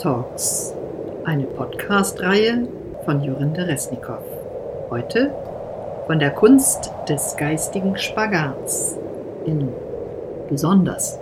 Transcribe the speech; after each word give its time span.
Talks, 0.00 0.74
eine 1.26 1.44
Podcast-Reihe 1.44 2.66
von 3.04 3.22
Jorinde 3.22 3.66
Resnikow. 3.66 4.22
Heute 4.88 5.30
von 6.06 6.18
der 6.18 6.30
Kunst 6.30 6.90
des 7.06 7.36
geistigen 7.36 7.98
Spagats 7.98 8.96
in 9.44 9.68
besonders 10.48 11.18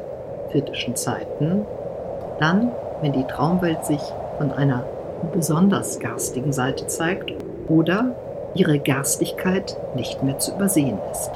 kritischen 0.52 0.94
Zeiten, 0.94 1.66
dann, 2.38 2.70
wenn 3.00 3.12
die 3.12 3.24
Traumwelt 3.24 3.84
sich 3.84 4.00
von 4.38 4.52
einer 4.52 4.84
besonders 5.34 5.98
garstigen 5.98 6.52
Seite 6.52 6.86
zeigt 6.86 7.32
oder 7.66 8.14
ihre 8.54 8.78
Garstigkeit 8.78 9.76
nicht 9.96 10.22
mehr 10.22 10.38
zu 10.38 10.54
übersehen 10.54 11.00
ist. 11.10 11.32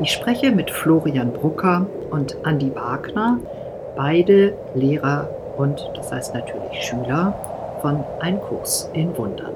Ich 0.00 0.10
spreche 0.10 0.50
mit 0.50 0.72
Florian 0.72 1.32
Brucker 1.32 1.86
und 2.10 2.36
Andi 2.42 2.74
Wagner, 2.74 3.38
beide 3.94 4.54
Lehrer 4.74 5.28
und 5.58 5.90
das 5.94 6.12
heißt 6.12 6.34
natürlich 6.34 6.82
Schüler 6.82 7.34
von 7.82 8.04
Ein 8.20 8.40
Kurs 8.40 8.88
in 8.94 9.16
Wundern. 9.16 9.54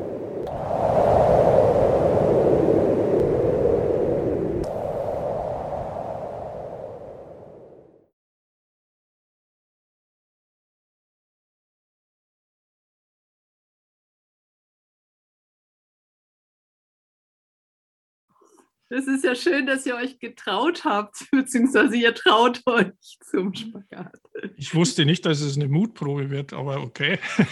Es 18.94 19.08
ist 19.22 19.24
ja 19.24 19.34
schön, 19.52 19.66
dass 19.66 19.86
ihr 19.86 19.94
euch 19.94 20.18
getraut 20.18 20.84
habt, 20.84 21.26
beziehungsweise 21.30 21.96
ihr 21.96 22.14
traut 22.14 22.62
euch 22.66 23.18
zum 23.30 23.54
Spagat. 23.54 24.20
Ich 24.56 24.74
wusste 24.74 25.04
nicht, 25.04 25.24
dass 25.26 25.40
es 25.40 25.56
eine 25.56 25.68
Mutprobe 25.68 26.30
wird, 26.30 26.52
aber 26.52 26.82
okay. 26.82 27.18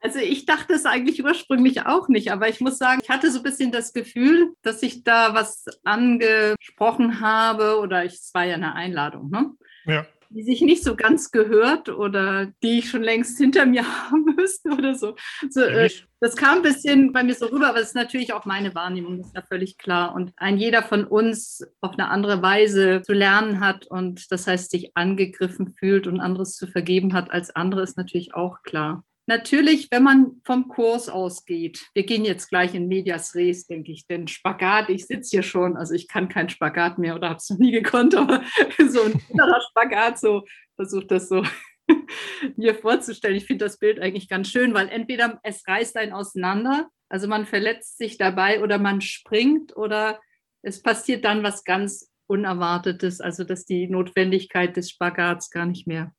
Also 0.00 0.18
ich 0.18 0.44
dachte 0.44 0.74
es 0.74 0.84
eigentlich 0.84 1.24
ursprünglich 1.24 1.86
auch 1.86 2.08
nicht, 2.08 2.30
aber 2.30 2.46
ich 2.50 2.60
muss 2.60 2.76
sagen, 2.76 3.00
ich 3.02 3.08
hatte 3.08 3.30
so 3.30 3.38
ein 3.38 3.42
bisschen 3.42 3.72
das 3.72 3.94
Gefühl, 3.94 4.52
dass 4.60 4.82
ich 4.82 5.02
da 5.02 5.32
was 5.32 5.64
angesprochen 5.82 7.20
habe 7.20 7.78
oder 7.78 8.04
ich, 8.04 8.12
es 8.12 8.34
war 8.34 8.44
ja 8.44 8.56
eine 8.56 8.74
Einladung, 8.74 9.30
ne? 9.30 9.52
Ja 9.86 10.06
die 10.34 10.42
sich 10.42 10.60
nicht 10.62 10.82
so 10.82 10.96
ganz 10.96 11.30
gehört 11.30 11.88
oder 11.88 12.52
die 12.62 12.80
ich 12.80 12.90
schon 12.90 13.02
längst 13.02 13.38
hinter 13.38 13.66
mir 13.66 13.84
haben 14.10 14.24
müsste 14.36 14.70
oder 14.70 14.94
so. 14.94 15.14
so 15.48 15.60
äh, 15.60 15.88
das 16.20 16.36
kam 16.36 16.58
ein 16.58 16.62
bisschen 16.62 17.12
bei 17.12 17.22
mir 17.22 17.34
so 17.34 17.46
rüber, 17.46 17.68
aber 17.68 17.80
es 17.80 17.88
ist 17.88 17.94
natürlich 17.94 18.32
auch 18.32 18.44
meine 18.44 18.74
Wahrnehmung, 18.74 19.18
das 19.18 19.28
ist 19.28 19.36
ja 19.36 19.42
völlig 19.42 19.78
klar. 19.78 20.14
Und 20.14 20.32
ein 20.36 20.58
jeder 20.58 20.82
von 20.82 21.04
uns 21.04 21.62
auf 21.80 21.92
eine 21.92 22.08
andere 22.08 22.42
Weise 22.42 23.02
zu 23.02 23.12
lernen 23.12 23.60
hat 23.60 23.86
und 23.86 24.30
das 24.32 24.46
heißt, 24.46 24.70
sich 24.70 24.96
angegriffen 24.96 25.74
fühlt 25.78 26.06
und 26.06 26.20
anderes 26.20 26.56
zu 26.56 26.66
vergeben 26.66 27.12
hat 27.12 27.30
als 27.30 27.54
andere, 27.54 27.82
ist 27.82 27.96
natürlich 27.96 28.34
auch 28.34 28.62
klar. 28.62 29.04
Natürlich, 29.26 29.90
wenn 29.90 30.02
man 30.02 30.40
vom 30.44 30.68
Kurs 30.68 31.08
ausgeht, 31.08 31.86
wir 31.94 32.04
gehen 32.04 32.26
jetzt 32.26 32.48
gleich 32.48 32.74
in 32.74 32.88
Medias 32.88 33.34
Res, 33.34 33.66
denke 33.66 33.90
ich, 33.90 34.06
denn 34.06 34.28
Spagat, 34.28 34.90
ich 34.90 35.06
sitze 35.06 35.30
hier 35.30 35.42
schon, 35.42 35.76
also 35.76 35.94
ich 35.94 36.08
kann 36.08 36.28
keinen 36.28 36.50
Spagat 36.50 36.98
mehr 36.98 37.14
oder 37.14 37.30
habe 37.30 37.38
es 37.38 37.48
noch 37.48 37.58
nie 37.58 37.70
gekonnt, 37.70 38.14
aber 38.14 38.42
so 38.88 39.02
ein 39.02 39.22
innerer 39.30 39.62
Spagat, 39.70 40.18
so 40.18 40.44
versucht 40.76 41.10
das 41.10 41.28
so 41.28 41.42
mir 42.56 42.74
vorzustellen. 42.74 43.36
Ich 43.36 43.46
finde 43.46 43.64
das 43.64 43.78
Bild 43.78 43.98
eigentlich 43.98 44.28
ganz 44.28 44.50
schön, 44.50 44.74
weil 44.74 44.88
entweder 44.90 45.40
es 45.42 45.66
reißt 45.66 45.96
einen 45.96 46.12
auseinander, 46.12 46.88
also 47.08 47.26
man 47.26 47.46
verletzt 47.46 47.96
sich 47.96 48.18
dabei 48.18 48.62
oder 48.62 48.78
man 48.78 49.00
springt 49.00 49.74
oder 49.74 50.20
es 50.60 50.82
passiert 50.82 51.24
dann 51.24 51.42
was 51.42 51.64
ganz 51.64 52.10
Unerwartetes, 52.26 53.20
also 53.20 53.44
dass 53.44 53.64
die 53.64 53.86
Notwendigkeit 53.86 54.76
des 54.76 54.90
Spagats 54.90 55.50
gar 55.50 55.66
nicht 55.66 55.86
mehr 55.86 56.12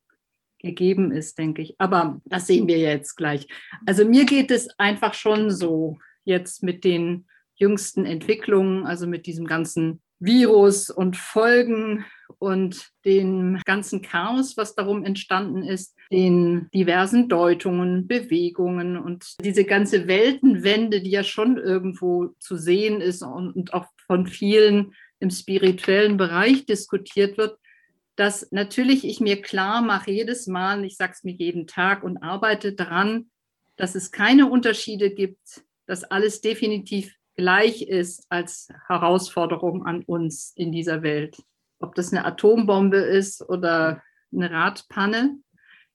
gegeben 0.58 1.12
ist, 1.12 1.38
denke 1.38 1.62
ich. 1.62 1.74
Aber 1.78 2.20
das 2.24 2.46
sehen 2.46 2.68
wir 2.68 2.78
jetzt 2.78 3.16
gleich. 3.16 3.46
Also 3.86 4.04
mir 4.04 4.24
geht 4.24 4.50
es 4.50 4.68
einfach 4.78 5.14
schon 5.14 5.50
so 5.50 5.98
jetzt 6.24 6.62
mit 6.62 6.84
den 6.84 7.26
jüngsten 7.56 8.04
Entwicklungen, 8.04 8.86
also 8.86 9.06
mit 9.06 9.26
diesem 9.26 9.46
ganzen 9.46 10.02
Virus 10.18 10.90
und 10.90 11.16
Folgen 11.16 12.04
und 12.38 12.88
dem 13.04 13.60
ganzen 13.64 14.02
Chaos, 14.02 14.56
was 14.56 14.74
darum 14.74 15.04
entstanden 15.04 15.62
ist, 15.62 15.94
den 16.10 16.68
diversen 16.74 17.28
Deutungen, 17.28 18.06
Bewegungen 18.06 18.96
und 18.96 19.36
diese 19.42 19.64
ganze 19.64 20.06
Weltenwende, 20.06 21.02
die 21.02 21.10
ja 21.10 21.22
schon 21.22 21.58
irgendwo 21.58 22.28
zu 22.38 22.56
sehen 22.56 23.00
ist 23.00 23.22
und, 23.22 23.74
auch 23.74 23.86
von 24.06 24.26
vielen 24.26 24.92
im 25.18 25.30
spirituellen 25.30 26.16
Bereich 26.16 26.66
diskutiert 26.66 27.38
wird, 27.38 27.58
dass 28.16 28.50
natürlich 28.50 29.06
ich 29.06 29.20
mir 29.20 29.42
klar 29.42 29.82
mache 29.82 30.10
jedes 30.10 30.46
Mal, 30.46 30.84
ich 30.84 30.96
sage 30.96 31.12
es 31.14 31.24
mir 31.24 31.34
jeden 31.34 31.66
Tag 31.66 32.02
und 32.02 32.16
arbeite 32.18 32.72
daran, 32.72 33.30
dass 33.76 33.94
es 33.94 34.10
keine 34.10 34.50
Unterschiede 34.50 35.10
gibt, 35.10 35.64
dass 35.86 36.04
alles 36.04 36.40
definitiv 36.40 37.14
gleich 37.36 37.82
ist 37.82 38.24
als 38.30 38.68
Herausforderung 38.86 39.84
an 39.84 40.02
uns 40.02 40.52
in 40.56 40.72
dieser 40.72 41.02
Welt. 41.02 41.36
Ob 41.78 41.94
das 41.94 42.12
eine 42.12 42.24
Atombombe 42.24 42.96
ist 42.96 43.42
oder 43.42 44.02
eine 44.32 44.50
Radpanne, 44.50 45.38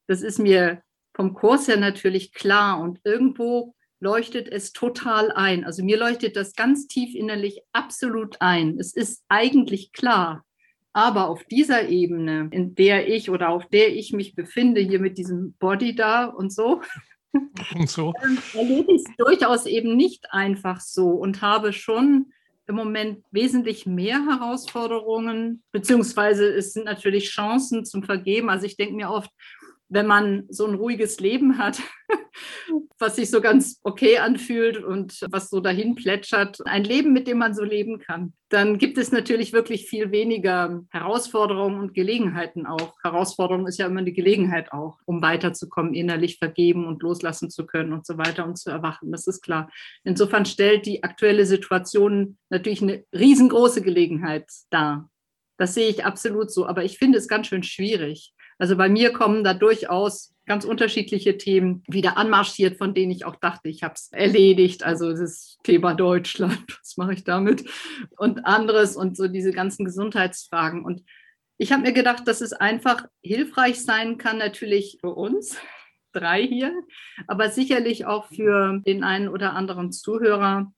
das 0.08 0.22
ist 0.22 0.38
mir 0.38 0.84
vom 1.14 1.34
Kurs 1.34 1.68
her 1.68 1.78
natürlich 1.78 2.34
klar 2.34 2.80
und 2.80 3.00
irgendwo 3.04 3.76
leuchtet 4.00 4.48
es 4.48 4.74
total 4.74 5.32
ein. 5.32 5.66
Also 5.66 5.84
mir 5.84 5.98
leuchtet 5.98 6.36
das 6.36 6.54
ganz 6.54 6.88
tief 6.88 7.16
innerlich 7.16 7.62
absolut 7.72 8.38
ein. 8.40 8.80
Es 8.80 8.94
ist 8.94 9.24
eigentlich 9.28 9.92
klar. 9.92 10.46
Aber 10.94 11.30
auf 11.30 11.44
dieser 11.46 11.88
Ebene, 11.88 12.50
in 12.52 12.76
der 12.76 13.08
ich 13.08 13.30
oder 13.30 13.50
auf 13.50 13.66
der 13.68 13.96
ich 13.96 14.12
mich 14.12 14.36
befinde, 14.36 14.82
hier 14.82 15.00
mit 15.00 15.18
diesem 15.18 15.54
Body 15.54 15.96
da 15.96 16.26
und 16.26 16.52
so, 16.52 16.82
und 17.76 17.90
so. 17.90 18.14
Ähm, 18.24 18.38
erlebe 18.54 18.94
ich 18.94 19.04
es 19.06 19.16
durchaus 19.18 19.66
eben 19.66 19.96
nicht 19.96 20.26
einfach 20.32 20.82
so 20.82 21.10
und 21.12 21.42
habe 21.42 21.72
schon 21.72 22.34
im 22.68 22.76
Moment 22.76 23.24
wesentlich 23.32 23.86
mehr 23.86 24.26
Herausforderungen, 24.26 25.64
beziehungsweise 25.72 26.48
es 26.48 26.74
sind 26.74 26.86
natürlich 26.86 27.30
Chancen 27.30 27.86
zum 27.86 28.04
Vergeben. 28.04 28.50
Also 28.50 28.66
ich 28.66 28.78
denke 28.78 28.96
mir 28.96 29.10
oft, 29.10 29.30
wenn 29.92 30.08
man 30.08 30.46
so 30.48 30.66
ein 30.66 30.76
ruhiges 30.76 31.20
Leben 31.20 31.58
hat, 31.58 31.82
was 32.98 33.18
sich 33.18 33.30
so 33.30 33.42
ganz 33.42 33.80
okay 33.84 34.20
anfühlt 34.20 34.82
und 34.82 35.20
was 35.30 35.50
so 35.50 35.60
dahin 35.60 35.96
plätschert, 35.96 36.66
ein 36.66 36.86
Leben, 36.86 37.12
mit 37.12 37.28
dem 37.28 37.40
man 37.40 37.54
so 37.54 37.64
leben 37.64 38.00
kann, 38.00 38.32
dann 38.48 38.78
gibt 38.78 38.98
es 38.98 39.12
natürlich 39.12 39.52
wirklich 39.52 39.90
viel 39.90 40.12
weniger 40.12 40.82
Herausforderungen 40.92 41.82
und 41.82 41.94
Gelegenheiten 41.94 42.66
auch. 42.66 42.96
Herausforderung 43.04 43.68
ist 43.68 43.80
ja 43.80 43.88
immer 43.88 44.00
eine 44.00 44.14
Gelegenheit 44.14 44.72
auch, 44.72 44.98
um 45.06 45.22
weiterzukommen, 45.22 45.94
innerlich 45.94 46.38
vergeben 46.38 46.88
und 46.88 47.04
loslassen 47.04 47.50
zu 47.50 47.66
können 47.66 47.92
und 47.92 48.06
so 48.06 48.18
weiter 48.18 48.46
und 48.46 48.58
zu 48.58 48.70
erwachen. 48.70 49.12
Das 49.12 49.28
ist 49.28 49.42
klar. 49.42 49.70
Insofern 50.06 50.46
stellt 50.46 50.86
die 50.86 51.04
aktuelle 51.04 51.46
Situation 51.46 52.38
natürlich 52.50 52.82
eine 52.82 53.04
riesengroße 53.14 53.82
Gelegenheit 53.82 54.46
dar. 54.70 55.10
Das 55.58 55.74
sehe 55.74 55.90
ich 55.90 56.06
absolut 56.06 56.50
so. 56.50 56.66
Aber 56.66 56.86
ich 56.86 56.98
finde 56.98 57.18
es 57.18 57.28
ganz 57.28 57.48
schön 57.48 57.64
schwierig. 57.64 58.34
Also 58.62 58.78
bei 58.78 58.90
mir 58.90 59.12
kommen 59.12 59.44
da 59.44 59.56
durchaus 59.56 60.36
ganz 60.46 60.66
unterschiedliche 60.66 61.36
Themen 61.40 61.84
wieder 61.88 62.16
anmarschiert, 62.16 62.78
von 62.78 62.94
denen 62.94 63.12
ich 63.12 63.26
auch 63.26 63.36
dachte, 63.36 63.70
ich 63.70 63.82
habe 63.82 63.96
es 63.96 64.12
erledigt. 64.12 64.84
Also 64.84 65.14
das 65.14 65.58
Thema 65.64 65.96
Deutschland, 65.96 66.64
was 66.80 66.96
mache 66.96 67.14
ich 67.14 67.24
damit? 67.24 67.68
Und 68.18 68.46
anderes 68.46 68.96
und 68.96 69.18
so 69.18 69.28
diese 69.28 69.52
ganzen 69.52 69.84
Gesundheitsfragen. 69.84 70.86
Und 70.86 71.02
ich 71.58 71.72
habe 71.72 71.82
mir 71.82 71.92
gedacht, 71.92 72.28
dass 72.28 72.40
es 72.40 72.54
einfach 72.54 73.08
hilfreich 73.24 73.82
sein 73.82 74.20
kann, 74.20 74.38
natürlich 74.38 75.00
für 75.02 75.16
uns 75.16 75.58
drei 76.14 76.46
hier, 76.46 76.72
aber 77.26 77.50
sicherlich 77.50 78.06
auch 78.06 78.28
für 78.28 78.80
den 78.86 79.04
einen 79.04 79.28
oder 79.28 79.54
anderen 79.54 79.92
Zuhörer 79.92 80.72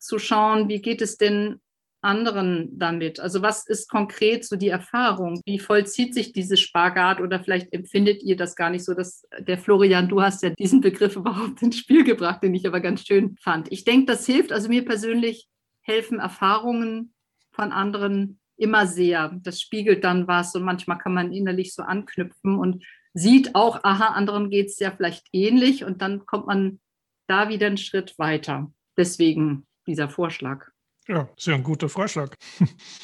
zu 0.00 0.18
schauen, 0.18 0.68
wie 0.68 0.82
geht 0.82 1.02
es 1.02 1.18
denn 1.18 1.60
anderen 2.00 2.78
damit? 2.78 3.20
Also 3.20 3.42
was 3.42 3.66
ist 3.66 3.88
konkret 3.90 4.44
so 4.44 4.56
die 4.56 4.68
Erfahrung? 4.68 5.40
Wie 5.44 5.58
vollzieht 5.58 6.14
sich 6.14 6.32
dieses 6.32 6.60
Spagat 6.60 7.20
oder 7.20 7.40
vielleicht 7.40 7.72
empfindet 7.72 8.22
ihr 8.22 8.36
das 8.36 8.56
gar 8.56 8.70
nicht 8.70 8.84
so, 8.84 8.94
dass 8.94 9.26
der 9.38 9.58
Florian, 9.58 10.08
du 10.08 10.22
hast 10.22 10.42
ja 10.42 10.50
diesen 10.50 10.80
Begriff 10.80 11.16
überhaupt 11.16 11.62
ins 11.62 11.78
Spiel 11.78 12.04
gebracht, 12.04 12.42
den 12.42 12.54
ich 12.54 12.66
aber 12.66 12.80
ganz 12.80 13.06
schön 13.06 13.36
fand. 13.40 13.72
Ich 13.72 13.84
denke, 13.84 14.06
das 14.06 14.26
hilft, 14.26 14.52
also 14.52 14.68
mir 14.68 14.84
persönlich 14.84 15.48
helfen 15.82 16.20
Erfahrungen 16.20 17.12
von 17.50 17.72
anderen 17.72 18.38
immer 18.56 18.86
sehr. 18.86 19.36
Das 19.42 19.60
spiegelt 19.60 20.04
dann 20.04 20.28
was 20.28 20.54
und 20.54 20.62
manchmal 20.62 20.98
kann 20.98 21.14
man 21.14 21.32
innerlich 21.32 21.74
so 21.74 21.82
anknüpfen 21.82 22.58
und 22.58 22.84
sieht 23.14 23.54
auch, 23.54 23.82
aha, 23.82 24.08
anderen 24.14 24.50
geht 24.50 24.68
es 24.68 24.78
ja 24.78 24.90
vielleicht 24.90 25.26
ähnlich 25.32 25.84
und 25.84 26.02
dann 26.02 26.26
kommt 26.26 26.46
man 26.46 26.80
da 27.26 27.48
wieder 27.48 27.66
einen 27.66 27.76
Schritt 27.76 28.18
weiter. 28.18 28.72
Deswegen 28.96 29.66
dieser 29.86 30.08
Vorschlag. 30.08 30.66
Ja, 31.08 31.28
ja 31.38 31.54
ein 31.54 31.62
guter 31.62 31.88
Vorschlag. 31.88 32.34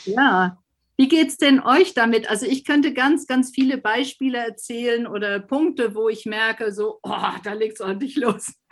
Ja, 0.05 0.59
wie 0.97 1.09
geht 1.09 1.29
es 1.29 1.39
denn 1.39 1.61
euch 1.61 1.95
damit? 1.95 2.31
Also 2.31 2.47
ich 2.47 2.65
könnte 2.65 2.93
ganz, 2.93 3.27
ganz 3.27 3.51
viele 3.53 3.79
Beispiele 3.79 4.39
erzählen 4.39 5.06
oder 5.06 5.41
Punkte, 5.41 5.95
wo 5.95 6.09
ich 6.09 6.25
merke, 6.25 6.73
so, 6.73 7.01
oh, 7.03 7.33
da 7.43 7.53
legt 7.53 7.75
es 7.75 7.81
ordentlich 7.81 8.17
los. 8.17 8.53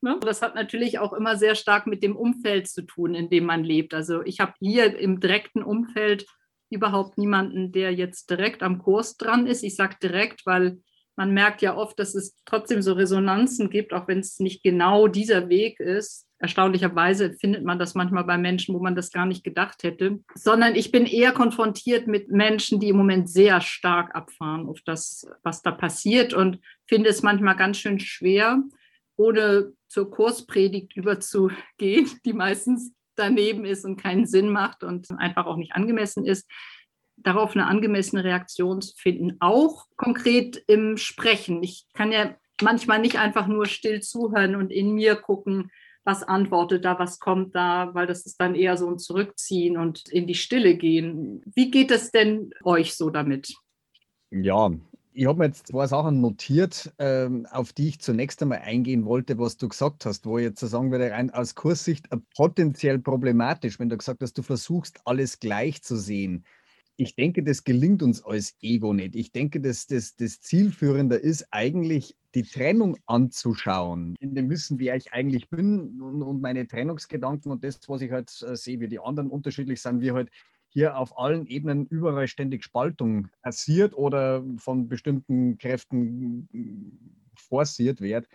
Ne? 0.00 0.16
Das 0.20 0.42
hat 0.42 0.54
natürlich 0.54 1.00
auch 1.00 1.12
immer 1.12 1.36
sehr 1.36 1.56
stark 1.56 1.88
mit 1.88 2.04
dem 2.04 2.14
Umfeld 2.14 2.68
zu 2.68 2.82
tun, 2.82 3.16
in 3.16 3.30
dem 3.30 3.44
man 3.44 3.64
lebt. 3.64 3.94
Also 3.94 4.22
ich 4.22 4.38
habe 4.38 4.52
hier 4.60 4.96
im 4.96 5.18
direkten 5.18 5.64
Umfeld 5.64 6.24
überhaupt 6.70 7.18
niemanden, 7.18 7.72
der 7.72 7.92
jetzt 7.92 8.30
direkt 8.30 8.62
am 8.62 8.78
Kurs 8.78 9.16
dran 9.16 9.48
ist. 9.48 9.64
Ich 9.64 9.74
sage 9.74 9.96
direkt, 10.00 10.46
weil 10.46 10.78
man 11.16 11.32
merkt 11.32 11.62
ja 11.62 11.76
oft, 11.76 11.98
dass 11.98 12.14
es 12.14 12.36
trotzdem 12.44 12.80
so 12.80 12.92
Resonanzen 12.92 13.70
gibt, 13.70 13.92
auch 13.92 14.06
wenn 14.06 14.20
es 14.20 14.38
nicht 14.38 14.62
genau 14.62 15.08
dieser 15.08 15.48
Weg 15.48 15.80
ist. 15.80 16.27
Erstaunlicherweise 16.40 17.32
findet 17.32 17.64
man 17.64 17.80
das 17.80 17.94
manchmal 17.94 18.24
bei 18.24 18.38
Menschen, 18.38 18.74
wo 18.74 18.78
man 18.78 18.94
das 18.94 19.10
gar 19.10 19.26
nicht 19.26 19.42
gedacht 19.42 19.82
hätte, 19.82 20.20
sondern 20.34 20.76
ich 20.76 20.92
bin 20.92 21.04
eher 21.04 21.32
konfrontiert 21.32 22.06
mit 22.06 22.30
Menschen, 22.30 22.78
die 22.78 22.90
im 22.90 22.96
Moment 22.96 23.28
sehr 23.28 23.60
stark 23.60 24.14
abfahren 24.14 24.68
auf 24.68 24.80
das, 24.84 25.26
was 25.42 25.62
da 25.62 25.72
passiert 25.72 26.34
und 26.34 26.60
finde 26.86 27.10
es 27.10 27.22
manchmal 27.22 27.56
ganz 27.56 27.78
schön 27.78 27.98
schwer, 27.98 28.62
ohne 29.16 29.72
zur 29.88 30.10
Kurspredigt 30.10 30.96
überzugehen, 30.96 32.08
die 32.24 32.32
meistens 32.32 32.92
daneben 33.16 33.64
ist 33.64 33.84
und 33.84 34.00
keinen 34.00 34.26
Sinn 34.26 34.50
macht 34.50 34.84
und 34.84 35.10
einfach 35.18 35.46
auch 35.46 35.56
nicht 35.56 35.72
angemessen 35.72 36.24
ist, 36.24 36.48
darauf 37.16 37.56
eine 37.56 37.66
angemessene 37.66 38.22
Reaktion 38.22 38.80
zu 38.80 38.94
finden, 38.96 39.36
auch 39.40 39.86
konkret 39.96 40.62
im 40.68 40.96
Sprechen. 40.96 41.64
Ich 41.64 41.86
kann 41.94 42.12
ja 42.12 42.36
manchmal 42.62 43.00
nicht 43.00 43.18
einfach 43.18 43.48
nur 43.48 43.66
still 43.66 44.00
zuhören 44.00 44.54
und 44.54 44.70
in 44.70 44.94
mir 44.94 45.16
gucken, 45.16 45.70
was 46.08 46.22
antwortet 46.22 46.86
da, 46.86 46.98
was 46.98 47.20
kommt 47.20 47.54
da, 47.54 47.90
weil 47.92 48.06
das 48.06 48.24
ist 48.24 48.40
dann 48.40 48.54
eher 48.54 48.78
so 48.78 48.88
ein 48.88 48.98
Zurückziehen 48.98 49.76
und 49.76 50.08
in 50.08 50.26
die 50.26 50.34
Stille 50.34 50.74
gehen. 50.74 51.42
Wie 51.54 51.70
geht 51.70 51.90
es 51.90 52.10
denn 52.10 52.50
euch 52.64 52.94
so 52.94 53.10
damit? 53.10 53.54
Ja, 54.30 54.70
ich 55.12 55.26
habe 55.26 55.38
mir 55.38 55.46
jetzt 55.46 55.66
zwei 55.66 55.86
Sachen 55.86 56.22
notiert, 56.22 56.94
ähm, 56.98 57.46
auf 57.50 57.74
die 57.74 57.88
ich 57.88 58.00
zunächst 58.00 58.40
einmal 58.40 58.60
eingehen 58.60 59.04
wollte, 59.04 59.38
was 59.38 59.58
du 59.58 59.68
gesagt 59.68 60.06
hast, 60.06 60.24
wo 60.24 60.38
ich 60.38 60.44
jetzt 60.44 60.60
sagen 60.60 60.90
würde, 60.90 61.10
rein 61.10 61.30
aus 61.30 61.54
Kurssicht 61.54 62.10
äh, 62.10 62.16
potenziell 62.34 62.98
problematisch, 62.98 63.78
wenn 63.78 63.90
du 63.90 63.98
gesagt 63.98 64.22
hast, 64.22 64.38
du 64.38 64.42
versuchst 64.42 65.02
alles 65.04 65.40
gleich 65.40 65.82
zu 65.82 65.96
sehen 65.96 66.46
ich 67.00 67.14
denke, 67.14 67.44
das 67.44 67.62
gelingt 67.62 68.02
uns 68.02 68.24
als 68.24 68.56
Ego 68.60 68.92
nicht. 68.92 69.14
Ich 69.14 69.30
denke, 69.30 69.60
dass 69.60 69.86
das, 69.86 70.16
das 70.16 70.40
Zielführende 70.40 71.14
ist, 71.14 71.46
eigentlich 71.52 72.16
die 72.34 72.42
Trennung 72.42 72.96
anzuschauen, 73.06 74.16
in 74.18 74.34
dem 74.34 74.50
Wissen, 74.50 74.80
wie 74.80 74.90
ich 74.90 75.12
eigentlich 75.12 75.48
bin 75.48 76.00
und, 76.02 76.22
und 76.22 76.42
meine 76.42 76.66
Trennungsgedanken 76.66 77.52
und 77.52 77.62
das, 77.62 77.78
was 77.88 78.00
ich 78.02 78.10
halt 78.10 78.30
äh, 78.42 78.56
sehe, 78.56 78.80
wie 78.80 78.88
die 78.88 78.98
anderen 78.98 79.30
unterschiedlich 79.30 79.80
sind, 79.80 80.00
wie 80.00 80.10
halt 80.10 80.30
hier 80.70 80.96
auf 80.98 81.16
allen 81.16 81.46
Ebenen 81.46 81.86
überall 81.86 82.26
ständig 82.26 82.64
Spaltung 82.64 83.28
passiert 83.42 83.94
oder 83.94 84.44
von 84.58 84.88
bestimmten 84.88 85.56
Kräften 85.56 86.48
forciert 87.36 88.00
wird. 88.00 88.28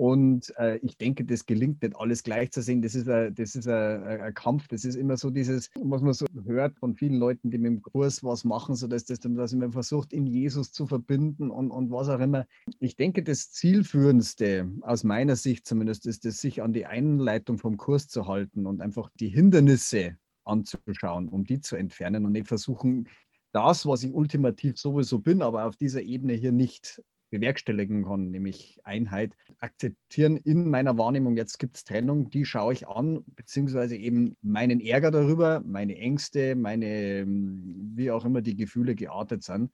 Und 0.00 0.54
äh, 0.56 0.78
ich 0.78 0.96
denke, 0.96 1.26
das 1.26 1.44
gelingt 1.44 1.82
nicht 1.82 1.94
alles 1.94 2.22
gleich 2.22 2.52
zu 2.52 2.62
sehen. 2.62 2.80
Das 2.80 2.94
ist, 2.94 3.06
ein, 3.06 3.34
das 3.34 3.54
ist 3.54 3.68
ein, 3.68 4.02
ein, 4.02 4.32
Kampf. 4.32 4.66
Das 4.68 4.86
ist 4.86 4.94
immer 4.94 5.18
so 5.18 5.28
dieses, 5.28 5.68
was 5.78 6.00
man 6.00 6.14
so 6.14 6.24
hört 6.46 6.78
von 6.78 6.94
vielen 6.94 7.16
Leuten, 7.16 7.50
die 7.50 7.58
mit 7.58 7.70
dem 7.70 7.82
Kurs 7.82 8.24
was 8.24 8.42
machen, 8.44 8.74
so 8.76 8.86
dass, 8.86 9.04
das, 9.04 9.20
dass 9.20 9.52
man 9.52 9.72
versucht, 9.72 10.14
in 10.14 10.26
Jesus 10.26 10.72
zu 10.72 10.86
verbinden 10.86 11.50
und, 11.50 11.70
und 11.70 11.90
was 11.90 12.08
auch 12.08 12.18
immer. 12.18 12.46
Ich 12.78 12.96
denke, 12.96 13.22
das 13.22 13.52
Zielführendste, 13.52 14.72
aus 14.80 15.04
meiner 15.04 15.36
Sicht 15.36 15.66
zumindest, 15.66 16.06
ist 16.06 16.24
es, 16.24 16.40
sich 16.40 16.62
an 16.62 16.72
die 16.72 16.86
Einleitung 16.86 17.58
vom 17.58 17.76
Kurs 17.76 18.08
zu 18.08 18.26
halten 18.26 18.64
und 18.64 18.80
einfach 18.80 19.10
die 19.20 19.28
Hindernisse 19.28 20.16
anzuschauen, 20.44 21.28
um 21.28 21.44
die 21.44 21.60
zu 21.60 21.76
entfernen 21.76 22.24
und 22.24 22.32
nicht 22.32 22.48
versuchen, 22.48 23.06
das, 23.52 23.84
was 23.84 24.02
ich 24.02 24.14
ultimativ 24.14 24.78
sowieso 24.78 25.18
bin, 25.18 25.42
aber 25.42 25.66
auf 25.66 25.76
dieser 25.76 26.00
Ebene 26.00 26.32
hier 26.32 26.52
nicht 26.52 27.02
bewerkstelligen 27.30 28.04
kann, 28.04 28.30
nämlich 28.30 28.80
Einheit, 28.84 29.36
akzeptieren 29.58 30.36
in 30.36 30.68
meiner 30.68 30.98
Wahrnehmung, 30.98 31.36
jetzt 31.36 31.58
gibt 31.58 31.76
es 31.76 31.84
Trennung, 31.84 32.30
die 32.30 32.44
schaue 32.44 32.72
ich 32.72 32.88
an, 32.88 33.24
beziehungsweise 33.36 33.96
eben 33.96 34.36
meinen 34.42 34.80
Ärger 34.80 35.10
darüber, 35.10 35.60
meine 35.64 35.96
Ängste, 35.96 36.56
meine, 36.56 37.24
wie 37.26 38.10
auch 38.10 38.24
immer 38.24 38.42
die 38.42 38.56
Gefühle 38.56 38.94
geartet 38.94 39.42
sind. 39.42 39.70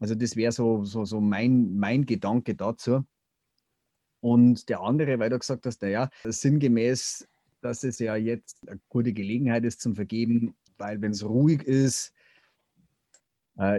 Also 0.00 0.14
das 0.14 0.36
wäre 0.36 0.52
so, 0.52 0.84
so, 0.84 1.04
so 1.04 1.20
mein, 1.20 1.76
mein 1.76 2.06
Gedanke 2.06 2.54
dazu. 2.54 3.04
Und 4.20 4.68
der 4.68 4.80
andere, 4.80 5.18
weil 5.18 5.30
du 5.30 5.38
gesagt 5.38 5.66
hast, 5.66 5.82
naja, 5.82 6.10
sinngemäß, 6.24 7.26
dass 7.60 7.84
es 7.84 7.98
ja 7.98 8.16
jetzt 8.16 8.58
eine 8.66 8.80
gute 8.88 9.12
Gelegenheit 9.12 9.64
ist 9.64 9.80
zum 9.80 9.94
Vergeben, 9.94 10.54
weil 10.78 11.00
wenn 11.00 11.12
es 11.12 11.24
ruhig 11.24 11.62
ist, 11.62 12.12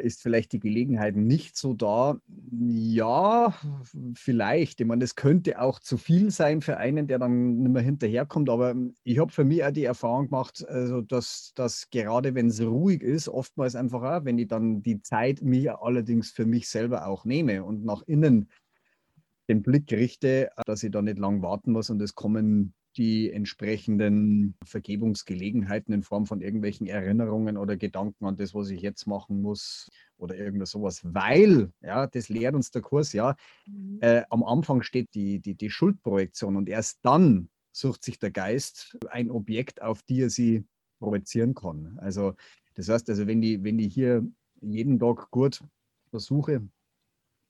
ist 0.03 0.21
vielleicht 0.21 0.51
die 0.51 0.59
Gelegenheit 0.59 1.15
nicht 1.15 1.57
so 1.57 1.73
da? 1.73 2.17
Ja, 2.51 3.53
vielleicht. 4.13 4.79
Ich 4.79 4.87
meine, 4.87 5.03
es 5.03 5.15
könnte 5.15 5.59
auch 5.59 5.79
zu 5.79 5.97
viel 5.97 6.31
sein 6.31 6.61
für 6.61 6.77
einen, 6.77 7.07
der 7.07 7.19
dann 7.19 7.57
nicht 7.57 7.71
mehr 7.71 7.81
hinterherkommt. 7.81 8.49
Aber 8.49 8.75
ich 9.03 9.19
habe 9.19 9.31
für 9.31 9.43
mich 9.43 9.63
auch 9.63 9.71
die 9.71 9.85
Erfahrung 9.85 10.25
gemacht, 10.25 10.63
also 10.67 11.01
dass, 11.01 11.53
dass 11.55 11.89
gerade 11.89 12.35
wenn 12.35 12.47
es 12.47 12.61
ruhig 12.61 13.01
ist, 13.01 13.27
oftmals 13.27 13.75
einfach 13.75 14.03
auch, 14.03 14.25
wenn 14.25 14.37
ich 14.37 14.47
dann 14.47 14.83
die 14.83 15.01
Zeit 15.01 15.41
mir 15.41 15.81
allerdings 15.81 16.31
für 16.31 16.45
mich 16.45 16.69
selber 16.69 17.07
auch 17.07 17.25
nehme 17.25 17.63
und 17.63 17.83
nach 17.83 18.03
innen 18.03 18.49
den 19.49 19.63
Blick 19.63 19.91
richte, 19.91 20.49
dass 20.65 20.83
ich 20.83 20.91
da 20.91 21.01
nicht 21.01 21.19
lang 21.19 21.41
warten 21.41 21.71
muss 21.71 21.89
und 21.89 22.01
es 22.01 22.15
kommen 22.15 22.73
die 22.97 23.31
entsprechenden 23.31 24.55
Vergebungsgelegenheiten 24.65 25.93
in 25.93 26.03
Form 26.03 26.25
von 26.25 26.41
irgendwelchen 26.41 26.87
Erinnerungen 26.87 27.57
oder 27.57 27.77
Gedanken 27.77 28.25
an 28.25 28.35
das, 28.35 28.53
was 28.53 28.69
ich 28.69 28.81
jetzt 28.81 29.07
machen 29.07 29.41
muss 29.41 29.89
oder 30.17 30.35
irgendwas 30.35 30.71
sowas. 30.71 31.01
Weil, 31.03 31.71
ja, 31.81 32.07
das 32.07 32.29
lehrt 32.29 32.55
uns 32.55 32.71
der 32.71 32.81
Kurs, 32.81 33.13
ja, 33.13 33.35
mhm. 33.65 33.99
äh, 34.01 34.23
am 34.29 34.43
Anfang 34.43 34.81
steht 34.81 35.13
die, 35.13 35.39
die, 35.39 35.55
die 35.55 35.69
Schuldprojektion 35.69 36.55
und 36.55 36.69
erst 36.69 36.99
dann 37.03 37.49
sucht 37.71 38.03
sich 38.03 38.19
der 38.19 38.31
Geist 38.31 38.97
ein 39.09 39.31
Objekt, 39.31 39.81
auf 39.81 40.03
die 40.03 40.21
er 40.21 40.29
sie 40.29 40.65
projizieren 40.99 41.55
kann. 41.55 41.97
Also 41.99 42.35
das 42.75 42.89
heißt, 42.89 43.09
also 43.09 43.27
wenn 43.27 43.41
die, 43.41 43.63
wenn 43.63 43.77
die 43.77 43.89
hier 43.89 44.25
jeden 44.61 44.99
Tag 44.99 45.31
gut 45.31 45.63
versuche, 46.09 46.67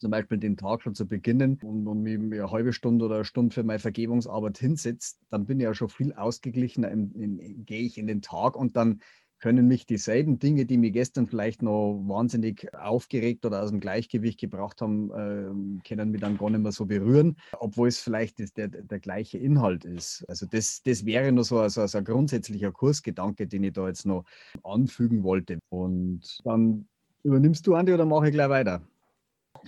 zum 0.02 0.12
Beispiel 0.12 0.40
den 0.40 0.58
Tag 0.58 0.82
schon 0.82 0.96
zu 0.96 1.08
beginnen 1.08 1.60
und, 1.64 1.88
und 1.88 2.02
mich 2.02 2.20
eine 2.20 2.52
halbe 2.52 2.74
Stunde 2.74 3.06
oder 3.06 3.16
eine 3.16 3.26
Stunde 3.26 3.54
für 3.54 3.64
meine 3.64 3.80
Vergebungsarbeit 3.80 4.58
hinsetzt, 4.58 5.20
dann 5.30 5.46
bin 5.46 5.60
ich 5.60 5.66
ja 5.66 5.74
schon 5.76 5.90
viel 5.90 6.12
ausgeglichener, 6.14 6.92
gehe 6.92 7.84
ich 7.84 7.98
in 8.00 8.08
den 8.08 8.22
Tag 8.22 8.56
und 8.56 8.76
dann 8.76 9.00
können 9.40 9.68
mich 9.68 9.86
dieselben 9.86 10.38
Dinge, 10.40 10.66
die 10.66 10.78
mir 10.78 10.92
gestern 10.92 11.28
vielleicht 11.28 11.64
noch 11.64 12.00
wahnsinnig 12.08 12.74
aufgeregt 12.76 13.46
oder 13.46 13.62
aus 13.62 13.72
dem 13.72 13.80
Gleichgewicht 13.80 14.40
gebracht 14.40 14.82
haben, 14.82 15.12
äh, 15.12 15.88
können 15.88 16.12
mich 16.12 16.22
dann 16.22 16.38
gar 16.38 16.52
nicht 16.52 16.62
mehr 16.62 16.72
so 16.72 16.86
berühren, 16.86 17.38
obwohl 17.60 17.88
es 17.88 18.00
vielleicht 18.00 18.40
der, 18.56 18.68
der 18.68 19.00
gleiche 19.00 19.40
Inhalt 19.40 19.84
ist. 19.84 20.24
Also 20.28 20.46
das, 20.46 20.84
das 20.84 21.06
wäre 21.06 21.32
nur 21.32 21.44
so, 21.44 21.68
so, 21.70 21.86
so 21.88 21.98
ein 21.98 22.06
grundsätzlicher 22.06 22.72
Kursgedanke, 22.72 23.48
den 23.48 23.64
ich 23.64 23.74
da 23.74 23.88
jetzt 23.88 24.06
noch 24.06 24.26
anfügen 24.64 25.24
wollte. 25.24 25.58
Und 25.70 26.22
dann 26.44 26.88
übernimmst 27.24 27.66
du, 27.66 27.76
Andi, 27.76 27.94
oder 27.94 28.06
mache 28.06 28.28
ich 28.28 28.34
gleich 28.34 28.50
weiter? 28.50 28.82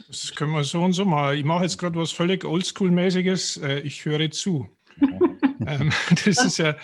Das 0.07 0.33
können 0.35 0.51
wir 0.51 0.63
so 0.63 0.83
und 0.83 0.93
so 0.93 1.05
machen. 1.05 1.37
Ich 1.37 1.43
mache 1.43 1.63
jetzt 1.63 1.77
gerade 1.77 1.99
was 1.99 2.11
völlig 2.11 2.45
Oldschool-mäßiges. 2.45 3.61
Äh, 3.61 3.79
ich 3.79 4.05
höre 4.05 4.31
zu. 4.31 4.69
Ähm, 5.65 5.93
das 6.25 6.43
ist 6.43 6.57
ja 6.57 6.75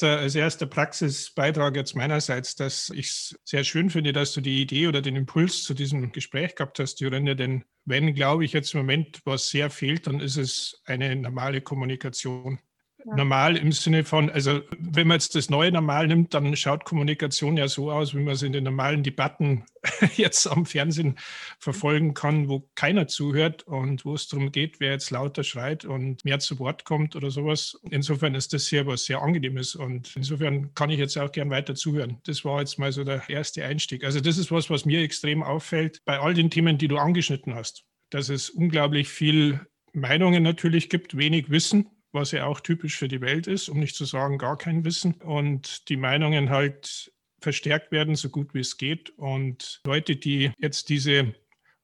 als 0.00 0.34
erster 0.34 0.66
Praxisbeitrag 0.66 1.76
jetzt 1.76 1.94
meinerseits, 1.94 2.56
dass 2.56 2.90
ich 2.90 3.06
es 3.06 3.38
sehr 3.44 3.62
schön 3.62 3.90
finde, 3.90 4.12
dass 4.12 4.32
du 4.32 4.40
die 4.40 4.60
Idee 4.60 4.88
oder 4.88 5.00
den 5.00 5.14
Impuls 5.14 5.62
zu 5.62 5.72
diesem 5.72 6.10
Gespräch 6.10 6.56
gehabt 6.56 6.80
hast, 6.80 7.00
Jorinde. 7.00 7.36
Denn 7.36 7.64
wenn, 7.84 8.12
glaube 8.12 8.44
ich, 8.44 8.52
jetzt 8.52 8.74
im 8.74 8.80
Moment 8.80 9.20
was 9.24 9.50
sehr 9.50 9.70
fehlt, 9.70 10.08
dann 10.08 10.18
ist 10.18 10.36
es 10.36 10.82
eine 10.84 11.14
normale 11.14 11.60
Kommunikation. 11.60 12.58
Normal 13.04 13.56
im 13.56 13.72
Sinne 13.72 14.04
von, 14.04 14.30
also 14.30 14.60
wenn 14.78 15.06
man 15.06 15.16
jetzt 15.16 15.34
das 15.34 15.50
neue 15.50 15.70
Normal 15.70 16.06
nimmt, 16.06 16.32
dann 16.32 16.56
schaut 16.56 16.84
Kommunikation 16.84 17.56
ja 17.56 17.68
so 17.68 17.90
aus, 17.90 18.14
wie 18.14 18.20
man 18.20 18.34
es 18.34 18.42
in 18.42 18.52
den 18.52 18.64
normalen 18.64 19.02
Debatten 19.02 19.64
jetzt 20.16 20.46
am 20.46 20.64
Fernsehen 20.64 21.16
verfolgen 21.58 22.14
kann, 22.14 22.48
wo 22.48 22.68
keiner 22.74 23.06
zuhört 23.06 23.64
und 23.64 24.04
wo 24.04 24.14
es 24.14 24.28
darum 24.28 24.52
geht, 24.52 24.80
wer 24.80 24.92
jetzt 24.92 25.10
lauter 25.10 25.44
schreit 25.44 25.84
und 25.84 26.24
mehr 26.24 26.38
zu 26.38 26.58
Wort 26.58 26.84
kommt 26.84 27.14
oder 27.14 27.30
sowas. 27.30 27.78
Insofern 27.90 28.34
ist 28.34 28.52
das 28.52 28.66
hier 28.66 28.86
was 28.86 29.04
sehr 29.04 29.20
Angenehmes 29.20 29.74
und 29.74 30.14
insofern 30.16 30.74
kann 30.74 30.90
ich 30.90 30.98
jetzt 30.98 31.18
auch 31.18 31.32
gern 31.32 31.50
weiter 31.50 31.74
zuhören. 31.74 32.18
Das 32.24 32.44
war 32.44 32.60
jetzt 32.60 32.78
mal 32.78 32.92
so 32.92 33.04
der 33.04 33.28
erste 33.28 33.64
Einstieg. 33.64 34.04
Also 34.04 34.20
das 34.20 34.38
ist 34.38 34.50
was, 34.50 34.70
was 34.70 34.86
mir 34.86 35.02
extrem 35.02 35.42
auffällt 35.42 36.00
bei 36.04 36.18
all 36.18 36.34
den 36.34 36.50
Themen, 36.50 36.78
die 36.78 36.88
du 36.88 36.96
angeschnitten 36.96 37.54
hast, 37.54 37.84
dass 38.10 38.30
es 38.30 38.48
unglaublich 38.48 39.08
viel 39.08 39.60
Meinungen 39.92 40.42
natürlich 40.42 40.88
gibt, 40.88 41.16
wenig 41.16 41.50
Wissen 41.50 41.90
was 42.14 42.30
ja 42.30 42.46
auch 42.46 42.60
typisch 42.60 42.96
für 42.96 43.08
die 43.08 43.20
Welt 43.20 43.46
ist, 43.46 43.68
um 43.68 43.78
nicht 43.78 43.96
zu 43.96 44.04
sagen 44.04 44.38
gar 44.38 44.56
kein 44.56 44.84
Wissen. 44.84 45.14
Und 45.14 45.88
die 45.88 45.96
Meinungen 45.96 46.50
halt 46.50 47.12
verstärkt 47.40 47.92
werden, 47.92 48.14
so 48.14 48.30
gut 48.30 48.54
wie 48.54 48.60
es 48.60 48.76
geht. 48.76 49.10
Und 49.10 49.82
Leute, 49.84 50.16
die 50.16 50.52
jetzt 50.58 50.88
diese 50.88 51.34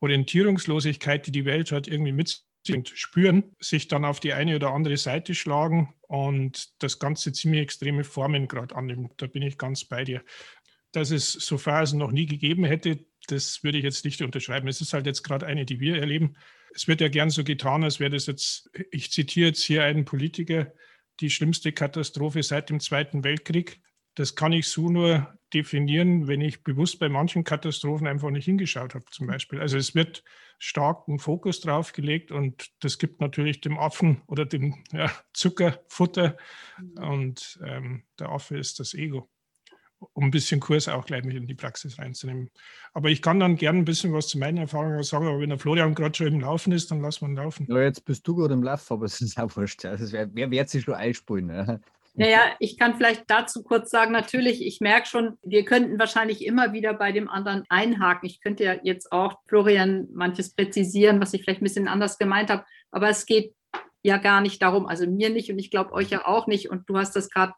Orientierungslosigkeit, 0.00 1.26
die 1.26 1.32
die 1.32 1.44
Welt 1.44 1.72
hat, 1.72 1.86
irgendwie 1.88 2.12
mit 2.12 2.44
spüren, 2.84 3.56
sich 3.58 3.88
dann 3.88 4.04
auf 4.04 4.20
die 4.20 4.32
eine 4.32 4.56
oder 4.56 4.72
andere 4.72 4.96
Seite 4.96 5.34
schlagen 5.34 5.94
und 6.02 6.82
das 6.82 6.98
Ganze 6.98 7.32
ziemlich 7.32 7.62
extreme 7.62 8.04
Formen 8.04 8.48
gerade 8.48 8.76
annimmt. 8.76 9.12
Da 9.16 9.26
bin 9.26 9.42
ich 9.42 9.58
ganz 9.58 9.84
bei 9.84 10.04
dir. 10.04 10.22
Dass 10.92 11.10
es 11.10 11.32
so 11.32 11.58
Phasen 11.58 11.98
noch 11.98 12.10
nie 12.10 12.26
gegeben 12.26 12.64
hätte, 12.64 13.04
das 13.28 13.62
würde 13.62 13.78
ich 13.78 13.84
jetzt 13.84 14.04
nicht 14.04 14.22
unterschreiben. 14.22 14.68
Es 14.68 14.80
ist 14.80 14.92
halt 14.92 15.06
jetzt 15.06 15.22
gerade 15.22 15.46
eine, 15.46 15.64
die 15.64 15.80
wir 15.80 15.98
erleben. 15.98 16.36
Es 16.74 16.88
wird 16.88 17.00
ja 17.00 17.08
gern 17.08 17.30
so 17.30 17.44
getan, 17.44 17.84
als 17.84 18.00
wäre 18.00 18.10
das 18.10 18.26
jetzt, 18.26 18.70
ich 18.90 19.10
zitiere 19.10 19.48
jetzt 19.48 19.62
hier 19.62 19.84
einen 19.84 20.04
Politiker, 20.04 20.72
die 21.20 21.30
schlimmste 21.30 21.72
Katastrophe 21.72 22.42
seit 22.42 22.70
dem 22.70 22.80
Zweiten 22.80 23.24
Weltkrieg. 23.24 23.80
Das 24.14 24.34
kann 24.34 24.52
ich 24.52 24.68
so 24.68 24.88
nur 24.90 25.34
definieren, 25.52 26.28
wenn 26.28 26.40
ich 26.40 26.62
bewusst 26.62 26.98
bei 26.98 27.08
manchen 27.08 27.44
Katastrophen 27.44 28.06
einfach 28.06 28.30
nicht 28.30 28.44
hingeschaut 28.44 28.94
habe, 28.94 29.04
zum 29.10 29.26
Beispiel. 29.26 29.60
Also 29.60 29.76
es 29.76 29.94
wird 29.94 30.24
stark 30.58 31.08
ein 31.08 31.18
Fokus 31.18 31.60
drauf 31.60 31.92
gelegt 31.92 32.30
und 32.30 32.70
das 32.80 32.98
gibt 32.98 33.20
natürlich 33.20 33.60
dem 33.60 33.78
Affen 33.78 34.22
oder 34.26 34.46
dem 34.46 34.84
ja, 34.92 35.10
Zucker 35.32 35.82
Futter 35.88 36.36
mhm. 36.78 37.02
und 37.02 37.60
ähm, 37.64 38.04
der 38.18 38.30
Affe 38.30 38.58
ist 38.58 38.80
das 38.80 38.94
Ego 38.94 39.28
um 40.12 40.24
ein 40.24 40.30
bisschen 40.30 40.60
Kurs 40.60 40.88
auch 40.88 41.04
gleich 41.04 41.24
mit 41.24 41.36
in 41.36 41.46
die 41.46 41.54
Praxis 41.54 41.98
reinzunehmen. 41.98 42.50
Aber 42.92 43.08
ich 43.08 43.22
kann 43.22 43.40
dann 43.40 43.56
gerne 43.56 43.78
ein 43.78 43.84
bisschen 43.84 44.12
was 44.12 44.28
zu 44.28 44.38
meinen 44.38 44.58
Erfahrungen 44.58 45.02
sagen, 45.02 45.26
aber 45.26 45.40
wenn 45.40 45.50
der 45.50 45.58
Florian 45.58 45.94
gerade 45.94 46.16
schon 46.16 46.28
im 46.28 46.40
Laufen 46.40 46.72
ist, 46.72 46.90
dann 46.90 47.00
lassen 47.00 47.22
wir 47.22 47.28
ihn 47.28 47.36
laufen. 47.36 47.66
Ja, 47.68 47.82
jetzt 47.82 48.04
bist 48.04 48.26
du 48.26 48.34
gerade 48.34 48.54
im 48.54 48.62
Laufen, 48.62 48.94
aber 48.94 49.04
es 49.04 49.20
ist 49.20 49.38
auch 49.38 49.54
wurscht. 49.56 49.84
Also 49.84 50.10
wer, 50.12 50.28
wer 50.34 50.50
wird 50.50 50.68
sich 50.68 50.84
schon 50.84 50.94
einspulen? 50.94 51.46
Ne? 51.46 51.80
Naja, 52.14 52.40
ich 52.58 52.76
kann 52.76 52.96
vielleicht 52.96 53.24
dazu 53.28 53.62
kurz 53.62 53.90
sagen, 53.90 54.12
natürlich, 54.12 54.64
ich 54.66 54.80
merke 54.80 55.06
schon, 55.06 55.38
wir 55.42 55.64
könnten 55.64 55.98
wahrscheinlich 55.98 56.44
immer 56.44 56.72
wieder 56.72 56.92
bei 56.92 57.12
dem 57.12 57.28
anderen 57.28 57.64
einhaken. 57.68 58.28
Ich 58.28 58.40
könnte 58.40 58.64
ja 58.64 58.76
jetzt 58.82 59.12
auch, 59.12 59.38
Florian, 59.46 60.08
manches 60.12 60.54
präzisieren, 60.54 61.20
was 61.20 61.34
ich 61.34 61.42
vielleicht 61.42 61.60
ein 61.60 61.64
bisschen 61.64 61.88
anders 61.88 62.18
gemeint 62.18 62.50
habe, 62.50 62.64
aber 62.90 63.08
es 63.08 63.26
geht 63.26 63.54
ja 64.02 64.16
gar 64.16 64.40
nicht 64.40 64.60
darum, 64.62 64.86
also 64.86 65.06
mir 65.06 65.30
nicht 65.30 65.50
und 65.50 65.58
ich 65.58 65.70
glaube 65.70 65.92
euch 65.92 66.10
ja 66.10 66.26
auch 66.26 66.46
nicht 66.46 66.70
und 66.70 66.88
du 66.88 66.96
hast 66.96 67.14
das 67.14 67.30
gerade 67.30 67.52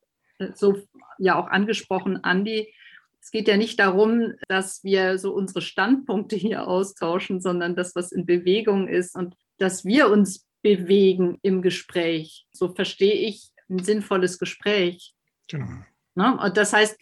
so 0.54 0.76
ja 1.22 1.36
auch 1.36 1.48
angesprochen, 1.48 2.22
Andi. 2.22 2.72
Es 3.20 3.30
geht 3.30 3.46
ja 3.46 3.56
nicht 3.56 3.78
darum, 3.78 4.34
dass 4.48 4.82
wir 4.82 5.18
so 5.18 5.32
unsere 5.32 5.62
Standpunkte 5.62 6.34
hier 6.34 6.66
austauschen, 6.66 7.40
sondern 7.40 7.76
das, 7.76 7.94
was 7.94 8.10
in 8.10 8.26
Bewegung 8.26 8.88
ist 8.88 9.14
und 9.16 9.36
dass 9.58 9.84
wir 9.84 10.10
uns 10.10 10.48
bewegen 10.62 11.38
im 11.42 11.62
Gespräch. 11.62 12.46
So 12.52 12.68
verstehe 12.74 13.14
ich 13.14 13.50
ein 13.70 13.78
sinnvolles 13.78 14.38
Gespräch. 14.38 15.14
Genau. 15.48 15.68
Ne? 16.14 16.38
Und 16.40 16.56
das 16.56 16.72
heißt, 16.72 16.98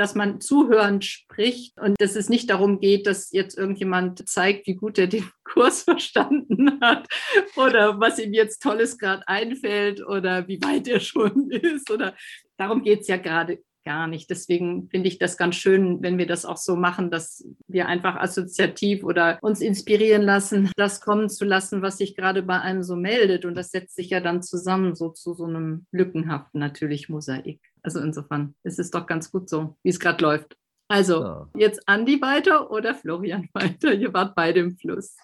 dass 0.00 0.14
man 0.14 0.40
zuhörend 0.40 1.04
spricht 1.04 1.78
und 1.78 2.00
dass 2.00 2.16
es 2.16 2.30
nicht 2.30 2.48
darum 2.48 2.80
geht, 2.80 3.06
dass 3.06 3.32
jetzt 3.32 3.58
irgendjemand 3.58 4.26
zeigt, 4.26 4.66
wie 4.66 4.74
gut 4.74 4.98
er 4.98 5.08
den 5.08 5.30
Kurs 5.44 5.82
verstanden 5.82 6.80
hat 6.80 7.06
oder 7.54 8.00
was 8.00 8.18
ihm 8.18 8.32
jetzt 8.32 8.62
Tolles 8.62 8.98
gerade 8.98 9.28
einfällt 9.28 10.04
oder 10.04 10.48
wie 10.48 10.62
weit 10.62 10.88
er 10.88 11.00
schon 11.00 11.50
ist 11.50 11.90
oder 11.90 12.14
darum 12.60 12.82
geht 12.82 13.00
es 13.00 13.08
ja 13.08 13.16
gerade 13.16 13.58
gar 13.84 14.06
nicht. 14.06 14.28
Deswegen 14.30 14.88
finde 14.90 15.08
ich 15.08 15.18
das 15.18 15.36
ganz 15.36 15.56
schön, 15.56 16.02
wenn 16.02 16.18
wir 16.18 16.26
das 16.26 16.44
auch 16.44 16.58
so 16.58 16.76
machen, 16.76 17.10
dass 17.10 17.44
wir 17.66 17.88
einfach 17.88 18.16
assoziativ 18.16 19.04
oder 19.04 19.38
uns 19.40 19.60
inspirieren 19.60 20.22
lassen, 20.22 20.70
das 20.76 21.00
kommen 21.00 21.28
zu 21.28 21.44
lassen, 21.44 21.82
was 21.82 21.98
sich 21.98 22.14
gerade 22.14 22.42
bei 22.42 22.60
einem 22.60 22.82
so 22.82 22.96
meldet. 22.96 23.44
Und 23.44 23.54
das 23.54 23.70
setzt 23.70 23.96
sich 23.96 24.10
ja 24.10 24.20
dann 24.20 24.42
zusammen 24.42 24.94
so 24.94 25.08
zu 25.08 25.32
so 25.34 25.46
einem 25.46 25.86
lückenhaften 25.92 26.60
natürlich 26.60 27.08
Mosaik. 27.08 27.60
Also 27.82 28.00
insofern 28.00 28.54
ist 28.62 28.78
es 28.78 28.90
doch 28.90 29.06
ganz 29.06 29.32
gut 29.32 29.48
so, 29.48 29.76
wie 29.82 29.90
es 29.90 30.00
gerade 30.00 30.22
läuft. 30.22 30.56
Also 30.88 31.22
ja. 31.22 31.48
jetzt 31.56 31.88
Andi 31.88 32.20
weiter 32.20 32.70
oder 32.70 32.94
Florian 32.94 33.48
weiter? 33.54 33.94
Ihr 33.94 34.12
wart 34.12 34.34
beide 34.34 34.60
im 34.60 34.76
Fluss. 34.76 35.16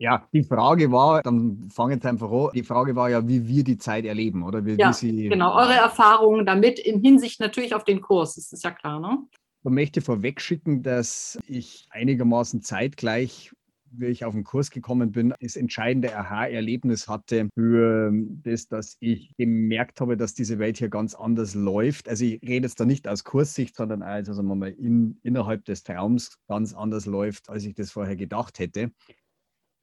Ja, 0.00 0.28
die 0.32 0.44
Frage 0.44 0.92
war, 0.92 1.22
dann 1.22 1.68
fange 1.70 1.94
jetzt 1.94 2.06
einfach 2.06 2.30
an, 2.30 2.50
die 2.54 2.62
Frage 2.62 2.94
war 2.94 3.10
ja, 3.10 3.26
wie 3.26 3.48
wir 3.48 3.64
die 3.64 3.78
Zeit 3.78 4.04
erleben, 4.04 4.44
oder? 4.44 4.64
Wie, 4.64 4.74
ja, 4.74 4.90
wie 4.90 4.92
Sie, 4.92 5.28
genau, 5.28 5.56
eure 5.56 5.74
Erfahrungen 5.74 6.46
damit 6.46 6.78
in 6.78 7.00
Hinsicht 7.00 7.40
natürlich 7.40 7.74
auf 7.74 7.82
den 7.82 8.00
Kurs, 8.00 8.36
das 8.36 8.52
ist 8.52 8.62
ja 8.62 8.70
klar, 8.70 9.00
ne? 9.00 9.18
Ich 9.64 9.70
möchte 9.70 10.00
vorwegschicken, 10.00 10.84
dass 10.84 11.36
ich 11.46 11.88
einigermaßen 11.90 12.62
zeitgleich, 12.62 13.52
wie 13.90 14.06
ich 14.06 14.24
auf 14.24 14.34
den 14.34 14.44
Kurs 14.44 14.70
gekommen 14.70 15.10
bin, 15.10 15.34
das 15.40 15.56
entscheidende 15.56 16.16
Aha-Erlebnis 16.16 17.08
hatte 17.08 17.48
für 17.54 18.12
das, 18.44 18.68
dass 18.68 18.96
ich 19.00 19.34
gemerkt 19.36 20.00
habe, 20.00 20.16
dass 20.16 20.34
diese 20.34 20.60
Welt 20.60 20.78
hier 20.78 20.90
ganz 20.90 21.14
anders 21.14 21.54
läuft. 21.54 22.08
Also 22.08 22.24
ich 22.24 22.40
rede 22.42 22.66
jetzt 22.66 22.78
da 22.78 22.84
nicht 22.84 23.08
aus 23.08 23.24
Kurssicht, 23.24 23.74
sondern 23.76 24.02
also 24.02 24.32
sagen 24.32 24.48
wir 24.48 24.54
mal 24.54 24.70
in, 24.70 25.18
innerhalb 25.22 25.64
des 25.64 25.82
Traums 25.82 26.38
ganz 26.46 26.72
anders 26.72 27.06
läuft, 27.06 27.50
als 27.50 27.64
ich 27.64 27.74
das 27.74 27.90
vorher 27.90 28.16
gedacht 28.16 28.60
hätte 28.60 28.92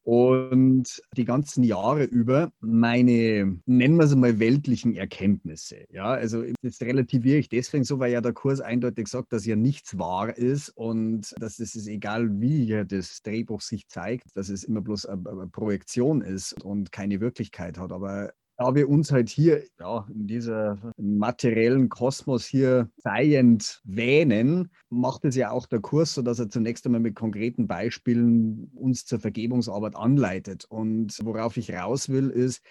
und 0.06 1.02
die 1.18 1.26
ganzen 1.26 1.64
Jahre 1.64 2.04
über 2.04 2.52
meine, 2.60 3.60
nennen 3.66 3.98
wir 3.98 4.04
es 4.04 4.16
mal, 4.16 4.40
weltlichen 4.40 4.94
Erkenntnisse. 4.94 5.88
Ja, 5.90 6.06
also 6.06 6.44
das 6.62 6.80
relativiere 6.82 7.40
ich 7.40 7.50
deswegen 7.50 7.84
so, 7.84 7.98
weil 7.98 8.12
ja 8.12 8.22
der 8.22 8.34
Kurs 8.34 8.62
eindeutig 8.62 9.08
sagt, 9.08 9.34
dass 9.34 9.48
ja 9.48 9.56
nichts 9.56 9.98
wahr 9.98 10.38
ist 10.38 10.70
und 10.70 11.34
dass 11.40 11.58
es 11.58 11.74
ist 11.74 11.88
egal, 11.88 12.40
wie 12.40 12.66
ja 12.66 12.84
das 12.84 13.24
Drehbuch 13.24 13.62
sich 13.62 13.88
zeigt, 13.88 14.28
dass 14.36 14.50
es 14.50 14.64
immer 14.64 14.82
bloß 14.82 15.08
eine, 15.08 15.28
eine 15.28 15.48
Projektion 15.48 16.22
ist 16.22 16.64
und 16.64 16.92
keine 16.92 17.20
Wirklichkeit 17.20 17.80
hat. 17.80 17.92
Aber 17.92 18.32
da 18.58 18.74
wir 18.74 18.90
uns 18.90 19.12
halt 19.12 19.30
hier 19.30 19.64
ja, 19.80 20.08
in 20.14 20.28
dieser 20.28 20.78
materiellen 20.98 21.90
Kosmos 21.90 22.46
hier 22.46 22.90
seiend 22.98 23.82
wähnen, 23.84 24.70
macht 24.90 25.26
es 25.26 25.36
ja 25.36 25.52
auch 25.52 25.66
der 25.66 25.82
Kurs, 25.82 26.14
so 26.14 26.22
dass 26.22 26.40
er 26.40 26.50
zunächst 26.50 26.86
einmal 26.86 27.02
mit 27.02 27.16
konkreten 27.16 27.68
Beispielen 27.68 28.72
uns 28.74 29.06
zur 29.06 29.20
Vergebungsarbeit 29.20 29.96
anleitet. 29.96 30.66
Und 30.66 31.18
worauf 31.24 31.58
ich 31.58 31.74
raus 31.74 32.10
will, 32.10 32.30
ist, 32.30 32.62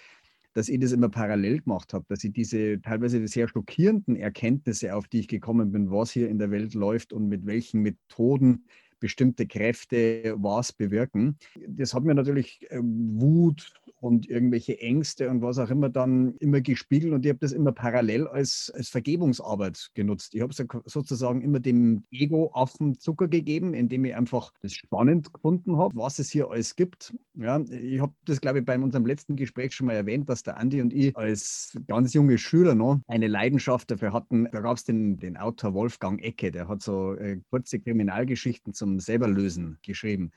dass 0.54 0.68
ich 0.68 0.80
das 0.80 0.92
immer 0.92 1.08
parallel 1.08 1.60
gemacht 1.60 1.92
habe, 1.92 2.06
dass 2.08 2.24
ich 2.24 2.32
diese 2.32 2.80
teilweise 2.80 3.26
sehr 3.26 3.48
schockierenden 3.48 4.16
Erkenntnisse, 4.16 4.94
auf 4.94 5.08
die 5.08 5.20
ich 5.20 5.28
gekommen 5.28 5.72
bin, 5.72 5.90
was 5.90 6.12
hier 6.12 6.28
in 6.28 6.38
der 6.38 6.50
Welt 6.50 6.74
läuft 6.74 7.12
und 7.12 7.28
mit 7.28 7.44
welchen 7.44 7.82
Methoden 7.82 8.64
bestimmte 9.00 9.46
Kräfte 9.46 10.34
was 10.38 10.72
bewirken. 10.72 11.36
Das 11.68 11.92
hat 11.92 12.04
mir 12.04 12.14
natürlich 12.14 12.66
ähm, 12.70 13.20
Wut, 13.20 13.74
und 14.04 14.28
irgendwelche 14.28 14.78
Ängste 14.80 15.30
und 15.30 15.40
was 15.40 15.58
auch 15.58 15.70
immer 15.70 15.88
dann 15.88 16.34
immer 16.37 16.61
gespiegelt 16.61 17.14
und 17.14 17.25
ich 17.25 17.30
habe 17.30 17.38
das 17.38 17.52
immer 17.52 17.73
parallel 17.73 18.26
als, 18.26 18.70
als 18.75 18.90
Vergebungsarbeit 18.90 19.90
genutzt. 19.94 20.34
Ich 20.34 20.42
habe 20.42 20.52
sozusagen 20.84 21.40
immer 21.40 21.58
dem 21.58 22.04
Ego-Affen 22.11 22.99
Zucker 22.99 23.28
gegeben, 23.28 23.73
indem 23.73 24.04
ich 24.04 24.14
einfach 24.14 24.52
das 24.61 24.75
spannend 24.75 25.32
gefunden 25.32 25.78
habe, 25.78 25.96
was 25.96 26.18
es 26.18 26.30
hier 26.30 26.50
alles 26.50 26.76
gibt. 26.76 27.14
Ja, 27.34 27.58
ich 27.70 27.99
habe 28.00 28.12
das, 28.26 28.42
glaube 28.42 28.58
ich, 28.58 28.66
bei 28.66 28.78
unserem 28.78 29.06
letzten 29.06 29.37
Gespräch 29.37 29.75
schon 29.75 29.87
mal 29.87 29.94
erwähnt, 29.94 30.28
dass 30.28 30.42
der 30.42 30.58
Andi 30.58 30.82
und 30.82 30.92
ich 30.92 31.16
als 31.16 31.75
ganz 31.88 32.12
junge 32.12 32.37
Schüler 32.37 32.75
noch 32.75 33.00
eine 33.08 33.26
Leidenschaft 33.26 33.90
dafür 33.90 34.12
hatten. 34.12 34.46
Da 34.52 34.61
gab 34.61 34.76
es 34.76 34.84
den, 34.84 35.16
den 35.16 35.38
Autor 35.38 35.73
Wolfgang 35.73 36.23
Ecke, 36.23 36.50
der 36.50 36.68
hat 36.68 36.82
so 36.82 37.14
äh, 37.14 37.40
kurze 37.49 37.80
Kriminalgeschichten 37.80 38.75
zum 38.75 39.00
Selberlösen 39.00 39.78
geschrieben. 39.82 40.30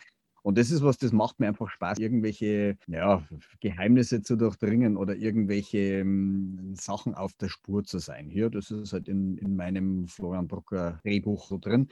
Und 0.47 0.57
das 0.57 0.71
ist 0.71 0.81
was, 0.81 0.97
das 0.97 1.11
macht 1.11 1.41
mir 1.41 1.49
einfach 1.49 1.69
Spaß, 1.69 1.99
irgendwelche 1.99 2.77
ja, 2.87 3.21
Geheimnisse 3.59 4.21
zu 4.21 4.37
durchdringen 4.37 4.95
oder 4.95 5.13
irgendwelche 5.13 5.99
ähm, 5.99 6.73
Sachen 6.73 7.15
auf 7.15 7.33
der 7.33 7.49
Spur 7.49 7.83
zu 7.83 7.99
sein. 7.99 8.29
Hier, 8.29 8.49
das 8.49 8.71
ist 8.71 8.93
halt 8.93 9.09
in, 9.09 9.37
in 9.39 9.57
meinem 9.57 10.07
Florian 10.07 10.47
Brucker 10.47 11.01
Drehbuch 11.03 11.49
so 11.49 11.57
drin. 11.57 11.89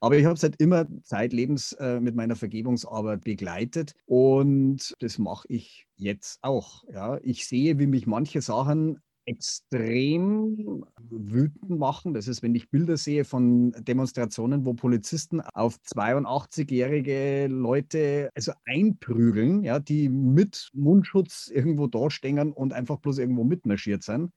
Aber 0.00 0.16
ich 0.16 0.24
habe 0.24 0.36
es 0.36 0.42
halt 0.42 0.58
immer 0.58 0.86
zeitlebens 1.02 1.72
äh, 1.72 2.00
mit 2.00 2.14
meiner 2.14 2.34
Vergebungsarbeit 2.34 3.24
begleitet 3.24 3.92
und 4.06 4.96
das 5.00 5.18
mache 5.18 5.46
ich 5.50 5.86
jetzt 5.96 6.38
auch. 6.40 6.84
Ja. 6.90 7.18
Ich 7.22 7.46
sehe, 7.46 7.78
wie 7.78 7.86
mich 7.86 8.06
manche 8.06 8.40
Sachen 8.40 9.02
extrem 9.28 10.84
wütend 11.10 11.78
machen. 11.78 12.14
Das 12.14 12.28
ist, 12.28 12.42
wenn 12.42 12.54
ich 12.54 12.70
Bilder 12.70 12.96
sehe 12.96 13.24
von 13.24 13.72
Demonstrationen, 13.72 14.64
wo 14.64 14.72
Polizisten 14.72 15.40
auf 15.40 15.76
82-jährige 15.94 17.46
Leute 17.48 18.30
also 18.34 18.52
einprügeln, 18.64 19.62
ja, 19.62 19.78
die 19.78 20.08
mit 20.08 20.70
Mundschutz 20.72 21.50
irgendwo 21.52 21.86
dastehen 21.86 22.52
und 22.52 22.72
einfach 22.72 22.98
bloß 22.98 23.18
irgendwo 23.18 23.44
mitmarschiert 23.44 24.02
sind. 24.02 24.32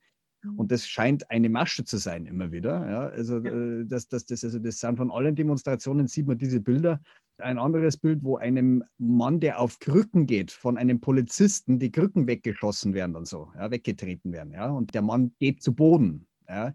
Und 0.58 0.72
das 0.72 0.88
scheint 0.88 1.30
eine 1.30 1.50
Masche 1.50 1.84
zu 1.84 1.98
sein 1.98 2.26
immer 2.26 2.52
wieder. 2.52 2.90
Ja. 2.90 3.00
Also, 3.10 3.38
ja. 3.38 3.52
Äh, 3.52 3.86
das, 3.86 4.08
das, 4.08 4.26
das, 4.26 4.44
also 4.44 4.60
das 4.60 4.80
sind 4.80 4.98
von 4.98 5.12
allen 5.12 5.36
Demonstrationen, 5.36 6.08
sieht 6.08 6.28
man 6.28 6.38
diese 6.38 6.60
Bilder. 6.60 7.00
Ein 7.42 7.58
anderes 7.58 7.98
Bild, 7.98 8.24
wo 8.24 8.38
einem 8.38 8.84
Mann, 8.98 9.40
der 9.40 9.60
auf 9.60 9.80
Krücken 9.80 10.26
geht, 10.26 10.52
von 10.52 10.78
einem 10.78 11.02
Polizisten 11.02 11.80
die 11.80 11.92
Krücken 11.92 12.28
weggeschossen 12.28 12.94
werden 12.94 13.16
und 13.16 13.28
so, 13.28 13.52
ja, 13.56 13.72
weggetreten 13.72 14.32
werden. 14.32 14.54
Ja. 14.54 14.70
Und 14.70 14.94
der 14.94 15.02
Mann 15.02 15.34
geht 15.40 15.62
zu 15.62 15.74
Boden. 15.74 16.28
Ja. 16.48 16.74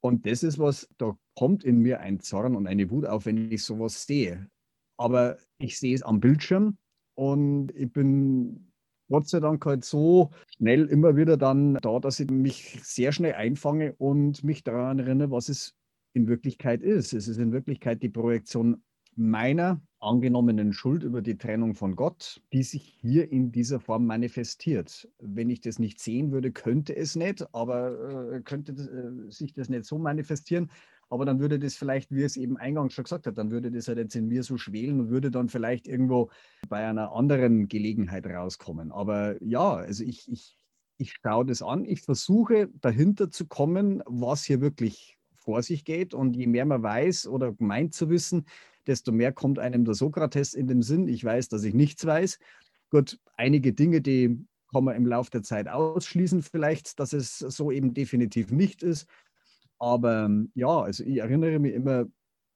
Und 0.00 0.26
das 0.26 0.42
ist 0.42 0.58
was, 0.58 0.88
da 0.98 1.16
kommt 1.36 1.64
in 1.64 1.78
mir 1.78 2.00
ein 2.00 2.20
Zorn 2.20 2.56
und 2.56 2.66
eine 2.66 2.90
Wut 2.90 3.06
auf, 3.06 3.26
wenn 3.26 3.52
ich 3.52 3.62
sowas 3.62 4.04
sehe. 4.04 4.48
Aber 4.96 5.38
ich 5.58 5.78
sehe 5.78 5.94
es 5.94 6.02
am 6.02 6.20
Bildschirm 6.20 6.76
und 7.14 7.72
ich 7.74 7.92
bin 7.92 8.72
Gott 9.08 9.28
sei 9.28 9.40
Dank 9.40 9.64
halt 9.66 9.84
so 9.84 10.30
schnell 10.56 10.86
immer 10.86 11.16
wieder 11.16 11.36
dann 11.36 11.74
da, 11.74 11.98
dass 12.00 12.18
ich 12.18 12.30
mich 12.30 12.80
sehr 12.82 13.12
schnell 13.12 13.34
einfange 13.34 13.94
und 13.98 14.42
mich 14.42 14.64
daran 14.64 14.98
erinnere, 14.98 15.30
was 15.30 15.48
es 15.50 15.74
in 16.14 16.28
Wirklichkeit 16.28 16.82
ist. 16.82 17.12
Es 17.12 17.28
ist 17.28 17.38
in 17.38 17.52
Wirklichkeit 17.52 18.02
die 18.02 18.08
Projektion 18.08 18.82
meiner 19.16 19.80
angenommenen 20.00 20.72
Schuld 20.72 21.04
über 21.04 21.22
die 21.22 21.38
Trennung 21.38 21.74
von 21.74 21.94
Gott, 21.94 22.42
die 22.52 22.62
sich 22.62 22.96
hier 23.00 23.30
in 23.30 23.52
dieser 23.52 23.78
Form 23.78 24.06
manifestiert. 24.06 25.08
Wenn 25.20 25.48
ich 25.48 25.60
das 25.60 25.78
nicht 25.78 26.00
sehen 26.00 26.32
würde, 26.32 26.50
könnte 26.50 26.96
es 26.96 27.14
nicht, 27.14 27.46
aber 27.54 28.32
äh, 28.32 28.40
könnte 28.40 28.74
das, 28.74 28.88
äh, 28.88 29.30
sich 29.30 29.52
das 29.52 29.68
nicht 29.68 29.84
so 29.84 29.98
manifestieren. 29.98 30.70
Aber 31.08 31.24
dann 31.26 31.40
würde 31.40 31.58
das 31.58 31.74
vielleicht, 31.74 32.10
wie 32.10 32.22
es 32.22 32.36
eben 32.36 32.56
eingangs 32.56 32.94
schon 32.94 33.04
gesagt 33.04 33.26
hat, 33.26 33.36
dann 33.36 33.50
würde 33.50 33.70
das 33.70 33.86
halt 33.86 33.98
jetzt 33.98 34.16
in 34.16 34.28
mir 34.28 34.42
so 34.42 34.56
schwelen 34.56 34.98
und 34.98 35.10
würde 35.10 35.30
dann 35.30 35.48
vielleicht 35.48 35.86
irgendwo 35.86 36.30
bei 36.68 36.86
einer 36.86 37.12
anderen 37.12 37.68
Gelegenheit 37.68 38.26
rauskommen. 38.26 38.90
Aber 38.90 39.40
ja, 39.42 39.74
also 39.74 40.04
ich, 40.04 40.26
ich, 40.32 40.56
ich 40.96 41.14
schaue 41.22 41.44
das 41.44 41.60
an, 41.60 41.84
ich 41.84 42.00
versuche 42.00 42.70
dahinter 42.80 43.30
zu 43.30 43.46
kommen, 43.46 44.02
was 44.06 44.44
hier 44.44 44.62
wirklich 44.62 45.18
vor 45.42 45.62
sich 45.62 45.84
geht. 45.84 46.14
Und 46.14 46.34
je 46.34 46.46
mehr 46.46 46.64
man 46.64 46.82
weiß 46.82 47.26
oder 47.26 47.54
meint 47.58 47.94
zu 47.94 48.08
wissen, 48.08 48.46
desto 48.86 49.12
mehr 49.12 49.32
kommt 49.32 49.58
einem 49.58 49.84
der 49.84 49.94
Sokrates 49.94 50.54
in 50.54 50.66
den 50.66 50.82
Sinn. 50.82 51.08
Ich 51.08 51.24
weiß, 51.24 51.48
dass 51.48 51.64
ich 51.64 51.74
nichts 51.74 52.04
weiß. 52.06 52.38
Gut, 52.90 53.18
einige 53.36 53.72
Dinge, 53.72 54.00
die 54.00 54.44
kann 54.72 54.84
man 54.84 54.96
im 54.96 55.06
Laufe 55.06 55.30
der 55.30 55.42
Zeit 55.42 55.68
ausschließen, 55.68 56.42
vielleicht, 56.42 56.98
dass 56.98 57.12
es 57.12 57.38
so 57.38 57.70
eben 57.70 57.94
definitiv 57.94 58.50
nicht 58.50 58.82
ist. 58.82 59.06
Aber 59.78 60.30
ja, 60.54 60.80
also 60.80 61.04
ich 61.04 61.18
erinnere 61.18 61.58
mich 61.58 61.74
immer 61.74 62.06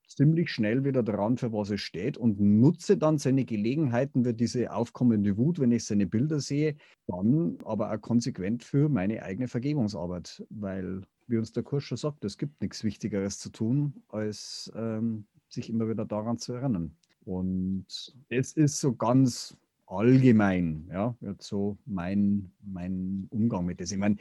ziemlich 0.07 0.51
schnell 0.51 0.85
wieder 0.85 1.03
daran, 1.03 1.37
für 1.37 1.53
was 1.53 1.71
es 1.71 1.81
steht 1.81 2.17
und 2.17 2.41
nutze 2.41 2.97
dann 2.97 3.19
seine 3.19 3.45
Gelegenheiten 3.45 4.25
für 4.25 4.35
diese 4.35 4.73
aufkommende 4.73 5.37
Wut, 5.37 5.59
wenn 5.59 5.73
ich 5.73 5.85
seine 5.85 6.07
Bilder 6.07 6.41
sehe, 6.41 6.77
dann 7.07 7.59
aber 7.65 7.93
auch 7.93 8.01
konsequent 8.01 8.63
für 8.63 8.89
meine 8.89 9.23
eigene 9.23 9.49
Vergebungsarbeit, 9.49 10.45
weil, 10.51 11.03
wie 11.27 11.39
uns 11.39 11.53
der 11.53 11.65
Kurs 11.65 11.85
schon 11.85 11.99
sagt, 11.99 12.25
es 12.25 12.39
gibt 12.39 12.61
nichts 12.63 12.85
Wichtigeres 12.85 13.39
zu 13.39 13.51
tun, 13.51 14.03
als 14.09 14.71
ähm, 14.77 15.27
sich 15.49 15.71
immer 15.71 15.89
wieder 15.89 16.05
daran 16.05 16.39
zu 16.39 16.55
erinnern. 16.55 16.97
Und 17.25 17.87
es 18.29 18.53
ist 18.53 18.81
so 18.81 18.95
ganz 18.95 19.57
allgemein, 19.87 20.89
ja, 20.93 21.15
jetzt 21.21 21.47
so 21.47 21.77
mein, 21.87 22.51
mein 22.63 23.27
Umgang 23.31 23.67
mit 23.67 23.81
das. 23.81 23.93
Ich 23.93 23.99
meine, 23.99 24.17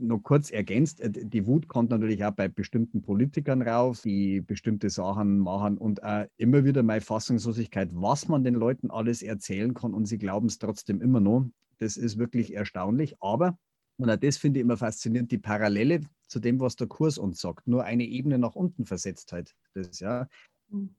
noch 0.00 0.18
kurz 0.20 0.50
ergänzt, 0.50 1.00
äh, 1.00 1.10
die 1.10 1.46
Wut 1.46 1.68
kommt 1.68 1.90
natürlich 1.90 2.24
auch 2.24 2.32
bei 2.32 2.48
bestimmten 2.48 3.02
Politikern 3.02 3.62
rauf, 3.62 4.02
die 4.02 4.40
bestimmte 4.40 4.90
Sachen 4.90 5.38
machen 5.38 5.78
und 5.78 6.02
auch 6.02 6.26
immer 6.36 6.64
wieder 6.64 6.82
meine 6.82 7.00
Fassungslosigkeit, 7.00 7.90
was 7.92 8.28
man 8.28 8.44
den 8.44 8.54
Leuten 8.54 8.90
alles 8.90 9.22
erzählen 9.22 9.74
kann 9.74 9.94
und 9.94 10.06
sie 10.06 10.18
glauben 10.18 10.46
es 10.46 10.58
trotzdem 10.58 11.00
immer 11.00 11.20
noch. 11.20 11.48
Das 11.78 11.96
ist 11.96 12.18
wirklich 12.18 12.54
erstaunlich, 12.54 13.16
aber, 13.20 13.58
und 13.98 14.10
auch 14.10 14.16
das 14.16 14.36
finde 14.36 14.60
ich 14.60 14.64
immer 14.64 14.76
faszinierend, 14.76 15.30
die 15.30 15.38
Parallele 15.38 16.00
zu 16.26 16.40
dem, 16.40 16.60
was 16.60 16.76
der 16.76 16.86
Kurs 16.86 17.18
uns 17.18 17.40
sagt, 17.40 17.66
nur 17.66 17.84
eine 17.84 18.04
Ebene 18.04 18.38
nach 18.38 18.54
unten 18.54 18.84
versetzt 18.84 19.32
halt. 19.32 19.54
Das, 19.74 20.00
ja. 20.00 20.28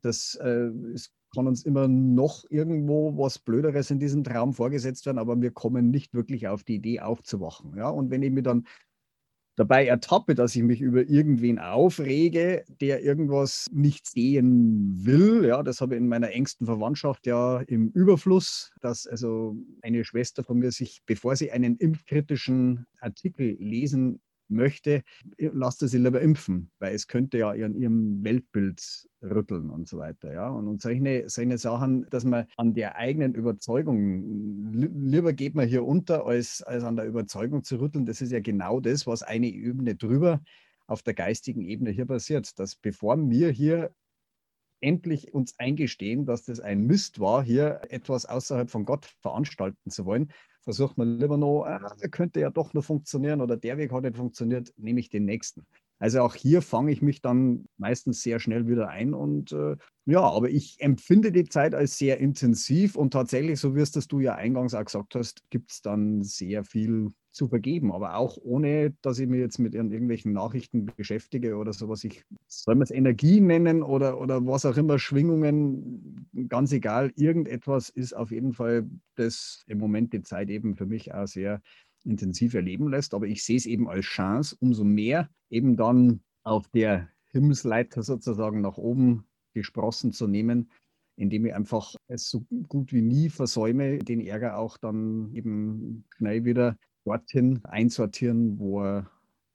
Das 0.02 0.36
äh, 0.42 0.70
ist 0.94 1.14
kann 1.34 1.48
uns 1.48 1.64
immer 1.64 1.88
noch 1.88 2.44
irgendwo 2.50 3.18
was 3.18 3.40
Blöderes 3.40 3.92
in 3.92 4.00
diesem 4.00 4.24
Traum 4.24 4.54
vorgesetzt 4.54 5.06
werden, 5.06 5.20
aber 5.20 5.40
wir 5.42 5.52
kommen 5.52 5.92
nicht 5.92 6.14
wirklich 6.14 6.48
auf 6.48 6.64
die 6.64 6.76
Idee 6.76 7.02
aufzuwachen. 7.02 7.76
Ja? 7.78 7.90
Und 7.90 8.10
wenn 8.10 8.24
ich 8.24 8.32
mir 8.32 8.44
dann 8.44 8.66
dabei 9.56 9.86
ertappe, 9.86 10.36
dass 10.36 10.56
ich 10.56 10.64
mich 10.64 10.80
über 10.80 11.10
irgendwen 11.10 11.60
aufrege, 11.60 12.64
der 12.80 13.04
irgendwas 13.04 13.68
nicht 13.74 14.08
sehen 14.08 15.06
will. 15.06 15.46
Ja, 15.46 15.64
das 15.64 15.82
habe 15.82 15.96
ich 15.96 16.02
in 16.02 16.08
meiner 16.08 16.32
engsten 16.32 16.66
Verwandtschaft 16.66 17.28
ja 17.28 17.60
im 17.68 17.90
Überfluss, 17.90 18.72
dass 18.80 19.06
also 19.06 19.58
eine 19.82 20.06
Schwester 20.06 20.46
von 20.46 20.60
mir 20.60 20.72
sich, 20.72 21.02
bevor 21.06 21.36
sie 21.36 21.52
einen 21.52 21.76
impfkritischen 21.76 22.86
Artikel 23.02 23.58
lesen 23.60 24.22
möchte, 24.50 25.04
lasst 25.38 25.80
sie 25.80 25.98
lieber 25.98 26.22
impfen, 26.22 26.72
weil 26.80 26.94
es 26.94 27.08
könnte 27.08 27.38
ja 27.38 27.54
in 27.54 27.76
ihrem 27.76 28.24
Weltbild 28.24 29.08
rütteln 29.22 29.70
und 29.70 29.88
so 29.88 29.98
weiter. 29.98 30.34
Ja? 30.34 30.50
Und, 30.50 30.68
und 30.68 30.82
solche, 30.82 31.30
solche 31.30 31.58
Sachen, 31.58 32.08
dass 32.10 32.26
man 32.26 32.46
an 32.58 32.74
der 32.74 32.96
eigenen 32.96 33.36
Überzeugung, 33.36 34.72
lieber 34.72 35.34
geht 35.34 35.56
man 35.56 35.68
hier 35.68 35.86
unter, 35.86 36.26
als, 36.26 36.62
als 36.64 36.84
an 36.84 36.96
der 36.96 37.06
Überzeugung 37.06 37.64
zu 37.64 37.80
rütteln, 37.80 38.06
das 38.06 38.22
ist 38.22 38.32
ja 38.32 38.40
genau 38.40 38.80
das, 38.80 39.08
was 39.08 39.24
eine 39.24 39.48
Ebene 39.48 39.96
drüber 39.96 40.42
auf 40.88 41.04
der 41.04 41.14
geistigen 41.14 41.62
Ebene 41.62 41.92
hier 41.92 42.06
passiert. 42.06 42.58
Dass 42.60 42.76
bevor 42.76 43.18
wir 43.30 43.50
hier 43.52 43.94
endlich 44.82 45.34
uns 45.34 45.58
eingestehen, 45.60 46.26
dass 46.26 46.46
das 46.46 46.60
ein 46.60 46.86
Mist 46.86 47.20
war, 47.20 47.44
hier 47.44 47.82
etwas 47.90 48.26
außerhalb 48.26 48.70
von 48.70 48.86
Gott 48.86 49.06
veranstalten 49.22 49.90
zu 49.90 50.06
wollen, 50.06 50.32
versucht 50.62 50.98
man 50.98 51.20
lieber 51.20 51.38
noch, 51.38 51.64
ah, 51.64 51.96
könnte 52.12 52.40
ja 52.40 52.50
doch 52.50 52.74
noch 52.74 52.84
funktionieren 52.84 53.42
oder 53.42 53.58
der 53.58 53.78
Weg 53.78 53.92
hat 53.92 54.04
nicht 54.04 54.18
funktioniert, 54.18 54.74
nehme 54.78 55.00
ich 55.00 55.10
den 55.10 55.26
nächsten. 55.26 55.66
Also 56.00 56.22
auch 56.22 56.34
hier 56.34 56.62
fange 56.62 56.92
ich 56.92 57.02
mich 57.02 57.22
dann 57.22 57.66
meistens 57.78 58.22
sehr 58.22 58.40
schnell 58.40 58.68
wieder 58.68 58.88
ein 58.88 59.14
und 59.14 59.52
äh, 59.52 59.76
ja, 60.06 60.22
aber 60.22 60.50
ich 60.50 60.80
empfinde 60.80 61.32
die 61.32 61.44
Zeit 61.44 61.76
als 61.76 61.98
sehr 61.98 62.20
intensiv 62.20 62.96
und 62.96 63.12
tatsächlich, 63.12 63.60
so 63.60 63.76
wie 63.76 63.82
es 63.82 63.92
das 63.92 64.08
du 64.08 64.20
ja 64.22 64.36
eingangs 64.36 64.74
auch 64.74 64.86
gesagt 64.86 65.16
hast, 65.16 65.44
gibt 65.50 65.72
es 65.72 65.82
dann 65.82 66.24
sehr 66.24 66.64
viel 66.64 67.12
zu 67.32 67.48
vergeben, 67.48 67.92
aber 67.92 68.16
auch 68.16 68.38
ohne, 68.42 68.94
dass 69.02 69.20
ich 69.20 69.28
mich 69.28 69.40
jetzt 69.40 69.60
mit 69.60 69.76
irgendwelchen 69.76 70.34
Nachrichten 70.34 70.86
beschäftige 70.86 71.58
oder 71.58 71.74
sowas. 71.74 72.04
Ich 72.04 72.24
soll 72.48 72.76
man 72.76 72.84
es 72.84 72.92
Energie 72.92 73.40
nennen 73.40 73.84
oder, 73.84 74.20
oder 74.20 74.46
was 74.46 74.66
auch 74.66 74.78
immer, 74.78 74.98
Schwingungen, 74.98 76.28
ganz 76.48 76.72
egal, 76.72 77.12
irgendetwas 77.16 77.90
ist 77.90 78.14
auf 78.14 78.32
jeden 78.32 78.54
Fall 78.54 78.90
das 79.16 79.64
im 79.68 79.78
Moment 79.78 80.14
die 80.14 80.24
Zeit 80.24 80.50
eben 80.50 80.76
für 80.76 80.86
mich 80.86 81.14
auch 81.14 81.28
sehr 81.28 81.62
intensiv 82.04 82.54
erleben 82.54 82.90
lässt. 82.90 83.14
Aber 83.14 83.28
ich 83.28 83.44
sehe 83.44 83.58
es 83.58 83.66
eben 83.66 83.90
als 83.90 84.06
Chance, 84.06 84.56
umso 84.60 84.84
mehr 84.84 85.30
eben 85.50 85.76
dann 85.76 86.22
auf 86.44 86.68
der 86.70 87.10
Himmelsleiter 87.32 88.02
sozusagen 88.02 88.62
nach 88.62 88.78
oben 88.78 89.26
gesprossen 89.54 90.14
zu 90.14 90.28
nehmen, 90.28 90.72
indem 91.16 91.46
ich 91.46 91.54
einfach 91.54 91.94
es 92.08 92.30
so 92.30 92.46
gut 92.68 92.94
wie 92.94 93.02
nie 93.02 93.30
versäume, 93.30 94.00
den 94.00 94.22
Ärger 94.22 94.58
auch 94.58 94.78
dann 94.78 95.34
eben 95.34 96.06
schnell 96.16 96.46
wieder 96.46 96.78
dorthin 97.06 97.62
einsortieren, 97.64 98.60
wo 98.60 98.84
er 98.84 99.10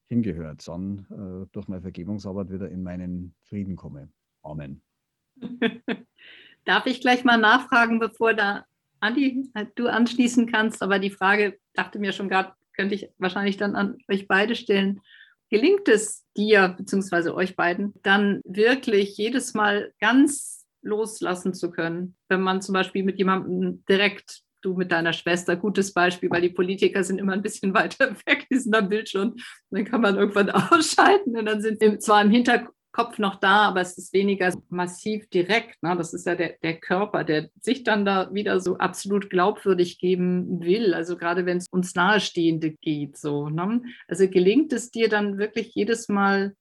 hingehört, 0.08 0.66
dann 0.68 1.06
äh, 1.10 1.46
durch 1.52 1.68
meine 1.68 1.82
Vergebungsarbeit 1.82 2.50
wieder 2.50 2.70
in 2.70 2.82
meinen 2.82 3.34
Frieden 3.42 3.76
komme. 3.76 4.08
Amen. 4.42 4.82
Darf 6.64 6.86
ich 6.86 7.00
gleich 7.00 7.24
mal 7.24 7.38
nachfragen, 7.38 7.98
bevor 7.98 8.34
da 8.34 8.64
Andi, 9.00 9.50
äh, 9.54 9.66
du 9.74 9.88
anschließen 9.88 10.50
kannst, 10.50 10.82
aber 10.82 10.98
die 10.98 11.10
Frage, 11.10 11.58
dachte 11.74 11.98
mir 11.98 12.12
schon 12.12 12.28
gerade, 12.28 12.52
könnte 12.74 12.94
ich 12.94 13.08
wahrscheinlich 13.18 13.56
dann 13.56 13.76
an 13.76 13.98
euch 14.08 14.26
beide 14.28 14.56
stellen. 14.56 15.00
Gelingt 15.50 15.88
es 15.88 16.24
dir, 16.36 16.74
beziehungsweise 16.76 17.34
euch 17.34 17.54
beiden, 17.54 17.94
dann 18.02 18.40
wirklich 18.44 19.16
jedes 19.16 19.54
Mal 19.54 19.92
ganz 20.00 20.66
loslassen 20.82 21.54
zu 21.54 21.70
können, 21.70 22.16
wenn 22.28 22.40
man 22.40 22.62
zum 22.62 22.72
Beispiel 22.72 23.04
mit 23.04 23.18
jemandem 23.18 23.84
direkt 23.88 24.43
du 24.64 24.74
mit 24.74 24.92
deiner 24.92 25.12
Schwester, 25.12 25.56
gutes 25.56 25.92
Beispiel, 25.92 26.30
weil 26.30 26.42
die 26.42 26.50
Politiker 26.50 27.04
sind 27.04 27.18
immer 27.18 27.32
ein 27.32 27.42
bisschen 27.42 27.74
weiter 27.74 28.14
weg, 28.26 28.46
die 28.50 28.58
sind 28.58 28.74
am 28.74 28.88
Bildschirm. 28.88 29.34
Dann 29.70 29.84
kann 29.84 30.00
man 30.00 30.16
irgendwann 30.16 30.50
ausschalten 30.50 31.36
und 31.36 31.46
dann 31.46 31.60
sind 31.60 31.80
sie 31.80 31.98
zwar 31.98 32.22
im 32.22 32.30
Hinterkopf 32.30 33.18
noch 33.18 33.36
da, 33.36 33.68
aber 33.68 33.80
es 33.80 33.98
ist 33.98 34.12
weniger 34.12 34.52
massiv 34.68 35.28
direkt. 35.28 35.82
Ne? 35.82 35.94
Das 35.96 36.14
ist 36.14 36.26
ja 36.26 36.34
der, 36.34 36.56
der 36.62 36.78
Körper, 36.78 37.24
der 37.24 37.50
sich 37.60 37.84
dann 37.84 38.04
da 38.04 38.32
wieder 38.32 38.60
so 38.60 38.78
absolut 38.78 39.30
glaubwürdig 39.30 39.98
geben 39.98 40.60
will. 40.60 40.94
Also 40.94 41.16
gerade 41.16 41.46
wenn 41.46 41.58
es 41.58 41.66
uns 41.70 41.94
Nahestehende 41.94 42.72
geht. 42.72 43.16
So, 43.16 43.48
ne? 43.48 43.82
Also 44.08 44.28
gelingt 44.28 44.72
es 44.72 44.90
dir 44.90 45.08
dann 45.08 45.38
wirklich 45.38 45.74
jedes 45.74 46.08
Mal 46.08 46.54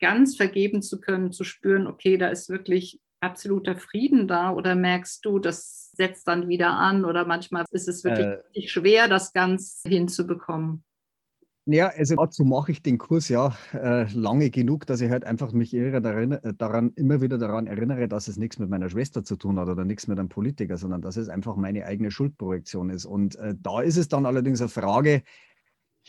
ganz 0.00 0.36
vergeben 0.36 0.82
zu 0.82 1.00
können, 1.00 1.30
zu 1.30 1.44
spüren, 1.44 1.86
okay, 1.86 2.16
da 2.16 2.28
ist 2.28 2.48
wirklich 2.48 2.98
absoluter 3.20 3.76
Frieden 3.76 4.28
da 4.28 4.52
oder 4.52 4.74
merkst 4.74 5.24
du, 5.24 5.38
das 5.38 5.90
setzt 5.92 6.26
dann 6.28 6.48
wieder 6.48 6.70
an 6.70 7.04
oder 7.04 7.26
manchmal 7.26 7.64
ist 7.70 7.88
es 7.88 8.04
wirklich 8.04 8.64
äh, 8.64 8.68
schwer, 8.68 9.08
das 9.08 9.32
ganz 9.32 9.82
hinzubekommen? 9.86 10.84
Ja, 11.66 11.88
also 11.88 12.16
dazu 12.16 12.44
mache 12.44 12.72
ich 12.72 12.82
den 12.82 12.98
Kurs 12.98 13.28
ja 13.28 13.54
äh, 13.74 14.10
lange 14.12 14.50
genug, 14.50 14.86
dass 14.86 15.02
ich 15.02 15.10
halt 15.10 15.24
einfach 15.24 15.52
mich 15.52 15.74
äh, 15.74 16.00
daran, 16.00 16.92
immer 16.96 17.20
wieder 17.20 17.38
daran 17.38 17.66
erinnere, 17.66 18.08
dass 18.08 18.28
es 18.28 18.38
nichts 18.38 18.58
mit 18.58 18.70
meiner 18.70 18.88
Schwester 18.88 19.22
zu 19.22 19.36
tun 19.36 19.58
hat 19.60 19.68
oder 19.68 19.84
nichts 19.84 20.08
mit 20.08 20.18
einem 20.18 20.30
Politiker, 20.30 20.78
sondern 20.78 21.02
dass 21.02 21.16
es 21.16 21.28
einfach 21.28 21.56
meine 21.56 21.84
eigene 21.84 22.10
Schuldprojektion 22.10 22.90
ist. 22.90 23.04
Und 23.04 23.36
äh, 23.36 23.54
da 23.56 23.82
ist 23.82 23.98
es 23.98 24.08
dann 24.08 24.26
allerdings 24.26 24.60
eine 24.60 24.70
Frage, 24.70 25.22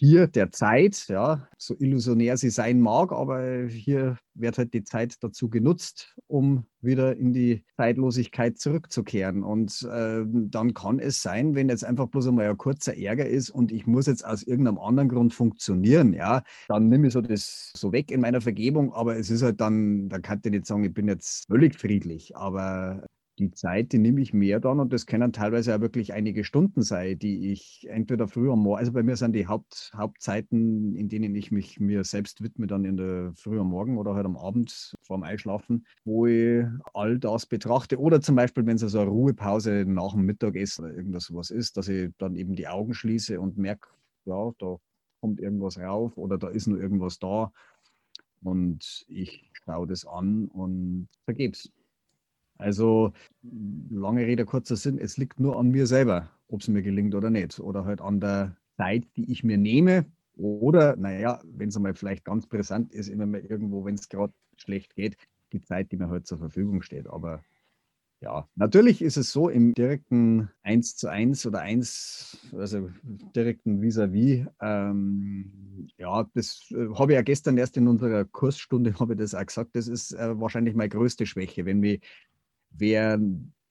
hier 0.02 0.26
der 0.26 0.52
Zeit, 0.52 1.10
ja, 1.10 1.48
so 1.60 1.76
illusionär 1.78 2.36
sie 2.36 2.50
sein 2.50 2.82
mag, 2.82 3.12
aber 3.12 3.68
hier 3.68 4.18
wird 4.34 4.58
halt 4.58 4.74
die 4.74 4.84
Zeit 4.84 5.18
dazu 5.22 5.48
genutzt, 5.48 6.16
um 6.26 6.66
wieder 6.82 7.16
in 7.16 7.34
die 7.34 7.64
Zeitlosigkeit 7.78 8.58
zurückzukehren. 8.58 9.44
Und 9.44 9.84
äh, 9.84 10.24
dann 10.26 10.74
kann 10.74 10.98
es 10.98 11.22
sein, 11.22 11.54
wenn 11.54 11.70
jetzt 11.70 11.86
einfach 11.86 12.08
bloß 12.08 12.30
einmal 12.30 12.50
ein 12.50 12.58
kurzer 12.58 12.98
Ärger 12.98 13.28
ist 13.28 13.52
und 13.52 13.72
ich 13.72 13.86
muss 13.86 14.08
jetzt 14.08 14.26
aus 14.26 14.42
irgendeinem 14.42 14.80
anderen 14.80 15.08
Grund 15.08 15.36
funktionieren, 15.36 16.14
ja, 16.14 16.42
dann 16.68 16.90
nehme 16.90 17.06
ich 17.06 17.14
so 17.14 17.22
das 17.22 17.72
so 17.78 17.92
weg 17.92 18.10
in 18.10 18.22
meiner 18.22 18.42
Vergebung, 18.42 18.94
aber 18.94 19.18
es 19.18 19.30
ist 19.30 19.44
halt 19.44 19.62
dann, 19.62 20.10
da 20.10 20.18
kann 20.18 20.42
ich 20.44 20.50
nicht 20.50 20.66
sagen, 20.66 20.84
ich 20.84 20.96
bin 20.96 21.08
jetzt 21.10 21.46
völlig 21.46 21.76
friedlich, 21.76 22.36
aber 22.36 23.06
die 23.42 23.52
Zeit, 23.52 23.92
die 23.92 23.98
nehme 23.98 24.22
ich 24.22 24.34
mehr 24.34 24.60
dann 24.60 24.80
und 24.80 24.94
das 24.94 25.06
können 25.06 25.34
teilweise 25.34 25.76
auch 25.76 25.82
wirklich 25.82 26.14
einige 26.14 26.44
Stunden 26.44 26.82
sein, 26.82 27.20
die 27.20 27.52
ich 27.52 27.88
entweder 27.90 28.28
früh 28.28 28.52
am 28.52 28.60
Morgen, 28.60 28.80
also 28.80 28.92
bei 28.92 29.04
mir 29.04 29.16
sind 29.16 29.34
die 29.34 29.48
Haupt, 29.48 29.92
Hauptzeiten, 29.96 30.96
in 30.96 31.10
denen 31.10 31.36
ich 31.36 31.52
mich 31.52 31.80
mir 31.80 32.04
selbst 32.04 32.42
widme, 32.44 32.68
dann 32.68 32.86
in 32.86 32.98
der 32.98 33.34
Früh 33.36 33.60
am 33.60 33.70
Morgen 33.70 33.98
oder 33.98 34.16
halt 34.16 34.26
am 34.26 34.38
Abend 34.38 34.96
vorm 35.02 35.24
Einschlafen, 35.24 35.86
wo 36.06 36.28
ich 36.28 36.66
all 36.94 37.20
das 37.20 37.46
betrachte. 37.46 38.00
Oder 38.00 38.22
zum 38.22 38.36
Beispiel, 38.36 38.66
wenn 38.66 38.76
es 38.76 38.84
also 38.84 39.00
eine 39.00 39.10
Ruhepause 39.10 39.86
nach 39.88 40.14
dem 40.14 40.26
Mittagessen 40.26 40.86
oder 40.86 40.94
irgendwas 40.94 41.34
was 41.34 41.50
ist, 41.50 41.78
dass 41.78 41.88
ich 41.88 42.12
dann 42.18 42.36
eben 42.36 42.56
die 42.56 42.68
Augen 42.68 42.94
schließe 42.94 43.40
und 43.40 43.58
merke, 43.58 43.90
ja, 44.26 44.52
da 44.60 44.78
kommt 45.20 45.40
irgendwas 45.40 45.78
rauf 45.78 46.18
oder 46.18 46.38
da 46.38 46.48
ist 46.50 46.68
nur 46.68 46.80
irgendwas 46.80 47.20
da. 47.20 47.52
Und 48.44 49.06
ich 49.08 49.52
schaue 49.66 49.88
das 49.88 50.06
an 50.06 50.48
und 50.48 51.08
vergeb's. 51.26 51.72
Also 52.62 53.14
lange 53.90 54.26
Rede, 54.26 54.46
kurzer 54.46 54.76
Sinn, 54.76 54.98
es 55.00 55.18
liegt 55.18 55.40
nur 55.40 55.58
an 55.60 55.70
mir 55.72 55.88
selber, 55.88 56.30
ob 56.48 56.62
es 56.62 56.68
mir 56.68 56.82
gelingt 56.84 57.16
oder 57.16 57.30
nicht. 57.30 57.60
Oder 57.60 57.86
halt 57.86 58.02
an 58.02 58.20
der 58.20 58.56
Zeit, 58.78 59.06
die 59.18 59.32
ich 59.32 59.44
mir 59.44 59.58
nehme, 59.58 60.06
Oder, 60.36 60.96
naja, 60.96 61.42
wenn 61.44 61.70
es 61.70 61.76
einmal 61.76 61.94
vielleicht 61.94 62.26
ganz 62.26 62.48
brisant 62.48 62.94
ist, 62.94 63.10
immer 63.10 63.26
mal 63.26 63.42
irgendwo, 63.42 63.86
wenn 63.86 63.96
es 63.96 64.10
gerade 64.10 64.34
schlecht 64.58 64.96
geht, 64.96 65.18
die 65.54 65.62
Zeit, 65.62 65.92
die 65.92 65.98
mir 65.98 66.06
heute 66.06 66.14
halt 66.14 66.28
zur 66.28 66.38
Verfügung 66.40 66.82
steht. 66.82 67.08
Aber 67.08 67.44
ja, 68.22 68.48
natürlich 68.56 69.02
ist 69.02 69.18
es 69.18 69.32
so 69.32 69.50
im 69.50 69.74
direkten 69.74 70.50
1 70.64 70.96
zu 70.96 71.10
1 71.10 71.46
oder 71.48 71.62
1, 71.62 72.38
also 72.54 72.90
direkten 73.36 73.82
vis-à-vis. 73.82 74.46
-vis, 74.46 74.48
ähm, 74.62 75.88
ja, 75.98 76.30
das 76.36 76.66
äh, 76.72 76.88
habe 76.96 77.14
ich 77.14 77.16
ja 77.16 77.24
gestern 77.24 77.58
erst 77.58 77.78
in 77.78 77.88
unserer 77.88 78.26
Kursstunde, 78.26 78.94
habe 79.00 79.14
ich 79.14 79.20
das 79.20 79.36
auch 79.36 79.46
gesagt, 79.46 79.76
das 79.76 79.88
ist 79.88 80.14
äh, 80.14 80.40
wahrscheinlich 80.40 80.76
meine 80.76 80.90
größte 80.90 81.26
Schwäche, 81.26 81.66
wenn 81.66 81.82
wir 81.82 82.00
wer 82.72 83.20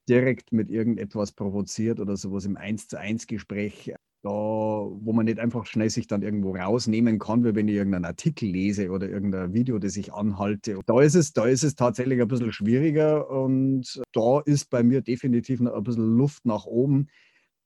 direkt 0.08 0.52
mit 0.52 0.70
irgendetwas 0.70 1.32
provoziert 1.32 2.00
oder 2.00 2.16
sowas 2.16 2.44
im 2.44 2.56
1 2.56 2.88
zu 2.88 2.98
1 2.98 3.26
Gespräch 3.26 3.94
da, 4.22 4.30
wo 4.30 5.12
man 5.12 5.24
nicht 5.24 5.38
einfach 5.38 5.64
schnell 5.66 5.88
sich 5.88 6.06
dann 6.06 6.22
irgendwo 6.22 6.54
rausnehmen 6.54 7.18
kann, 7.18 7.44
wie 7.44 7.54
wenn 7.54 7.68
ich 7.68 7.76
irgendeinen 7.76 8.04
Artikel 8.04 8.50
lese 8.50 8.90
oder 8.90 9.08
irgendein 9.08 9.54
Video, 9.54 9.78
das 9.78 9.96
ich 9.96 10.12
anhalte. 10.12 10.78
Da 10.86 11.00
ist 11.00 11.14
es, 11.14 11.32
da 11.32 11.46
ist 11.46 11.62
es 11.64 11.74
tatsächlich 11.74 12.20
ein 12.20 12.28
bisschen 12.28 12.52
schwieriger 12.52 13.30
und 13.30 14.02
da 14.12 14.40
ist 14.44 14.68
bei 14.68 14.82
mir 14.82 15.00
definitiv 15.00 15.60
noch 15.60 15.74
ein 15.74 15.82
bisschen 15.82 16.16
Luft 16.16 16.44
nach 16.44 16.66
oben, 16.66 17.08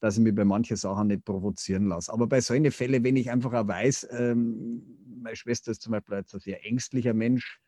dass 0.01 0.17
ich 0.17 0.23
mich 0.23 0.35
bei 0.35 0.45
manchen 0.45 0.77
Sachen 0.77 1.09
nicht 1.09 1.25
provozieren 1.25 1.87
lasse. 1.89 2.13
Aber 2.13 2.27
bei 2.29 2.41
solchen 2.41 2.71
Fällen, 2.71 3.03
wenn 3.03 3.17
ich 3.17 3.31
einfach 3.31 3.53
auch 3.53 3.67
weiß, 3.67 4.09
ähm, 4.13 4.83
meine 5.23 5.35
Schwester 5.35 5.73
ist 5.73 5.83
zum 5.83 5.93
Beispiel 5.93 6.17
ein 6.17 6.25
sehr 6.27 6.65
ängstlicher 6.65 7.15
Mensch, 7.15 7.59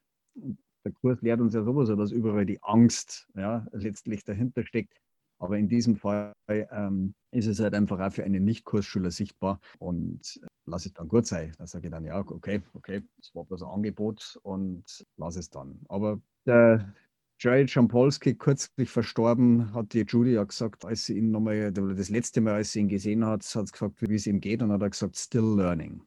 der 0.87 0.93
Kurs 0.93 1.21
lehrt 1.21 1.41
uns 1.41 1.53
ja 1.53 1.65
sowieso, 1.65 1.97
dass 1.97 2.13
überall 2.13 2.47
die 2.47 2.63
Angst 2.63 3.29
ja, 3.35 3.67
letztlich 3.73 4.23
dahinter 4.23 4.65
steckt. 4.65 4.95
Aber 5.39 5.59
in 5.59 5.69
diesem 5.69 5.97
Fall 5.97 6.33
ähm, 6.49 7.15
ist 7.33 7.47
es 7.47 7.59
halt 7.61 7.75
einfach 7.75 7.99
auch 7.99 8.13
für 8.13 8.25
einen 8.25 8.45
Nicht-Kursschüler 8.45 9.11
sichtbar 9.11 9.61
und 9.79 10.41
lass 10.65 10.87
es 10.87 10.95
dann 10.95 11.09
gut 11.09 11.27
sein. 11.27 11.53
Da 11.59 11.67
sage 11.67 11.89
ich 11.89 11.91
dann, 11.91 12.05
ja, 12.05 12.21
okay, 12.21 12.63
okay, 12.73 13.03
das 13.19 13.35
war 13.35 13.45
bloß 13.45 13.65
ein 13.65 13.69
Angebot 13.69 14.39
und 14.43 14.85
lass 15.17 15.37
es 15.37 15.51
dann. 15.51 15.81
Aber 15.89 16.21
der 16.47 16.95
Jared 17.41 17.69
Schampolski, 17.69 18.35
kürzlich 18.37 18.89
verstorben, 18.89 19.75
hat 19.75 19.93
die 19.93 20.07
Judy 20.09 20.35
ja 20.35 20.45
gesagt, 20.45 20.85
als 20.85 21.05
sie 21.05 21.19
ihn 21.19 21.33
nochmal, 21.33 21.73
das 21.73 22.09
letzte 22.11 22.41
Mal, 22.41 22.55
als 22.55 22.73
sie 22.73 22.81
ihn 22.81 22.89
gesehen 22.89 23.27
hat, 23.27 23.43
hat 23.55 23.67
sie 23.67 23.73
gefragt, 23.73 24.01
wie 24.01 24.15
es 24.15 24.27
ihm 24.27 24.41
geht 24.41 24.63
und 24.63 24.71
hat 24.71 24.81
er 24.81 24.91
gesagt, 24.91 25.17
still 25.17 25.57
learning. 25.57 26.01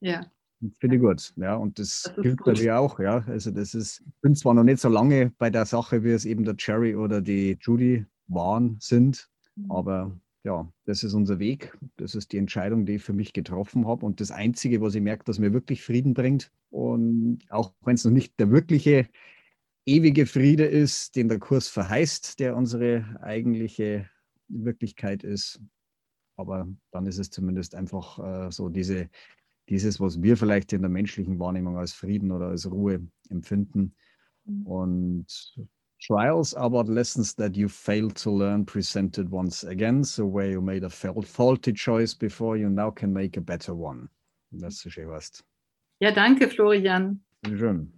Ja. 0.00 0.30
Finde 0.78 0.96
ich 0.96 1.02
gut, 1.02 1.34
ja, 1.36 1.54
und 1.54 1.78
das, 1.78 2.10
das 2.14 2.22
gilt 2.22 2.38
gut. 2.38 2.54
bei 2.54 2.60
mir 2.62 2.78
auch, 2.78 2.98
ja. 2.98 3.24
Also 3.26 3.50
das 3.50 3.74
ist, 3.74 4.00
ich 4.00 4.20
bin 4.22 4.34
zwar 4.34 4.54
noch 4.54 4.64
nicht 4.64 4.80
so 4.80 4.88
lange 4.88 5.32
bei 5.38 5.50
der 5.50 5.66
Sache, 5.66 6.02
wie 6.02 6.10
es 6.10 6.24
eben 6.24 6.44
der 6.44 6.56
Jerry 6.58 6.96
oder 6.96 7.20
die 7.20 7.58
Judy 7.60 8.06
waren, 8.28 8.76
sind. 8.80 9.28
Mhm. 9.56 9.70
Aber 9.70 10.20
ja, 10.44 10.66
das 10.84 11.02
ist 11.02 11.12
unser 11.12 11.38
Weg. 11.38 11.76
Das 11.96 12.14
ist 12.14 12.32
die 12.32 12.38
Entscheidung, 12.38 12.86
die 12.86 12.94
ich 12.94 13.02
für 13.02 13.12
mich 13.12 13.32
getroffen 13.32 13.86
habe. 13.86 14.06
Und 14.06 14.20
das 14.20 14.30
Einzige, 14.30 14.80
was 14.80 14.94
ich 14.94 15.02
merke, 15.02 15.24
dass 15.24 15.38
mir 15.38 15.52
wirklich 15.52 15.82
Frieden 15.82 16.14
bringt. 16.14 16.52
Und 16.70 17.40
auch 17.50 17.72
wenn 17.84 17.96
es 17.96 18.04
noch 18.04 18.12
nicht 18.12 18.38
der 18.38 18.50
wirkliche 18.50 19.08
ewige 19.84 20.26
Friede 20.26 20.64
ist, 20.64 21.16
den 21.16 21.28
der 21.28 21.38
Kurs 21.38 21.68
verheißt, 21.68 22.40
der 22.40 22.56
unsere 22.56 23.18
eigentliche 23.22 24.08
Wirklichkeit 24.48 25.22
ist. 25.22 25.60
Aber 26.36 26.68
dann 26.92 27.06
ist 27.06 27.18
es 27.18 27.30
zumindest 27.30 27.74
einfach 27.74 28.18
äh, 28.18 28.50
so 28.50 28.68
diese, 28.68 29.08
dieses, 29.68 30.00
was 30.00 30.22
wir 30.22 30.36
vielleicht 30.36 30.72
in 30.72 30.82
der 30.82 30.90
menschlichen 30.90 31.38
Wahrnehmung 31.38 31.76
als 31.76 31.92
Frieden 31.92 32.30
oder 32.30 32.48
als 32.48 32.70
Ruhe 32.70 33.06
empfinden. 33.28 33.94
Mhm. 34.44 34.66
Und 34.66 35.56
Trials 35.98 36.54
are 36.54 36.70
but 36.70 36.88
lessons 36.88 37.34
that 37.36 37.56
you 37.56 37.68
failed 37.68 38.14
to 38.16 38.30
learn 38.30 38.64
presented 38.64 39.30
once 39.30 39.64
again. 39.64 40.04
So 40.04 40.26
where 40.26 40.50
you 40.50 40.60
made 40.60 40.84
a 40.84 40.90
faulty 40.90 41.72
choice 41.72 42.14
before, 42.14 42.56
you 42.56 42.68
now 42.68 42.90
can 42.90 43.12
make 43.12 43.36
a 43.38 43.40
better 43.40 43.74
one. 43.74 44.08
Das 44.50 44.84
ist 44.84 44.92
schön 44.92 45.08
was. 45.08 45.42
Ja, 46.00 46.12
danke, 46.12 46.48
Florian. 46.48 47.24
Schön. 47.44 47.92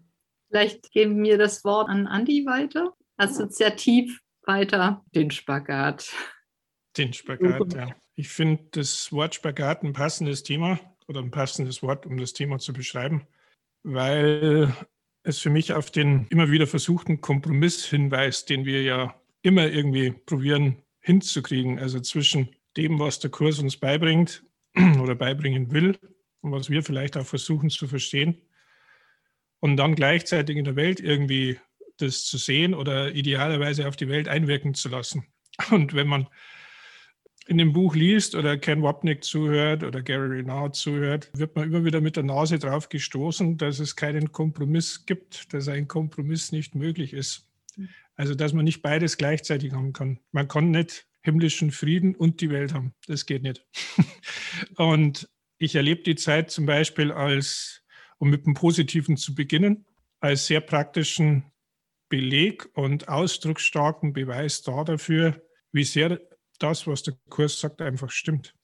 Vielleicht 0.49 0.91
geben 0.93 1.23
wir 1.23 1.37
das 1.37 1.65
Wort 1.65 1.89
an 1.89 2.07
Andi 2.07 2.47
weiter. 2.47 2.95
Assoziativ 3.17 4.21
weiter 4.47 5.05
den 5.15 5.31
Spagat. 5.31 6.11
Den 6.97 7.13
Spagat, 7.13 7.75
ja. 7.75 7.89
Ich 8.15 8.29
finde 8.29 8.65
das 8.71 9.13
Wort 9.13 9.35
Spagat 9.35 9.83
ein 9.83 9.93
passendes 9.93 10.45
Thema 10.45 10.79
oder 11.09 11.21
ein 11.21 11.31
passendes 11.31 11.83
Wort, 11.83 12.07
um 12.07 12.19
das 12.19 12.35
Thema 12.35 12.59
zu 12.59 12.73
beschreiben, 12.73 13.27
weil 13.83 14.73
es 15.23 15.39
für 15.39 15.51
mich 15.51 15.73
auf 15.73 15.91
den 15.91 16.27
immer 16.31 16.51
wieder 16.51 16.67
versuchten 16.67 17.21
Kompromiss 17.21 17.85
hinweist, 17.87 18.49
den 18.51 18.65
wir 18.65 18.83
ja 18.83 19.21
immer 19.43 19.69
irgendwie 19.69 20.13
probieren 20.13 20.83
hinzukriegen. 21.01 21.79
Also 21.79 22.01
zwischen 22.01 22.55
dem, 22.77 22.99
was 22.99 23.19
der 23.19 23.31
Kurs 23.31 23.59
uns 23.59 23.77
beibringt 23.77 24.45
oder 25.01 25.15
beibringen 25.15 25.73
will 25.73 25.99
und 26.41 26.53
was 26.53 26.71
wir 26.71 26.83
vielleicht 26.83 27.17
auch 27.17 27.27
versuchen 27.27 27.71
zu 27.71 27.89
verstehen. 27.89 28.43
Und 29.61 29.77
dann 29.77 29.97
gleichzeitig 29.97 30.57
in 30.57 30.65
der 30.65 30.77
Welt 30.77 31.01
irgendwie 31.01 31.59
das 31.97 32.25
zu 32.25 32.39
sehen 32.39 32.75
oder 32.75 33.13
idealerweise 33.15 33.89
auf 33.89 33.97
die 33.97 34.09
Welt 34.09 34.29
einwirken 34.29 34.75
zu 34.75 34.89
lassen. 34.89 35.27
Und 35.71 35.95
wenn 35.95 36.07
man 36.07 36.29
in 37.49 37.57
dem 37.57 37.73
Buch 37.73 37.97
liest 37.97 38.35
oder 38.35 38.59
Ken 38.59 38.83
Wapnick 38.83 39.25
zuhört 39.25 39.83
oder 39.83 40.03
Gary 40.03 40.37
Renard 40.37 40.77
zuhört, 40.77 41.31
wird 41.33 41.57
man 41.57 41.65
immer 41.65 41.83
wieder 41.83 42.03
mit 42.03 42.17
der 42.17 42.23
Nase 42.23 42.59
drauf 42.59 42.91
gestoßen, 42.91 43.57
dass 43.57 43.79
es 43.79 43.97
keinen 43.97 44.33
Kompromiss 44.33 45.07
gibt, 45.07 45.55
dass 45.55 45.67
ein 45.69 45.89
Kompromiss 45.89 46.53
nicht 46.53 46.75
möglich 46.75 47.15
ist. 47.15 47.49
Also, 48.17 48.35
dass 48.35 48.53
man 48.53 48.67
nicht 48.67 48.83
beides 48.83 49.17
gleichzeitig 49.17 49.73
haben 49.73 49.95
kann. 49.95 50.19
Man 50.31 50.47
kann 50.47 50.71
nicht 50.71 51.07
himmlischen 51.23 51.71
Frieden 51.71 52.15
und 52.15 52.43
die 52.43 52.51
Welt 52.51 52.75
haben. 52.75 52.93
Das 53.07 53.25
geht 53.25 53.43
nicht. 53.43 53.65
und 54.77 55.27
ich 55.57 55.75
erlebe 55.75 56.03
die 56.03 56.17
Zeit 56.17 56.51
zum 56.51 56.67
Beispiel 56.67 57.13
als, 57.13 57.83
um 58.19 58.29
mit 58.29 58.45
dem 58.45 58.53
Positiven 58.53 59.17
zu 59.17 59.35
beginnen, 59.35 59.87
als 60.21 60.49
sehr 60.49 60.61
praktischen 60.61 61.45
Beleg 62.11 62.69
und 62.75 63.09
ausdrucksstarken 63.09 64.13
Beweis 64.13 64.61
da 64.61 64.85
dafür, 64.85 65.43
wie 65.73 65.85
sehr 65.85 66.21
das, 66.59 66.87
was 66.87 67.03
der 67.03 67.15
Kurs 67.29 67.61
sagt, 67.61 67.81
einfach 67.81 68.11
stimmt. 68.11 68.55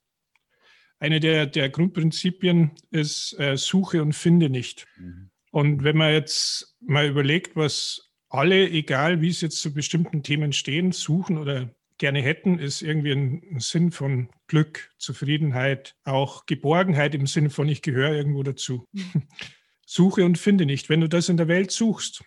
Eine 0.98 1.20
der, 1.20 1.46
der 1.46 1.68
Grundprinzipien 1.70 2.72
ist 2.90 3.38
äh, 3.38 3.56
Suche 3.56 4.00
und 4.02 4.14
finde 4.14 4.48
nicht. 4.48 4.86
Mhm. 4.96 5.30
Und 5.50 5.84
wenn 5.84 5.96
man 5.96 6.12
jetzt 6.12 6.76
mal 6.80 7.06
überlegt, 7.06 7.56
was 7.56 8.10
alle, 8.28 8.68
egal 8.70 9.20
wie 9.20 9.28
es 9.28 9.40
jetzt 9.40 9.60
zu 9.60 9.72
bestimmten 9.72 10.22
Themen 10.22 10.52
stehen, 10.52 10.92
suchen 10.92 11.38
oder 11.38 11.70
gerne 11.98 12.22
hätten, 12.22 12.58
ist 12.58 12.82
irgendwie 12.82 13.12
ein, 13.12 13.60
Sinn 13.60 13.92
von 13.92 14.28
Glück, 14.48 14.90
Zufriedenheit, 14.98 15.94
auch 16.04 16.46
Geborgenheit 16.46 17.14
im 17.14 17.26
Sinne 17.26 17.50
von 17.50 17.68
ich 17.68 17.82
gehöre 17.82 18.12
irgendwo 18.12 18.42
dazu. 18.42 18.86
Mhm. 18.92 19.22
Suche 19.86 20.24
und 20.24 20.38
finde 20.38 20.66
nicht. 20.66 20.88
Wenn 20.88 21.00
du 21.00 21.08
das 21.08 21.28
in 21.28 21.36
der 21.36 21.48
Welt 21.48 21.70
suchst, 21.70 22.24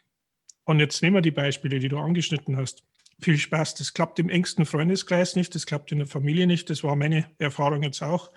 und 0.63 0.79
jetzt 0.79 1.01
nehmen 1.01 1.15
wir 1.15 1.21
die 1.21 1.31
Beispiele, 1.31 1.79
die 1.79 1.87
du 1.89 1.97
angeschnitten 1.97 2.57
hast, 2.57 2.83
viel 3.21 3.37
Spaß. 3.37 3.75
Das 3.75 3.93
klappt 3.93 4.19
im 4.19 4.29
engsten 4.29 4.65
Freundeskreis 4.65 5.35
nicht, 5.35 5.55
das 5.55 5.65
klappt 5.65 5.91
in 5.91 5.99
der 5.99 6.07
Familie 6.07 6.47
nicht. 6.47 6.69
Das 6.69 6.83
war 6.83 6.95
meine 6.95 7.25
Erfahrung 7.39 7.83
jetzt 7.83 8.01
auch. 8.01 8.31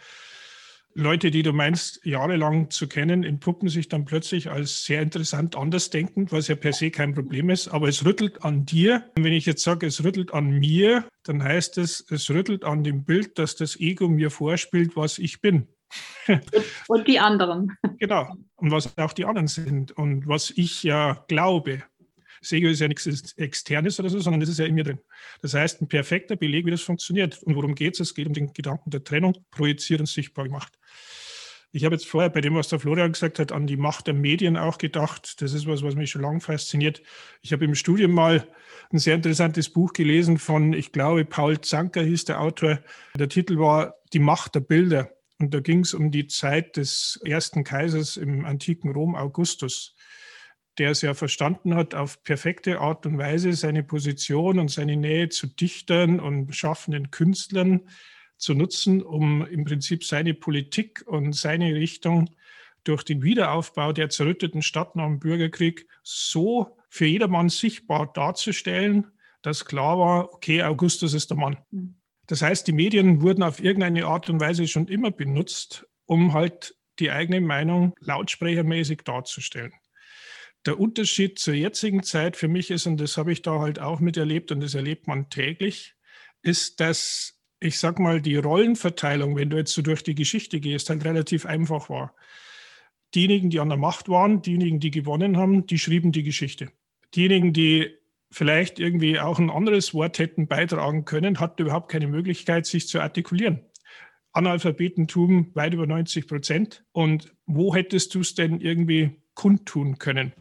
Leute, 0.94 1.30
die 1.30 1.44
du 1.44 1.52
meinst, 1.52 2.04
jahrelang 2.04 2.70
zu 2.70 2.88
kennen, 2.88 3.22
entpuppen 3.22 3.68
sich 3.68 3.88
dann 3.88 4.04
plötzlich 4.04 4.50
als 4.50 4.84
sehr 4.84 5.00
interessant 5.00 5.54
andersdenkend, 5.54 6.32
was 6.32 6.48
ja 6.48 6.56
per 6.56 6.72
se 6.72 6.90
kein 6.90 7.14
Problem 7.14 7.48
ist. 7.48 7.68
Aber 7.68 7.88
es 7.88 8.04
rüttelt 8.04 8.44
an 8.44 8.66
dir. 8.66 9.08
Und 9.16 9.22
wenn 9.22 9.32
ich 9.32 9.46
jetzt 9.46 9.62
sage, 9.62 9.86
es 9.86 10.02
rüttelt 10.02 10.34
an 10.34 10.50
mir, 10.50 11.06
dann 11.22 11.44
heißt 11.44 11.78
es, 11.78 12.04
es 12.10 12.28
rüttelt 12.28 12.64
an 12.64 12.82
dem 12.82 13.04
Bild, 13.04 13.38
dass 13.38 13.54
das 13.54 13.78
Ego 13.78 14.08
mir 14.08 14.30
vorspielt, 14.30 14.96
was 14.96 15.18
ich 15.18 15.40
bin. 15.40 15.68
Und 16.88 17.06
die 17.06 17.20
anderen. 17.20 17.76
Genau. 17.98 18.34
Und 18.56 18.70
was 18.70 18.96
auch 18.98 19.12
die 19.12 19.24
anderen 19.24 19.48
sind 19.48 19.92
und 19.92 20.26
was 20.26 20.50
ich 20.50 20.82
ja 20.82 21.24
glaube. 21.28 21.82
SEGO 22.40 22.68
ist 22.68 22.80
ja 22.80 22.88
nichts 22.88 23.34
Externes 23.36 24.00
oder 24.00 24.08
so, 24.08 24.18
sondern 24.18 24.40
das 24.40 24.48
ist 24.48 24.58
ja 24.58 24.64
in 24.64 24.74
mir 24.74 24.84
drin. 24.84 24.98
Das 25.42 25.54
heißt, 25.54 25.82
ein 25.82 25.88
perfekter 25.88 26.36
Beleg, 26.36 26.66
wie 26.66 26.70
das 26.70 26.82
funktioniert. 26.82 27.42
Und 27.42 27.54
worum 27.54 27.74
geht 27.74 27.94
es? 27.94 28.00
Es 28.00 28.14
geht 28.14 28.26
um 28.26 28.32
den 28.32 28.52
Gedanken 28.52 28.90
der 28.90 29.04
Trennung, 29.04 29.44
projiziert 29.50 30.00
und 30.00 30.06
sichtbar 30.06 30.46
gemacht. 30.46 30.78
Ich 31.72 31.84
habe 31.84 31.94
jetzt 31.94 32.06
vorher 32.06 32.30
bei 32.30 32.40
dem, 32.40 32.56
was 32.56 32.68
der 32.68 32.80
Florian 32.80 33.12
gesagt 33.12 33.38
hat, 33.38 33.52
an 33.52 33.66
die 33.66 33.76
Macht 33.76 34.08
der 34.08 34.14
Medien 34.14 34.56
auch 34.56 34.78
gedacht. 34.78 35.40
Das 35.40 35.52
ist 35.52 35.66
was, 35.66 35.82
was 35.82 35.94
mich 35.94 36.10
schon 36.10 36.22
lange 36.22 36.40
fasziniert. 36.40 37.00
Ich 37.42 37.52
habe 37.52 37.64
im 37.64 37.76
Studium 37.76 38.10
mal 38.10 38.48
ein 38.92 38.98
sehr 38.98 39.14
interessantes 39.14 39.68
Buch 39.68 39.92
gelesen 39.92 40.38
von, 40.38 40.72
ich 40.72 40.90
glaube, 40.90 41.24
Paul 41.24 41.60
Zanker 41.60 42.02
hieß 42.02 42.24
der 42.24 42.40
Autor. 42.40 42.80
Der 43.14 43.28
Titel 43.28 43.58
war 43.58 43.94
Die 44.12 44.18
Macht 44.18 44.56
der 44.56 44.60
Bilder. 44.60 45.12
Und 45.38 45.54
da 45.54 45.60
ging 45.60 45.80
es 45.80 45.94
um 45.94 46.10
die 46.10 46.26
Zeit 46.26 46.76
des 46.76 47.20
ersten 47.24 47.62
Kaisers 47.62 48.16
im 48.16 48.44
antiken 48.44 48.90
Rom, 48.90 49.14
Augustus 49.14 49.94
der 50.78 50.90
es 50.90 51.02
ja 51.02 51.14
verstanden 51.14 51.74
hat, 51.74 51.94
auf 51.94 52.22
perfekte 52.22 52.80
Art 52.80 53.04
und 53.06 53.18
Weise 53.18 53.52
seine 53.52 53.82
Position 53.82 54.58
und 54.58 54.70
seine 54.70 54.96
Nähe 54.96 55.28
zu 55.28 55.46
Dichtern 55.46 56.20
und 56.20 56.54
schaffenden 56.54 57.10
Künstlern 57.10 57.88
zu 58.36 58.54
nutzen, 58.54 59.02
um 59.02 59.46
im 59.46 59.64
Prinzip 59.64 60.04
seine 60.04 60.34
Politik 60.34 61.04
und 61.06 61.34
seine 61.34 61.74
Richtung 61.74 62.30
durch 62.84 63.02
den 63.02 63.22
Wiederaufbau 63.22 63.92
der 63.92 64.08
zerrütteten 64.08 64.62
Stadt 64.62 64.96
nach 64.96 65.06
dem 65.06 65.18
Bürgerkrieg 65.18 65.86
so 66.02 66.78
für 66.88 67.06
jedermann 67.06 67.50
sichtbar 67.50 68.10
darzustellen, 68.12 69.06
dass 69.42 69.64
klar 69.64 69.98
war, 69.98 70.32
okay, 70.32 70.62
Augustus 70.62 71.14
ist 71.14 71.30
der 71.30 71.36
Mann. 71.36 71.58
Hm. 71.70 71.96
Das 72.26 72.42
heißt, 72.42 72.66
die 72.66 72.72
Medien 72.72 73.22
wurden 73.22 73.42
auf 73.42 73.60
irgendeine 73.60 74.06
Art 74.06 74.30
und 74.30 74.40
Weise 74.40 74.68
schon 74.68 74.86
immer 74.86 75.10
benutzt, 75.10 75.86
um 76.06 76.32
halt 76.32 76.76
die 77.00 77.10
eigene 77.10 77.40
Meinung 77.40 77.92
lautsprechermäßig 78.00 79.02
darzustellen. 79.04 79.72
Der 80.66 80.78
Unterschied 80.78 81.38
zur 81.38 81.54
jetzigen 81.54 82.02
Zeit 82.02 82.36
für 82.36 82.48
mich 82.48 82.70
ist, 82.70 82.86
und 82.86 82.98
das 82.98 83.16
habe 83.16 83.32
ich 83.32 83.42
da 83.42 83.60
halt 83.60 83.78
auch 83.78 84.00
miterlebt 84.00 84.52
und 84.52 84.60
das 84.60 84.74
erlebt 84.74 85.06
man 85.06 85.30
täglich, 85.30 85.94
ist, 86.42 86.80
dass 86.80 87.40
ich 87.60 87.78
sag 87.78 87.98
mal, 87.98 88.22
die 88.22 88.36
Rollenverteilung, 88.36 89.36
wenn 89.36 89.50
du 89.50 89.58
jetzt 89.58 89.74
so 89.74 89.82
durch 89.82 90.02
die 90.02 90.14
Geschichte 90.14 90.60
gehst, 90.60 90.88
halt 90.88 91.04
relativ 91.04 91.44
einfach 91.44 91.90
war. 91.90 92.14
Diejenigen, 93.14 93.50
die 93.50 93.60
an 93.60 93.68
der 93.68 93.78
Macht 93.78 94.08
waren, 94.08 94.40
diejenigen, 94.40 94.80
die 94.80 94.90
gewonnen 94.90 95.36
haben, 95.36 95.66
die 95.66 95.78
schrieben 95.78 96.10
die 96.10 96.22
Geschichte. 96.22 96.70
Diejenigen, 97.14 97.52
die 97.52 97.94
vielleicht 98.30 98.78
irgendwie 98.78 99.20
auch 99.20 99.38
ein 99.38 99.50
anderes 99.50 99.92
Wort 99.92 100.18
hätten 100.18 100.46
beitragen 100.46 101.04
können, 101.04 101.38
hatten 101.38 101.62
überhaupt 101.62 101.90
keine 101.90 102.06
Möglichkeit, 102.06 102.66
sich 102.66 102.88
zu 102.88 103.00
artikulieren. 103.00 103.60
Analphabetentum 104.32 105.50
weit 105.54 105.74
über 105.74 105.86
90 105.86 106.28
Prozent. 106.28 106.84
Und 106.92 107.34
wo 107.46 107.74
hättest 107.74 108.14
du 108.14 108.20
es 108.20 108.34
denn 108.34 108.60
irgendwie 108.60 109.20
kundtun 109.34 109.98
können? 109.98 110.32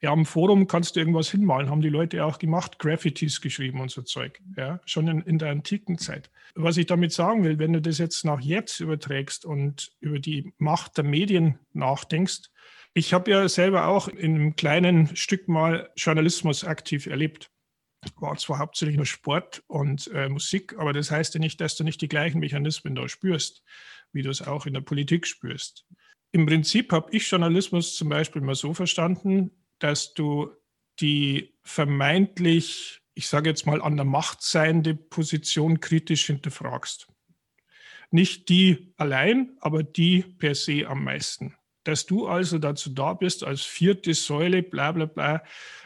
Ja, 0.00 0.10
am 0.12 0.26
Forum 0.26 0.66
kannst 0.66 0.96
du 0.96 1.00
irgendwas 1.00 1.30
hinmalen, 1.30 1.70
haben 1.70 1.80
die 1.80 1.88
Leute 1.88 2.24
auch 2.24 2.38
gemacht, 2.38 2.78
Graffitis 2.78 3.40
geschrieben 3.40 3.80
und 3.80 3.90
so 3.90 4.02
Zeug, 4.02 4.40
ja, 4.56 4.80
schon 4.84 5.08
in, 5.08 5.20
in 5.22 5.38
der 5.38 5.50
antiken 5.50 5.98
Zeit. 5.98 6.30
Was 6.54 6.76
ich 6.76 6.86
damit 6.86 7.12
sagen 7.12 7.44
will, 7.44 7.58
wenn 7.58 7.72
du 7.72 7.80
das 7.80 7.98
jetzt 7.98 8.24
nach 8.24 8.40
jetzt 8.40 8.80
überträgst 8.80 9.44
und 9.44 9.92
über 10.00 10.18
die 10.18 10.52
Macht 10.58 10.96
der 10.96 11.04
Medien 11.04 11.58
nachdenkst, 11.72 12.50
ich 12.94 13.12
habe 13.12 13.30
ja 13.30 13.48
selber 13.48 13.88
auch 13.88 14.08
in 14.08 14.34
einem 14.34 14.56
kleinen 14.56 15.14
Stück 15.16 15.48
mal 15.48 15.90
Journalismus 15.96 16.64
aktiv 16.64 17.06
erlebt. 17.06 17.50
War 18.16 18.36
zwar 18.36 18.58
hauptsächlich 18.58 18.96
nur 18.96 19.04
Sport 19.04 19.62
und 19.66 20.10
äh, 20.14 20.28
Musik, 20.28 20.74
aber 20.78 20.92
das 20.92 21.10
heißt 21.10 21.34
ja 21.34 21.40
nicht, 21.40 21.60
dass 21.60 21.76
du 21.76 21.84
nicht 21.84 22.00
die 22.00 22.08
gleichen 22.08 22.38
Mechanismen 22.38 22.94
da 22.94 23.06
spürst, 23.08 23.62
wie 24.12 24.22
du 24.22 24.30
es 24.30 24.40
auch 24.40 24.64
in 24.64 24.72
der 24.72 24.80
Politik 24.80 25.26
spürst. 25.26 25.84
Im 26.32 26.46
Prinzip 26.46 26.92
habe 26.92 27.14
ich 27.14 27.30
Journalismus 27.30 27.96
zum 27.96 28.08
Beispiel 28.08 28.42
mal 28.42 28.54
so 28.54 28.72
verstanden, 28.74 29.50
dass 29.78 30.14
du 30.14 30.50
die 31.00 31.54
vermeintlich, 31.62 33.00
ich 33.14 33.28
sage 33.28 33.50
jetzt 33.50 33.66
mal, 33.66 33.82
an 33.82 33.96
der 33.96 34.06
Macht 34.06 34.42
seiende 34.42 34.94
Position 34.94 35.80
kritisch 35.80 36.26
hinterfragst. 36.26 37.08
Nicht 38.10 38.48
die 38.48 38.92
allein, 38.96 39.56
aber 39.60 39.82
die 39.82 40.22
per 40.22 40.54
se 40.54 40.86
am 40.86 41.04
meisten. 41.04 41.54
Dass 41.84 42.06
du 42.06 42.26
also 42.26 42.58
dazu 42.58 42.90
da 42.90 43.14
bist, 43.14 43.44
als 43.44 43.62
vierte 43.62 44.14
Säule, 44.14 44.62
bla 44.62 44.92
bla 44.92 45.06
bla, 45.06 45.42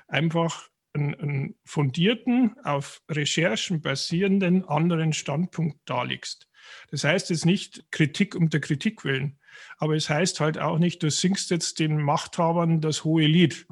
einfach 0.07 0.69
einen, 0.93 1.57
fundierten, 1.65 2.57
auf 2.65 3.03
Recherchen 3.11 3.81
basierenden 3.81 4.65
anderen 4.65 5.13
Standpunkt 5.13 5.79
darlegst. 5.85 6.49
Das 6.91 7.05
heißt 7.05 7.31
jetzt 7.31 7.47
nicht 7.47 7.91
Kritik 7.91 8.35
um 8.35 8.51
der 8.51 8.61
Kritik 8.61 9.05
willen, 9.05 9.40
aber 9.79 9.97
es 9.97 10.09
heißt 10.09 10.41
halt 10.41 10.59
auch 10.59 10.79
nicht, 10.79 11.03
du 11.03 11.11
singst 11.11 11.51
jetzt 11.51 11.79
den 11.79 12.01
Machthabern 12.01 12.81
das 12.81 13.05
hohe 13.05 13.27
Lied, 13.27 13.67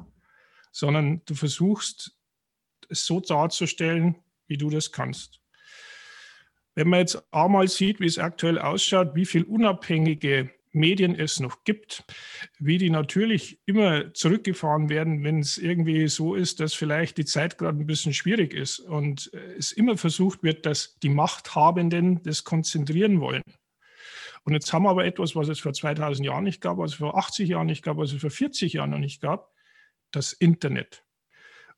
sondern 0.71 1.21
du 1.25 1.35
versuchst 1.35 2.15
es 2.89 3.05
so 3.05 3.19
darzustellen, 3.19 4.15
wie 4.47 4.57
du 4.57 4.69
das 4.69 4.91
kannst. 4.91 5.41
Wenn 6.75 6.89
man 6.89 6.99
jetzt 6.99 7.21
einmal 7.31 7.67
sieht, 7.67 7.99
wie 7.99 8.05
es 8.05 8.19
aktuell 8.19 8.59
ausschaut, 8.59 9.15
wie 9.15 9.25
viele 9.25 9.45
unabhängige 9.45 10.51
Medien 10.71 11.15
es 11.15 11.39
noch 11.39 11.63
gibt, 11.63 12.03
wie 12.59 12.77
die 12.77 12.89
natürlich 12.89 13.59
immer 13.65 14.13
zurückgefahren 14.13 14.89
werden, 14.89 15.23
wenn 15.23 15.39
es 15.39 15.57
irgendwie 15.57 16.07
so 16.07 16.35
ist, 16.35 16.59
dass 16.59 16.73
vielleicht 16.73 17.17
die 17.17 17.25
Zeit 17.25 17.57
gerade 17.57 17.79
ein 17.79 17.87
bisschen 17.87 18.13
schwierig 18.13 18.53
ist 18.53 18.79
und 18.79 19.31
es 19.33 19.71
immer 19.71 19.97
versucht 19.97 20.43
wird, 20.43 20.65
dass 20.65 20.97
die 20.99 21.09
Machthabenden 21.09 22.21
das 22.23 22.43
konzentrieren 22.43 23.19
wollen. 23.19 23.41
Und 24.49 24.55
jetzt 24.55 24.73
haben 24.73 24.81
wir 24.81 24.89
aber 24.89 25.05
etwas, 25.05 25.35
was 25.35 25.47
es 25.47 25.59
vor 25.59 25.73
2000 25.73 26.25
Jahren 26.25 26.43
nicht 26.43 26.59
gab, 26.59 26.79
was 26.79 26.93
es 26.93 26.97
vor 26.97 27.15
80 27.15 27.49
Jahren 27.49 27.67
nicht 27.67 27.83
gab, 27.83 27.97
was 27.97 28.13
es 28.13 28.21
vor 28.21 28.31
40 28.31 28.73
Jahren 28.73 28.89
noch 28.89 28.97
nicht 28.97 29.21
gab, 29.21 29.53
das 30.09 30.33
Internet. 30.33 31.03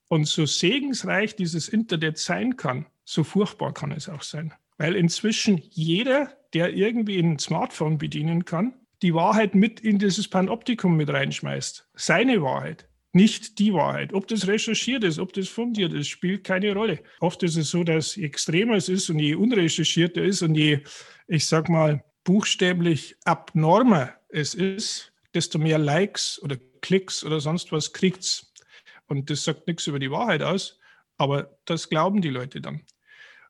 Und 0.07 0.25
so 0.25 0.45
segensreich 0.45 1.36
dieses 1.36 1.67
Internet 1.67 2.17
sein 2.17 2.55
kann, 2.55 2.86
so 3.03 3.25
furchtbar 3.25 3.73
kann 3.73 3.91
es 3.91 4.07
auch 4.07 4.21
sein. 4.21 4.53
Weil 4.77 4.95
inzwischen 4.95 5.62
jeder, 5.69 6.31
der 6.53 6.73
irgendwie 6.73 7.19
ein 7.19 7.39
Smartphone 7.39 7.97
bedienen 7.97 8.45
kann, 8.45 8.73
die 9.01 9.13
Wahrheit 9.13 9.53
mit 9.53 9.81
in 9.81 9.99
dieses 9.99 10.29
Panoptikum 10.29 10.95
mit 10.95 11.10
reinschmeißt. 11.10 11.89
Seine 11.95 12.41
Wahrheit, 12.41 12.88
nicht 13.12 13.60
die 13.60 13.73
Wahrheit. 13.73 14.13
Ob 14.13 14.29
das 14.29 14.47
recherchiert 14.47 15.03
ist, 15.03 15.19
ob 15.19 15.34
das 15.34 15.49
fundiert 15.49 15.91
ist, 15.91 16.07
spielt 16.07 16.45
keine 16.45 16.73
Rolle. 16.73 16.99
Oft 17.19 17.43
ist 17.43 17.57
es 17.57 17.69
so, 17.69 17.84
dass 17.84 18.15
je 18.15 18.23
extremer 18.23 18.75
es 18.75 18.88
ist 18.88 19.10
und 19.10 19.19
je 19.19 19.36
unrecherchierter 19.36 20.23
ist 20.23 20.41
und 20.41 20.55
je, 20.55 20.79
ich 21.27 21.45
sag 21.45 21.67
mal, 21.67 22.01
buchstäblich 22.23 23.15
abnormer 23.25 24.13
es 24.29 24.53
ist, 24.53 25.13
desto 25.34 25.60
mehr 25.60 25.77
Likes 25.77 26.41
oder 26.41 26.57
Klicks 26.81 27.23
oder 27.23 27.39
sonst 27.39 27.71
was 27.71 27.93
kriegt's. 27.93 28.53
Und 29.07 29.29
das 29.29 29.43
sagt 29.43 29.67
nichts 29.67 29.88
über 29.88 29.99
die 29.99 30.12
Wahrheit 30.12 30.41
aus, 30.41 30.79
aber 31.17 31.57
das 31.65 31.89
glauben 31.89 32.21
die 32.21 32.29
Leute 32.29 32.62
dann. 32.62 32.86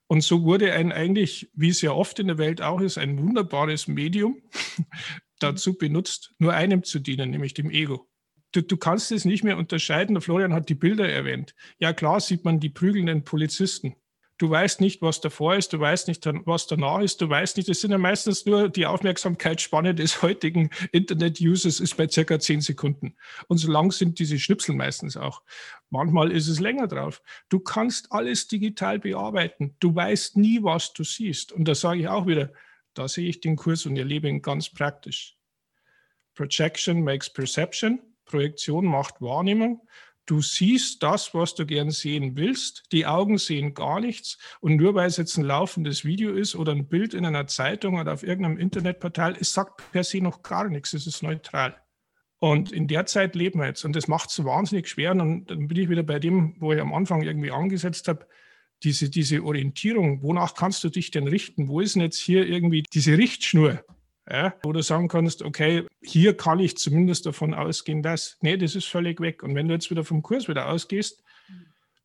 Und 0.07 0.23
so 0.23 0.43
wurde 0.43 0.73
ein 0.73 0.91
eigentlich, 0.91 1.49
wie 1.53 1.69
es 1.69 1.81
ja 1.81 1.91
oft 1.91 2.19
in 2.19 2.27
der 2.27 2.37
Welt 2.37 2.61
auch 2.61 2.81
ist, 2.81 2.97
ein 2.97 3.17
wunderbares 3.17 3.87
Medium 3.87 4.41
dazu 5.39 5.77
benutzt, 5.77 6.33
nur 6.37 6.53
einem 6.53 6.83
zu 6.83 6.99
dienen, 6.99 7.29
nämlich 7.29 7.53
dem 7.53 7.71
Ego. 7.71 8.09
Du, 8.51 8.61
du, 8.61 8.75
kannst 8.75 9.13
es 9.13 9.23
nicht 9.23 9.45
mehr 9.45 9.57
unterscheiden. 9.57 10.15
Der 10.15 10.21
Florian 10.21 10.53
hat 10.53 10.67
die 10.67 10.75
Bilder 10.75 11.07
erwähnt. 11.07 11.55
Ja, 11.79 11.93
klar 11.93 12.19
sieht 12.19 12.43
man 12.43 12.59
die 12.59 12.69
prügelnden 12.69 13.23
Polizisten. 13.23 13.95
Du 14.41 14.49
weißt 14.49 14.81
nicht, 14.81 15.03
was 15.03 15.21
davor 15.21 15.55
ist, 15.55 15.71
du 15.71 15.79
weißt 15.79 16.07
nicht, 16.07 16.25
was 16.25 16.65
danach 16.65 17.01
ist, 17.01 17.21
du 17.21 17.29
weißt 17.29 17.57
nicht, 17.57 17.69
es 17.69 17.81
sind 17.81 17.91
ja 17.91 17.99
meistens 17.99 18.43
nur 18.47 18.69
die 18.69 18.87
Aufmerksamkeitsspanne 18.87 19.93
des 19.93 20.23
heutigen 20.23 20.71
Internet-Users 20.91 21.79
ist 21.79 21.95
bei 21.95 22.07
circa 22.07 22.39
zehn 22.39 22.59
Sekunden. 22.59 23.15
Und 23.49 23.59
so 23.59 23.71
lang 23.71 23.91
sind 23.91 24.17
diese 24.17 24.39
Schnipsel 24.39 24.73
meistens 24.73 25.15
auch. 25.15 25.43
Manchmal 25.91 26.31
ist 26.31 26.47
es 26.47 26.59
länger 26.59 26.87
drauf. 26.87 27.21
Du 27.49 27.59
kannst 27.59 28.11
alles 28.11 28.47
digital 28.47 28.97
bearbeiten. 28.97 29.75
Du 29.79 29.93
weißt 29.93 30.37
nie, 30.37 30.63
was 30.63 30.91
du 30.93 31.03
siehst. 31.03 31.51
Und 31.51 31.67
da 31.67 31.75
sage 31.75 31.99
ich 31.99 32.07
auch 32.07 32.25
wieder, 32.25 32.51
da 32.95 33.07
sehe 33.07 33.29
ich 33.29 33.41
den 33.41 33.55
Kurs 33.55 33.85
und 33.85 33.95
erlebe 33.95 34.27
ihn 34.27 34.41
ganz 34.41 34.71
praktisch. 34.71 35.37
Projection 36.33 37.03
makes 37.03 37.31
perception. 37.31 38.01
Projektion 38.25 38.85
macht 38.85 39.21
Wahrnehmung. 39.21 39.87
Du 40.25 40.41
siehst 40.41 41.01
das, 41.03 41.33
was 41.33 41.55
du 41.55 41.65
gern 41.65 41.91
sehen 41.91 42.35
willst. 42.35 42.83
Die 42.91 43.05
Augen 43.05 43.37
sehen 43.37 43.73
gar 43.73 43.99
nichts. 43.99 44.37
Und 44.59 44.75
nur 44.75 44.93
weil 44.93 45.07
es 45.07 45.17
jetzt 45.17 45.37
ein 45.37 45.43
laufendes 45.43 46.05
Video 46.05 46.31
ist 46.31 46.55
oder 46.55 46.71
ein 46.71 46.87
Bild 46.87 47.13
in 47.13 47.25
einer 47.25 47.47
Zeitung 47.47 47.99
oder 47.99 48.13
auf 48.13 48.23
irgendeinem 48.23 48.57
Internetportal, 48.57 49.35
es 49.39 49.53
sagt 49.53 49.81
per 49.91 50.03
se 50.03 50.21
noch 50.21 50.43
gar 50.43 50.69
nichts. 50.69 50.93
Es 50.93 51.07
ist 51.07 51.23
neutral. 51.23 51.75
Und 52.39 52.71
in 52.71 52.87
der 52.87 53.05
Zeit 53.05 53.35
leben 53.35 53.59
wir 53.59 53.67
jetzt. 53.67 53.83
Und 53.83 53.95
das 53.95 54.07
macht 54.07 54.29
es 54.29 54.43
wahnsinnig 54.43 54.87
schwer. 54.87 55.11
Und 55.11 55.45
dann 55.45 55.67
bin 55.67 55.77
ich 55.77 55.89
wieder 55.89 56.03
bei 56.03 56.19
dem, 56.19 56.55
wo 56.59 56.71
ich 56.71 56.81
am 56.81 56.93
Anfang 56.93 57.23
irgendwie 57.23 57.51
angesetzt 57.51 58.07
habe. 58.07 58.27
Diese, 58.83 59.11
diese 59.11 59.43
Orientierung, 59.43 60.23
wonach 60.23 60.55
kannst 60.55 60.83
du 60.83 60.89
dich 60.89 61.11
denn 61.11 61.27
richten? 61.27 61.67
Wo 61.67 61.81
ist 61.81 61.93
denn 61.93 62.01
jetzt 62.01 62.19
hier 62.19 62.47
irgendwie 62.47 62.83
diese 62.93 63.15
Richtschnur? 63.15 63.83
Ja, 64.29 64.53
wo 64.63 64.71
du 64.71 64.81
sagen 64.81 65.07
kannst, 65.07 65.41
okay, 65.41 65.87
hier 66.01 66.37
kann 66.37 66.59
ich 66.59 66.77
zumindest 66.77 67.25
davon 67.25 67.53
ausgehen, 67.53 68.03
dass, 68.03 68.37
nee, 68.41 68.55
das 68.55 68.75
ist 68.75 68.85
völlig 68.85 69.19
weg. 69.19 69.41
Und 69.41 69.55
wenn 69.55 69.67
du 69.67 69.73
jetzt 69.73 69.89
wieder 69.89 70.05
vom 70.05 70.21
Kurs 70.21 70.47
wieder 70.47 70.69
ausgehst, 70.69 71.23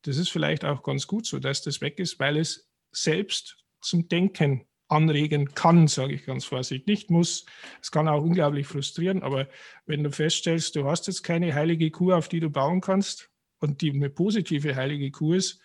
das 0.02 0.16
ist 0.16 0.30
vielleicht 0.30 0.64
auch 0.64 0.82
ganz 0.82 1.06
gut 1.06 1.26
so, 1.26 1.38
dass 1.38 1.62
das 1.62 1.80
weg 1.80 1.98
ist, 1.98 2.18
weil 2.18 2.38
es 2.38 2.68
selbst 2.90 3.58
zum 3.80 4.08
Denken 4.08 4.66
anregen 4.88 5.54
kann, 5.54 5.88
sage 5.88 6.14
ich 6.14 6.24
ganz 6.24 6.44
vorsichtig. 6.44 6.86
Nicht 6.86 7.10
muss, 7.10 7.44
es 7.82 7.90
kann 7.90 8.08
auch 8.08 8.22
unglaublich 8.22 8.66
frustrieren, 8.66 9.22
aber 9.22 9.48
wenn 9.84 10.04
du 10.04 10.10
feststellst, 10.10 10.76
du 10.76 10.84
hast 10.86 11.08
jetzt 11.08 11.22
keine 11.22 11.54
heilige 11.54 11.90
Kuh, 11.90 12.12
auf 12.12 12.28
die 12.28 12.40
du 12.40 12.50
bauen 12.50 12.80
kannst 12.80 13.30
und 13.58 13.80
die 13.80 13.90
eine 13.90 14.10
positive 14.10 14.76
heilige 14.76 15.10
Kuh 15.10 15.34
ist, 15.34 15.60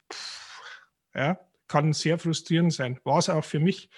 ja, 1.13 1.39
kann 1.67 1.93
sehr 1.93 2.17
frustrierend 2.17 2.73
sein. 2.73 2.99
War 3.03 3.19
es 3.19 3.29
auch 3.29 3.45
für 3.45 3.59
mich. 3.59 3.89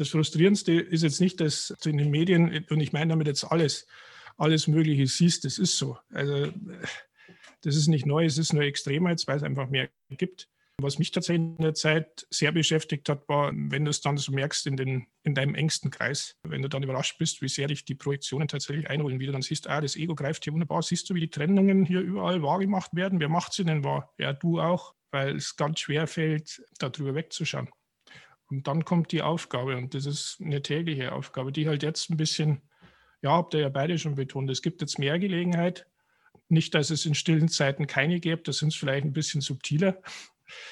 Das 0.00 0.08
Frustrierendste 0.08 0.72
ist 0.72 1.02
jetzt 1.02 1.20
nicht, 1.20 1.42
dass 1.42 1.76
du 1.82 1.90
in 1.90 1.98
den 1.98 2.10
Medien, 2.10 2.64
und 2.70 2.80
ich 2.80 2.94
meine 2.94 3.10
damit 3.10 3.26
jetzt 3.26 3.44
alles, 3.44 3.86
alles 4.38 4.66
Mögliche 4.66 5.06
siehst, 5.06 5.44
das 5.44 5.58
ist 5.58 5.76
so. 5.76 5.98
Also 6.10 6.50
das 7.60 7.76
ist 7.76 7.86
nicht 7.86 8.06
neu, 8.06 8.24
es 8.24 8.38
ist 8.38 8.54
nur 8.54 8.62
extremer 8.62 9.10
jetzt, 9.10 9.28
weil 9.28 9.36
es 9.36 9.42
einfach 9.42 9.68
mehr 9.68 9.90
gibt. 10.08 10.48
Was 10.80 10.98
mich 10.98 11.10
tatsächlich 11.10 11.48
in 11.48 11.58
der 11.58 11.74
Zeit 11.74 12.26
sehr 12.30 12.50
beschäftigt 12.50 13.10
hat, 13.10 13.28
war, 13.28 13.52
wenn 13.54 13.84
du 13.84 13.90
es 13.90 14.00
dann 14.00 14.16
so 14.16 14.32
merkst 14.32 14.66
in, 14.68 14.78
den, 14.78 15.06
in 15.22 15.34
deinem 15.34 15.54
engsten 15.54 15.90
Kreis, 15.90 16.38
wenn 16.44 16.62
du 16.62 16.70
dann 16.70 16.82
überrascht 16.82 17.18
bist, 17.18 17.42
wie 17.42 17.48
sehr 17.48 17.68
dich 17.68 17.84
die 17.84 17.94
Projektionen 17.94 18.48
tatsächlich 18.48 18.88
einholen, 18.88 19.20
wie 19.20 19.26
du 19.26 19.32
dann 19.32 19.42
siehst, 19.42 19.68
ah, 19.68 19.82
das 19.82 19.96
Ego 19.96 20.14
greift 20.14 20.44
hier 20.44 20.54
wunderbar, 20.54 20.80
siehst 20.80 21.10
du, 21.10 21.14
wie 21.14 21.20
die 21.20 21.28
Trennungen 21.28 21.84
hier 21.84 22.00
überall 22.00 22.42
wahrgemacht 22.42 22.96
werden, 22.96 23.20
wer 23.20 23.28
macht 23.28 23.52
sie 23.52 23.66
denn 23.66 23.84
wahr? 23.84 24.14
Ja, 24.16 24.32
du 24.32 24.62
auch, 24.62 24.94
weil 25.10 25.36
es 25.36 25.56
ganz 25.56 25.80
schwer 25.80 26.06
fällt, 26.06 26.62
darüber 26.78 27.14
wegzuschauen. 27.14 27.68
Und 28.50 28.66
dann 28.66 28.84
kommt 28.84 29.12
die 29.12 29.22
Aufgabe 29.22 29.76
und 29.76 29.94
das 29.94 30.06
ist 30.06 30.38
eine 30.40 30.62
tägliche 30.62 31.12
Aufgabe, 31.12 31.52
die 31.52 31.68
halt 31.68 31.82
jetzt 31.82 32.10
ein 32.10 32.16
bisschen, 32.16 32.60
ja, 33.22 33.30
habt 33.30 33.54
ihr 33.54 33.60
ja 33.60 33.68
beide 33.68 33.98
schon 33.98 34.16
betont, 34.16 34.50
es 34.50 34.62
gibt 34.62 34.80
jetzt 34.80 34.98
mehr 34.98 35.18
Gelegenheit. 35.18 35.86
Nicht, 36.48 36.74
dass 36.74 36.90
es 36.90 37.06
in 37.06 37.14
stillen 37.14 37.48
Zeiten 37.48 37.86
keine 37.86 38.18
gäbe, 38.18 38.42
das 38.42 38.58
sind 38.58 38.68
es 38.68 38.76
vielleicht 38.76 39.04
ein 39.04 39.12
bisschen 39.12 39.40
subtiler. 39.40 40.02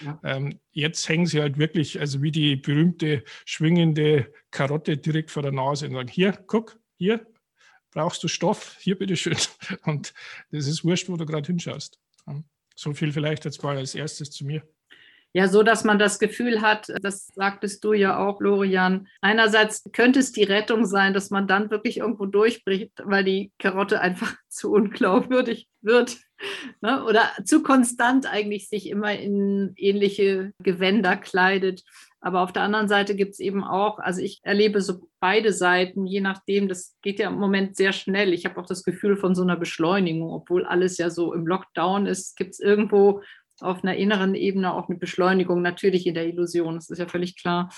Ja. 0.05 0.19
Ähm, 0.25 0.59
jetzt 0.73 1.09
hängen 1.09 1.27
sie 1.27 1.41
halt 1.41 1.57
wirklich, 1.57 2.01
also 2.01 2.21
wie 2.21 2.33
die 2.33 2.57
berühmte 2.57 3.23
schwingende 3.45 4.33
Karotte 4.51 4.97
direkt 4.97 5.31
vor 5.31 5.43
der 5.43 5.53
Nase 5.53 5.87
und 5.87 5.93
sagen, 5.93 6.09
hier, 6.09 6.33
guck, 6.49 6.81
hier, 6.97 7.25
brauchst 7.93 8.23
du 8.25 8.29
Stoff? 8.29 8.77
Hier 8.81 8.99
bitteschön. 8.99 9.37
Und 9.85 10.15
das 10.51 10.67
ist 10.67 10.85
wurscht, 10.85 11.09
wo 11.09 11.17
du 11.17 11.27
gerade 11.27 11.47
hinschaust. 11.47 12.01
So 12.75 12.93
viel 12.93 13.13
vielleicht 13.13 13.45
jetzt 13.45 13.63
mal 13.63 13.77
als 13.77 13.95
erstes 13.95 14.31
zu 14.31 14.45
mir. 14.45 14.63
Ja, 15.35 15.47
so 15.47 15.63
dass 15.63 15.85
man 15.85 15.99
das 15.99 16.19
Gefühl 16.19 16.63
hat, 16.63 16.91
das 17.03 17.29
sagtest 17.35 17.85
du 17.85 17.93
ja 17.93 18.19
auch, 18.19 18.41
Lorian. 18.41 19.09
Einerseits 19.21 19.85
könnte 19.93 20.21
es 20.21 20.33
die 20.33 20.45
Rettung 20.45 20.87
sein, 20.87 21.13
dass 21.13 21.31
man 21.31 21.47
dann 21.47 21.71
wirklich 21.71 21.99
irgendwo 21.99 22.27
durchbricht, 22.27 22.93
weil 23.05 23.25
die 23.25 23.53
Karotte 23.59 24.01
einfach 24.01 24.35
zu 24.49 24.73
unglaubwürdig 24.73 25.69
wird. 25.83 26.17
Ne? 26.81 27.05
Oder 27.05 27.31
zu 27.45 27.63
konstant 27.63 28.27
eigentlich 28.27 28.69
sich 28.69 28.89
immer 28.89 29.13
in 29.13 29.73
ähnliche 29.77 30.53
Gewänder 30.63 31.17
kleidet. 31.17 31.85
Aber 32.21 32.41
auf 32.41 32.53
der 32.53 32.63
anderen 32.63 32.89
Seite 32.89 33.15
gibt 33.15 33.35
es 33.35 33.39
eben 33.39 33.63
auch, 33.63 34.01
also 34.01 34.21
ich 34.21 34.41
erlebe 34.43 34.81
so 34.81 35.09
beide 35.21 35.53
Seiten, 35.53 36.05
je 36.05 36.21
nachdem, 36.21 36.69
das 36.69 36.97
geht 37.01 37.21
ja 37.21 37.29
im 37.29 37.39
Moment 37.39 37.77
sehr 37.77 37.93
schnell. 37.93 38.33
Ich 38.33 38.45
habe 38.45 38.61
auch 38.61 38.67
das 38.67 38.83
Gefühl 38.83 39.17
von 39.17 39.37
so 39.37 39.43
einer 39.43 39.57
Beschleunigung, 39.57 40.33
obwohl 40.33 40.65
alles 40.65 40.99
ja 40.99 41.11
so 41.11 41.33
im 41.33 41.47
Lockdown 41.47 42.07
ist, 42.07 42.37
gibt 42.37 42.55
es 42.55 42.61
irgendwo 42.61 43.23
auf 43.63 43.83
einer 43.83 43.97
inneren 43.97 44.35
Ebene 44.35 44.73
auch 44.73 44.89
eine 44.89 44.99
Beschleunigung, 44.99 45.63
natürlich 45.63 46.07
in 46.07 46.15
der 46.15 46.27
Illusion, 46.27 46.77
das 46.77 46.91
ist 46.91 46.99
ja 46.99 47.07
völlig 47.07 47.37
klar. 47.37 47.71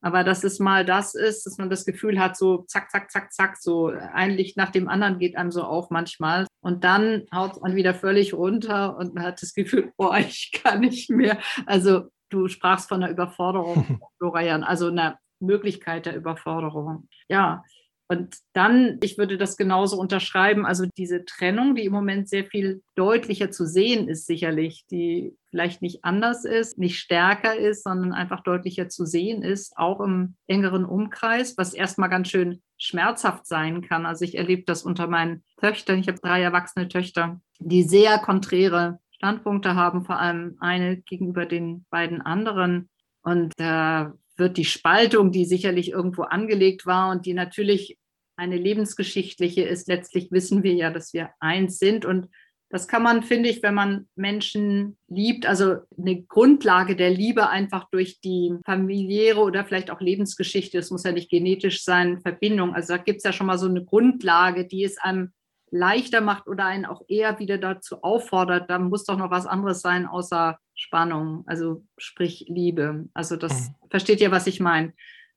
Aber 0.00 0.24
dass 0.24 0.44
es 0.44 0.58
mal 0.58 0.84
das 0.84 1.14
ist, 1.14 1.46
dass 1.46 1.58
man 1.58 1.70
das 1.70 1.84
Gefühl 1.84 2.20
hat, 2.20 2.36
so 2.36 2.64
zack, 2.68 2.90
zack, 2.90 3.10
zack, 3.10 3.32
zack, 3.32 3.56
so 3.56 3.86
ein 3.86 4.30
Licht 4.30 4.56
nach 4.56 4.70
dem 4.70 4.88
anderen 4.88 5.18
geht 5.18 5.36
einem 5.36 5.50
so 5.50 5.62
auf 5.62 5.90
manchmal. 5.90 6.46
Und 6.60 6.84
dann 6.84 7.24
haut 7.34 7.60
man 7.62 7.76
wieder 7.76 7.94
völlig 7.94 8.34
runter 8.34 8.96
und 8.98 9.14
man 9.14 9.24
hat 9.24 9.42
das 9.42 9.54
Gefühl, 9.54 9.92
oh, 9.96 10.14
ich 10.18 10.52
kann 10.52 10.80
nicht 10.80 11.10
mehr. 11.10 11.38
Also 11.64 12.10
du 12.28 12.48
sprachst 12.48 12.88
von 12.88 13.02
einer 13.02 13.12
Überforderung, 13.12 14.00
Florian, 14.18 14.64
also 14.64 14.88
einer 14.88 15.18
Möglichkeit 15.40 16.06
der 16.06 16.16
Überforderung. 16.16 17.08
Ja, 17.28 17.62
und 18.08 18.36
dann, 18.52 18.98
ich 19.02 19.18
würde 19.18 19.36
das 19.36 19.56
genauso 19.56 19.98
unterschreiben, 19.98 20.64
also 20.64 20.86
diese 20.96 21.24
Trennung, 21.24 21.74
die 21.74 21.84
im 21.84 21.92
Moment 21.92 22.28
sehr 22.28 22.44
viel 22.44 22.82
deutlicher 22.94 23.50
zu 23.50 23.66
sehen 23.66 24.08
ist, 24.08 24.26
sicherlich, 24.26 24.86
die 24.90 25.36
vielleicht 25.50 25.82
nicht 25.82 26.04
anders 26.04 26.44
ist, 26.44 26.78
nicht 26.78 27.00
stärker 27.00 27.56
ist, 27.56 27.82
sondern 27.82 28.12
einfach 28.12 28.44
deutlicher 28.44 28.88
zu 28.88 29.06
sehen 29.06 29.42
ist, 29.42 29.76
auch 29.76 30.00
im 30.00 30.36
engeren 30.46 30.84
Umkreis, 30.84 31.58
was 31.58 31.74
erstmal 31.74 32.08
ganz 32.08 32.28
schön 32.28 32.62
schmerzhaft 32.78 33.46
sein 33.46 33.82
kann. 33.82 34.06
Also 34.06 34.24
ich 34.24 34.36
erlebe 34.36 34.62
das 34.66 34.84
unter 34.84 35.08
meinen 35.08 35.42
Töchtern. 35.58 35.98
Ich 35.98 36.06
habe 36.06 36.20
drei 36.20 36.42
erwachsene 36.42 36.88
Töchter, 36.88 37.40
die 37.58 37.82
sehr 37.82 38.18
konträre 38.18 39.00
Standpunkte 39.10 39.74
haben, 39.74 40.04
vor 40.04 40.20
allem 40.20 40.56
eine 40.60 40.98
gegenüber 40.98 41.44
den 41.46 41.86
beiden 41.90 42.20
anderen. 42.20 42.88
Und 43.22 43.52
da 43.56 44.12
wird 44.36 44.56
die 44.56 44.64
Spaltung, 44.64 45.32
die 45.32 45.44
sicherlich 45.44 45.90
irgendwo 45.90 46.22
angelegt 46.22 46.86
war 46.86 47.10
und 47.10 47.26
die 47.26 47.34
natürlich 47.34 47.98
eine 48.36 48.56
lebensgeschichtliche 48.56 49.62
ist, 49.62 49.88
letztlich 49.88 50.30
wissen 50.30 50.62
wir 50.62 50.74
ja, 50.74 50.90
dass 50.90 51.14
wir 51.14 51.30
eins 51.40 51.78
sind. 51.78 52.04
Und 52.04 52.28
das 52.68 52.88
kann 52.88 53.02
man, 53.02 53.22
finde 53.22 53.48
ich, 53.48 53.62
wenn 53.62 53.74
man 53.74 54.08
Menschen 54.16 54.98
liebt, 55.08 55.46
also 55.46 55.76
eine 55.96 56.22
Grundlage 56.22 56.96
der 56.96 57.10
Liebe 57.10 57.48
einfach 57.48 57.88
durch 57.90 58.20
die 58.20 58.54
familiäre 58.64 59.40
oder 59.40 59.64
vielleicht 59.64 59.90
auch 59.90 60.00
Lebensgeschichte, 60.00 60.78
es 60.78 60.90
muss 60.90 61.04
ja 61.04 61.12
nicht 61.12 61.30
genetisch 61.30 61.84
sein, 61.84 62.20
Verbindung. 62.20 62.74
Also 62.74 62.94
da 62.94 63.02
gibt 63.02 63.18
es 63.18 63.24
ja 63.24 63.32
schon 63.32 63.46
mal 63.46 63.58
so 63.58 63.68
eine 63.68 63.84
Grundlage, 63.84 64.66
die 64.66 64.84
es 64.84 64.98
einem 64.98 65.32
leichter 65.70 66.20
macht 66.20 66.46
oder 66.46 66.66
einen 66.66 66.86
auch 66.86 67.02
eher 67.08 67.38
wieder 67.38 67.58
dazu 67.58 68.02
auffordert, 68.02 68.70
da 68.70 68.78
muss 68.78 69.04
doch 69.04 69.18
noch 69.18 69.30
was 69.30 69.46
anderes 69.46 69.80
sein 69.80 70.06
außer 70.06 70.58
Spannung, 70.74 71.44
also 71.46 71.84
sprich 71.98 72.46
Liebe. 72.48 73.08
Also 73.14 73.36
das 73.36 73.68
mhm. 73.68 73.74
versteht 73.90 74.20
ihr, 74.20 74.30
was 74.30 74.46
ich 74.46 74.60
meine. 74.60 74.92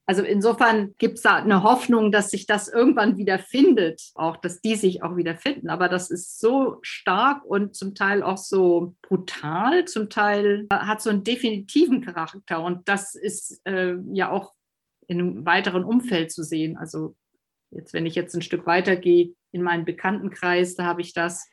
Also 0.05 0.23
insofern 0.23 0.95
gibt 0.97 1.17
es 1.17 1.21
da 1.21 1.35
eine 1.35 1.61
Hoffnung, 1.61 2.11
dass 2.11 2.31
sich 2.31 2.47
das 2.47 2.67
irgendwann 2.67 3.17
wieder 3.17 3.37
findet, 3.37 4.09
auch 4.15 4.37
dass 4.37 4.59
die 4.59 4.75
sich 4.75 5.03
auch 5.03 5.17
wieder 5.17 5.35
finden. 5.35 5.69
Aber 5.69 5.87
das 5.87 6.09
ist 6.09 6.39
so 6.39 6.79
stark 6.81 7.45
und 7.45 7.75
zum 7.75 7.93
Teil 7.93 8.23
auch 8.23 8.39
so 8.39 8.95
brutal, 9.03 9.85
zum 9.85 10.09
Teil 10.09 10.65
hat 10.71 11.03
so 11.03 11.11
einen 11.11 11.23
definitiven 11.23 12.01
Charakter. 12.01 12.63
Und 12.63 12.89
das 12.89 13.13
ist 13.13 13.61
äh, 13.65 13.97
ja 14.11 14.31
auch 14.31 14.53
in 15.05 15.19
einem 15.19 15.45
weiteren 15.45 15.83
Umfeld 15.83 16.31
zu 16.31 16.41
sehen. 16.41 16.75
Also 16.75 17.15
jetzt, 17.69 17.93
wenn 17.93 18.07
ich 18.07 18.15
jetzt 18.15 18.33
ein 18.33 18.41
Stück 18.41 18.65
weitergehe 18.65 19.35
in 19.51 19.61
meinen 19.61 19.85
Bekanntenkreis, 19.85 20.75
da 20.75 20.85
habe 20.85 21.01
ich 21.01 21.13
das 21.13 21.47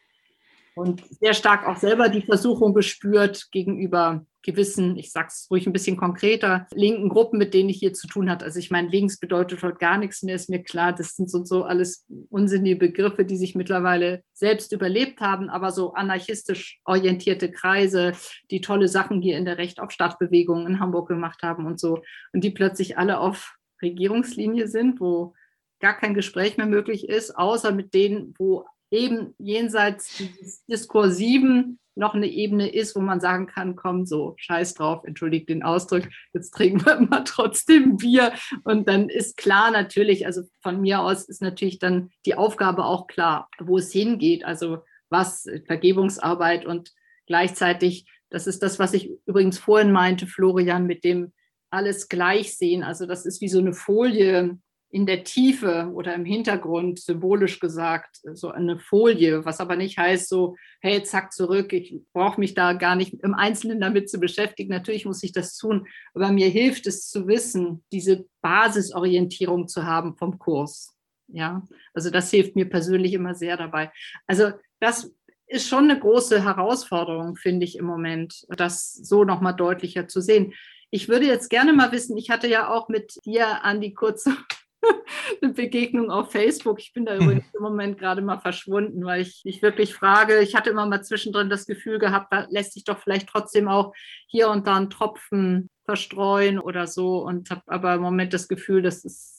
und 0.76 1.02
sehr 1.08 1.32
stark 1.32 1.66
auch 1.66 1.76
selber 1.76 2.10
die 2.10 2.20
Versuchung 2.20 2.74
gespürt 2.74 3.48
gegenüber 3.50 4.26
gewissen, 4.42 4.96
ich 4.98 5.10
sage 5.10 5.28
es 5.28 5.48
ruhig 5.50 5.66
ein 5.66 5.72
bisschen 5.72 5.96
konkreter, 5.96 6.66
linken 6.74 7.08
Gruppen, 7.08 7.38
mit 7.38 7.54
denen 7.54 7.70
ich 7.70 7.78
hier 7.78 7.94
zu 7.94 8.06
tun 8.06 8.30
hatte. 8.30 8.44
Also 8.44 8.58
ich 8.58 8.70
meine, 8.70 8.88
links 8.88 9.18
bedeutet 9.18 9.62
heute 9.62 9.78
gar 9.78 9.96
nichts 9.96 10.22
mehr, 10.22 10.34
ist 10.34 10.50
mir 10.50 10.62
klar. 10.62 10.92
Das 10.92 11.16
sind 11.16 11.30
so, 11.30 11.44
so 11.44 11.64
alles 11.64 12.06
unsinnige 12.28 12.76
Begriffe, 12.76 13.24
die 13.24 13.38
sich 13.38 13.54
mittlerweile 13.54 14.22
selbst 14.34 14.70
überlebt 14.70 15.20
haben, 15.20 15.48
aber 15.48 15.72
so 15.72 15.94
anarchistisch 15.94 16.78
orientierte 16.84 17.50
Kreise, 17.50 18.12
die 18.50 18.60
tolle 18.60 18.86
Sachen 18.86 19.22
hier 19.22 19.38
in 19.38 19.46
der 19.46 19.56
Recht 19.56 19.80
auf 19.80 19.90
Stadtbewegung 19.90 20.66
in 20.66 20.78
Hamburg 20.78 21.08
gemacht 21.08 21.42
haben 21.42 21.64
und 21.64 21.80
so. 21.80 22.02
Und 22.34 22.44
die 22.44 22.50
plötzlich 22.50 22.98
alle 22.98 23.18
auf 23.18 23.56
Regierungslinie 23.82 24.68
sind, 24.68 25.00
wo 25.00 25.34
gar 25.80 25.96
kein 25.96 26.14
Gespräch 26.14 26.56
mehr 26.56 26.66
möglich 26.66 27.08
ist, 27.08 27.36
außer 27.36 27.72
mit 27.72 27.94
denen, 27.94 28.34
wo 28.38 28.66
eben 28.90 29.34
jenseits 29.38 30.16
dieses 30.16 30.64
Diskursiven 30.66 31.78
noch 31.96 32.14
eine 32.14 32.28
Ebene 32.28 32.68
ist, 32.68 32.94
wo 32.94 33.00
man 33.00 33.20
sagen 33.20 33.46
kann, 33.46 33.74
komm, 33.74 34.04
so, 34.04 34.34
scheiß 34.36 34.74
drauf, 34.74 35.02
entschuldigt 35.04 35.48
den 35.48 35.62
Ausdruck, 35.62 36.02
jetzt 36.34 36.50
trinken 36.50 36.84
wir 36.84 37.00
mal 37.10 37.24
trotzdem 37.24 37.96
Bier. 37.96 38.32
Und 38.64 38.86
dann 38.86 39.08
ist 39.08 39.38
klar 39.38 39.70
natürlich, 39.70 40.26
also 40.26 40.42
von 40.62 40.80
mir 40.80 41.00
aus 41.00 41.24
ist 41.24 41.40
natürlich 41.40 41.78
dann 41.78 42.10
die 42.26 42.34
Aufgabe 42.34 42.84
auch 42.84 43.06
klar, 43.06 43.48
wo 43.58 43.78
es 43.78 43.92
hingeht, 43.92 44.44
also 44.44 44.78
was 45.08 45.48
Vergebungsarbeit 45.66 46.66
und 46.66 46.92
gleichzeitig, 47.26 48.06
das 48.28 48.46
ist 48.46 48.62
das, 48.62 48.78
was 48.78 48.92
ich 48.92 49.10
übrigens 49.24 49.58
vorhin 49.58 49.90
meinte, 49.90 50.26
Florian, 50.26 50.86
mit 50.86 51.02
dem 51.02 51.32
alles 51.70 52.08
gleich 52.08 52.56
sehen. 52.56 52.82
Also 52.82 53.06
das 53.06 53.24
ist 53.26 53.40
wie 53.40 53.48
so 53.48 53.58
eine 53.58 53.72
Folie, 53.72 54.58
in 54.96 55.04
der 55.04 55.24
Tiefe 55.24 55.90
oder 55.92 56.14
im 56.14 56.24
Hintergrund, 56.24 56.98
symbolisch 56.98 57.60
gesagt, 57.60 58.16
so 58.32 58.48
eine 58.48 58.78
Folie, 58.78 59.44
was 59.44 59.60
aber 59.60 59.76
nicht 59.76 59.98
heißt 59.98 60.26
so, 60.26 60.56
hey, 60.80 61.02
zack, 61.02 61.34
zurück, 61.34 61.74
ich 61.74 62.00
brauche 62.14 62.40
mich 62.40 62.54
da 62.54 62.72
gar 62.72 62.96
nicht 62.96 63.12
im 63.12 63.34
Einzelnen 63.34 63.78
damit 63.78 64.08
zu 64.08 64.18
beschäftigen. 64.18 64.70
Natürlich 64.70 65.04
muss 65.04 65.22
ich 65.22 65.32
das 65.32 65.58
tun, 65.58 65.86
aber 66.14 66.32
mir 66.32 66.48
hilft 66.48 66.86
es 66.86 67.10
zu 67.10 67.28
wissen, 67.28 67.84
diese 67.92 68.24
Basisorientierung 68.40 69.68
zu 69.68 69.84
haben 69.84 70.16
vom 70.16 70.38
Kurs. 70.38 70.96
Ja, 71.28 71.62
also 71.92 72.08
das 72.08 72.30
hilft 72.30 72.56
mir 72.56 72.66
persönlich 72.66 73.12
immer 73.12 73.34
sehr 73.34 73.58
dabei. 73.58 73.92
Also 74.26 74.52
das 74.80 75.12
ist 75.46 75.68
schon 75.68 75.90
eine 75.90 76.00
große 76.00 76.42
Herausforderung, 76.42 77.36
finde 77.36 77.66
ich 77.66 77.76
im 77.76 77.84
Moment, 77.84 78.46
das 78.48 78.94
so 78.94 79.24
nochmal 79.24 79.54
deutlicher 79.54 80.08
zu 80.08 80.22
sehen. 80.22 80.54
Ich 80.88 81.10
würde 81.10 81.26
jetzt 81.26 81.50
gerne 81.50 81.74
mal 81.74 81.92
wissen, 81.92 82.16
ich 82.16 82.30
hatte 82.30 82.48
ja 82.48 82.70
auch 82.70 82.88
mit 82.88 83.18
dir, 83.26 83.62
Andi, 83.62 83.92
kurze 83.92 84.34
eine 85.42 85.52
Begegnung 85.52 86.10
auf 86.10 86.32
Facebook. 86.32 86.78
Ich 86.80 86.92
bin 86.92 87.04
da 87.04 87.16
übrigens 87.16 87.44
im 87.54 87.62
Moment 87.62 87.98
gerade 87.98 88.22
mal 88.22 88.38
verschwunden, 88.38 89.04
weil 89.04 89.22
ich 89.22 89.42
mich 89.44 89.62
wirklich 89.62 89.94
frage, 89.94 90.40
ich 90.40 90.54
hatte 90.54 90.70
immer 90.70 90.86
mal 90.86 91.02
zwischendrin 91.02 91.50
das 91.50 91.66
Gefühl 91.66 91.98
gehabt, 91.98 92.32
da 92.32 92.46
lässt 92.50 92.74
sich 92.74 92.84
doch 92.84 92.98
vielleicht 92.98 93.28
trotzdem 93.28 93.68
auch 93.68 93.92
hier 94.26 94.48
und 94.50 94.66
da 94.66 94.76
ein 94.76 94.90
Tropfen 94.90 95.70
verstreuen 95.84 96.58
oder 96.58 96.86
so 96.86 97.24
und 97.24 97.50
habe 97.50 97.62
aber 97.66 97.94
im 97.94 98.02
Moment 98.02 98.34
das 98.34 98.48
Gefühl, 98.48 98.82
dass 98.82 99.04
es 99.04 99.35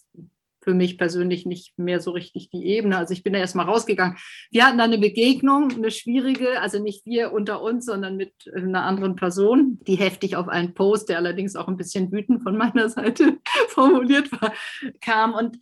für 0.67 0.73
mich 0.73 0.97
persönlich 0.97 1.45
nicht 1.45 1.79
mehr 1.79 2.01
so 2.01 2.11
richtig 2.11 2.49
die 2.49 2.65
Ebene. 2.65 2.97
Also 2.97 3.13
ich 3.13 3.23
bin 3.23 3.31
da 3.31 3.39
erstmal 3.39 3.67
rausgegangen. 3.67 4.17
Wir 4.51 4.65
hatten 4.65 4.77
da 4.77 4.83
eine 4.83 4.97
Begegnung, 4.97 5.71
eine 5.71 5.91
schwierige, 5.91 6.59
also 6.59 6.83
nicht 6.83 7.05
wir 7.05 7.31
unter 7.31 7.61
uns, 7.61 7.85
sondern 7.85 8.17
mit 8.17 8.33
einer 8.53 8.83
anderen 8.83 9.15
Person, 9.15 9.79
die 9.87 9.95
heftig 9.95 10.35
auf 10.35 10.49
einen 10.49 10.73
Post, 10.73 11.07
der 11.07 11.19
allerdings 11.19 11.55
auch 11.55 11.69
ein 11.69 11.77
bisschen 11.77 12.11
wütend 12.11 12.43
von 12.43 12.57
meiner 12.57 12.89
Seite 12.97 13.37
formuliert 13.69 14.29
war, 14.33 14.51
kam. 14.99 15.33
Und 15.35 15.57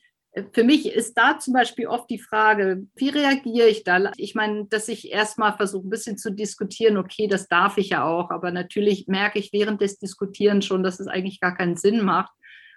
für 0.54 0.64
mich 0.64 0.92
ist 0.92 1.14
da 1.14 1.38
zum 1.38 1.54
Beispiel 1.54 1.86
oft 1.86 2.10
die 2.10 2.18
Frage, 2.18 2.88
wie 2.96 3.10
reagiere 3.10 3.68
ich 3.68 3.84
da? 3.84 4.12
Ich 4.18 4.34
meine, 4.34 4.66
dass 4.66 4.88
ich 4.88 5.12
erstmal 5.12 5.56
versuche, 5.56 5.86
ein 5.86 5.92
bisschen 5.92 6.18
zu 6.18 6.32
diskutieren, 6.32 6.98
okay, 6.98 7.28
das 7.28 7.48
darf 7.48 7.78
ich 7.78 7.90
ja 7.90 8.06
auch, 8.06 8.32
aber 8.32 8.50
natürlich 8.50 9.06
merke 9.06 9.38
ich 9.38 9.54
während 9.54 9.82
des 9.82 10.00
Diskutierens 10.00 10.66
schon, 10.66 10.82
dass 10.82 11.00
es 11.00 11.06
eigentlich 11.06 11.40
gar 11.40 11.56
keinen 11.56 11.78
Sinn 11.78 12.04
macht, 12.04 12.34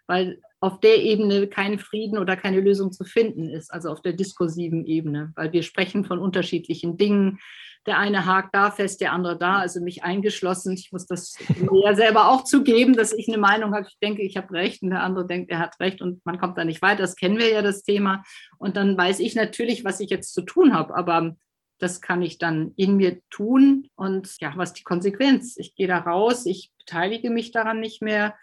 weil 0.06 0.42
auf 0.60 0.80
der 0.80 1.02
Ebene 1.02 1.46
kein 1.46 1.78
Frieden 1.78 2.18
oder 2.18 2.36
keine 2.36 2.60
Lösung 2.60 2.92
zu 2.92 3.04
finden 3.04 3.48
ist, 3.48 3.72
also 3.72 3.90
auf 3.90 4.02
der 4.02 4.12
diskursiven 4.12 4.84
Ebene, 4.86 5.32
weil 5.36 5.52
wir 5.52 5.62
sprechen 5.62 6.04
von 6.04 6.18
unterschiedlichen 6.18 6.96
Dingen. 6.96 7.38
Der 7.86 7.98
eine 7.98 8.26
hakt 8.26 8.54
da 8.54 8.70
fest, 8.70 9.00
der 9.00 9.12
andere 9.12 9.38
da, 9.38 9.58
also 9.58 9.80
mich 9.80 10.02
eingeschlossen. 10.02 10.74
Ich 10.74 10.90
muss 10.92 11.06
das 11.06 11.36
mir 11.58 11.84
ja 11.84 11.94
selber 11.94 12.28
auch 12.28 12.44
zugeben, 12.44 12.94
dass 12.94 13.12
ich 13.12 13.28
eine 13.28 13.38
Meinung 13.38 13.72
habe. 13.72 13.86
Ich 13.88 13.98
denke, 14.02 14.22
ich 14.22 14.36
habe 14.36 14.52
recht 14.52 14.82
und 14.82 14.90
der 14.90 15.02
andere 15.02 15.26
denkt, 15.26 15.50
er 15.50 15.60
hat 15.60 15.78
recht 15.80 16.02
und 16.02 16.24
man 16.26 16.38
kommt 16.38 16.58
da 16.58 16.64
nicht 16.64 16.82
weiter. 16.82 17.02
Das 17.02 17.16
kennen 17.16 17.38
wir 17.38 17.50
ja, 17.50 17.62
das 17.62 17.84
Thema. 17.84 18.24
Und 18.58 18.76
dann 18.76 18.98
weiß 18.98 19.20
ich 19.20 19.36
natürlich, 19.36 19.84
was 19.84 20.00
ich 20.00 20.10
jetzt 20.10 20.34
zu 20.34 20.42
tun 20.42 20.74
habe, 20.74 20.94
aber 20.96 21.36
das 21.78 22.00
kann 22.00 22.20
ich 22.20 22.38
dann 22.38 22.72
in 22.76 22.96
mir 22.96 23.20
tun. 23.30 23.88
Und 23.94 24.28
ja, 24.40 24.52
was 24.56 24.72
die 24.72 24.82
Konsequenz? 24.82 25.56
Ich 25.56 25.76
gehe 25.76 25.86
da 25.86 25.98
raus, 25.98 26.46
ich 26.46 26.72
beteilige 26.78 27.30
mich 27.30 27.52
daran 27.52 27.80
nicht 27.80 28.02
mehr 28.02 28.34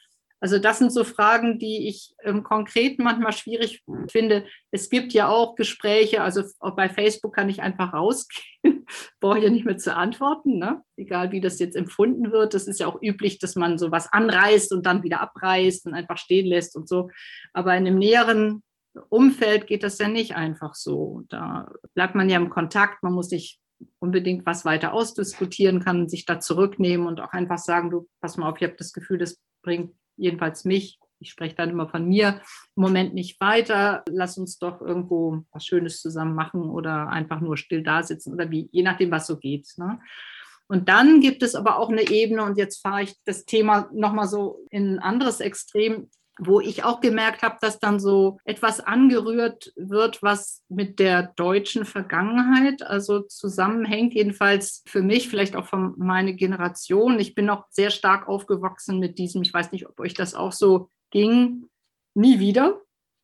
Also 0.41 0.59
das 0.59 0.79
sind 0.79 0.91
so 0.91 1.03
Fragen, 1.03 1.59
die 1.59 1.88
ich 1.88 2.13
im 2.23 2.43
Konkreten 2.43 3.03
manchmal 3.03 3.31
schwierig 3.31 3.83
finde. 4.09 4.45
Es 4.69 4.89
gibt 4.89 5.13
ja 5.13 5.27
auch 5.27 5.55
Gespräche, 5.55 6.21
also 6.21 6.43
bei 6.75 6.89
Facebook 6.89 7.33
kann 7.33 7.49
ich 7.49 7.61
einfach 7.61 7.93
rausgehen, 7.93 8.86
brauche 9.19 9.39
ja 9.39 9.49
nicht 9.49 9.65
mehr 9.65 9.77
zu 9.77 9.95
antworten, 9.95 10.57
ne? 10.57 10.81
egal 10.97 11.31
wie 11.31 11.41
das 11.41 11.59
jetzt 11.59 11.75
empfunden 11.75 12.31
wird. 12.31 12.53
Das 12.53 12.67
ist 12.67 12.79
ja 12.79 12.88
auch 12.88 13.01
üblich, 13.01 13.39
dass 13.39 13.55
man 13.55 13.77
sowas 13.77 14.11
anreißt 14.11 14.73
und 14.73 14.86
dann 14.86 15.03
wieder 15.03 15.21
abreißt 15.21 15.88
und 15.88 15.93
einfach 15.93 16.17
stehen 16.17 16.45
lässt 16.45 16.75
und 16.75 16.88
so. 16.88 17.09
Aber 17.53 17.75
in 17.75 17.88
einem 17.88 17.97
näheren 17.97 18.61
Umfeld 19.09 19.67
geht 19.67 19.83
das 19.83 19.97
ja 19.99 20.07
nicht 20.07 20.36
einfach 20.36 20.75
so. 20.75 21.23
Da 21.29 21.71
bleibt 21.93 22.15
man 22.15 22.29
ja 22.29 22.38
im 22.38 22.49
Kontakt, 22.49 23.03
man 23.03 23.13
muss 23.13 23.29
sich 23.29 23.59
unbedingt 23.99 24.45
was 24.45 24.65
weiter 24.65 24.93
ausdiskutieren, 24.93 25.83
kann 25.83 26.07
sich 26.07 26.25
da 26.25 26.39
zurücknehmen 26.39 27.07
und 27.07 27.19
auch 27.19 27.33
einfach 27.33 27.57
sagen, 27.57 27.89
du, 27.89 28.07
pass 28.21 28.38
mal 28.38 28.49
auf, 28.49 28.57
ich 28.57 28.63
habe 28.63 28.77
das 28.77 28.93
Gefühl, 28.93 29.17
das 29.17 29.41
bringt 29.63 29.93
jedenfalls 30.18 30.66
mich, 30.66 30.99
ich 31.20 31.30
spreche 31.30 31.55
dann 31.55 31.70
immer 31.70 31.88
von 31.88 32.07
mir, 32.07 32.41
im 32.76 32.82
Moment 32.82 33.13
nicht 33.13 33.39
weiter. 33.39 34.03
Lass 34.09 34.38
uns 34.38 34.59
doch 34.59 34.82
irgendwo 34.82 35.43
was 35.51 35.66
Schönes 35.66 36.01
zusammen 36.01 36.36
machen 36.36 36.61
oder 36.63 37.07
einfach 37.09 37.39
nur 37.39 37.57
still 37.57 37.84
da 37.84 38.03
sitzen 38.03 38.34
oder 38.34 38.51
wie, 38.51 38.70
je 38.72 38.84
nachdem, 38.84 39.11
was 39.11 39.28
so 39.28 39.38
geht. 39.38 39.68
Ne? 39.78 39.99
Und 40.68 40.89
dann 40.89 41.22
gibt 41.22 41.43
es 41.43 41.55
aber 41.55 41.78
auch 41.78 41.89
eine 41.89 42.09
Ebene, 42.09 42.43
und 42.43 42.57
jetzt 42.57 42.82
fahre 42.82 43.03
ich 43.03 43.13
das 43.24 43.45
Thema 43.45 43.89
nochmal 43.93 44.28
so 44.28 44.66
in 44.72 44.95
ein 44.95 44.99
anderes 44.99 45.39
Extrem 45.39 46.09
wo 46.39 46.59
ich 46.59 46.83
auch 46.83 46.99
gemerkt 46.99 47.43
habe, 47.43 47.57
dass 47.61 47.79
dann 47.79 47.99
so 47.99 48.39
etwas 48.43 48.79
angerührt 48.79 49.71
wird, 49.75 50.21
was 50.21 50.63
mit 50.67 50.99
der 50.99 51.33
deutschen 51.36 51.86
Vergangenheit 51.86 52.83
also 52.83 53.21
zusammenhängt, 53.21 54.13
jedenfalls 54.13 54.83
für 54.86 55.01
mich, 55.01 55.29
vielleicht 55.29 55.55
auch 55.55 55.65
von 55.65 55.93
meiner 55.97 56.33
Generation. 56.33 57.19
Ich 57.19 57.36
bin 57.36 57.45
noch 57.45 57.65
sehr 57.69 57.89
stark 57.89 58.27
aufgewachsen 58.27 58.99
mit 58.99 59.17
diesem, 59.17 59.41
ich 59.41 59.53
weiß 59.53 59.71
nicht, 59.71 59.88
ob 59.88 59.99
euch 59.99 60.13
das 60.13 60.36
auch 60.36 60.51
so 60.51 60.89
ging, 61.11 61.69
nie 62.13 62.39
wieder, 62.39 62.81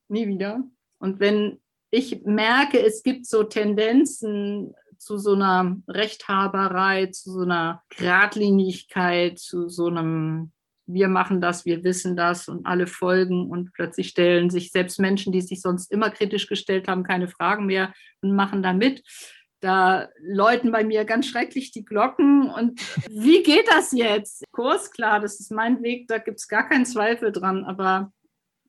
nie 0.08 0.28
wieder. 0.28 0.64
Und 1.00 1.20
wenn 1.20 1.60
ich 1.90 2.22
merke, 2.24 2.80
es 2.80 3.04
gibt 3.04 3.26
so 3.26 3.44
Tendenzen 3.44 4.74
zu 4.98 5.18
so 5.18 5.34
einer 5.34 5.78
Rechthaberei, 5.88 7.08
zu 7.08 7.32
so 7.32 7.42
einer 7.42 7.84
Gradlinigkeit, 7.90 9.40
zu 9.40 9.68
so 9.68 9.88
einem 9.88 10.52
wir 10.86 11.08
machen 11.08 11.42
das, 11.42 11.66
wir 11.66 11.84
wissen 11.84 12.16
das 12.16 12.48
und 12.48 12.66
alle 12.66 12.88
folgen 12.88 13.50
und 13.50 13.74
plötzlich 13.74 14.10
stellen 14.10 14.50
sich 14.50 14.72
selbst 14.72 15.00
Menschen, 15.00 15.32
die 15.32 15.42
sich 15.42 15.62
sonst 15.62 15.92
immer 15.92 16.10
kritisch 16.10 16.48
gestellt 16.48 16.88
haben, 16.88 17.04
keine 17.04 17.28
Fragen 17.28 17.66
mehr 17.66 17.94
und 18.22 18.36
machen 18.36 18.64
da 18.64 18.74
mit. 18.74 19.04
Da 19.62 20.10
läuten 20.20 20.72
bei 20.72 20.84
mir 20.84 21.06
ganz 21.06 21.28
schrecklich 21.28 21.72
die 21.72 21.86
Glocken. 21.86 22.50
Und 22.50 22.82
wie 23.10 23.44
geht 23.44 23.68
das 23.70 23.92
jetzt? 23.92 24.44
Kurs, 24.52 24.92
klar, 24.92 25.20
das 25.20 25.40
ist 25.40 25.52
mein 25.52 25.82
Weg, 25.84 26.08
da 26.08 26.18
gibt 26.18 26.40
es 26.40 26.48
gar 26.48 26.68
keinen 26.68 26.86
Zweifel 26.86 27.32
dran. 27.32 27.64
Aber 27.64 28.12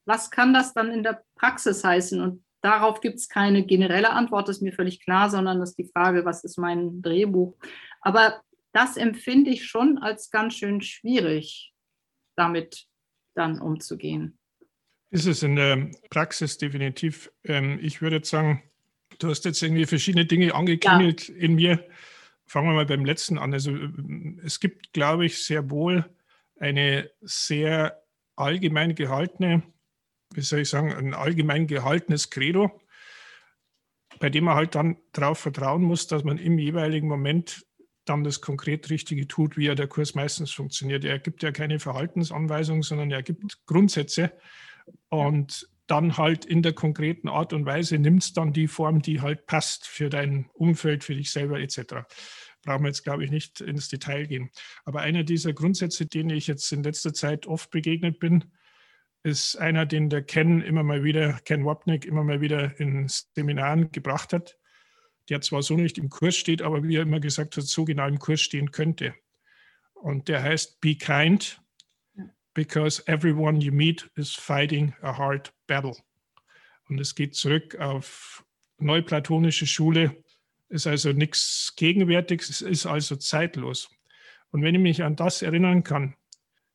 was 0.05 0.31
kann 0.31 0.53
das 0.53 0.75
dann 0.75 0.93
in 0.93 1.03
der 1.03 1.23
Praxis 1.37 1.83
heißen? 1.83 2.21
Und 2.21 2.45
darauf 2.61 3.01
gibt 3.01 3.17
es 3.17 3.29
keine 3.29 3.65
generelle 3.65 4.11
Antwort, 4.11 4.49
das 4.49 4.57
ist 4.57 4.63
mir 4.63 4.73
völlig 4.73 5.03
klar, 5.03 5.31
sondern 5.31 5.61
das 5.61 5.71
ist 5.71 5.79
die 5.79 5.91
Frage, 5.93 6.25
was 6.25 6.45
ist 6.45 6.59
mein 6.59 7.01
Drehbuch? 7.01 7.57
Aber 8.01 8.43
das 8.73 8.97
empfinde 8.97 9.51
ich 9.51 9.67
schon 9.67 9.99
als 9.99 10.31
ganz 10.31 10.55
schön 10.55 10.81
schwierig 10.81 11.72
damit 12.43 12.87
dann 13.35 13.61
umzugehen. 13.61 14.39
Ist 15.11 15.27
es 15.27 15.43
in 15.43 15.57
der 15.57 15.91
Praxis 16.11 16.59
definitiv. 16.59 17.31
Ähm, 17.45 17.79
ich 17.83 18.03
würde 18.03 18.17
jetzt 18.17 18.31
sagen, 18.31 18.63
du 19.19 19.29
hast 19.29 19.45
jetzt 19.45 19.63
irgendwie 19.63 19.87
verschiedene 19.87 20.27
Dinge 20.27 20.55
angeklingelt 20.55 21.29
ja. 21.29 21.35
in 21.37 21.55
mir. 21.55 21.87
Fangen 22.47 22.69
wir 22.69 22.75
mal 22.75 22.87
beim 22.87 23.05
letzten 23.05 23.39
an. 23.39 23.53
Also 23.53 23.77
es 24.45 24.59
gibt, 24.59 24.93
glaube 24.93 25.27
ich, 25.27 25.45
sehr 25.45 25.71
wohl 25.71 26.05
eine 26.59 27.11
sehr 27.21 28.03
allgemein 28.37 28.95
gehaltene, 28.95 29.63
wie 30.35 30.41
soll 30.41 30.61
ich 30.61 30.69
sagen, 30.69 30.93
ein 30.93 31.15
allgemein 31.15 31.67
gehaltenes 31.67 32.31
Credo, 32.31 32.81
bei 34.19 34.31
dem 34.31 34.45
man 34.45 34.55
halt 34.55 34.75
dann 34.75 34.97
darauf 35.13 35.39
vertrauen 35.39 35.83
muss, 35.83 36.07
dass 36.07 36.25
man 36.25 36.39
im 36.39 36.59
jeweiligen 36.59 37.09
Moment 37.09 37.67
dann 38.05 38.25
das 38.25 38.41
konkret 38.41 38.91
Richtige 38.91 39.29
tut, 39.29 39.57
wie 39.57 39.67
ja 39.67 39.75
der 39.75 39.87
Kurs 39.87 40.15
meistens 40.15 40.51
funktioniert. 40.53 41.05
Er 41.05 41.19
gibt 41.19 41.43
ja 41.43 41.53
keine 41.53 41.79
Verhaltensanweisungen, 41.79 42.83
sondern 42.83 43.11
er 43.11 43.23
gibt 43.23 43.65
Grundsätze 43.67 44.33
und 45.09 45.69
dann 45.87 46.17
halt 46.17 46.45
in 46.45 46.63
der 46.63 46.73
konkreten 46.73 47.29
Art 47.29 47.53
und 47.53 47.67
Weise 47.67 47.99
nimmt 47.99 48.23
es 48.23 48.33
dann 48.33 48.53
die 48.53 48.69
Form, 48.69 49.03
die 49.03 49.21
halt 49.21 49.47
passt 49.47 49.87
für 49.87 50.09
dein 50.09 50.49
Umfeld, 50.55 51.05
für 51.05 51.15
dich 51.15 51.31
selber 51.31 51.61
etc. 51.61 52.07
Brauchen 52.63 52.85
wir 52.85 52.89
jetzt, 52.89 53.05
glaube 53.05 53.25
ich, 53.25 53.31
nicht 53.31 53.61
ins 53.61 53.89
Detail 53.89 54.27
gehen. 54.27 54.51
Aber 54.85 55.01
einer 55.01 55.25
dieser 55.25 55.53
Grundsätze, 55.53 56.07
denen 56.07 56.31
ich 56.31 56.47
jetzt 56.47 56.73
in 56.73 56.83
letzter 56.83 57.13
Zeit 57.13 57.47
oft 57.47 57.71
begegnet 57.71 58.21
bin, 58.21 58.45
ist 59.25 59.57
einer, 59.57 59.87
den 59.87 60.09
der 60.09 60.23
Ken 60.23 60.63
immer 60.63 60.83
mal 60.83 61.05
wieder, 61.05 61.35
Ken 61.45 61.65
Wapnick 61.65 62.05
immer 62.05 62.25
mal 62.25 62.41
wieder 62.41 62.79
in 62.81 63.07
Seminaren 63.09 63.93
gebracht 63.93 64.33
hat 64.33 64.59
der 65.33 65.41
zwar 65.41 65.63
so 65.63 65.79
nicht 65.79 65.97
im 65.97 66.11
Kurs 66.11 66.37
steht, 66.37 66.61
aber 66.61 66.83
wie 66.83 66.97
er 66.97 67.03
immer 67.03 67.19
gesagt 67.19 67.57
hat, 67.57 67.65
so 67.65 67.87
genau 67.87 68.07
im 68.07 68.19
Kurs 68.19 68.43
stehen 68.43 68.71
könnte. 68.71 69.15
Und 69.95 70.29
der 70.29 70.43
heißt 70.43 70.79
Be 70.83 70.95
kind, 70.95 71.59
because 72.53 73.03
everyone 73.07 73.59
you 73.61 73.73
meet 73.73 74.11
is 74.15 74.35
fighting 74.35 74.93
a 75.01 75.17
hard 75.17 75.51
battle. 75.67 75.97
Und 76.87 77.01
es 77.01 77.15
geht 77.15 77.35
zurück 77.35 77.77
auf 77.77 78.45
neuplatonische 78.77 79.67
Schule, 79.67 80.23
ist 80.69 80.87
also 80.87 81.13
nichts 81.13 81.73
Gegenwärtiges, 81.77 82.51
es 82.51 82.61
ist 82.61 82.85
also 82.85 83.17
zeitlos. 83.17 83.89
Und 84.51 84.63
wenn 84.63 84.75
ich 84.75 84.83
mich 84.83 85.03
an 85.03 85.17
das 85.17 85.41
erinnern 85.41 85.83
kann, 85.83 86.15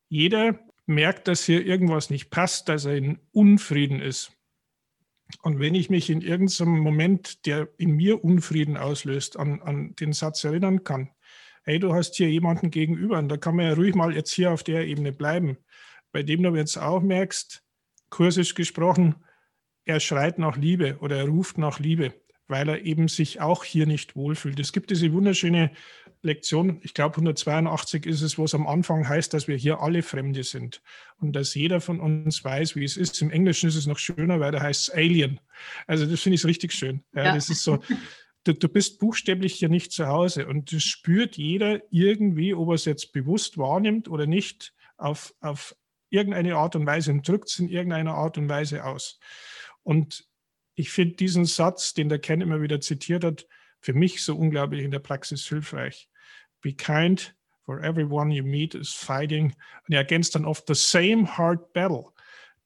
jeder 0.09 0.59
merkt, 0.87 1.27
dass 1.27 1.45
hier 1.45 1.63
irgendwas 1.63 2.09
nicht 2.09 2.31
passt, 2.31 2.69
dass 2.69 2.85
er 2.85 2.95
in 2.95 3.19
Unfrieden 3.33 4.01
ist. 4.01 4.31
Und 5.41 5.59
wenn 5.59 5.75
ich 5.75 5.89
mich 5.89 6.09
in 6.09 6.21
irgendeinem 6.21 6.79
Moment, 6.79 7.45
der 7.45 7.67
in 7.77 7.91
mir 7.91 8.23
Unfrieden 8.23 8.77
auslöst, 8.77 9.37
an, 9.37 9.61
an 9.61 9.95
den 9.95 10.13
Satz 10.13 10.43
erinnern 10.43 10.83
kann, 10.83 11.09
hey, 11.63 11.79
du 11.79 11.93
hast 11.93 12.15
hier 12.15 12.29
jemanden 12.29 12.71
gegenüber, 12.71 13.19
und 13.19 13.29
da 13.29 13.37
kann 13.37 13.55
man 13.55 13.65
ja 13.65 13.73
ruhig 13.73 13.93
mal 13.93 14.15
jetzt 14.15 14.31
hier 14.31 14.51
auf 14.51 14.63
der 14.63 14.87
Ebene 14.87 15.11
bleiben, 15.11 15.57
bei 16.11 16.23
dem 16.23 16.43
du 16.43 16.55
jetzt 16.55 16.77
auch 16.77 17.01
merkst, 17.01 17.61
kursisch 18.09 18.55
gesprochen, 18.55 19.15
er 19.85 19.99
schreit 19.99 20.39
nach 20.39 20.57
Liebe 20.57 20.97
oder 20.99 21.17
er 21.17 21.27
ruft 21.27 21.57
nach 21.57 21.79
Liebe, 21.79 22.13
weil 22.47 22.69
er 22.69 22.85
eben 22.85 23.07
sich 23.07 23.41
auch 23.41 23.63
hier 23.63 23.85
nicht 23.85 24.15
wohlfühlt. 24.15 24.59
Es 24.59 24.71
gibt 24.71 24.89
diese 24.89 25.11
wunderschöne 25.11 25.71
Lektion, 26.27 26.79
ich 26.83 26.93
glaube 26.93 27.15
182 27.15 28.05
ist 28.05 28.21
es, 28.21 28.37
wo 28.37 28.43
es 28.43 28.53
am 28.53 28.67
Anfang 28.67 29.07
heißt, 29.07 29.33
dass 29.33 29.47
wir 29.47 29.57
hier 29.57 29.81
alle 29.81 30.03
Fremde 30.03 30.43
sind 30.43 30.81
und 31.17 31.35
dass 31.35 31.55
jeder 31.55 31.81
von 31.81 31.99
uns 31.99 32.43
weiß, 32.43 32.75
wie 32.75 32.83
es 32.83 32.97
ist. 32.97 33.21
Im 33.21 33.31
Englischen 33.31 33.67
ist 33.67 33.75
es 33.75 33.87
noch 33.87 33.97
schöner, 33.97 34.39
weil 34.39 34.51
da 34.51 34.61
heißt 34.61 34.89
es 34.89 34.93
Alien. 34.93 35.39
Also 35.87 36.05
das 36.05 36.21
finde 36.21 36.35
ich 36.35 36.45
richtig 36.45 36.73
schön. 36.73 37.03
Ja, 37.15 37.25
ja. 37.25 37.35
Das 37.35 37.49
ist 37.49 37.63
so, 37.63 37.79
du, 38.43 38.53
du, 38.53 38.69
bist 38.69 38.99
buchstäblich 38.99 39.55
hier 39.55 39.69
nicht 39.69 39.91
zu 39.91 40.07
Hause 40.07 40.47
und 40.47 40.71
das 40.71 40.83
spürt 40.83 41.37
jeder 41.37 41.81
irgendwie, 41.91 42.53
ob 42.53 42.69
er 42.69 42.75
es 42.75 42.85
jetzt 42.85 43.11
bewusst 43.13 43.57
wahrnimmt 43.57 44.07
oder 44.07 44.27
nicht, 44.27 44.73
auf, 44.97 45.33
auf 45.41 45.75
irgendeine 46.09 46.55
Art 46.55 46.75
und 46.75 46.85
Weise 46.85 47.11
und 47.11 47.27
drückt 47.27 47.49
es 47.49 47.59
in 47.59 47.69
irgendeiner 47.69 48.13
Art 48.13 48.37
und 48.37 48.49
Weise 48.49 48.85
aus. 48.85 49.19
Und 49.83 50.27
ich 50.75 50.91
finde 50.91 51.15
diesen 51.15 51.45
Satz, 51.45 51.93
den 51.93 52.09
der 52.09 52.19
Ken 52.19 52.41
immer 52.41 52.61
wieder 52.61 52.79
zitiert 52.79 53.23
hat, 53.23 53.47
für 53.79 53.93
mich 53.93 54.23
so 54.23 54.35
unglaublich 54.35 54.83
in 54.83 54.91
der 54.91 54.99
Praxis 54.99 55.47
hilfreich. 55.47 56.09
Be 56.61 56.73
kind, 56.73 57.35
for 57.65 57.83
everyone 57.83 58.31
you 58.31 58.43
meet 58.43 58.75
is 58.75 58.93
fighting. 58.93 59.53
Und 59.87 59.93
er 59.93 59.99
ergänzt 59.99 60.35
dann 60.35 60.45
oft 60.45 60.65
the 60.67 60.75
same 60.75 61.37
hard 61.37 61.73
battle. 61.73 62.05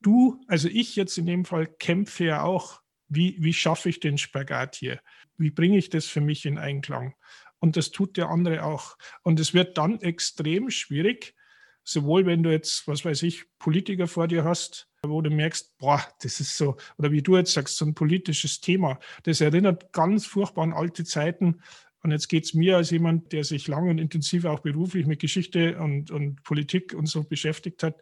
Du, 0.01 0.39
also 0.47 0.67
ich 0.67 0.95
jetzt 0.95 1.17
in 1.17 1.25
dem 1.25 1.45
Fall, 1.45 1.67
kämpfe 1.67 2.25
ja 2.25 2.43
auch. 2.43 2.81
Wie, 3.07 3.35
wie 3.39 3.53
schaffe 3.53 3.89
ich 3.89 3.99
den 3.99 4.17
Spagat 4.17 4.75
hier? 4.75 5.01
Wie 5.37 5.51
bringe 5.51 5.77
ich 5.77 5.89
das 5.89 6.05
für 6.05 6.21
mich 6.21 6.45
in 6.45 6.57
Einklang? 6.57 7.13
Und 7.59 7.77
das 7.77 7.91
tut 7.91 8.17
der 8.17 8.29
andere 8.29 8.63
auch. 8.63 8.97
Und 9.21 9.39
es 9.39 9.53
wird 9.53 9.77
dann 9.77 10.01
extrem 10.01 10.69
schwierig, 10.69 11.35
sowohl 11.83 12.25
wenn 12.25 12.43
du 12.43 12.51
jetzt, 12.51 12.87
was 12.87 13.05
weiß 13.05 13.23
ich, 13.23 13.45
Politiker 13.59 14.07
vor 14.07 14.27
dir 14.27 14.43
hast, 14.43 14.87
wo 15.03 15.21
du 15.21 15.29
merkst, 15.29 15.77
boah, 15.77 16.03
das 16.21 16.39
ist 16.39 16.57
so, 16.57 16.77
oder 16.97 17.11
wie 17.11 17.21
du 17.21 17.37
jetzt 17.37 17.53
sagst, 17.53 17.77
so 17.77 17.85
ein 17.85 17.93
politisches 17.93 18.61
Thema. 18.61 18.99
Das 19.23 19.41
erinnert 19.41 19.91
ganz 19.93 20.25
furchtbar 20.25 20.63
an 20.63 20.73
alte 20.73 21.03
Zeiten. 21.03 21.61
Und 22.03 22.11
jetzt 22.11 22.27
geht 22.27 22.45
es 22.45 22.53
mir 22.53 22.77
als 22.77 22.89
jemand, 22.89 23.31
der 23.31 23.43
sich 23.43 23.67
lange 23.67 23.91
und 23.91 23.99
intensiv 23.99 24.45
auch 24.45 24.59
beruflich 24.59 25.05
mit 25.05 25.19
Geschichte 25.19 25.77
und, 25.77 26.09
und 26.09 26.43
Politik 26.43 26.93
und 26.93 27.05
so 27.05 27.23
beschäftigt 27.23 27.83
hat, 27.83 28.01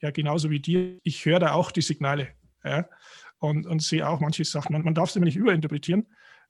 ja, 0.00 0.10
genauso 0.10 0.50
wie 0.50 0.60
dir. 0.60 0.98
Ich 1.02 1.24
höre 1.24 1.38
da 1.38 1.52
auch 1.52 1.70
die 1.70 1.82
Signale 1.82 2.28
ja, 2.64 2.88
und, 3.38 3.66
und 3.66 3.82
sehe 3.82 4.08
auch 4.08 4.20
manche 4.20 4.44
Sachen. 4.44 4.72
Man, 4.72 4.82
man 4.82 4.94
darf 4.94 5.10
sie 5.10 5.20
nicht 5.20 5.36
überinterpretieren, 5.36 6.06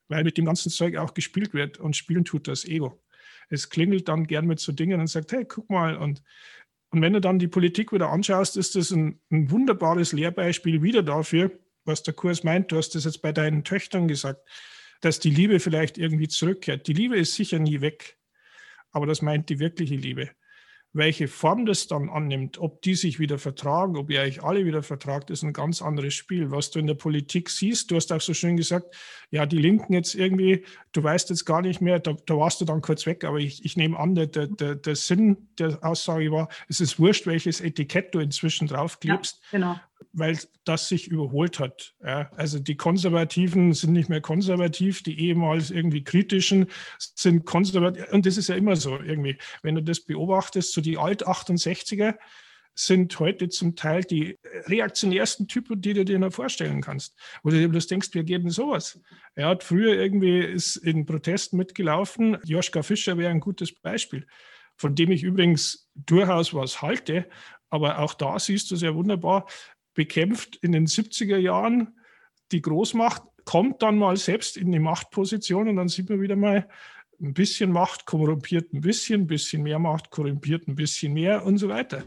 weil 0.08 0.24
mit 0.24 0.38
dem 0.38 0.44
ganzen 0.44 0.70
Zeug 0.70 0.96
auch 0.96 1.14
gespielt 1.14 1.52
wird 1.52 1.78
und 1.78 1.96
spielen 1.96 2.24
tut 2.24 2.48
das 2.48 2.64
Ego. 2.64 3.02
Es 3.48 3.68
klingelt 3.68 4.08
dann 4.08 4.26
gern 4.26 4.46
mit 4.46 4.60
so 4.60 4.72
Dingen 4.72 5.00
und 5.00 5.08
sagt, 5.08 5.32
hey, 5.32 5.44
guck 5.44 5.68
mal, 5.68 5.96
und 5.96 6.22
und 6.92 7.00
wenn 7.00 7.14
du 7.14 7.20
dann 7.22 7.38
die 7.38 7.48
Politik 7.48 7.90
wieder 7.92 8.10
anschaust, 8.10 8.58
ist 8.58 8.76
das 8.76 8.90
ein, 8.90 9.18
ein 9.30 9.50
wunderbares 9.50 10.12
Lehrbeispiel 10.12 10.82
wieder 10.82 11.02
dafür, 11.02 11.50
was 11.84 12.02
der 12.02 12.12
Kurs 12.12 12.44
meint. 12.44 12.70
Du 12.70 12.76
hast 12.76 12.94
das 12.94 13.04
jetzt 13.04 13.22
bei 13.22 13.32
deinen 13.32 13.64
Töchtern 13.64 14.08
gesagt, 14.08 14.46
dass 15.02 15.20
die 15.20 15.30
Liebe 15.30 15.60
vielleicht 15.60 15.98
irgendwie 15.98 16.28
zurückkehrt. 16.28 16.86
Die 16.86 16.94
Liebe 16.94 17.18
ist 17.18 17.34
sicher 17.34 17.58
nie 17.58 17.82
weg, 17.82 18.18
aber 18.90 19.06
das 19.06 19.20
meint 19.20 19.50
die 19.50 19.58
wirkliche 19.58 19.96
Liebe. 19.96 20.30
welche 20.94 21.26
Form 21.26 21.64
das 21.64 21.86
dann 21.86 22.10
annimmt, 22.10 22.58
ob 22.58 22.82
die 22.82 22.94
sich 22.94 23.18
wieder 23.18 23.38
vertragen, 23.38 23.96
ob 23.96 24.10
ihr 24.10 24.20
euch 24.20 24.42
alle 24.42 24.66
wieder 24.66 24.82
vertragt, 24.82 25.30
ist 25.30 25.42
ein 25.42 25.54
ganz 25.54 25.80
anderes 25.80 26.12
Spiel. 26.12 26.50
Was 26.50 26.70
du 26.70 26.78
in 26.78 26.86
der 26.86 26.94
Politik 26.94 27.48
siehst, 27.48 27.90
du 27.90 27.96
hast 27.96 28.12
auch 28.12 28.20
so 28.20 28.34
schön 28.34 28.58
gesagt, 28.58 28.94
ja, 29.30 29.46
die 29.46 29.56
Linken 29.56 29.94
jetzt 29.94 30.14
irgendwie, 30.14 30.66
du 30.92 31.02
weißt 31.02 31.30
jetzt 31.30 31.46
gar 31.46 31.62
nicht 31.62 31.80
mehr, 31.80 31.98
da, 31.98 32.14
da 32.26 32.36
warst 32.36 32.60
du 32.60 32.66
dann 32.66 32.82
kurz 32.82 33.06
weg, 33.06 33.24
aber 33.24 33.38
ich, 33.38 33.64
ich 33.64 33.76
nehme 33.76 33.98
an, 33.98 34.14
der, 34.14 34.26
der, 34.26 34.74
der 34.74 34.96
Sinn 34.96 35.48
der 35.58 35.78
Aussage 35.82 36.30
war, 36.30 36.48
es 36.68 36.80
ist 36.80 36.98
wurscht, 36.98 37.26
welches 37.26 37.62
Etikett 37.62 38.14
du 38.14 38.18
inzwischen 38.18 38.68
draufklebst. 38.68 39.40
Ja, 39.50 39.58
genau 39.58 39.80
weil 40.12 40.38
das 40.64 40.88
sich 40.88 41.08
überholt 41.08 41.58
hat. 41.58 41.94
Ja, 42.04 42.30
also 42.36 42.58
die 42.58 42.76
Konservativen 42.76 43.72
sind 43.72 43.92
nicht 43.92 44.08
mehr 44.08 44.20
konservativ, 44.20 45.02
die 45.02 45.18
ehemals 45.20 45.70
irgendwie 45.70 46.04
kritischen 46.04 46.66
sind 46.98 47.44
konservativ. 47.44 48.10
Und 48.12 48.26
das 48.26 48.36
ist 48.36 48.48
ja 48.48 48.54
immer 48.54 48.76
so 48.76 48.98
irgendwie. 49.00 49.38
Wenn 49.62 49.74
du 49.74 49.82
das 49.82 50.00
beobachtest, 50.00 50.72
so 50.72 50.80
die 50.80 50.98
Alt-68er 50.98 52.16
sind 52.74 53.18
heute 53.18 53.48
zum 53.48 53.76
Teil 53.76 54.02
die 54.02 54.38
reaktionärsten 54.66 55.46
Typen, 55.46 55.80
die 55.80 55.92
du 55.92 56.04
dir 56.04 56.18
noch 56.18 56.32
vorstellen 56.32 56.80
kannst. 56.80 57.18
Wo 57.42 57.50
du 57.50 57.58
dir 57.58 57.68
bloß 57.68 57.86
denkst, 57.86 58.10
wie 58.12 58.24
geht 58.24 58.42
denn 58.42 58.50
sowas? 58.50 58.98
Er 59.34 59.48
hat 59.48 59.62
früher 59.62 59.94
irgendwie 59.94 60.40
ist 60.40 60.76
in 60.76 61.04
Protesten 61.04 61.58
mitgelaufen. 61.58 62.38
Joschka 62.44 62.82
Fischer 62.82 63.18
wäre 63.18 63.30
ein 63.30 63.40
gutes 63.40 63.74
Beispiel, 63.74 64.26
von 64.76 64.94
dem 64.94 65.10
ich 65.10 65.22
übrigens 65.22 65.90
durchaus 65.94 66.54
was 66.54 66.80
halte. 66.80 67.28
Aber 67.68 67.98
auch 67.98 68.14
da 68.14 68.38
siehst 68.38 68.70
du 68.70 68.76
sehr 68.76 68.94
wunderbar, 68.94 69.46
bekämpft 69.94 70.56
in 70.56 70.72
den 70.72 70.86
70er 70.86 71.38
Jahren 71.38 71.98
die 72.52 72.62
Großmacht, 72.62 73.22
kommt 73.44 73.82
dann 73.82 73.98
mal 73.98 74.16
selbst 74.16 74.56
in 74.56 74.70
die 74.72 74.78
Machtposition 74.78 75.68
und 75.68 75.76
dann 75.76 75.88
sieht 75.88 76.08
man 76.08 76.20
wieder 76.20 76.36
mal, 76.36 76.68
ein 77.20 77.34
bisschen 77.34 77.70
Macht 77.70 78.04
korrumpiert 78.04 78.72
ein 78.72 78.80
bisschen, 78.80 79.22
ein 79.22 79.26
bisschen 79.26 79.62
mehr 79.62 79.78
Macht 79.78 80.10
korrumpiert 80.10 80.66
ein 80.66 80.74
bisschen 80.74 81.12
mehr 81.12 81.44
und 81.44 81.58
so 81.58 81.68
weiter. 81.68 82.04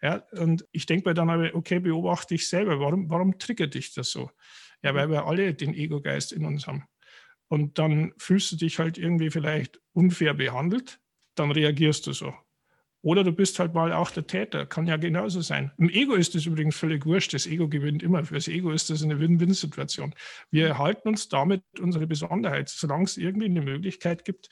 Ja, 0.00 0.24
und 0.32 0.66
ich 0.72 0.86
denke 0.86 1.08
mir 1.08 1.14
dann 1.14 1.30
aber, 1.30 1.54
okay, 1.54 1.78
beobachte 1.78 2.34
ich 2.34 2.48
selber, 2.48 2.80
warum, 2.80 3.08
warum 3.10 3.38
triggert 3.38 3.74
dich 3.74 3.94
das 3.94 4.10
so? 4.10 4.30
Ja, 4.82 4.94
weil 4.94 5.10
wir 5.10 5.26
alle 5.26 5.54
den 5.54 5.74
Ego-Geist 5.74 6.32
in 6.32 6.44
uns 6.44 6.66
haben. 6.66 6.84
Und 7.48 7.78
dann 7.78 8.12
fühlst 8.18 8.52
du 8.52 8.56
dich 8.56 8.78
halt 8.78 8.98
irgendwie 8.98 9.30
vielleicht 9.30 9.80
unfair 9.92 10.34
behandelt, 10.34 11.00
dann 11.34 11.50
reagierst 11.50 12.06
du 12.06 12.12
so. 12.12 12.34
Oder 13.04 13.22
du 13.22 13.32
bist 13.32 13.58
halt 13.58 13.74
mal 13.74 13.92
auch 13.92 14.10
der 14.10 14.26
Täter, 14.26 14.64
kann 14.64 14.86
ja 14.86 14.96
genauso 14.96 15.42
sein. 15.42 15.70
Im 15.76 15.90
Ego 15.90 16.14
ist 16.14 16.34
das 16.34 16.46
übrigens 16.46 16.74
völlig 16.74 17.04
wurscht, 17.04 17.34
das 17.34 17.46
Ego 17.46 17.68
gewinnt 17.68 18.02
immer. 18.02 18.24
Für 18.24 18.36
das 18.36 18.48
Ego 18.48 18.72
ist 18.72 18.88
das 18.88 19.02
eine 19.02 19.20
Win-Win-Situation. 19.20 20.14
Wir 20.50 20.68
erhalten 20.68 21.08
uns 21.08 21.28
damit 21.28 21.62
unsere 21.78 22.06
Besonderheit, 22.06 22.70
solange 22.70 23.04
es 23.04 23.18
irgendwie 23.18 23.44
eine 23.44 23.60
Möglichkeit 23.60 24.24
gibt, 24.24 24.48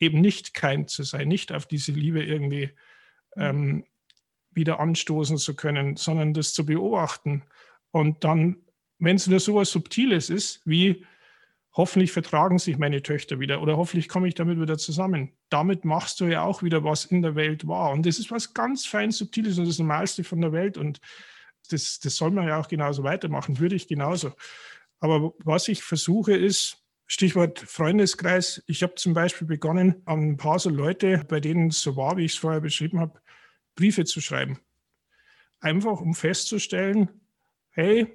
eben 0.00 0.22
nicht 0.22 0.54
kein 0.54 0.88
zu 0.88 1.02
sein, 1.02 1.28
nicht 1.28 1.52
auf 1.52 1.66
diese 1.66 1.92
Liebe 1.92 2.24
irgendwie 2.24 2.70
ähm, 3.36 3.84
wieder 4.50 4.80
anstoßen 4.80 5.36
zu 5.36 5.54
können, 5.54 5.96
sondern 5.96 6.32
das 6.32 6.54
zu 6.54 6.64
beobachten. 6.64 7.42
Und 7.90 8.24
dann, 8.24 8.64
wenn 8.98 9.16
es 9.16 9.26
nur 9.26 9.40
so 9.40 9.56
etwas 9.56 9.72
Subtiles 9.72 10.30
ist, 10.30 10.62
wie 10.64 11.04
hoffentlich 11.74 12.12
vertragen 12.12 12.58
sich 12.58 12.78
meine 12.78 13.02
Töchter 13.02 13.40
wieder 13.40 13.60
oder 13.60 13.76
hoffentlich 13.76 14.08
komme 14.08 14.28
ich 14.28 14.34
damit 14.34 14.60
wieder 14.60 14.78
zusammen. 14.78 15.32
Damit 15.48 15.84
machst 15.84 16.20
du 16.20 16.26
ja 16.26 16.42
auch 16.42 16.62
wieder 16.62 16.84
was 16.84 17.04
in 17.04 17.22
der 17.22 17.34
Welt 17.34 17.66
wahr. 17.66 17.90
Und 17.90 18.06
das 18.06 18.18
ist 18.18 18.30
was 18.30 18.54
ganz 18.54 18.86
fein 18.86 19.10
Subtiles 19.10 19.58
und 19.58 19.66
das 19.66 19.78
Normalste 19.78 20.22
von 20.22 20.40
der 20.40 20.52
Welt. 20.52 20.78
Und 20.78 21.00
das, 21.70 21.98
das 21.98 22.16
soll 22.16 22.30
man 22.30 22.46
ja 22.46 22.60
auch 22.60 22.68
genauso 22.68 23.02
weitermachen, 23.02 23.58
würde 23.58 23.74
ich 23.74 23.88
genauso. 23.88 24.32
Aber 25.00 25.32
was 25.44 25.68
ich 25.68 25.82
versuche 25.82 26.34
ist, 26.34 26.84
Stichwort 27.06 27.58
Freundeskreis. 27.58 28.62
Ich 28.66 28.82
habe 28.82 28.94
zum 28.94 29.12
Beispiel 29.12 29.46
begonnen, 29.46 30.02
an 30.06 30.30
ein 30.30 30.36
paar 30.36 30.58
so 30.58 30.70
Leute, 30.70 31.24
bei 31.28 31.40
denen 31.40 31.68
es 31.68 31.80
so 31.80 31.96
war, 31.96 32.16
wie 32.16 32.24
ich 32.24 32.32
es 32.32 32.38
vorher 32.38 32.60
beschrieben 32.60 33.00
habe, 33.00 33.20
Briefe 33.74 34.04
zu 34.04 34.20
schreiben. 34.20 34.58
Einfach 35.60 36.00
um 36.00 36.14
festzustellen, 36.14 37.10
hey, 37.70 38.06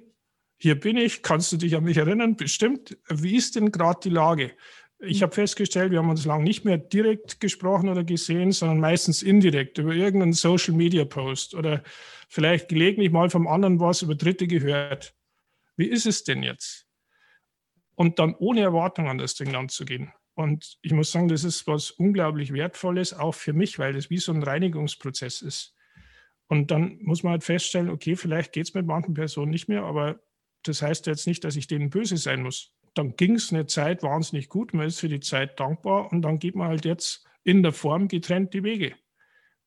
hier 0.62 0.78
bin 0.78 0.98
ich, 0.98 1.22
kannst 1.22 1.50
du 1.52 1.56
dich 1.56 1.74
an 1.74 1.84
mich 1.84 1.96
erinnern? 1.96 2.36
Bestimmt. 2.36 2.98
Wie 3.08 3.34
ist 3.34 3.56
denn 3.56 3.72
gerade 3.72 4.00
die 4.04 4.10
Lage? 4.10 4.52
Ich 4.98 5.22
habe 5.22 5.34
festgestellt, 5.34 5.90
wir 5.90 5.98
haben 5.98 6.10
uns 6.10 6.26
lange 6.26 6.44
nicht 6.44 6.66
mehr 6.66 6.76
direkt 6.76 7.40
gesprochen 7.40 7.88
oder 7.88 8.04
gesehen, 8.04 8.52
sondern 8.52 8.78
meistens 8.78 9.22
indirekt 9.22 9.78
über 9.78 9.94
irgendeinen 9.94 10.34
Social 10.34 10.74
Media 10.74 11.06
Post 11.06 11.54
oder 11.54 11.82
vielleicht 12.28 12.68
gelegentlich 12.68 13.10
mal 13.10 13.30
vom 13.30 13.48
anderen 13.48 13.80
was 13.80 14.02
über 14.02 14.14
Dritte 14.14 14.46
gehört. 14.46 15.14
Wie 15.76 15.86
ist 15.86 16.04
es 16.04 16.24
denn 16.24 16.42
jetzt? 16.42 16.86
Und 17.94 18.18
dann 18.18 18.34
ohne 18.34 18.60
Erwartung 18.60 19.08
an 19.08 19.16
das 19.16 19.36
Ding 19.36 19.54
anzugehen. 19.54 20.12
Und 20.34 20.76
ich 20.82 20.92
muss 20.92 21.10
sagen, 21.10 21.28
das 21.28 21.42
ist 21.42 21.66
was 21.66 21.90
unglaublich 21.90 22.52
Wertvolles, 22.52 23.14
auch 23.14 23.34
für 23.34 23.54
mich, 23.54 23.78
weil 23.78 23.94
das 23.94 24.10
wie 24.10 24.18
so 24.18 24.30
ein 24.30 24.42
Reinigungsprozess 24.42 25.40
ist. 25.40 25.74
Und 26.48 26.70
dann 26.70 26.98
muss 27.00 27.22
man 27.22 27.32
halt 27.32 27.44
feststellen, 27.44 27.88
okay, 27.88 28.14
vielleicht 28.14 28.52
geht 28.52 28.66
es 28.66 28.74
mit 28.74 28.84
manchen 28.84 29.14
Personen 29.14 29.50
nicht 29.50 29.68
mehr, 29.68 29.84
aber 29.84 30.20
das 30.62 30.82
heißt 30.82 31.06
jetzt 31.06 31.26
nicht, 31.26 31.44
dass 31.44 31.56
ich 31.56 31.66
denen 31.66 31.90
böse 31.90 32.16
sein 32.16 32.42
muss. 32.42 32.72
Dann 32.94 33.16
ging 33.16 33.36
es 33.36 33.52
eine 33.52 33.66
Zeit 33.66 34.02
wahnsinnig 34.02 34.48
gut, 34.48 34.74
man 34.74 34.86
ist 34.86 35.00
für 35.00 35.08
die 35.08 35.20
Zeit 35.20 35.60
dankbar 35.60 36.12
und 36.12 36.22
dann 36.22 36.38
geht 36.38 36.56
man 36.56 36.68
halt 36.68 36.84
jetzt 36.84 37.24
in 37.44 37.62
der 37.62 37.72
Form 37.72 38.08
getrennt 38.08 38.52
die 38.52 38.64
Wege. 38.64 38.94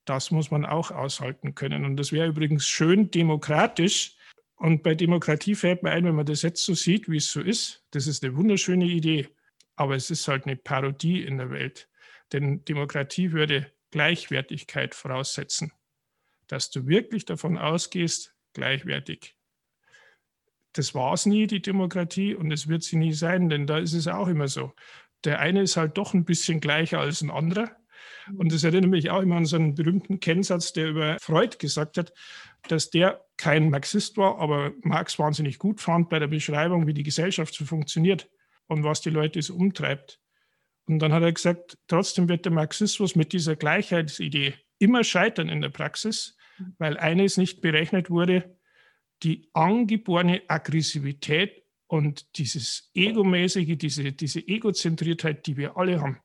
Das 0.05 0.31
muss 0.31 0.51
man 0.51 0.65
auch 0.65 0.91
aushalten 0.91 1.55
können. 1.55 1.85
Und 1.85 1.95
das 1.95 2.11
wäre 2.11 2.27
übrigens 2.27 2.67
schön 2.67 3.09
demokratisch. 3.09 4.17
Und 4.55 4.83
bei 4.83 4.95
Demokratie 4.95 5.55
fällt 5.55 5.81
mir 5.81 5.91
ein, 5.91 6.05
wenn 6.05 6.15
man 6.15 6.25
das 6.25 6.41
jetzt 6.41 6.63
so 6.63 6.73
sieht, 6.73 7.09
wie 7.09 7.17
es 7.17 7.31
so 7.31 7.41
ist, 7.41 7.83
das 7.91 8.07
ist 8.07 8.23
eine 8.23 8.35
wunderschöne 8.35 8.85
Idee. 8.85 9.29
Aber 9.75 9.95
es 9.95 10.11
ist 10.11 10.27
halt 10.27 10.45
eine 10.45 10.57
Parodie 10.57 11.23
in 11.23 11.37
der 11.37 11.49
Welt. 11.49 11.89
Denn 12.33 12.63
Demokratie 12.65 13.31
würde 13.31 13.71
Gleichwertigkeit 13.91 14.93
voraussetzen. 14.93 15.71
Dass 16.47 16.69
du 16.69 16.85
wirklich 16.85 17.25
davon 17.25 17.57
ausgehst, 17.57 18.35
gleichwertig 18.53 19.35
das 20.73 20.93
war 20.93 21.13
es 21.13 21.25
nie, 21.25 21.47
die 21.47 21.61
Demokratie, 21.61 22.35
und 22.35 22.51
es 22.51 22.67
wird 22.67 22.83
sie 22.83 22.97
nie 22.97 23.13
sein, 23.13 23.49
denn 23.49 23.67
da 23.67 23.77
ist 23.77 23.93
es 23.93 24.07
auch 24.07 24.27
immer 24.27 24.47
so. 24.47 24.73
Der 25.23 25.39
eine 25.39 25.61
ist 25.61 25.77
halt 25.77 25.97
doch 25.97 26.13
ein 26.13 26.25
bisschen 26.25 26.59
gleicher 26.59 26.99
als 26.99 27.21
ein 27.21 27.31
anderer. 27.31 27.71
Und 28.37 28.51
das 28.51 28.63
erinnert 28.63 28.91
mich 28.91 29.09
auch 29.09 29.21
immer 29.21 29.35
an 29.35 29.45
so 29.45 29.55
einen 29.55 29.75
berühmten 29.75 30.19
Kennsatz, 30.19 30.73
der 30.73 30.89
über 30.89 31.17
Freud 31.19 31.57
gesagt 31.57 31.97
hat, 31.97 32.13
dass 32.67 32.89
der 32.89 33.23
kein 33.37 33.69
Marxist 33.69 34.17
war, 34.17 34.39
aber 34.39 34.71
Marx 34.81 35.19
wahnsinnig 35.19 35.59
gut 35.59 35.81
fand 35.81 36.09
bei 36.09 36.19
der 36.19 36.27
Beschreibung, 36.27 36.87
wie 36.87 36.93
die 36.93 37.03
Gesellschaft 37.03 37.53
so 37.53 37.65
funktioniert 37.65 38.29
und 38.67 38.83
was 38.83 39.01
die 39.01 39.09
Leute 39.09 39.41
so 39.41 39.55
umtreibt. 39.55 40.19
Und 40.85 40.99
dann 40.99 41.13
hat 41.13 41.23
er 41.23 41.31
gesagt, 41.31 41.77
trotzdem 41.87 42.29
wird 42.29 42.45
der 42.45 42.51
Marxismus 42.51 43.15
mit 43.15 43.33
dieser 43.33 43.55
Gleichheitsidee 43.55 44.55
immer 44.79 45.03
scheitern 45.03 45.49
in 45.49 45.61
der 45.61 45.69
Praxis, 45.69 46.35
weil 46.77 46.97
eines 46.97 47.37
nicht 47.37 47.61
berechnet 47.61 48.09
wurde, 48.09 48.57
die 49.23 49.49
angeborene 49.53 50.41
Aggressivität 50.47 51.63
und 51.87 52.37
dieses 52.37 52.89
Egomäßige, 52.93 53.77
diese, 53.77 54.11
diese 54.11 54.47
Egozentriertheit, 54.47 55.45
die 55.47 55.57
wir 55.57 55.77
alle 55.77 56.01
haben. 56.01 56.19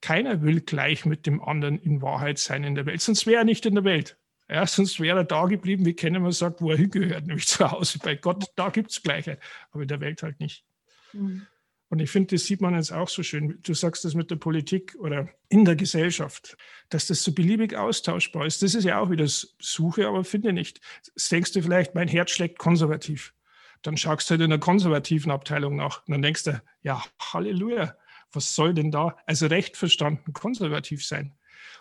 Keiner 0.00 0.42
will 0.42 0.60
gleich 0.60 1.04
mit 1.04 1.26
dem 1.26 1.42
anderen 1.42 1.78
in 1.78 2.00
Wahrheit 2.00 2.38
sein 2.38 2.64
in 2.64 2.74
der 2.74 2.86
Welt, 2.86 3.00
sonst 3.02 3.26
wäre 3.26 3.40
er 3.40 3.44
nicht 3.44 3.66
in 3.66 3.74
der 3.74 3.84
Welt. 3.84 4.16
Ja, 4.48 4.66
sonst 4.66 4.98
wäre 4.98 5.18
er 5.18 5.24
da 5.24 5.46
geblieben, 5.46 5.86
wie 5.86 5.94
Kennemer 5.94 6.32
sagt, 6.32 6.60
wo 6.60 6.70
er 6.72 6.76
hingehört, 6.76 7.26
nämlich 7.26 7.46
zu 7.46 7.70
Hause 7.70 7.98
bei 8.02 8.16
Gott. 8.16 8.46
Da 8.56 8.70
gibt 8.70 8.90
es 8.90 9.02
Gleichheit, 9.02 9.40
aber 9.70 9.82
in 9.82 9.88
der 9.88 10.00
Welt 10.00 10.22
halt 10.22 10.40
nicht. 10.40 10.64
Mhm. 11.12 11.46
Und 11.90 11.98
ich 11.98 12.08
finde, 12.08 12.36
das 12.36 12.44
sieht 12.44 12.60
man 12.60 12.76
jetzt 12.76 12.92
auch 12.92 13.08
so 13.08 13.24
schön. 13.24 13.58
Du 13.64 13.74
sagst 13.74 14.04
das 14.04 14.14
mit 14.14 14.30
der 14.30 14.36
Politik 14.36 14.96
oder 15.00 15.28
in 15.48 15.64
der 15.64 15.74
Gesellschaft, 15.74 16.56
dass 16.88 17.08
das 17.08 17.24
so 17.24 17.34
beliebig 17.34 17.76
austauschbar 17.76 18.46
ist. 18.46 18.62
Das 18.62 18.76
ist 18.76 18.84
ja 18.84 19.00
auch 19.00 19.10
wieder 19.10 19.26
Suche, 19.26 20.06
aber 20.06 20.22
finde 20.22 20.52
nicht. 20.52 20.80
Jetzt 21.04 21.32
denkst 21.32 21.50
du 21.50 21.62
vielleicht, 21.62 21.96
mein 21.96 22.06
Herz 22.06 22.30
schlägt 22.30 22.58
konservativ. 22.58 23.34
Dann 23.82 23.96
schaust 23.96 24.30
du 24.30 24.32
halt 24.32 24.42
in 24.42 24.50
der 24.50 24.60
konservativen 24.60 25.32
Abteilung 25.32 25.74
nach 25.74 26.06
und 26.06 26.12
dann 26.12 26.22
denkst 26.22 26.44
du, 26.44 26.62
ja, 26.82 27.02
Halleluja, 27.20 27.96
was 28.30 28.54
soll 28.54 28.72
denn 28.72 28.92
da, 28.92 29.16
also 29.26 29.46
recht 29.46 29.76
verstanden, 29.76 30.32
konservativ 30.32 31.04
sein? 31.04 31.34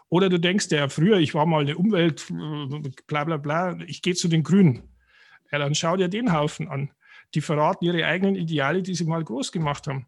Oder 0.08 0.30
du 0.30 0.40
denkst 0.40 0.70
ja, 0.72 0.90
früher, 0.90 1.18
ich 1.18 1.36
war 1.36 1.46
mal 1.46 1.62
eine 1.62 1.78
Umwelt, 1.78 2.26
bla 3.06 3.26
bla 3.26 3.38
bla, 3.38 3.78
ich 3.86 4.02
gehe 4.02 4.16
zu 4.16 4.28
den 4.28 4.42
Grünen. 4.42 4.90
Ja, 5.52 5.60
dann 5.60 5.76
schau 5.76 5.98
dir 5.98 6.08
den 6.08 6.34
Haufen 6.34 6.68
an 6.68 6.90
die 7.34 7.42
verraten 7.42 7.86
ihre 7.86 8.06
eigenen 8.06 8.36
Ideale, 8.36 8.82
die 8.82 8.96
sie 8.96 9.06
mal 9.06 9.24
groß 9.24 9.52
gemacht 9.52 9.88
haben. 9.88 10.08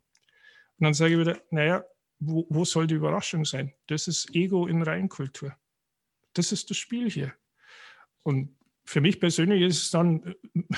Und 0.77 0.85
dann 0.85 0.93
sage 0.93 1.13
ich 1.13 1.19
wieder, 1.19 1.41
naja, 1.51 1.83
wo, 2.19 2.45
wo 2.49 2.65
soll 2.65 2.87
die 2.87 2.95
Überraschung 2.95 3.45
sein? 3.45 3.73
Das 3.87 4.07
ist 4.07 4.33
Ego 4.35 4.67
in 4.67 4.81
Reinkultur. 4.81 5.55
Das 6.33 6.51
ist 6.51 6.69
das 6.69 6.77
Spiel 6.77 7.09
hier. 7.09 7.33
Und 8.23 8.55
für 8.85 9.01
mich 9.01 9.19
persönlich 9.19 9.61
ist 9.61 9.83
es 9.83 9.91
dann, 9.91 10.35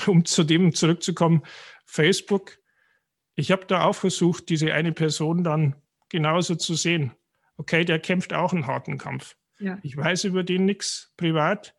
um 0.08 0.26
zu 0.26 0.44
dem 0.44 0.74
zurückzukommen, 0.74 1.44
Facebook. 1.86 2.60
Ich 3.36 3.52
habe 3.52 3.66
da 3.66 3.86
auch 3.86 3.96
versucht, 3.96 4.50
diese 4.50 4.74
eine 4.74 4.92
Person 4.92 5.44
dann 5.44 5.76
genauso 6.10 6.56
zu 6.56 6.76
sehen. 6.76 7.14
Okay, 7.58 7.86
der 7.86 8.00
kämpft 8.00 8.34
auch 8.34 8.54
einen 8.54 8.68
harten 8.68 8.98
Kampf. 8.98 9.36
Ja. 9.60 9.80
Ich 9.84 9.96
weiß 9.96 10.26
über 10.26 10.44
den 10.44 10.66
nichts 10.66 11.14
privat. 11.18 11.76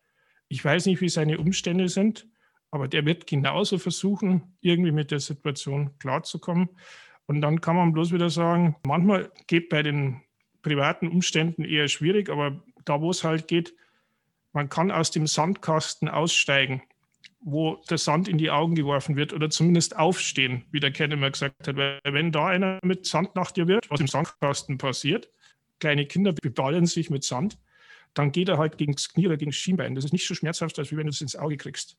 Ich 0.47 0.63
weiß 0.63 0.85
nicht, 0.85 1.01
wie 1.01 1.09
seine 1.09 1.37
Umstände 1.37 1.89
sind. 1.89 2.27
Aber 2.75 2.89
der 2.89 3.05
wird 3.05 3.25
genauso 3.25 3.77
versuchen, 3.77 4.57
irgendwie 4.59 4.91
mit 4.91 5.09
der 5.09 5.21
Situation 5.21 5.97
klarzukommen. 5.97 6.67
Und 7.25 7.39
dann 7.39 7.61
kann 7.61 7.77
man 7.77 7.93
bloß 7.93 8.11
wieder 8.11 8.29
sagen, 8.29 8.75
manchmal 8.85 9.31
geht 9.47 9.69
bei 9.69 9.81
den 9.81 10.23
privaten 10.61 11.07
Umständen 11.07 11.63
eher 11.63 11.87
schwierig, 11.87 12.29
aber 12.29 12.61
da, 12.83 12.99
wo 12.99 13.11
es 13.11 13.23
halt 13.23 13.47
geht, 13.47 13.73
man 14.51 14.67
kann 14.67 14.91
aus 14.91 15.09
dem 15.09 15.25
Sandkasten 15.25 16.09
aussteigen, 16.09 16.81
wo 17.39 17.81
der 17.89 17.97
Sand 17.97 18.27
in 18.27 18.37
die 18.37 18.51
Augen 18.51 18.75
geworfen 18.75 19.15
wird 19.15 19.31
oder 19.31 19.49
zumindest 19.49 19.95
aufstehen, 19.95 20.65
wie 20.71 20.81
der 20.81 20.91
Ken 20.91 21.11
immer 21.11 21.31
gesagt 21.31 21.69
hat. 21.69 21.77
Weil 21.77 22.01
wenn 22.03 22.33
da 22.33 22.47
einer 22.47 22.79
mit 22.83 23.05
Sand 23.05 23.37
nach 23.37 23.51
dir 23.51 23.69
wird, 23.69 23.89
was 23.89 24.01
im 24.01 24.07
Sandkasten 24.07 24.77
passiert, 24.77 25.29
kleine 25.79 26.05
Kinder 26.07 26.33
beballen 26.33 26.87
sich 26.87 27.09
mit 27.09 27.23
Sand, 27.23 27.57
dann 28.13 28.33
geht 28.33 28.49
er 28.49 28.57
halt 28.57 28.77
gegen 28.77 28.91
das 28.91 29.07
Knie 29.13 29.27
oder 29.27 29.37
gegen 29.37 29.51
das 29.51 29.57
Schienbein. 29.57 29.95
Das 29.95 30.03
ist 30.03 30.11
nicht 30.11 30.27
so 30.27 30.35
schmerzhaft, 30.35 30.77
als 30.77 30.91
wenn 30.91 31.07
du 31.07 31.11
es 31.11 31.21
ins 31.21 31.37
Auge 31.37 31.55
kriegst. 31.55 31.97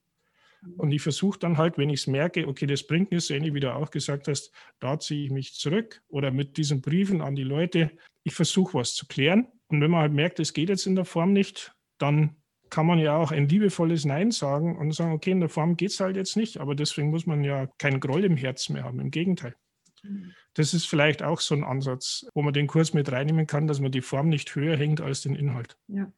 Und 0.76 0.92
ich 0.92 1.02
versuche 1.02 1.38
dann 1.38 1.58
halt, 1.58 1.78
wenn 1.78 1.90
ich 1.90 2.00
es 2.00 2.06
merke, 2.06 2.46
okay, 2.48 2.66
das 2.66 2.86
bringt 2.86 3.10
mir 3.10 3.20
so 3.20 3.34
ähnlich 3.34 3.54
wie 3.54 3.60
du 3.60 3.74
auch 3.74 3.90
gesagt 3.90 4.28
hast, 4.28 4.52
da 4.80 4.98
ziehe 4.98 5.24
ich 5.24 5.30
mich 5.30 5.54
zurück 5.54 6.02
oder 6.08 6.30
mit 6.30 6.56
diesen 6.56 6.80
Briefen 6.80 7.20
an 7.20 7.34
die 7.34 7.44
Leute, 7.44 7.90
ich 8.24 8.34
versuche 8.34 8.74
was 8.74 8.94
zu 8.94 9.06
klären. 9.06 9.46
Und 9.68 9.80
wenn 9.80 9.90
man 9.90 10.00
halt 10.00 10.12
merkt, 10.12 10.40
es 10.40 10.52
geht 10.52 10.68
jetzt 10.68 10.86
in 10.86 10.96
der 10.96 11.04
Form 11.04 11.32
nicht, 11.32 11.74
dann 11.98 12.36
kann 12.70 12.86
man 12.86 12.98
ja 12.98 13.16
auch 13.16 13.30
ein 13.30 13.48
liebevolles 13.48 14.04
Nein 14.04 14.30
sagen 14.30 14.76
und 14.76 14.92
sagen, 14.92 15.12
okay, 15.12 15.30
in 15.30 15.40
der 15.40 15.48
Form 15.48 15.76
geht 15.76 15.90
es 15.90 16.00
halt 16.00 16.16
jetzt 16.16 16.36
nicht, 16.36 16.58
aber 16.58 16.74
deswegen 16.74 17.10
muss 17.10 17.26
man 17.26 17.44
ja 17.44 17.66
keinen 17.78 18.00
Groll 18.00 18.24
im 18.24 18.36
Herzen 18.36 18.72
mehr 18.72 18.84
haben. 18.84 19.00
Im 19.00 19.10
Gegenteil. 19.10 19.54
Mhm. 20.02 20.32
Das 20.54 20.74
ist 20.74 20.86
vielleicht 20.86 21.22
auch 21.22 21.40
so 21.40 21.54
ein 21.54 21.64
Ansatz, 21.64 22.26
wo 22.34 22.42
man 22.42 22.52
den 22.52 22.66
Kurs 22.66 22.94
mit 22.94 23.12
reinnehmen 23.12 23.46
kann, 23.46 23.66
dass 23.66 23.80
man 23.80 23.92
die 23.92 24.00
Form 24.00 24.28
nicht 24.28 24.54
höher 24.54 24.76
hängt 24.76 25.00
als 25.00 25.20
den 25.20 25.34
Inhalt. 25.34 25.76
Ja. 25.88 26.10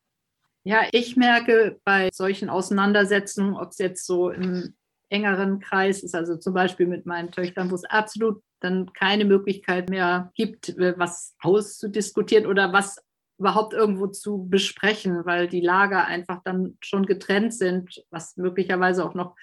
Ja, 0.68 0.82
ich 0.92 1.16
merke 1.16 1.80
bei 1.82 2.10
solchen 2.12 2.50
Auseinandersetzungen, 2.50 3.56
ob 3.56 3.70
es 3.70 3.78
jetzt 3.78 4.04
so 4.04 4.28
im 4.28 4.74
engeren 5.08 5.60
Kreis 5.60 6.02
ist, 6.02 6.14
also 6.14 6.36
zum 6.36 6.52
Beispiel 6.52 6.86
mit 6.86 7.06
meinen 7.06 7.30
Töchtern, 7.30 7.70
wo 7.70 7.74
es 7.74 7.86
absolut 7.86 8.42
dann 8.60 8.92
keine 8.92 9.24
Möglichkeit 9.24 9.88
mehr 9.88 10.30
gibt, 10.34 10.68
äh, 10.76 10.92
was 10.98 11.34
auszudiskutieren 11.40 12.44
oder 12.44 12.70
was 12.74 13.02
überhaupt 13.38 13.72
irgendwo 13.72 14.08
zu 14.08 14.46
besprechen, 14.46 15.24
weil 15.24 15.48
die 15.48 15.62
Lager 15.62 16.04
einfach 16.04 16.42
dann 16.44 16.76
schon 16.82 17.06
getrennt 17.06 17.54
sind, 17.54 18.04
was 18.10 18.36
möglicherweise 18.36 19.06
auch 19.06 19.14
noch 19.14 19.36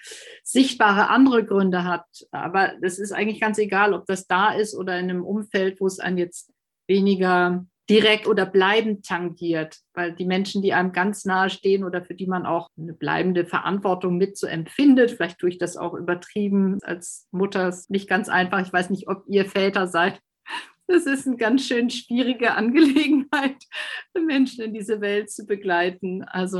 sichtbare 0.44 1.08
andere 1.08 1.44
Gründe 1.44 1.82
hat. 1.82 2.06
Aber 2.30 2.74
es 2.82 3.00
ist 3.00 3.10
eigentlich 3.10 3.40
ganz 3.40 3.58
egal, 3.58 3.94
ob 3.94 4.06
das 4.06 4.28
da 4.28 4.52
ist 4.52 4.76
oder 4.76 4.96
in 4.96 5.10
einem 5.10 5.24
Umfeld, 5.24 5.80
wo 5.80 5.88
es 5.88 5.98
einem 5.98 6.18
jetzt 6.18 6.52
weniger 6.86 7.66
direkt 7.88 8.26
oder 8.26 8.46
bleibend 8.46 9.06
tangiert, 9.06 9.78
weil 9.94 10.12
die 10.12 10.24
Menschen, 10.24 10.62
die 10.62 10.72
einem 10.72 10.92
ganz 10.92 11.24
nahe 11.24 11.50
stehen 11.50 11.84
oder 11.84 12.04
für 12.04 12.14
die 12.14 12.26
man 12.26 12.44
auch 12.44 12.68
eine 12.76 12.92
bleibende 12.92 13.46
Verantwortung 13.46 14.16
mit 14.16 14.36
so 14.36 14.46
empfindet, 14.46 15.12
vielleicht 15.12 15.38
tue 15.38 15.50
ich 15.50 15.58
das 15.58 15.76
auch 15.76 15.94
übertrieben 15.94 16.78
als 16.82 17.28
Mutter, 17.30 17.68
ist 17.68 17.90
nicht 17.90 18.08
ganz 18.08 18.28
einfach. 18.28 18.60
Ich 18.60 18.72
weiß 18.72 18.90
nicht, 18.90 19.08
ob 19.08 19.22
ihr 19.28 19.44
Väter 19.44 19.86
seid, 19.86 20.20
das 20.88 21.06
ist 21.06 21.26
eine 21.26 21.36
ganz 21.36 21.66
schön 21.66 21.90
schwierige 21.90 22.54
Angelegenheit, 22.54 23.56
Menschen 24.14 24.64
in 24.64 24.72
diese 24.72 25.00
Welt 25.00 25.30
zu 25.30 25.44
begleiten. 25.44 26.22
Also 26.24 26.58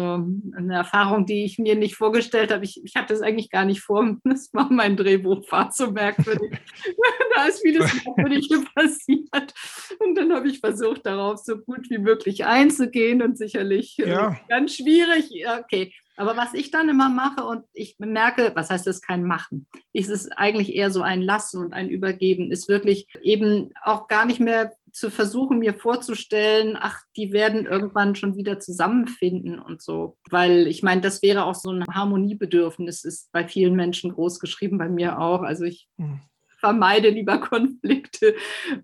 eine 0.57 0.75
Erfahrung, 0.75 1.27
die 1.27 1.45
ich 1.45 1.59
mir 1.59 1.77
nicht 1.77 1.97
vorgestellt 1.97 2.53
habe. 2.53 2.65
Ich, 2.65 2.83
ich 2.85 2.97
hatte 2.97 3.15
es 3.15 3.23
eigentlich 3.23 3.51
gar 3.51 3.65
nicht 3.65 3.81
vor. 3.81 3.97
Das 4.37 4.53
war 4.53 4.71
mein 4.71 4.97
Drehbuch, 4.97 5.51
war 5.51 5.71
so 5.73 5.91
merkwürdig. 5.91 6.59
da 7.35 7.47
ist 7.47 7.63
vieles 7.63 7.93
Merkwürdiges 8.05 8.65
passiert. 8.75 9.55
Und 10.01 10.17
dann 10.17 10.33
habe 10.33 10.49
ich 10.49 10.61
versucht, 10.61 11.07
darauf 11.07 11.39
so 11.39 11.59
gut 11.59 11.89
wie 11.89 11.99
möglich 11.99 12.45
einzugehen 12.45 13.23
und 13.23 13.39
sicherlich 13.39 13.99
äh, 13.99 14.11
ja. 14.11 14.39
ganz 14.49 14.75
schwierig. 14.75 15.31
Okay, 15.61 15.93
aber 16.17 16.37
was 16.37 16.55
ich 16.55 16.71
dann 16.71 16.89
immer 16.89 17.09
mache 17.09 17.45
und 17.45 17.65
ich 17.73 17.97
merke, 17.99 18.53
was 18.55 18.71
heißt 18.71 18.87
das 18.87 19.03
kein 19.03 19.25
Machen? 19.25 19.67
Es 19.93 20.09
ist 20.09 20.37
eigentlich 20.37 20.75
eher 20.75 20.91
so 20.91 21.03
ein 21.03 21.23
Lassen 21.23 21.61
und 21.65 21.73
ein 21.73 21.89
Übergeben, 21.89 22.51
ist 22.51 22.69
wirklich 22.69 23.07
eben 23.23 23.73
auch 23.83 24.09
gar 24.09 24.25
nicht 24.25 24.41
mehr 24.41 24.73
zu 24.93 25.11
versuchen, 25.11 25.59
mir 25.59 25.75
vorzustellen, 25.75 26.79
ach, 26.81 27.03
die 27.17 27.33
werden 27.33 27.67
irgendwann 27.67 28.15
schon 28.15 28.37
wieder 28.37 28.59
zusammenfinden 28.61 29.59
und 29.59 29.83
so. 29.83 30.17
Weil 30.31 30.67
ich 30.67 30.83
meine, 30.83 31.03
das 31.03 31.21
wäre 31.23 31.45
auch 31.45 31.55
so 31.55 31.71
ein 31.71 31.85
Harmoniebedürfnis, 31.87 33.05
ist 33.05 33.31
bei 33.31 33.47
vielen 33.47 33.77
Menschen 33.77 34.13
groß 34.13 34.41
geschrieben, 34.41 34.79
bei 34.79 34.89
mir 34.89 35.19
auch. 35.21 35.43
Also 35.43 35.65
ich 35.65 35.87
hm 35.99 36.21
vermeide 36.67 37.11
lieber 37.11 37.39
Konflikte 37.39 38.35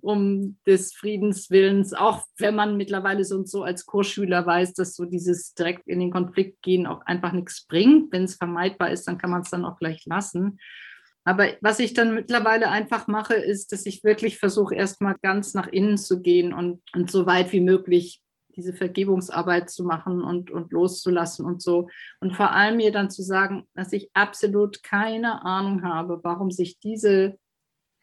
um 0.00 0.56
des 0.66 0.94
Friedens 0.94 1.50
willens, 1.50 1.94
auch 1.94 2.24
wenn 2.38 2.54
man 2.54 2.76
mittlerweile 2.76 3.24
so 3.24 3.36
und 3.36 3.48
so 3.48 3.64
als 3.64 3.86
Kursschüler 3.86 4.46
weiß, 4.46 4.74
dass 4.74 4.94
so 4.94 5.04
dieses 5.04 5.54
direkt 5.54 5.88
in 5.88 5.98
den 5.98 6.12
Konflikt 6.12 6.62
gehen 6.62 6.86
auch 6.86 7.04
einfach 7.06 7.32
nichts 7.32 7.66
bringt. 7.66 8.12
Wenn 8.12 8.22
es 8.24 8.36
vermeidbar 8.36 8.90
ist, 8.90 9.08
dann 9.08 9.18
kann 9.18 9.30
man 9.30 9.42
es 9.42 9.50
dann 9.50 9.64
auch 9.64 9.78
gleich 9.78 10.04
lassen. 10.06 10.58
Aber 11.24 11.48
was 11.60 11.80
ich 11.80 11.92
dann 11.92 12.14
mittlerweile 12.14 12.68
einfach 12.68 13.08
mache, 13.08 13.34
ist, 13.34 13.72
dass 13.72 13.86
ich 13.86 14.04
wirklich 14.04 14.38
versuche, 14.38 14.74
erstmal 14.76 15.16
ganz 15.20 15.54
nach 15.54 15.66
innen 15.66 15.98
zu 15.98 16.20
gehen 16.20 16.52
und, 16.52 16.82
und 16.94 17.10
so 17.10 17.26
weit 17.26 17.52
wie 17.52 17.60
möglich 17.60 18.22
diese 18.56 18.72
Vergebungsarbeit 18.72 19.70
zu 19.70 19.84
machen 19.84 20.22
und, 20.22 20.50
und 20.50 20.72
loszulassen 20.72 21.44
und 21.44 21.62
so. 21.62 21.88
Und 22.20 22.36
vor 22.36 22.52
allem 22.52 22.76
mir 22.76 22.92
dann 22.92 23.10
zu 23.10 23.22
sagen, 23.22 23.66
dass 23.74 23.92
ich 23.92 24.10
absolut 24.14 24.82
keine 24.82 25.44
Ahnung 25.44 25.82
habe, 25.82 26.20
warum 26.22 26.50
sich 26.50 26.78
diese 26.78 27.38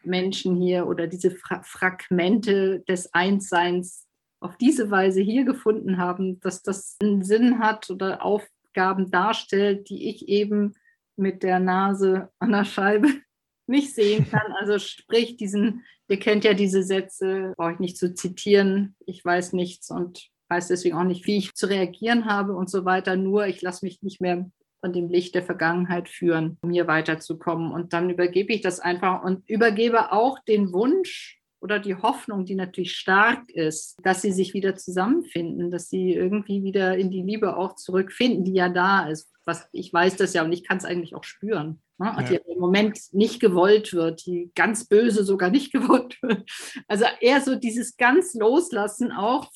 Menschen 0.03 0.55
hier 0.55 0.87
oder 0.87 1.07
diese 1.07 1.31
Fra 1.31 1.61
Fragmente 1.63 2.81
des 2.87 3.13
Einsseins 3.13 4.07
auf 4.39 4.57
diese 4.57 4.89
Weise 4.89 5.21
hier 5.21 5.43
gefunden 5.43 5.97
haben, 5.97 6.39
dass 6.39 6.63
das 6.63 6.97
einen 7.01 7.23
Sinn 7.23 7.59
hat 7.59 7.89
oder 7.89 8.23
Aufgaben 8.23 9.11
darstellt, 9.11 9.89
die 9.89 10.09
ich 10.09 10.27
eben 10.27 10.73
mit 11.17 11.43
der 11.43 11.59
Nase 11.59 12.29
an 12.39 12.51
der 12.51 12.65
Scheibe 12.65 13.07
nicht 13.67 13.93
sehen 13.93 14.29
kann. 14.29 14.53
Also 14.53 14.79
sprich 14.79 15.37
diesen, 15.37 15.83
ihr 16.07 16.19
kennt 16.19 16.43
ja 16.45 16.53
diese 16.53 16.83
Sätze, 16.83 17.53
brauche 17.57 17.73
ich 17.73 17.79
nicht 17.79 17.97
zu 17.97 18.13
zitieren, 18.13 18.95
ich 19.05 19.23
weiß 19.23 19.53
nichts 19.53 19.91
und 19.91 20.29
weiß 20.47 20.69
deswegen 20.69 20.97
auch 20.97 21.03
nicht, 21.03 21.27
wie 21.27 21.37
ich 21.37 21.53
zu 21.53 21.67
reagieren 21.67 22.25
habe 22.25 22.55
und 22.55 22.69
so 22.69 22.85
weiter. 22.85 23.15
Nur 23.15 23.45
ich 23.47 23.61
lasse 23.61 23.85
mich 23.85 24.01
nicht 24.01 24.21
mehr 24.21 24.49
von 24.81 24.93
dem 24.93 25.09
Licht 25.09 25.35
der 25.35 25.43
Vergangenheit 25.43 26.09
führen, 26.09 26.57
um 26.61 26.71
hier 26.71 26.87
weiterzukommen. 26.87 27.71
Und 27.71 27.93
dann 27.93 28.09
übergebe 28.09 28.53
ich 28.53 28.61
das 28.61 28.79
einfach 28.79 29.23
und 29.23 29.49
übergebe 29.49 30.11
auch 30.11 30.39
den 30.39 30.71
Wunsch 30.73 31.39
oder 31.61 31.79
die 31.79 31.95
Hoffnung, 31.95 32.45
die 32.45 32.55
natürlich 32.55 32.95
stark 32.95 33.49
ist, 33.49 33.97
dass 34.03 34.21
sie 34.21 34.31
sich 34.31 34.53
wieder 34.53 34.75
zusammenfinden, 34.75 35.71
dass 35.71 35.89
sie 35.89 36.13
irgendwie 36.13 36.63
wieder 36.63 36.97
in 36.97 37.11
die 37.11 37.21
Liebe 37.21 37.57
auch 37.57 37.75
zurückfinden, 37.75 38.45
die 38.45 38.53
ja 38.53 38.69
da 38.69 39.07
ist. 39.07 39.29
Was 39.45 39.67
ich 39.71 39.91
weiß 39.91 40.15
das 40.15 40.33
ja 40.33 40.43
und 40.43 40.53
ich 40.53 40.63
kann 40.63 40.77
es 40.77 40.85
eigentlich 40.85 41.15
auch 41.15 41.23
spüren. 41.23 41.81
Ne? 41.97 42.13
Ja. 42.17 42.23
Die 42.23 42.35
im 42.35 42.59
Moment 42.59 42.97
nicht 43.11 43.39
gewollt 43.39 43.93
wird, 43.93 44.25
die 44.25 44.51
ganz 44.55 44.85
böse 44.85 45.23
sogar 45.23 45.49
nicht 45.49 45.71
gewollt 45.73 46.21
wird. 46.21 46.49
Also 46.87 47.05
eher 47.19 47.41
so 47.41 47.55
dieses 47.55 47.97
ganz 47.97 48.33
Loslassen 48.35 49.11
auch 49.11 49.51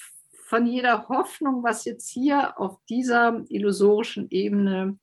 von 0.47 0.67
jeder 0.67 1.07
Hoffnung, 1.07 1.63
was 1.63 1.85
jetzt 1.85 2.09
hier 2.09 2.59
auf 2.59 2.77
dieser 2.89 3.43
illusorischen 3.49 4.29
Ebene 4.29 4.99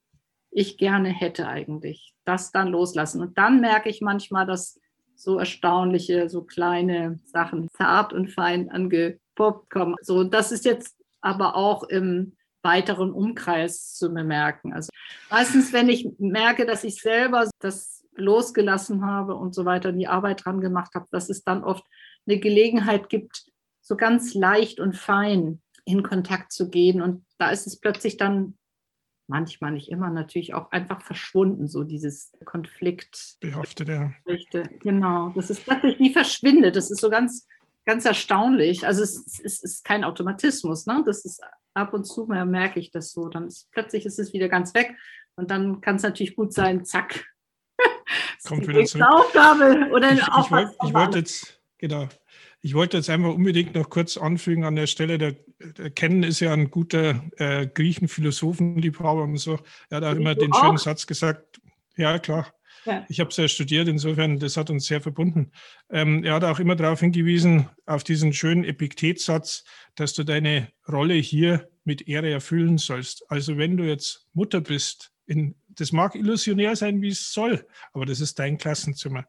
ich 0.51 0.79
gerne 0.79 1.09
hätte 1.09 1.49
eigentlich. 1.49 2.15
Das 2.25 2.53
dann 2.53 2.69
loslassen. 2.69 3.21
Und 3.21 3.39
dann 3.39 3.61
merke 3.61 3.89
ich 3.89 4.01
manchmal, 4.01 4.47
dass 4.47 4.79
so 5.15 5.39
erstaunliche, 5.39 6.29
so 6.29 6.43
kleine 6.43 7.21
Sachen 7.25 7.69
zart 7.77 8.13
und 8.13 8.31
fein 8.31 8.71
angepoppt 8.71 9.71
kommen. 9.71 9.97
So, 10.01 10.25
das 10.25 10.51
ist 10.51 10.65
jetzt 10.65 10.97
aber 11.21 11.57
auch 11.57 11.83
im 11.85 12.37
weiteren 12.63 13.13
Umkreis 13.13 13.95
zu 13.95 14.13
bemerken. 14.13 14.73
Also 14.73 14.91
meistens, 15.31 15.73
wenn 15.73 15.89
ich 15.89 16.09
merke, 16.19 16.67
dass 16.67 16.85
ich 16.85 17.01
selber 17.01 17.49
das 17.59 18.07
losgelassen 18.17 19.05
habe 19.05 19.35
und 19.35 19.55
so 19.55 19.65
weiter, 19.65 19.93
die 19.93 20.09
Arbeit 20.09 20.45
dran 20.45 20.61
gemacht 20.61 20.95
habe, 20.95 21.07
dass 21.11 21.31
es 21.31 21.43
dann 21.43 21.65
oft 21.65 21.85
eine 22.27 22.39
Gelegenheit 22.39 23.09
gibt, 23.09 23.45
so 23.81 23.97
ganz 23.97 24.35
leicht 24.35 24.79
und 24.79 24.97
fein 24.97 25.63
in 25.85 26.03
Kontakt 26.03 26.53
zu 26.53 26.69
gehen. 26.69 27.01
Und 27.01 27.25
da 27.39 27.51
ist 27.51 27.67
es 27.67 27.81
plötzlich 27.81 28.17
dann 28.17 28.59
manchmal 29.31 29.71
nicht 29.71 29.91
immer 29.91 30.11
natürlich 30.11 30.53
auch 30.53 30.71
einfach 30.73 31.01
verschwunden, 31.01 31.69
so 31.69 31.85
dieses 31.85 32.33
Konflikt. 32.45 33.37
Behaftete. 34.25 34.69
Genau, 34.81 35.31
das 35.35 35.49
ist 35.49 35.65
plötzlich 35.65 35.99
wie 35.99 36.13
verschwindet. 36.13 36.77
Das 36.77 36.91
ist 36.91 37.01
so 37.01 37.09
ganz, 37.09 37.47
ganz 37.87 38.05
erstaunlich. 38.05 38.87
Also 38.87 39.03
es, 39.03 39.25
es, 39.27 39.41
es 39.41 39.63
ist 39.63 39.85
kein 39.85 40.05
Automatismus, 40.05 40.87
ne? 40.87 41.03
Das 41.07 41.25
ist 41.25 41.41
ab 41.73 41.95
und 41.95 42.05
zu 42.05 42.27
mal 42.27 42.45
merke 42.45 42.81
ich 42.81 42.91
das 42.91 43.13
so. 43.13 43.29
Dann 43.29 43.47
ist, 43.47 43.71
plötzlich 43.71 44.05
ist 44.05 44.19
es 44.19 44.33
wieder 44.33 44.49
ganz 44.49 44.75
weg 44.75 44.95
und 45.37 45.51
dann 45.51 45.81
kann 45.81 45.97
es 45.97 46.03
natürlich 46.03 46.35
gut 46.35 46.53
sein, 46.53 46.85
zack. 46.85 47.25
Kommt 48.47 48.67
wieder 48.67 48.85
zurück. 48.85 49.07
Aufgabe 49.09 49.91
oder 49.93 50.13
ich, 50.13 50.21
ich, 50.21 50.51
wollt, 50.51 50.71
ich 50.85 50.93
wollte 50.93 51.19
jetzt, 51.19 51.63
genau, 51.79 52.09
ich 52.61 52.75
wollte 52.75 52.97
jetzt 52.97 53.09
einfach 53.09 53.33
unbedingt 53.33 53.75
noch 53.75 53.89
kurz 53.89 54.17
anfügen 54.17 54.65
an 54.65 54.75
der 54.75 54.89
Stelle, 54.89 55.19
der, 55.19 55.37
der 55.61 55.91
Ken 55.91 56.23
ist 56.23 56.41
ja 56.41 56.53
ein 56.53 56.71
guter 56.71 57.25
äh, 57.37 57.67
Griechen-Philosophenliebhaber 57.67 59.25
und 59.25 59.37
so. 59.37 59.59
Er 59.89 59.99
hat 59.99 60.05
auch 60.05 60.17
immer 60.17 60.35
den 60.35 60.53
auch? 60.53 60.61
schönen 60.61 60.79
Satz 60.79 61.07
gesagt, 61.07 61.61
ja 61.97 62.19
klar, 62.19 62.53
ja. 62.87 63.05
ich 63.09 63.21
habe 63.21 63.31
es 63.31 63.37
ja 63.37 63.47
studiert, 63.49 63.89
insofern, 63.89 64.39
das 64.39 64.57
hat 64.57 64.71
uns 64.71 64.87
sehr 64.87 65.01
verbunden. 65.01 65.53
Ähm, 65.91 66.25
er 66.25 66.35
hat 66.35 66.45
auch 66.45 66.61
immer 66.61 66.77
darauf 66.77 67.01
hingewiesen, 67.01 67.69
auf 67.87 68.05
diesen 68.05 68.33
schönen 68.33 68.65
Epiktetsatz, 68.65 69.65
dass 69.95 70.15
du 70.15 70.25
deine 70.25 70.69
Rolle 70.89 71.15
hier 71.15 71.69
mit 71.85 72.09
Ehre 72.09 72.31
erfüllen 72.31 72.79
sollst. 72.79 73.31
Also 73.31 73.59
wenn 73.59 73.77
du 73.77 73.85
jetzt 73.85 74.27
Mutter 74.33 74.61
bist, 74.61 75.13
in, 75.27 75.55
das 75.69 75.93
mag 75.93 76.15
illusionär 76.15 76.75
sein, 76.77 77.03
wie 77.03 77.09
es 77.09 77.33
soll, 77.33 77.67
aber 77.93 78.07
das 78.07 78.21
ist 78.21 78.39
dein 78.39 78.59
Klassenzimmer. 78.59 79.27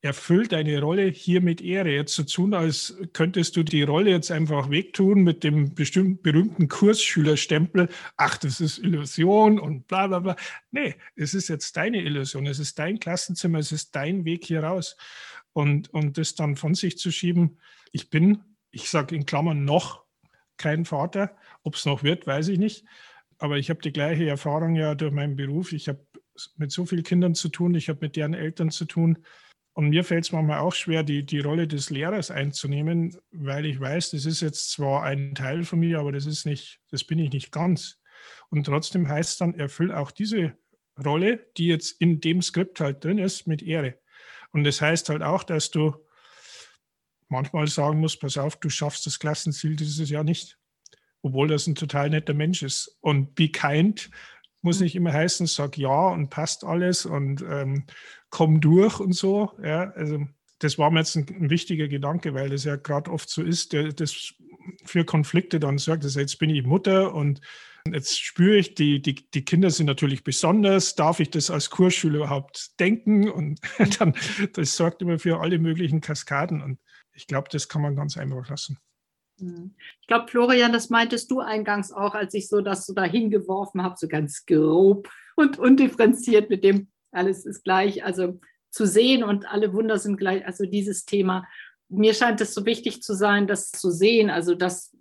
Erfüll 0.00 0.46
deine 0.46 0.80
Rolle 0.80 1.06
hier 1.06 1.40
mit 1.40 1.60
Ehre. 1.60 1.90
Jetzt 1.90 2.14
so 2.14 2.22
tun, 2.22 2.54
als 2.54 2.96
könntest 3.12 3.56
du 3.56 3.64
die 3.64 3.82
Rolle 3.82 4.10
jetzt 4.10 4.30
einfach 4.30 4.70
wegtun 4.70 5.22
mit 5.22 5.42
dem 5.42 5.74
bestimmten 5.74 6.22
berühmten 6.22 6.68
Kursschülerstempel. 6.68 7.88
Ach, 8.16 8.38
das 8.38 8.60
ist 8.60 8.78
Illusion 8.78 9.58
und 9.58 9.88
bla 9.88 10.06
bla 10.06 10.20
bla. 10.20 10.36
Nee, 10.70 10.94
es 11.16 11.34
ist 11.34 11.48
jetzt 11.48 11.76
deine 11.76 12.00
Illusion, 12.02 12.46
es 12.46 12.60
ist 12.60 12.78
dein 12.78 13.00
Klassenzimmer, 13.00 13.58
es 13.58 13.72
ist 13.72 13.94
dein 13.96 14.24
Weg 14.24 14.44
hier 14.44 14.62
raus. 14.62 14.96
Und, 15.52 15.92
und 15.92 16.18
das 16.18 16.36
dann 16.36 16.56
von 16.56 16.74
sich 16.74 16.98
zu 16.98 17.10
schieben, 17.10 17.58
ich 17.90 18.10
bin, 18.10 18.44
ich 18.70 18.90
sage 18.90 19.16
in 19.16 19.26
Klammern 19.26 19.64
noch 19.64 20.04
kein 20.56 20.84
Vater, 20.84 21.36
ob 21.62 21.74
es 21.74 21.84
noch 21.86 22.04
wird, 22.04 22.26
weiß 22.26 22.48
ich 22.48 22.58
nicht. 22.58 22.84
Aber 23.38 23.58
ich 23.58 23.70
habe 23.70 23.80
die 23.80 23.92
gleiche 23.92 24.28
Erfahrung 24.28 24.76
ja 24.76 24.94
durch 24.94 25.12
meinen 25.12 25.36
Beruf. 25.36 25.72
Ich 25.72 25.88
habe 25.88 26.04
mit 26.56 26.70
so 26.70 26.86
vielen 26.86 27.02
Kindern 27.02 27.34
zu 27.34 27.48
tun, 27.48 27.74
ich 27.74 27.88
habe 27.88 28.00
mit 28.02 28.16
deren 28.16 28.34
Eltern 28.34 28.70
zu 28.70 28.84
tun. 28.84 29.18
Und 29.78 29.90
mir 29.90 30.02
fällt 30.02 30.24
es 30.24 30.32
manchmal 30.32 30.58
auch 30.58 30.74
schwer, 30.74 31.04
die, 31.04 31.24
die 31.24 31.38
Rolle 31.38 31.68
des 31.68 31.88
Lehrers 31.88 32.32
einzunehmen, 32.32 33.16
weil 33.30 33.64
ich 33.64 33.78
weiß, 33.78 34.10
das 34.10 34.26
ist 34.26 34.40
jetzt 34.40 34.72
zwar 34.72 35.04
ein 35.04 35.36
Teil 35.36 35.62
von 35.62 35.78
mir, 35.78 36.00
aber 36.00 36.10
das 36.10 36.26
ist 36.26 36.46
nicht, 36.46 36.80
das 36.90 37.04
bin 37.04 37.20
ich 37.20 37.30
nicht 37.30 37.52
ganz. 37.52 38.00
Und 38.50 38.64
trotzdem 38.64 39.08
heißt 39.08 39.30
es 39.30 39.36
dann, 39.36 39.54
erfüll 39.54 39.92
auch 39.92 40.10
diese 40.10 40.58
Rolle, 41.04 41.46
die 41.56 41.68
jetzt 41.68 41.92
in 42.00 42.20
dem 42.20 42.42
Skript 42.42 42.80
halt 42.80 43.04
drin 43.04 43.18
ist, 43.18 43.46
mit 43.46 43.62
Ehre. 43.62 43.94
Und 44.50 44.64
das 44.64 44.80
heißt 44.80 45.10
halt 45.10 45.22
auch, 45.22 45.44
dass 45.44 45.70
du 45.70 45.94
manchmal 47.28 47.68
sagen 47.68 48.00
musst, 48.00 48.20
pass 48.20 48.36
auf, 48.36 48.56
du 48.56 48.70
schaffst 48.70 49.06
das 49.06 49.20
Klassenziel 49.20 49.76
dieses 49.76 50.10
Jahr 50.10 50.24
nicht. 50.24 50.58
Obwohl 51.22 51.46
das 51.46 51.68
ein 51.68 51.76
total 51.76 52.10
netter 52.10 52.34
Mensch 52.34 52.64
ist. 52.64 52.98
Und 53.00 53.36
be 53.36 53.48
kind 53.48 54.10
muss 54.62 54.80
nicht 54.80 54.96
immer 54.96 55.12
heißen, 55.12 55.46
sag 55.46 55.78
ja 55.78 56.08
und 56.08 56.30
passt 56.30 56.64
alles 56.64 57.06
und 57.06 57.44
ähm, 57.48 57.84
komm 58.30 58.60
durch 58.60 59.00
und 59.00 59.12
so. 59.12 59.52
Ja, 59.62 59.90
also 59.90 60.26
das 60.58 60.78
war 60.78 60.90
mir 60.90 61.00
jetzt 61.00 61.16
ein, 61.16 61.26
ein 61.28 61.50
wichtiger 61.50 61.88
Gedanke, 61.88 62.34
weil 62.34 62.50
das 62.50 62.64
ja 62.64 62.76
gerade 62.76 63.10
oft 63.10 63.28
so 63.30 63.42
ist, 63.42 63.72
der, 63.72 63.92
das 63.92 64.34
für 64.84 65.04
Konflikte 65.04 65.60
dann 65.60 65.78
sorgt. 65.78 66.04
Also 66.04 66.20
jetzt 66.20 66.38
bin 66.38 66.50
ich 66.50 66.64
Mutter 66.64 67.14
und 67.14 67.40
jetzt 67.92 68.20
spüre 68.20 68.56
ich, 68.56 68.74
die, 68.74 69.00
die, 69.00 69.14
die 69.30 69.44
Kinder 69.44 69.70
sind 69.70 69.86
natürlich 69.86 70.24
besonders. 70.24 70.94
Darf 70.94 71.20
ich 71.20 71.30
das 71.30 71.50
als 71.50 71.70
Kursschüler 71.70 72.18
überhaupt 72.18 72.78
denken? 72.80 73.30
Und 73.30 73.60
dann, 73.98 74.14
das 74.54 74.76
sorgt 74.76 75.02
immer 75.02 75.18
für 75.18 75.40
alle 75.40 75.58
möglichen 75.58 76.00
Kaskaden. 76.00 76.62
Und 76.62 76.78
ich 77.12 77.26
glaube, 77.26 77.48
das 77.50 77.68
kann 77.68 77.82
man 77.82 77.96
ganz 77.96 78.16
einfach 78.16 78.48
lassen. 78.48 78.78
Mhm. 79.40 79.74
Ich 80.00 80.06
glaube, 80.06 80.28
Florian, 80.28 80.72
das 80.72 80.90
meintest 80.90 81.30
du 81.30 81.40
eingangs 81.40 81.92
auch, 81.92 82.14
als 82.14 82.34
ich 82.34 82.48
so 82.48 82.60
das 82.60 82.86
so 82.86 82.94
dahin 82.94 83.30
geworfen 83.30 83.82
habe, 83.82 83.96
so 83.98 84.08
ganz 84.08 84.44
grob 84.46 85.08
und 85.36 85.58
undifferenziert 85.58 86.50
mit 86.50 86.64
dem 86.64 86.88
alles 87.10 87.46
ist 87.46 87.64
gleich, 87.64 88.04
also 88.04 88.38
zu 88.70 88.86
sehen 88.86 89.24
und 89.24 89.50
alle 89.50 89.72
Wunder 89.72 89.98
sind 89.98 90.18
gleich, 90.18 90.44
also 90.46 90.64
dieses 90.64 91.04
Thema. 91.04 91.46
Mir 91.88 92.14
scheint 92.14 92.40
es 92.40 92.54
so 92.54 92.66
wichtig 92.66 93.02
zu 93.02 93.14
sein, 93.14 93.46
das 93.46 93.70
zu 93.70 93.90
sehen, 93.90 94.28
also 94.30 94.54
das, 94.54 94.94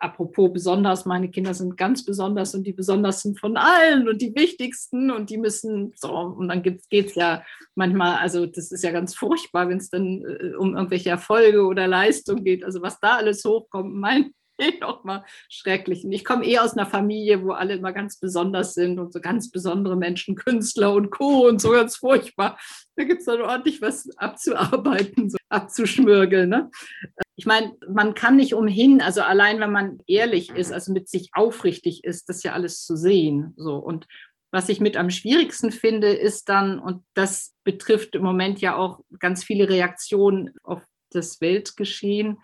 apropos 0.00 0.52
besonders, 0.52 1.04
meine 1.04 1.30
Kinder 1.30 1.54
sind 1.54 1.76
ganz 1.76 2.04
besonders 2.04 2.54
und 2.54 2.66
die 2.66 2.72
besondersten 2.72 3.36
von 3.36 3.56
allen 3.56 4.08
und 4.08 4.20
die 4.20 4.34
wichtigsten 4.34 5.10
und 5.10 5.30
die 5.30 5.38
müssen 5.38 5.92
so, 5.94 6.12
und 6.12 6.48
dann 6.48 6.62
geht 6.62 6.82
es 6.90 7.14
ja 7.14 7.44
manchmal, 7.76 8.16
also 8.16 8.46
das 8.46 8.72
ist 8.72 8.82
ja 8.82 8.90
ganz 8.90 9.14
furchtbar, 9.14 9.68
wenn 9.68 9.78
es 9.78 9.88
dann 9.88 10.22
äh, 10.22 10.54
um 10.56 10.74
irgendwelche 10.74 11.10
Erfolge 11.10 11.64
oder 11.64 11.86
Leistung 11.86 12.42
geht, 12.42 12.64
also 12.64 12.82
was 12.82 12.98
da 12.98 13.16
alles 13.16 13.44
hochkommt, 13.44 13.94
mein 13.94 14.32
noch 14.80 15.04
mal 15.04 15.24
schrecklich. 15.48 16.04
Und 16.04 16.12
ich 16.12 16.24
komme 16.24 16.44
eh 16.44 16.58
aus 16.58 16.72
einer 16.72 16.86
Familie, 16.86 17.42
wo 17.42 17.52
alle 17.52 17.74
immer 17.74 17.92
ganz 17.92 18.18
besonders 18.18 18.74
sind 18.74 18.98
und 18.98 19.12
so 19.12 19.20
ganz 19.20 19.50
besondere 19.50 19.96
Menschen, 19.96 20.36
Künstler 20.36 20.92
und 20.92 21.10
Co. 21.10 21.48
und 21.48 21.60
so 21.60 21.70
ganz 21.70 21.96
furchtbar. 21.96 22.58
Da 22.96 23.04
gibt 23.04 23.20
es 23.20 23.26
dann 23.26 23.40
ordentlich 23.40 23.80
was 23.80 24.08
abzuarbeiten, 24.16 25.30
so 25.30 25.38
abzuschmürgeln. 25.48 26.48
Ne? 26.48 26.70
Ich 27.36 27.46
meine, 27.46 27.72
man 27.88 28.14
kann 28.14 28.36
nicht 28.36 28.54
umhin, 28.54 29.00
also 29.00 29.22
allein 29.22 29.60
wenn 29.60 29.72
man 29.72 29.98
ehrlich 30.06 30.50
ist, 30.50 30.72
also 30.72 30.92
mit 30.92 31.08
sich 31.08 31.30
aufrichtig 31.32 32.04
ist, 32.04 32.28
das 32.28 32.42
ja 32.42 32.52
alles 32.52 32.84
zu 32.84 32.96
sehen. 32.96 33.54
So 33.56 33.76
und 33.76 34.06
was 34.52 34.68
ich 34.68 34.80
mit 34.80 34.98
am 34.98 35.08
schwierigsten 35.08 35.72
finde, 35.72 36.08
ist 36.08 36.50
dann, 36.50 36.78
und 36.78 37.02
das 37.14 37.54
betrifft 37.64 38.14
im 38.14 38.22
Moment 38.22 38.60
ja 38.60 38.76
auch 38.76 39.00
ganz 39.18 39.42
viele 39.42 39.68
Reaktionen 39.70 40.54
auf 40.62 40.82
das 41.10 41.40
Weltgeschehen, 41.40 42.38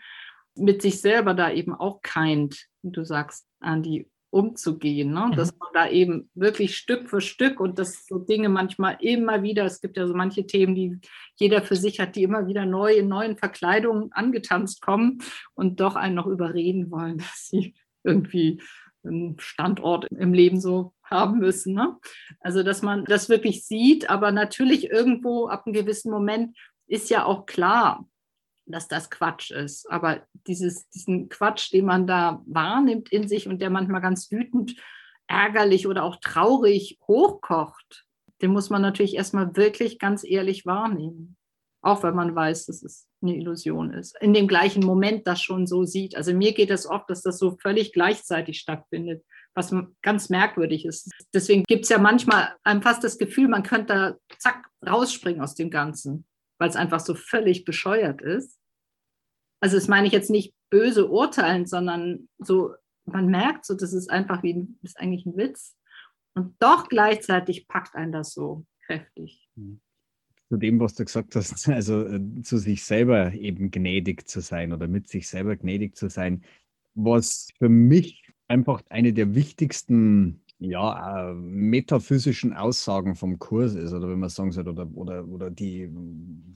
mit 0.59 0.83
sich 0.83 1.01
selber 1.01 1.35
da 1.35 1.51
eben 1.51 1.75
auch 1.75 2.03
keint, 2.03 2.67
wie 2.83 2.91
du 2.91 3.05
sagst, 3.05 3.47
Andi, 3.61 4.09
umzugehen. 4.31 5.13
Ne? 5.13 5.29
Mhm. 5.29 5.37
Dass 5.37 5.57
man 5.59 5.69
da 5.73 5.89
eben 5.89 6.31
wirklich 6.35 6.77
Stück 6.77 7.09
für 7.09 7.21
Stück 7.21 7.61
und 7.61 7.79
das 7.79 8.07
so 8.07 8.19
Dinge 8.19 8.49
manchmal 8.49 8.99
immer 9.01 9.43
wieder, 9.43 9.65
es 9.65 9.81
gibt 9.81 9.97
ja 9.97 10.07
so 10.07 10.15
manche 10.15 10.47
Themen, 10.47 10.75
die 10.75 10.99
jeder 11.37 11.63
für 11.63 11.77
sich 11.77 12.01
hat, 12.01 12.17
die 12.17 12.23
immer 12.23 12.47
wieder 12.47 12.67
neu 12.67 12.95
in 12.95 13.09
neuen 13.09 13.37
Verkleidungen 13.37 14.13
angetanzt 14.13 14.83
kommen 14.83 15.19
und 15.55 15.81
doch 15.81 15.97
einen 15.97 16.15
noch 16.15 16.27
überreden 16.27 16.91
wollen, 16.91 17.19
dass 17.19 17.49
sie 17.49 17.75
irgendwie 18.05 18.61
einen 19.05 19.39
Standort 19.39 20.07
im 20.11 20.35
Leben 20.35 20.61
so 20.61 20.93
haben 21.03 21.39
müssen. 21.39 21.73
Ne? 21.75 21.97
Also, 22.41 22.63
dass 22.63 22.83
man 22.83 23.05
das 23.05 23.29
wirklich 23.29 23.65
sieht, 23.65 24.11
aber 24.11 24.33
natürlich 24.33 24.91
irgendwo 24.91 25.47
ab 25.47 25.63
einem 25.65 25.73
gewissen 25.73 26.11
Moment 26.11 26.57
ist 26.87 27.09
ja 27.09 27.25
auch 27.25 27.47
klar, 27.47 28.07
dass 28.73 28.89
das 28.89 29.11
Quatsch 29.11 29.51
ist. 29.51 29.91
Aber 29.91 30.23
dieses, 30.47 30.89
diesen 30.91 31.29
Quatsch, 31.29 31.73
den 31.73 31.87
man 31.87 32.07
da 32.07 32.43
wahrnimmt 32.47 33.11
in 33.11 33.29
sich 33.29 33.49
und 33.49 33.61
der 33.61 33.71
manchmal 33.71 34.01
ganz 34.01 34.31
wütend, 34.31 34.77
ärgerlich 35.27 35.87
oder 35.87 36.05
auch 36.05 36.17
traurig 36.17 36.99
hochkocht, 37.07 38.07
den 38.41 38.53
muss 38.53 38.71
man 38.71 38.83
natürlich 38.83 39.15
erstmal 39.15 39.57
wirklich 39.57 39.99
ganz 39.99 40.25
ehrlich 40.25 40.67
wahrnehmen. 40.67 41.37
Auch 41.81 42.03
wenn 42.03 42.15
man 42.15 42.35
weiß, 42.35 42.67
dass 42.67 42.83
es 42.83 43.09
eine 43.23 43.37
Illusion 43.37 43.93
ist. 43.93 44.21
In 44.21 44.35
dem 44.35 44.49
gleichen 44.49 44.85
Moment 44.85 45.27
das 45.27 45.41
schon 45.41 45.67
so 45.67 45.85
sieht. 45.85 46.17
Also 46.17 46.35
mir 46.35 46.53
geht 46.53 46.71
es 46.71 46.89
oft, 46.89 47.09
dass 47.09 47.23
das 47.23 47.39
so 47.39 47.57
völlig 47.61 47.93
gleichzeitig 47.93 48.59
stattfindet, 48.59 49.25
was 49.55 49.75
ganz 50.03 50.29
merkwürdig 50.29 50.85
ist. 50.85 51.11
Deswegen 51.33 51.65
gibt 51.65 51.85
es 51.85 51.89
ja 51.89 51.99
manchmal 51.99 52.55
einem 52.65 52.83
fast 52.83 53.05
das 53.05 53.19
Gefühl, 53.19 53.49
man 53.49 53.63
könnte 53.63 54.19
da 54.29 54.37
zack 54.39 54.69
rausspringen 54.87 55.41
aus 55.41 55.55
dem 55.55 55.71
Ganzen, 55.71 56.27
weil 56.59 56.69
es 56.69 56.77
einfach 56.77 57.01
so 57.01 57.15
völlig 57.15 57.65
bescheuert 57.65 58.21
ist 58.21 58.59
also 59.61 59.77
das 59.77 59.89
meine 59.89 60.07
ich 60.07 60.13
jetzt 60.13 60.31
nicht 60.31 60.55
böse 60.71 61.09
urteilen, 61.09 61.67
sondern 61.67 62.29
so, 62.39 62.75
man 63.05 63.29
merkt 63.29 63.65
so, 63.65 63.75
das 63.75 63.93
ist 63.93 64.11
einfach 64.11 64.43
wie 64.43 64.69
ist 64.83 64.99
eigentlich 64.99 65.27
ein 65.27 65.37
Witz. 65.37 65.77
Und 66.35 66.55
doch 66.61 66.89
gleichzeitig 66.89 67.67
packt 67.67 67.95
einen 67.95 68.13
das 68.13 68.33
so 68.33 68.65
kräftig. 68.87 69.49
Hm. 69.57 69.81
Zu 70.49 70.57
dem, 70.57 70.81
was 70.81 70.95
du 70.95 71.05
gesagt 71.05 71.35
hast, 71.35 71.69
also 71.69 72.07
äh, 72.07 72.43
zu 72.43 72.59
sich 72.59 72.85
selber 72.85 73.33
eben 73.33 73.71
gnädig 73.71 74.29
zu 74.29 74.41
sein 74.41 74.73
oder 74.73 74.87
mit 74.87 75.09
sich 75.09 75.29
selber 75.29 75.57
gnädig 75.57 75.97
zu 75.97 76.09
sein, 76.09 76.43
was 76.95 77.49
für 77.59 77.69
mich 77.69 78.33
einfach 78.47 78.83
eine 78.89 79.13
der 79.13 79.35
wichtigsten 79.35 80.43
ja, 80.61 81.31
äh, 81.31 81.35
metaphysischen 81.35 82.53
Aussagen 82.53 83.15
vom 83.15 83.39
Kurs 83.39 83.75
ist, 83.75 83.93
oder 83.93 84.09
wenn 84.09 84.19
man 84.19 84.29
sagen 84.29 84.53
soll, 84.53 84.69
oder, 84.69 84.89
oder, 84.95 85.27
oder 85.27 85.51
die 85.51 85.91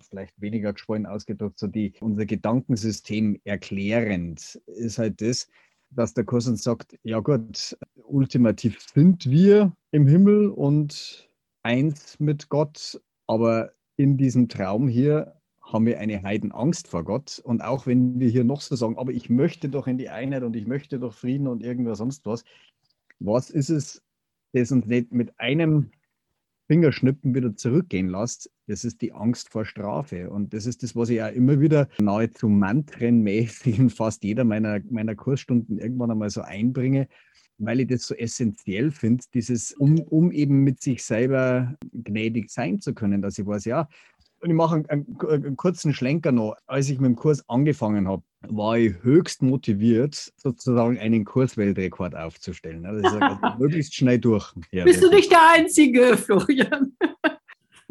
vielleicht 0.08 0.40
weniger 0.40 0.72
geschwollen 0.72 1.06
ausgedrückt, 1.06 1.58
so 1.58 1.68
die 1.68 1.94
unser 2.00 2.26
Gedankensystem 2.26 3.40
erklärend 3.44 4.60
ist 4.66 4.98
halt 4.98 5.20
das, 5.20 5.48
dass 5.90 6.14
der 6.14 6.24
Kurs 6.24 6.48
uns 6.48 6.62
sagt, 6.62 6.98
ja 7.04 7.20
gut, 7.20 7.76
ultimativ 8.04 8.80
sind 8.80 9.30
wir 9.30 9.72
im 9.92 10.06
Himmel 10.06 10.48
und 10.48 11.28
eins 11.62 12.18
mit 12.18 12.48
Gott, 12.48 13.00
aber 13.26 13.72
in 13.96 14.16
diesem 14.16 14.48
Traum 14.48 14.88
hier 14.88 15.36
haben 15.60 15.86
wir 15.86 16.00
eine 16.00 16.22
Heidenangst 16.22 16.88
vor 16.88 17.04
Gott. 17.04 17.40
Und 17.42 17.62
auch 17.62 17.86
wenn 17.86 18.18
wir 18.18 18.28
hier 18.28 18.44
noch 18.44 18.60
so 18.60 18.74
sagen, 18.74 18.98
aber 18.98 19.12
ich 19.12 19.30
möchte 19.30 19.68
doch 19.68 19.86
in 19.86 19.96
die 19.96 20.08
Einheit 20.08 20.42
und 20.42 20.56
ich 20.56 20.66
möchte 20.66 20.98
doch 20.98 21.14
Frieden 21.14 21.46
und 21.46 21.62
irgendwas 21.62 21.98
sonst 21.98 22.26
was, 22.26 22.44
was 23.24 23.50
ist 23.50 23.70
es, 23.70 24.02
das 24.52 24.72
uns 24.72 24.86
nicht 24.86 25.12
mit 25.12 25.38
einem 25.38 25.90
Fingerschnippen 26.68 27.34
wieder 27.34 27.56
zurückgehen 27.56 28.08
lässt? 28.08 28.50
Das 28.66 28.84
ist 28.84 29.00
die 29.02 29.12
Angst 29.12 29.50
vor 29.50 29.64
Strafe. 29.64 30.30
Und 30.30 30.54
das 30.54 30.66
ist 30.66 30.82
das, 30.82 30.94
was 30.96 31.08
ich 31.08 31.22
auch 31.22 31.32
immer 31.32 31.60
wieder 31.60 31.88
nahezu 31.98 32.48
mantrenmäßig 32.48 33.78
in 33.78 33.90
fast 33.90 34.24
jeder 34.24 34.44
meiner, 34.44 34.80
meiner 34.90 35.14
Kursstunden 35.14 35.78
irgendwann 35.78 36.10
einmal 36.10 36.30
so 36.30 36.42
einbringe, 36.42 37.08
weil 37.58 37.80
ich 37.80 37.88
das 37.88 38.06
so 38.06 38.14
essentiell 38.14 38.90
finde, 38.90 39.24
dieses, 39.34 39.72
um, 39.72 40.00
um 40.00 40.32
eben 40.32 40.64
mit 40.64 40.82
sich 40.82 41.04
selber 41.04 41.76
gnädig 41.92 42.50
sein 42.50 42.80
zu 42.80 42.94
können, 42.94 43.22
dass 43.22 43.38
ich 43.38 43.46
weiß, 43.46 43.64
ja, 43.66 43.88
und 44.42 44.50
ich 44.50 44.56
mache 44.56 44.74
einen, 44.74 44.86
einen, 44.86 45.18
einen, 45.28 45.56
kurzen 45.56 45.94
Schlenker 45.94 46.32
noch. 46.32 46.56
Als 46.66 46.88
ich 46.88 46.98
mit 46.98 47.08
dem 47.08 47.16
Kurs 47.16 47.48
angefangen 47.48 48.08
habe, 48.08 48.22
war 48.48 48.76
ich 48.76 48.94
höchst 49.02 49.40
motiviert, 49.42 50.32
sozusagen 50.36 50.98
einen 50.98 51.24
Kursweltrekord 51.24 52.16
aufzustellen. 52.16 52.82
Das 52.82 52.96
ist 52.96 53.04
also 53.04 53.38
möglichst 53.58 53.94
schnell 53.94 54.18
durch. 54.18 54.52
Ja, 54.72 54.84
Bist 54.84 55.02
du 55.02 55.10
nicht 55.10 55.30
der 55.30 55.52
Einzige, 55.54 56.16
Florian? 56.16 56.96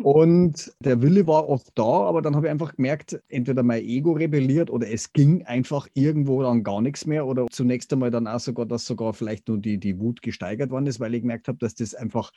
Und 0.03 0.73
der 0.79 1.01
Wille 1.03 1.27
war 1.27 1.47
oft 1.47 1.67
da, 1.75 1.83
aber 1.83 2.23
dann 2.23 2.35
habe 2.35 2.47
ich 2.47 2.51
einfach 2.51 2.75
gemerkt, 2.75 3.21
entweder 3.29 3.61
mein 3.61 3.83
Ego 3.83 4.13
rebelliert 4.13 4.71
oder 4.71 4.89
es 4.89 5.13
ging 5.13 5.43
einfach 5.45 5.87
irgendwo 5.93 6.41
dann 6.41 6.63
gar 6.63 6.81
nichts 6.81 7.05
mehr 7.05 7.27
oder 7.27 7.45
zunächst 7.51 7.93
einmal 7.93 8.09
dann 8.09 8.25
auch 8.25 8.39
sogar, 8.39 8.65
dass 8.65 8.85
sogar 8.85 9.13
vielleicht 9.13 9.47
nur 9.47 9.59
die, 9.59 9.77
die 9.77 9.99
Wut 9.99 10.23
gesteigert 10.23 10.71
worden 10.71 10.87
ist, 10.87 10.99
weil 10.99 11.13
ich 11.13 11.21
gemerkt 11.21 11.47
habe, 11.47 11.59
dass 11.59 11.75
das 11.75 11.93
einfach 11.93 12.31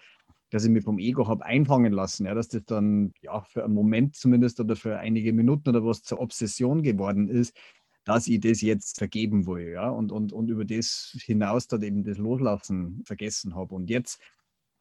dass 0.55 0.65
ich 0.65 0.71
mich 0.71 0.85
vom 0.85 1.01
Ego 1.01 1.27
habe 1.27 1.45
einfangen 1.45 1.93
lassen, 1.93 2.27
ja, 2.27 2.35
dass 2.35 2.47
das 2.47 2.65
dann 2.65 3.13
ja 3.23 3.43
für 3.43 3.65
einen 3.65 3.75
Moment 3.75 4.15
zumindest 4.15 4.61
oder 4.61 4.77
für 4.77 4.97
einige 4.99 5.33
Minuten 5.33 5.71
oder 5.71 5.85
was 5.85 6.05
zur 6.05 6.21
Obsession 6.21 6.85
geworden 6.85 7.29
ist, 7.29 7.57
dass 8.05 8.29
ich 8.29 8.39
das 8.39 8.61
jetzt 8.61 8.99
vergeben 8.99 9.49
will, 9.49 9.73
ja, 9.73 9.89
und, 9.89 10.13
und, 10.13 10.33
und 10.33 10.49
über 10.49 10.65
das 10.65 11.17
hinaus 11.25 11.67
dann 11.67 11.83
eben 11.83 12.05
das 12.05 12.19
Loslassen 12.19 13.03
vergessen 13.05 13.57
habe. 13.57 13.75
Und 13.75 13.91
jetzt 13.91 14.21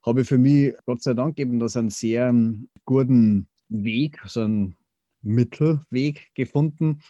habe 0.05 0.21
ich 0.21 0.27
für 0.27 0.37
mich, 0.37 0.75
Gott 0.85 1.01
sei 1.01 1.15
Dank, 1.15 1.39
eben 1.39 1.57
das 1.57 1.75
einen 1.75 1.89
sehr 1.89 2.31
guten 2.85 3.47
Weg, 3.69 4.21
so 4.27 4.41
einen 4.41 4.75
Mittelweg 5.23 6.29
gefunden. 6.35 7.01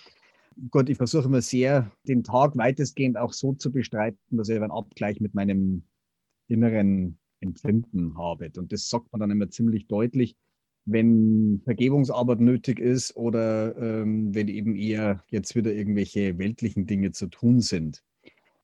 Gott, 0.72 0.88
ich 0.88 0.95
versuche 0.95 1.26
immer 1.26 1.41
sehr, 1.41 1.91
den 2.07 2.24
Tag 2.24 2.55
weitestgehend 2.55 3.18
auch 3.18 3.34
so 3.34 3.51
zu 3.55 3.74
bestreiten, 3.74 4.38
dass 4.38 4.47
ich 4.47 4.55
einen 4.55 4.72
Abgleich 4.72 5.20
mit 5.20 5.34
meinem 5.34 5.84
inneren 6.47 7.20
Empfinden 7.44 8.18
habe. 8.18 8.52
Und 8.58 8.72
das 8.72 8.89
sagt 8.89 9.12
man 9.12 9.20
dann 9.20 9.32
immer 9.32 9.50
ziemlich 9.50 9.88
deutlich, 9.88 10.36
wenn 10.86 11.62
Vergebungsarbeit 11.64 12.39
nötig 12.39 12.80
ist 12.80 13.16
oder 13.16 13.78
ähm, 13.78 14.34
wenn 14.34 14.48
eben 14.48 14.76
eher 14.76 15.24
jetzt 15.28 15.56
wieder 15.56 15.74
irgendwelche 15.74 16.38
weltlichen 16.38 16.88
Dinge 16.88 17.12
zu 17.12 17.28
tun 17.28 17.62
sind. 17.62 18.04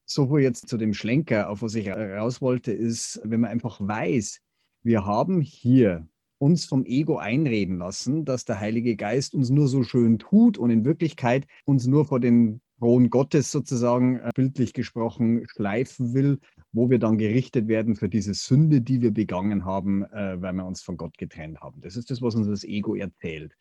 So 0.05 0.27
viel 0.27 0.43
jetzt 0.43 0.67
zu 0.67 0.77
dem 0.77 0.93
Schlenker, 0.93 1.49
auf 1.49 1.61
was 1.61 1.75
ich 1.75 1.89
raus 1.89 2.41
wollte, 2.41 2.71
ist, 2.71 3.21
wenn 3.23 3.41
man 3.41 3.51
einfach 3.51 3.79
weiß, 3.79 4.41
wir 4.81 5.05
haben 5.05 5.39
hier 5.39 6.07
uns 6.39 6.65
vom 6.65 6.85
Ego 6.85 7.17
einreden 7.17 7.77
lassen, 7.77 8.25
dass 8.25 8.45
der 8.45 8.59
Heilige 8.59 8.95
Geist 8.95 9.35
uns 9.35 9.49
nur 9.49 9.67
so 9.67 9.83
schön 9.83 10.17
tut 10.19 10.57
und 10.57 10.71
in 10.71 10.85
Wirklichkeit 10.85 11.45
uns 11.65 11.85
nur 11.85 12.05
vor 12.05 12.19
den 12.19 12.61
Thron 12.79 13.09
Gottes 13.09 13.51
sozusagen 13.51 14.19
äh, 14.19 14.31
bildlich 14.33 14.73
gesprochen 14.73 15.45
schleifen 15.47 16.13
will, 16.13 16.39
wo 16.71 16.89
wir 16.89 16.99
dann 16.99 17.17
gerichtet 17.17 17.67
werden 17.67 17.95
für 17.95 18.09
diese 18.09 18.33
Sünde, 18.33 18.81
die 18.81 19.01
wir 19.01 19.11
begangen 19.11 19.65
haben, 19.65 20.03
äh, 20.03 20.41
weil 20.41 20.53
wir 20.53 20.65
uns 20.65 20.81
von 20.81 20.97
Gott 20.97 21.17
getrennt 21.17 21.61
haben. 21.61 21.81
Das 21.81 21.95
ist 21.95 22.11
das, 22.11 22.21
was 22.21 22.35
uns 22.35 22.47
das 22.47 22.63
Ego 22.63 22.95
erzählt. 22.95 23.55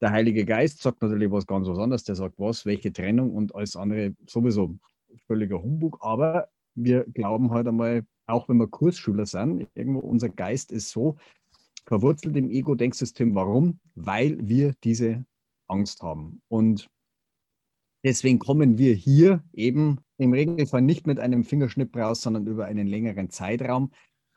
Der 0.00 0.10
Heilige 0.10 0.44
Geist 0.44 0.80
sagt 0.80 1.02
natürlich 1.02 1.30
was 1.30 1.46
ganz 1.46 1.68
was 1.68 1.78
anderes. 1.78 2.04
Der 2.04 2.14
sagt 2.14 2.38
was, 2.38 2.64
welche 2.64 2.92
Trennung 2.92 3.32
und 3.32 3.54
alles 3.54 3.76
andere 3.76 4.14
sowieso 4.26 4.78
völliger 5.26 5.62
Humbug. 5.62 5.98
Aber 6.00 6.48
wir 6.74 7.04
glauben 7.04 7.50
halt 7.50 7.68
einmal, 7.68 8.04
auch 8.26 8.48
wenn 8.48 8.56
wir 8.56 8.68
Kursschüler 8.68 9.26
sind, 9.26 9.68
irgendwo 9.74 10.00
unser 10.00 10.28
Geist 10.28 10.72
ist 10.72 10.90
so 10.90 11.16
verwurzelt 11.86 12.36
im 12.36 12.50
Ego-Denksystem. 12.50 13.34
Warum? 13.34 13.80
Weil 13.94 14.38
wir 14.40 14.74
diese 14.84 15.24
Angst 15.66 16.02
haben. 16.02 16.40
Und 16.48 16.88
Deswegen 18.02 18.38
kommen 18.38 18.78
wir 18.78 18.94
hier 18.94 19.42
eben 19.52 19.98
im 20.16 20.32
Regelfall 20.32 20.82
nicht 20.82 21.06
mit 21.06 21.18
einem 21.18 21.44
Fingerschnipp 21.44 21.96
raus, 21.96 22.22
sondern 22.22 22.46
über 22.46 22.64
einen 22.64 22.86
längeren 22.86 23.30
Zeitraum, 23.30 23.92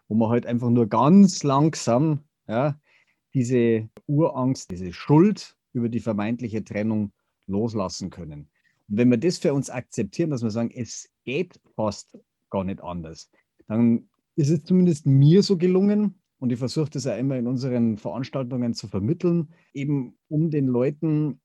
wo 0.07 0.15
man 0.15 0.29
halt 0.29 0.45
einfach 0.45 0.69
nur 0.69 0.87
ganz 0.87 1.43
langsam 1.43 2.19
ja, 2.47 2.79
diese 3.33 3.89
Urangst, 4.05 4.71
diese 4.71 4.91
Schuld 4.91 5.57
über 5.71 5.89
die 5.89 6.01
vermeintliche 6.01 6.63
Trennung 6.63 7.13
loslassen 7.47 8.09
können. 8.09 8.49
Und 8.89 8.97
wenn 8.97 9.09
wir 9.09 9.17
das 9.17 9.37
für 9.37 9.53
uns 9.53 9.69
akzeptieren, 9.69 10.29
dass 10.29 10.43
wir 10.43 10.51
sagen, 10.51 10.71
es 10.71 11.09
geht 11.23 11.59
fast 11.75 12.17
gar 12.49 12.63
nicht 12.63 12.83
anders, 12.83 13.31
dann 13.67 14.09
ist 14.35 14.49
es 14.49 14.63
zumindest 14.63 15.05
mir 15.05 15.41
so 15.43 15.57
gelungen, 15.57 16.19
und 16.39 16.51
ich 16.51 16.59
versuche 16.59 16.89
das 16.89 17.05
ja 17.05 17.15
immer 17.15 17.37
in 17.37 17.47
unseren 17.47 17.97
Veranstaltungen 17.97 18.73
zu 18.73 18.89
vermitteln, 18.89 19.53
eben 19.73 20.17
um 20.27 20.49
den 20.49 20.67
Leuten 20.67 21.39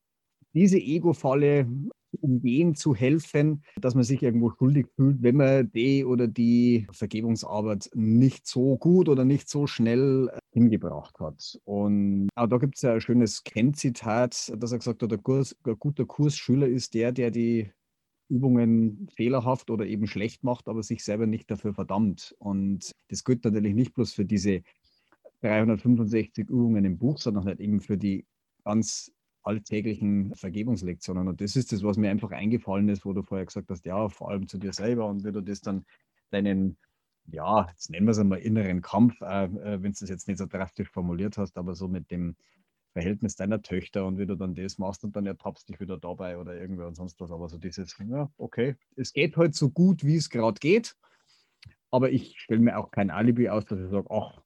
diese 0.59 0.79
Ego-Falle 0.79 1.69
umgehen 2.21 2.75
zu 2.75 2.95
helfen, 2.95 3.63
dass 3.77 3.95
man 3.95 4.03
sich 4.03 4.23
irgendwo 4.23 4.51
schuldig 4.51 4.87
fühlt, 4.97 5.23
wenn 5.23 5.37
man 5.37 5.71
die 5.71 6.05
oder 6.05 6.27
die 6.27 6.87
Vergebungsarbeit 6.91 7.91
nicht 7.95 8.47
so 8.47 8.77
gut 8.77 9.09
oder 9.09 9.25
nicht 9.25 9.49
so 9.49 9.67
schnell 9.67 10.29
äh, 10.33 10.39
hingebracht 10.53 11.21
hat. 11.21 11.61
Und 11.65 12.29
auch 12.35 12.49
da 12.49 12.57
gibt 12.57 12.77
es 12.77 12.83
ja 12.83 12.95
ein 12.95 13.01
schönes 13.01 13.45
Kennzitat, 13.45 14.53
dass 14.57 14.73
er 14.73 14.79
gesagt 14.79 15.03
hat, 15.03 15.13
ein, 15.13 15.23
Kurs, 15.23 15.57
ein 15.65 15.79
guter 15.79 16.07
Kursschüler 16.07 16.67
ist 16.67 16.95
der, 16.95 17.13
der 17.13 17.31
die 17.31 17.71
Übungen 18.29 19.09
fehlerhaft 19.15 19.71
oder 19.71 19.87
eben 19.87 20.07
schlecht 20.07 20.43
macht, 20.43 20.67
aber 20.67 20.83
sich 20.83 21.05
selber 21.05 21.27
nicht 21.27 21.51
dafür 21.51 21.73
verdammt. 21.73 22.35
Und 22.39 22.91
das 23.09 23.23
gilt 23.23 23.45
natürlich 23.45 23.75
nicht 23.75 23.95
bloß 23.95 24.13
für 24.13 24.25
diese 24.25 24.63
365 25.43 26.49
Übungen 26.49 26.85
im 26.85 26.99
Buch, 26.99 27.19
sondern 27.19 27.45
halt 27.45 27.61
eben 27.61 27.81
für 27.81 27.97
die 27.97 28.27
ganz 28.65 29.13
alltäglichen 29.43 30.35
Vergebungslektionen. 30.35 31.29
Und 31.29 31.41
das 31.41 31.57
ist 31.57 31.73
das, 31.73 31.83
was 31.83 31.97
mir 31.97 32.11
einfach 32.11 32.31
eingefallen 32.31 32.89
ist, 32.89 33.05
wo 33.05 33.13
du 33.13 33.23
vorher 33.23 33.47
gesagt 33.47 33.71
hast, 33.71 33.85
ja, 33.85 34.09
vor 34.09 34.31
allem 34.31 34.47
zu 34.49 34.59
dir 34.59 34.73
selber 34.73 35.07
und 35.07 35.25
wie 35.25 35.33
du 35.33 35.41
das 35.41 35.61
dann 35.61 35.85
deinen, 36.31 36.77
ja, 37.27 37.69
jetzt 37.71 37.91
nennen 37.91 38.07
wir 38.07 38.13
es 38.13 38.19
einmal 38.19 38.41
inneren 38.41 38.83
Kampf, 38.83 39.21
äh, 39.21 39.45
äh 39.45 39.83
wenn 39.83 39.93
du 39.93 39.99
das 40.01 40.09
jetzt 40.09 40.29
nicht 40.29 40.39
so 40.39 40.47
drastisch 40.47 40.91
formuliert 40.91 41.39
hast, 41.39 41.57
aber 41.59 41.75
so 41.75 41.89
mit 41.89 42.11
dem 42.11 42.37
Verhältnis 42.93 43.37
deiner 43.37 43.63
Töchter 43.63 44.07
und 44.07 44.19
wie 44.19 44.27
du 44.27 44.35
dann 44.35 44.55
das 44.55 44.79
machst 44.79 45.05
und 45.05 45.15
dann 45.15 45.27
ertappst 45.27 45.69
dich 45.69 45.79
wieder 45.79 45.99
dabei 45.99 46.39
oder 46.39 46.55
irgendwer 46.55 46.89
und 46.89 46.95
sonst 46.95 47.21
was. 47.21 47.31
Aber 47.31 47.49
so 47.49 47.59
dieses, 47.59 47.97
ja, 47.99 48.31
okay, 48.39 48.77
es 48.97 49.13
geht 49.13 49.37
halt 49.37 49.55
so 49.55 49.71
gut, 49.71 50.05
wie 50.05 50.17
es 50.17 50.31
gerade 50.31 50.59
geht. 50.59 50.97
Aber 51.91 52.11
ich 52.11 52.39
stelle 52.41 52.61
mir 52.61 52.79
auch 52.79 52.91
kein 52.91 53.11
Alibi 53.11 53.49
aus, 53.49 53.65
dass 53.65 53.79
ich 53.79 53.91
sage, 53.91 54.11
ach, 54.11 54.43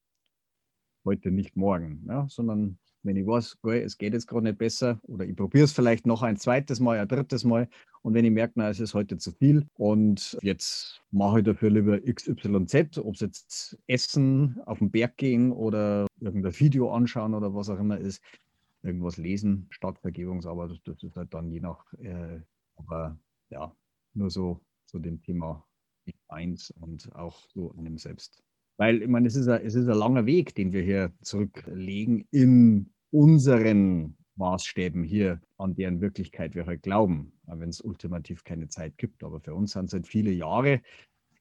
heute 1.05 1.30
nicht 1.30 1.57
morgen, 1.57 2.05
ja, 2.09 2.26
sondern 2.28 2.78
wenn 3.03 3.16
ich 3.16 3.26
weiß, 3.26 3.59
okay, 3.62 3.82
es 3.82 3.98
geht 3.98 4.12
jetzt 4.12 4.26
gerade 4.26 4.44
nicht 4.44 4.59
besser 4.59 5.00
oder 5.03 5.24
ich 5.24 5.36
probiere 5.36 5.64
es 5.64 5.72
vielleicht 5.72 6.07
noch 6.07 6.22
ein 6.22 6.36
zweites 6.36 6.80
Mal, 6.80 6.98
ein 6.98 7.09
drittes 7.09 7.44
Mal 7.44 7.68
und 8.03 8.14
wenn 8.14 8.24
ich 8.24 8.30
merke, 8.30 8.55
na, 8.57 8.70
es 8.70 8.80
ist 8.80 8.94
heute 8.94 9.18
zu 9.18 9.32
viel 9.32 9.66
und 9.74 10.38
jetzt 10.42 11.03
mache 11.11 11.40
ich 11.40 11.44
dafür 11.44 11.70
lieber 11.70 12.00
XYZ, 12.00 12.98
ob 12.98 13.14
es 13.14 13.20
jetzt 13.20 13.78
Essen, 13.86 14.61
auf 14.66 14.78
den 14.78 14.90
Berg 14.90 15.16
gehen 15.16 15.53
oder 15.53 16.07
irgendein 16.20 16.59
Video 16.59 16.92
anschauen 16.92 17.34
oder 17.34 17.55
was 17.55 17.68
auch 17.68 17.78
immer 17.78 17.98
ist, 17.98 18.22
irgendwas 18.82 19.16
lesen 19.16 19.66
statt 19.70 19.98
Vergebungsarbeit, 20.00 20.80
das, 20.84 21.03
ist 21.03 21.16
halt 21.16 21.32
dann 21.34 21.50
je 21.50 21.61
nach, 21.61 21.92
äh, 21.94 22.40
aber 22.76 23.18
ja, 23.50 23.74
nur 24.14 24.30
so 24.30 24.61
zu 24.86 24.98
dem 24.98 25.22
Thema 25.22 25.64
eins 26.28 26.70
und 26.80 27.14
auch 27.14 27.48
so 27.55 27.72
an 27.72 27.84
dem 27.84 27.98
Selbst. 27.98 28.42
Weil, 28.77 29.03
ich 29.03 29.09
meine, 29.09 29.29
es 29.29 29.37
ist, 29.37 29.49
ein, 29.49 29.64
es 29.64 29.75
ist 29.75 29.89
ein 29.89 29.99
langer 29.99 30.27
Weg, 30.27 30.55
den 30.55 30.73
wir 30.73 30.83
hier 30.83 31.12
zurücklegen 31.20 32.27
in 32.31 32.91
unseren 33.11 34.16
Maßstäben 34.37 35.05
hier, 35.05 35.41
an 35.59 35.75
deren 35.75 36.01
Wirklichkeit 36.01 36.55
wir 36.55 36.62
heute 36.62 36.68
halt 36.70 36.83
glauben, 36.83 37.33
wenn 37.47 37.68
es 37.68 37.81
ultimativ 37.81 38.45
keine 38.45 38.68
Zeit 38.68 38.97
gibt. 38.97 39.23
Aber 39.23 39.41
für 39.41 39.55
uns 39.55 39.73
sind 39.73 39.87
es 39.87 39.93
halt 39.93 40.07
viele 40.07 40.31
Jahre, 40.31 40.81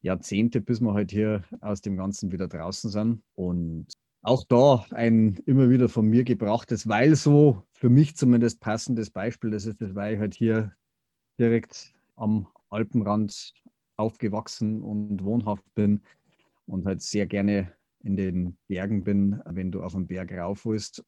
Jahrzehnte, 0.02 0.62
bis 0.62 0.82
wir 0.82 0.90
heute 0.90 0.98
halt 0.98 1.12
hier 1.12 1.44
aus 1.62 1.82
dem 1.82 1.96
Ganzen 1.96 2.32
wieder 2.32 2.48
draußen 2.48 2.90
sind. 2.90 3.22
Und 3.36 3.88
auch 4.24 4.44
da 4.44 4.86
ein 4.92 5.40
immer 5.46 5.70
wieder 5.70 5.90
von 5.90 6.08
mir 6.08 6.24
gebrachtes, 6.24 6.88
weil 6.88 7.16
so 7.16 7.64
für 7.72 7.90
mich 7.90 8.16
zumindest 8.16 8.60
passendes 8.60 9.10
Beispiel, 9.10 9.52
das 9.52 9.66
ist 9.66 9.82
das, 9.82 9.96
weil 9.96 10.16
ich 10.16 10.20
halt 10.20 10.36
hier 10.36 10.74
direkt 11.40 11.94
am 12.16 12.48
Alpenrand 12.70 13.54
aufgewachsen 13.98 14.82
und 14.82 15.24
wohnhaft 15.24 15.64
bin 15.74 16.02
und 16.72 16.86
halt 16.86 17.02
sehr 17.02 17.28
gerne 17.28 17.74
in 18.04 18.16
den 18.16 18.58
Bergen 18.68 19.04
bin, 19.04 19.42
wenn 19.46 19.72
du 19.72 19.84
auf 19.84 19.94
den 19.94 20.08
Berg 20.08 20.32
rauf 20.32 20.66
willst, 20.66 21.04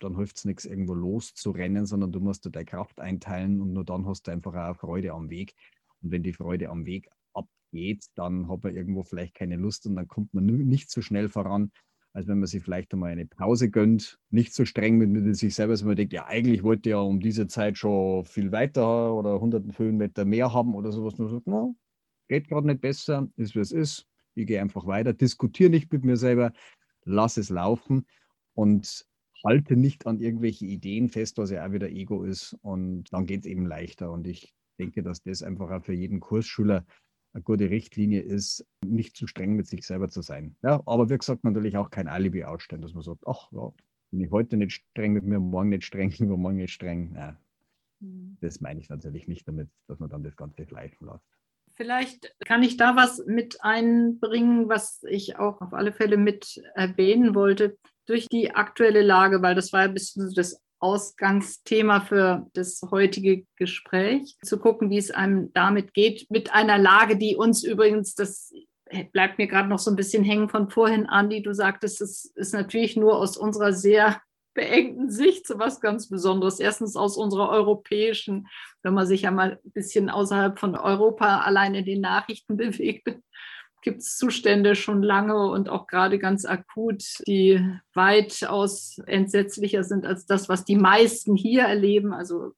dann 0.00 0.16
hilft 0.16 0.38
es 0.38 0.44
nichts, 0.44 0.64
irgendwo 0.64 0.94
loszurennen, 0.94 1.86
sondern 1.86 2.10
du 2.10 2.20
musst 2.20 2.44
dir 2.44 2.50
deine 2.50 2.64
Kraft 2.64 3.00
einteilen 3.00 3.60
und 3.60 3.72
nur 3.72 3.84
dann 3.84 4.06
hast 4.06 4.26
du 4.26 4.32
einfach 4.32 4.54
auch 4.54 4.76
Freude 4.76 5.12
am 5.12 5.30
Weg. 5.30 5.54
Und 6.02 6.10
wenn 6.10 6.22
die 6.22 6.32
Freude 6.32 6.70
am 6.70 6.86
Weg 6.86 7.08
abgeht, 7.34 8.06
dann 8.16 8.48
hat 8.48 8.64
man 8.64 8.74
irgendwo 8.74 9.04
vielleicht 9.04 9.34
keine 9.34 9.56
Lust 9.56 9.86
und 9.86 9.94
dann 9.96 10.08
kommt 10.08 10.34
man 10.34 10.46
nicht 10.46 10.90
so 10.90 11.02
schnell 11.02 11.28
voran, 11.28 11.70
als 12.14 12.26
wenn 12.26 12.38
man 12.38 12.46
sich 12.46 12.62
vielleicht 12.62 12.92
einmal 12.92 13.12
eine 13.12 13.26
Pause 13.26 13.70
gönnt, 13.70 14.18
nicht 14.30 14.54
so 14.54 14.64
streng 14.64 14.96
mit, 14.96 15.10
mit 15.10 15.36
sich 15.36 15.54
selber, 15.54 15.74
dass 15.74 15.84
man 15.84 15.96
denkt, 15.96 16.12
ja, 16.14 16.26
eigentlich 16.26 16.62
wollte 16.62 16.90
ja 16.90 16.98
um 16.98 17.20
diese 17.20 17.46
Zeit 17.46 17.78
schon 17.78 18.24
viel 18.24 18.50
weiter 18.52 19.14
oder 19.14 19.40
hunderten 19.40 19.76
Höhenmeter 19.76 20.24
mehr 20.24 20.52
haben 20.52 20.74
oder 20.74 20.90
sowas. 20.90 21.18
Nur 21.18 21.28
sagt, 21.28 21.46
no, 21.46 21.76
geht 22.28 22.48
gerade 22.48 22.66
nicht 22.66 22.80
besser, 22.80 23.28
ist 23.36 23.54
wie 23.54 23.60
es 23.60 23.70
ist, 23.70 24.08
ich 24.34 24.46
gehe 24.46 24.60
einfach 24.60 24.86
weiter, 24.86 25.12
diskutiere 25.12 25.70
nicht 25.70 25.92
mit 25.92 26.04
mir 26.04 26.16
selber, 26.16 26.52
lass 27.04 27.36
es 27.36 27.50
laufen 27.50 28.06
und 28.54 29.06
halte 29.44 29.76
nicht 29.76 30.06
an 30.06 30.20
irgendwelche 30.20 30.64
Ideen 30.64 31.08
fest, 31.08 31.38
was 31.38 31.50
ja 31.50 31.66
auch 31.66 31.72
wieder 31.72 31.90
Ego 31.90 32.24
ist. 32.24 32.56
Und 32.62 33.12
dann 33.12 33.26
geht 33.26 33.40
es 33.40 33.46
eben 33.46 33.66
leichter. 33.66 34.10
Und 34.10 34.26
ich 34.26 34.54
denke, 34.78 35.02
dass 35.02 35.22
das 35.22 35.42
einfach 35.42 35.70
auch 35.70 35.84
für 35.84 35.92
jeden 35.92 36.20
Kursschüler 36.20 36.84
eine 37.34 37.42
gute 37.42 37.68
Richtlinie 37.68 38.20
ist, 38.20 38.64
nicht 38.86 39.16
zu 39.16 39.26
streng 39.26 39.54
mit 39.54 39.66
sich 39.66 39.86
selber 39.86 40.08
zu 40.08 40.22
sein. 40.22 40.56
Ja, 40.62 40.82
aber 40.86 41.10
wie 41.10 41.18
gesagt, 41.18 41.44
natürlich 41.44 41.76
auch 41.76 41.90
kein 41.90 42.08
Alibi 42.08 42.44
ausstellen, 42.44 42.82
dass 42.82 42.94
man 42.94 43.02
sagt, 43.02 43.26
ach 43.26 43.50
ja, 43.52 43.72
bin 44.10 44.20
ich 44.20 44.30
heute 44.30 44.56
nicht 44.56 44.72
streng 44.72 45.12
mit 45.12 45.24
mir, 45.24 45.40
morgen 45.40 45.70
nicht 45.70 45.84
streng, 45.84 46.10
übermorgen 46.18 46.56
nicht 46.56 46.72
streng. 46.72 47.14
Ja, 47.16 47.36
mhm. 48.00 48.36
das 48.40 48.60
meine 48.60 48.80
ich 48.80 48.88
natürlich 48.88 49.26
nicht 49.26 49.46
damit, 49.48 49.68
dass 49.88 49.98
man 49.98 50.08
dann 50.08 50.22
das 50.22 50.36
Ganze 50.36 50.64
schleifen 50.64 51.08
lässt. 51.08 51.24
Vielleicht 51.76 52.32
kann 52.46 52.62
ich 52.62 52.76
da 52.76 52.94
was 52.94 53.24
mit 53.26 53.58
einbringen, 53.60 54.68
was 54.68 55.02
ich 55.08 55.38
auch 55.38 55.60
auf 55.60 55.72
alle 55.72 55.92
Fälle 55.92 56.16
mit 56.16 56.62
erwähnen 56.74 57.34
wollte 57.34 57.76
durch 58.06 58.28
die 58.28 58.54
aktuelle 58.54 59.02
Lage, 59.02 59.42
weil 59.42 59.54
das 59.54 59.72
war 59.72 59.80
ein 59.80 59.94
bisschen 59.94 60.32
das 60.34 60.60
Ausgangsthema 60.78 62.00
für 62.00 62.46
das 62.52 62.80
heutige 62.90 63.46
Gespräch, 63.56 64.36
zu 64.42 64.58
gucken, 64.58 64.90
wie 64.90 64.98
es 64.98 65.10
einem 65.10 65.52
damit 65.54 65.94
geht, 65.94 66.30
mit 66.30 66.52
einer 66.52 66.78
Lage, 66.78 67.16
die 67.16 67.36
uns 67.36 67.64
übrigens, 67.64 68.14
das 68.14 68.52
bleibt 69.12 69.38
mir 69.38 69.46
gerade 69.46 69.68
noch 69.68 69.78
so 69.78 69.90
ein 69.90 69.96
bisschen 69.96 70.24
hängen 70.24 70.48
von 70.48 70.70
vorhin, 70.70 71.06
Andi. 71.06 71.42
Du 71.42 71.54
sagtest, 71.54 72.00
es 72.00 72.26
ist 72.34 72.52
natürlich 72.52 72.96
nur 72.96 73.16
aus 73.16 73.36
unserer 73.36 73.72
sehr 73.72 74.20
beengten 74.54 75.10
Sicht 75.10 75.46
so 75.46 75.58
was 75.58 75.80
ganz 75.80 76.08
Besonderes. 76.08 76.60
Erstens 76.60 76.96
aus 76.96 77.16
unserer 77.16 77.50
europäischen, 77.50 78.48
wenn 78.82 78.94
man 78.94 79.06
sich 79.06 79.22
ja 79.22 79.30
mal 79.30 79.60
ein 79.64 79.70
bisschen 79.72 80.08
außerhalb 80.08 80.58
von 80.58 80.76
Europa 80.76 81.40
allein 81.40 81.74
in 81.74 81.84
den 81.84 82.00
Nachrichten 82.00 82.56
bewegt, 82.56 83.08
gibt 83.82 84.00
es 84.00 84.16
Zustände 84.16 84.74
schon 84.74 85.02
lange 85.02 85.50
und 85.50 85.68
auch 85.68 85.86
gerade 85.86 86.18
ganz 86.18 86.46
akut, 86.46 87.04
die 87.26 87.60
weitaus 87.92 88.98
entsetzlicher 89.06 89.84
sind 89.84 90.06
als 90.06 90.24
das, 90.24 90.48
was 90.48 90.64
die 90.64 90.76
meisten 90.76 91.36
hier 91.36 91.64
erleben. 91.64 92.14
Also 92.14 92.52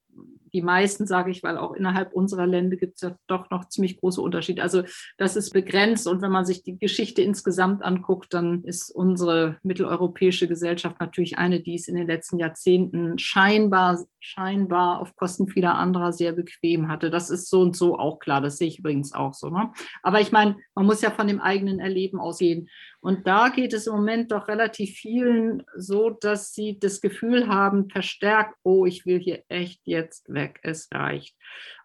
die 0.56 0.62
meisten, 0.62 1.06
sage 1.06 1.30
ich, 1.30 1.42
weil 1.42 1.58
auch 1.58 1.74
innerhalb 1.74 2.14
unserer 2.14 2.46
Länder 2.46 2.76
gibt 2.76 2.94
es 2.94 3.02
ja 3.02 3.14
doch 3.26 3.50
noch 3.50 3.68
ziemlich 3.68 4.00
große 4.00 4.22
Unterschiede. 4.22 4.62
Also 4.62 4.84
das 5.18 5.36
ist 5.36 5.52
begrenzt 5.52 6.08
und 6.08 6.22
wenn 6.22 6.32
man 6.32 6.46
sich 6.46 6.62
die 6.62 6.78
Geschichte 6.78 7.20
insgesamt 7.20 7.84
anguckt, 7.84 8.32
dann 8.32 8.64
ist 8.64 8.90
unsere 8.90 9.58
mitteleuropäische 9.62 10.48
Gesellschaft 10.48 10.98
natürlich 10.98 11.36
eine, 11.36 11.60
die 11.60 11.74
es 11.74 11.88
in 11.88 11.94
den 11.94 12.06
letzten 12.06 12.38
Jahrzehnten 12.38 13.18
scheinbar, 13.18 13.98
scheinbar 14.18 15.00
auf 15.02 15.14
Kosten 15.14 15.46
vieler 15.46 15.74
anderer 15.74 16.14
sehr 16.14 16.32
bequem 16.32 16.88
hatte. 16.88 17.10
Das 17.10 17.28
ist 17.28 17.50
so 17.50 17.60
und 17.60 17.76
so 17.76 17.98
auch 17.98 18.18
klar. 18.18 18.40
Das 18.40 18.56
sehe 18.56 18.68
ich 18.68 18.78
übrigens 18.78 19.12
auch 19.12 19.34
so. 19.34 19.50
Ne? 19.50 19.70
Aber 20.02 20.22
ich 20.22 20.32
meine, 20.32 20.56
man 20.74 20.86
muss 20.86 21.02
ja 21.02 21.10
von 21.10 21.26
dem 21.26 21.40
eigenen 21.40 21.80
Erleben 21.80 22.18
ausgehen. 22.18 22.70
Und 23.06 23.28
da 23.28 23.50
geht 23.50 23.72
es 23.72 23.86
im 23.86 23.94
Moment 23.94 24.32
doch 24.32 24.48
relativ 24.48 24.96
vielen 24.96 25.62
so, 25.76 26.10
dass 26.10 26.52
sie 26.52 26.76
das 26.80 27.00
Gefühl 27.00 27.46
haben, 27.46 27.88
verstärkt, 27.88 28.56
oh, 28.64 28.84
ich 28.84 29.06
will 29.06 29.20
hier 29.20 29.44
echt 29.46 29.82
jetzt 29.84 30.28
weg, 30.28 30.58
es 30.64 30.88
reicht. 30.92 31.36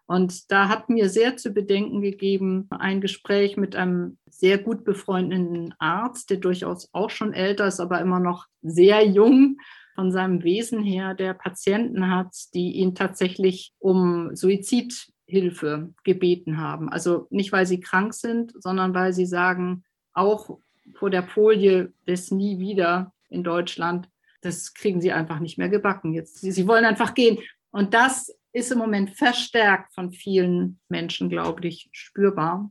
Und 0.06 0.50
da 0.50 0.68
hat 0.68 0.88
mir 0.88 1.08
sehr 1.08 1.36
zu 1.36 1.52
bedenken 1.52 2.02
gegeben 2.02 2.66
ein 2.70 3.00
Gespräch 3.00 3.56
mit 3.56 3.76
einem 3.76 4.18
sehr 4.26 4.58
gut 4.58 4.82
befreundeten 4.82 5.72
Arzt, 5.78 6.28
der 6.28 6.38
durchaus 6.38 6.88
auch 6.92 7.10
schon 7.10 7.32
älter 7.32 7.68
ist, 7.68 7.78
aber 7.78 8.00
immer 8.00 8.18
noch 8.18 8.46
sehr 8.60 9.06
jung 9.06 9.58
von 9.94 10.10
seinem 10.10 10.42
Wesen 10.42 10.82
her, 10.82 11.14
der 11.14 11.34
Patienten 11.34 12.10
hat, 12.10 12.34
die 12.52 12.72
ihn 12.72 12.96
tatsächlich 12.96 13.72
um 13.78 14.34
Suizidhilfe 14.34 15.94
gebeten 16.02 16.58
haben. 16.58 16.88
Also 16.88 17.28
nicht, 17.30 17.52
weil 17.52 17.66
sie 17.66 17.78
krank 17.78 18.12
sind, 18.12 18.54
sondern 18.60 18.92
weil 18.92 19.12
sie 19.12 19.26
sagen, 19.26 19.84
auch 20.14 20.58
vor 20.94 21.10
der 21.10 21.22
Folie 21.22 21.92
des 22.06 22.30
Nie 22.30 22.58
wieder 22.58 23.12
in 23.28 23.44
Deutschland, 23.44 24.08
das 24.40 24.74
kriegen 24.74 25.00
sie 25.00 25.12
einfach 25.12 25.38
nicht 25.38 25.58
mehr 25.58 25.68
gebacken. 25.68 26.12
Jetzt, 26.12 26.40
sie, 26.40 26.52
sie 26.52 26.66
wollen 26.66 26.84
einfach 26.84 27.14
gehen. 27.14 27.38
Und 27.70 27.94
das 27.94 28.36
ist 28.52 28.70
im 28.70 28.78
Moment 28.78 29.10
verstärkt 29.10 29.94
von 29.94 30.12
vielen 30.12 30.80
Menschen, 30.88 31.30
glaube 31.30 31.66
ich, 31.66 31.88
spürbar. 31.92 32.70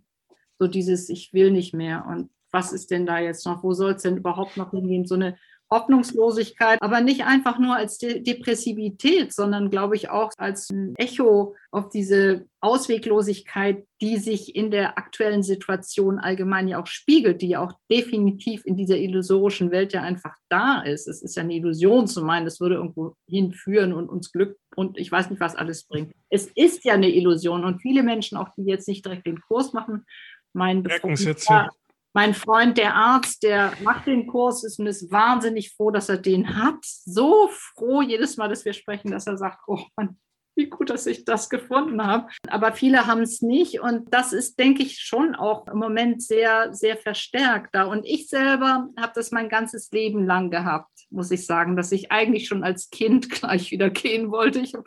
So 0.60 0.68
dieses, 0.68 1.10
ich 1.10 1.34
will 1.34 1.52
nicht 1.52 1.74
mehr. 1.74 2.06
Und 2.08 2.30
was 2.52 2.74
ist 2.74 2.92
denn 2.92 3.06
da 3.06 3.20
jetzt 3.20 3.46
noch? 3.46 3.64
Wo 3.64 3.74
soll 3.74 3.94
es 3.94 4.04
denn 4.04 4.18
überhaupt 4.18 4.58
noch 4.58 4.72
hingehen? 4.72 5.06
So 5.06 5.16
eine 5.16 5.38
Hoffnungslosigkeit, 5.72 6.82
aber 6.82 7.02
nicht 7.02 7.24
einfach 7.24 7.58
nur 7.58 7.76
als 7.76 7.98
De 7.98 8.22
Depressivität, 8.22 9.34
sondern 9.34 9.70
glaube 9.70 9.96
ich 9.96 10.10
auch 10.10 10.32
als 10.38 10.70
ein 10.70 10.94
Echo 10.98 11.56
auf 11.72 11.90
diese 11.90 12.46
Ausweglosigkeit, 12.60 13.86
die 14.02 14.18
sich 14.18 14.56
in 14.56 14.70
der 14.70 14.98
aktuellen 14.98 15.44
Situation 15.44 16.20
allgemein 16.20 16.68
ja 16.68 16.82
auch 16.82 16.88
spiegelt, 16.88 17.42
die 17.42 17.50
ja 17.50 17.64
auch 17.64 17.74
definitiv 17.90 18.66
in 18.66 18.76
dieser 18.76 18.98
illusorischen 18.98 19.72
Welt 19.72 19.94
ja 19.94 20.02
einfach 20.02 20.36
da 20.50 20.82
ist. 20.82 21.08
Es 21.08 21.22
ist 21.22 21.38
ja 21.38 21.44
eine 21.44 21.56
Illusion 21.56 22.06
zu 22.08 22.24
meinen, 22.24 22.48
es 22.48 22.60
würde 22.60 22.76
irgendwo 22.76 23.16
hinführen 23.28 23.94
und 23.94 24.10
uns 24.10 24.32
Glück 24.32 24.58
und 24.76 24.98
ich 24.98 25.12
weiß 25.12 25.30
nicht, 25.30 25.40
was 25.40 25.56
alles 25.56 25.86
bringt. 25.86 26.14
Es 26.30 26.48
ist 26.48 26.84
ja 26.84 26.94
eine 26.94 27.10
Illusion 27.10 27.64
und 27.64 27.82
viele 27.82 28.04
Menschen, 28.04 28.38
auch 28.38 28.50
die 28.58 28.64
jetzt 28.64 28.88
nicht 28.88 29.06
direkt 29.06 29.26
den 29.26 29.40
Kurs 29.42 29.72
machen, 29.72 30.06
meinen 30.54 30.84
mein 32.14 32.34
Freund, 32.34 32.78
der 32.78 32.96
Arzt, 32.96 33.44
der 33.44 33.74
macht 33.84 34.08
den 34.08 34.28
Kurs, 34.28 34.64
ist 34.64 34.80
und 34.80 34.88
ist 34.88 35.12
wahnsinnig 35.12 35.74
froh, 35.74 35.92
dass 35.92 36.10
er 36.10 36.18
den 36.18 36.58
hat. 36.58 36.84
So 36.84 37.50
froh 37.50 38.02
jedes 38.02 38.38
Mal, 38.38 38.50
dass 38.50 38.66
wir 38.66 38.74
sprechen, 38.74 39.12
dass 39.12 39.28
er 39.28 39.38
sagt, 39.38 39.60
oh 39.68 39.80
Mann, 39.96 40.20
wie 40.56 40.70
gut, 40.70 40.90
dass 40.90 41.06
ich 41.08 41.26
das 41.26 41.50
gefunden 41.50 42.06
habe. 42.06 42.28
Aber 42.48 42.74
viele 42.74 43.08
haben 43.08 43.22
es 43.22 43.42
nicht 43.42 43.80
und 43.80 44.14
das 44.14 44.34
ist, 44.34 44.60
denke 44.60 44.84
ich, 44.84 45.00
schon 45.00 45.36
auch 45.36 45.68
im 45.68 45.78
Moment 45.78 46.22
sehr, 46.22 46.74
sehr 46.74 46.98
verstärkt 46.98 47.74
da. 47.74 47.84
Und 47.84 48.06
ich 48.06 48.28
selber 48.28 48.90
habe 48.98 49.12
das 49.16 49.32
mein 49.32 49.50
ganzes 49.50 49.92
Leben 49.92 50.26
lang 50.26 50.52
gehabt, 50.52 50.92
muss 51.10 51.32
ich 51.32 51.46
sagen, 51.46 51.76
dass 51.76 51.92
ich 51.92 52.12
eigentlich 52.12 52.48
schon 52.48 52.64
als 52.64 52.90
Kind 52.90 53.30
gleich 53.30 53.72
wieder 53.72 53.90
gehen 53.90 54.32
wollte. 54.32 54.60
Ich 54.60 54.74
habe 54.74 54.84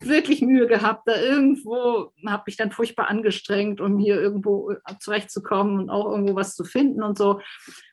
wirklich 0.00 0.40
Mühe 0.42 0.66
gehabt, 0.66 1.02
da 1.06 1.20
irgendwo, 1.20 2.12
habe 2.26 2.42
mich 2.46 2.56
dann 2.56 2.72
furchtbar 2.72 3.08
angestrengt, 3.08 3.80
um 3.80 3.98
hier 3.98 4.20
irgendwo 4.20 4.72
zurechtzukommen 5.00 5.78
und 5.78 5.90
auch 5.90 6.10
irgendwo 6.10 6.36
was 6.36 6.54
zu 6.54 6.64
finden 6.64 7.02
und 7.02 7.18
so. 7.18 7.40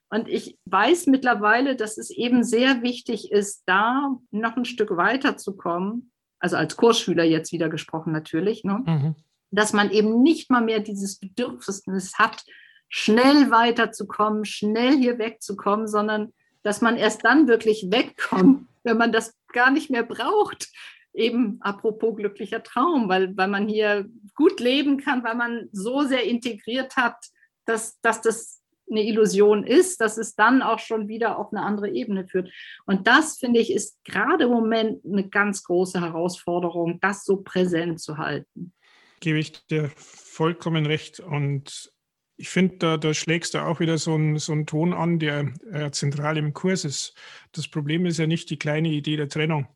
Und 0.10 0.30
ich 0.30 0.58
weiß 0.66 1.08
mittlerweile, 1.08 1.76
dass 1.76 1.98
es 1.98 2.10
eben 2.12 2.44
sehr 2.44 2.84
wichtig 2.84 3.32
ist, 3.32 3.64
da 3.66 4.16
noch 4.32 4.56
ein 4.56 4.66
Stück 4.66 4.96
weiterzukommen 4.96 6.12
also 6.46 6.58
als 6.58 6.78
Kursschüler 6.78 7.24
jetzt 7.24 7.52
wieder 7.52 7.70
gesprochen 7.70 8.14
natürlich, 8.14 8.64
ne? 8.64 8.84
Mhm. 8.86 9.16
dass 9.50 9.74
man 9.74 9.90
eben 9.90 10.22
nicht 10.22 10.52
mal 10.52 10.62
mehr 10.62 10.80
dieses 10.80 11.18
Bedürfnis 11.18 12.20
hat, 12.20 12.44
schnell 12.88 13.50
weiterzukommen, 13.50 14.46
schnell 14.46 14.96
hier 14.96 15.18
wegzukommen, 15.18 15.88
sondern 15.88 16.34
dass 16.62 16.82
man 16.82 16.98
erst 16.98 17.26
dann 17.26 17.48
wirklich 17.48 17.88
wegkommt, 17.90 18.68
wenn 18.84 18.98
man 18.98 19.12
das 19.12 19.34
gar 19.54 19.72
nicht 19.72 19.90
mehr 19.90 20.04
braucht. 20.04 20.68
Eben 21.16 21.58
apropos 21.62 22.16
glücklicher 22.16 22.62
Traum, 22.62 23.10
weil, 23.10 23.36
weil 23.36 23.48
man 23.48 23.68
hier 23.68 24.06
gut 24.36 24.60
leben 24.60 24.98
kann, 24.98 25.24
weil 25.24 25.36
man 25.36 25.68
so 25.72 26.04
sehr 26.04 26.26
integriert 26.26 26.96
hat, 26.96 27.18
dass, 27.66 28.00
dass 28.02 28.22
das 28.22 28.62
eine 28.90 29.04
Illusion 29.04 29.66
ist, 29.66 30.02
dass 30.02 30.18
es 30.18 30.36
dann 30.36 30.62
auch 30.62 30.80
schon 30.80 31.08
wieder 31.08 31.40
auf 31.40 31.52
eine 31.52 31.62
andere 31.62 31.90
Ebene 31.90 32.28
führt. 32.28 32.52
Und 32.86 33.08
das, 33.08 33.38
finde 33.38 33.60
ich, 33.60 33.72
ist 33.72 34.04
gerade 34.04 34.46
im 34.46 34.52
Moment 34.52 35.04
eine 35.06 35.28
ganz 35.28 35.64
große 35.64 36.02
Herausforderung, 36.02 37.00
das 37.02 37.26
so 37.26 37.38
präsent 37.38 38.00
zu 38.00 38.18
halten. 38.18 38.74
Gebe 39.20 39.40
ich 39.40 39.66
dir 39.68 39.92
vollkommen 39.96 40.86
recht. 40.86 41.20
Und 41.20 41.92
ich 42.38 42.50
finde, 42.50 42.78
da, 42.78 42.98
da 42.98 43.14
schlägst 43.14 43.54
du 43.54 43.60
auch 43.60 43.80
wieder 43.80 43.98
so 43.98 44.14
einen, 44.14 44.38
so 44.38 44.52
einen 44.52 44.66
Ton 44.66 44.94
an, 44.94 45.20
der 45.20 45.54
äh, 45.72 45.92
zentral 45.92 46.38
im 46.38 46.54
Kurs 46.54 46.86
ist. 46.86 47.16
Das 47.54 47.68
Problem 47.68 48.06
ist 48.06 48.20
ja 48.20 48.28
nicht 48.28 48.50
die 48.50 48.60
kleine 48.60 48.90
Idee 48.90 49.16
der 49.16 49.30
Trennung, 49.30 49.68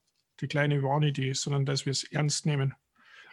die 0.41 0.47
kleine 0.47 0.83
Warnidee, 0.83 1.33
sondern 1.33 1.65
dass 1.65 1.85
wir 1.85 1.91
es 1.91 2.03
ernst 2.03 2.45
nehmen. 2.45 2.75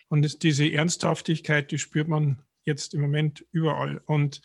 Und 0.09 0.23
das, 0.23 0.39
diese 0.39 0.71
Ernsthaftigkeit, 0.71 1.71
die 1.71 1.79
spürt 1.79 2.09
man 2.09 2.43
jetzt 2.65 2.95
im 2.95 3.01
Moment 3.01 3.45
überall. 3.51 4.01
Und 4.07 4.41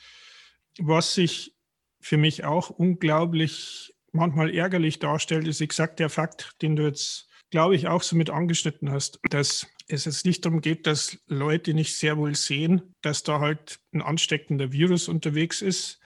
was 0.79 1.13
sich 1.13 1.55
für 1.99 2.17
mich 2.17 2.43
auch 2.43 2.69
unglaublich 2.69 3.93
manchmal 4.11 4.53
ärgerlich 4.53 4.99
darstellt, 4.99 5.47
ist 5.47 5.61
exakt 5.61 5.99
der 5.99 6.09
Fakt, 6.09 6.55
den 6.61 6.75
du 6.75 6.83
jetzt, 6.83 7.29
glaube 7.49 7.75
ich, 7.75 7.87
auch 7.87 8.03
so 8.03 8.15
mit 8.15 8.29
angeschnitten 8.29 8.91
hast, 8.91 9.19
dass 9.29 9.67
es 9.87 10.05
jetzt 10.05 10.25
nicht 10.25 10.45
darum 10.45 10.61
geht, 10.61 10.87
dass 10.87 11.17
Leute 11.27 11.73
nicht 11.73 11.97
sehr 11.97 12.17
wohl 12.17 12.35
sehen, 12.35 12.93
dass 13.01 13.23
da 13.23 13.39
halt 13.39 13.79
ein 13.93 14.01
ansteckender 14.01 14.71
Virus 14.71 15.07
unterwegs 15.07 15.61
ist, 15.61 15.99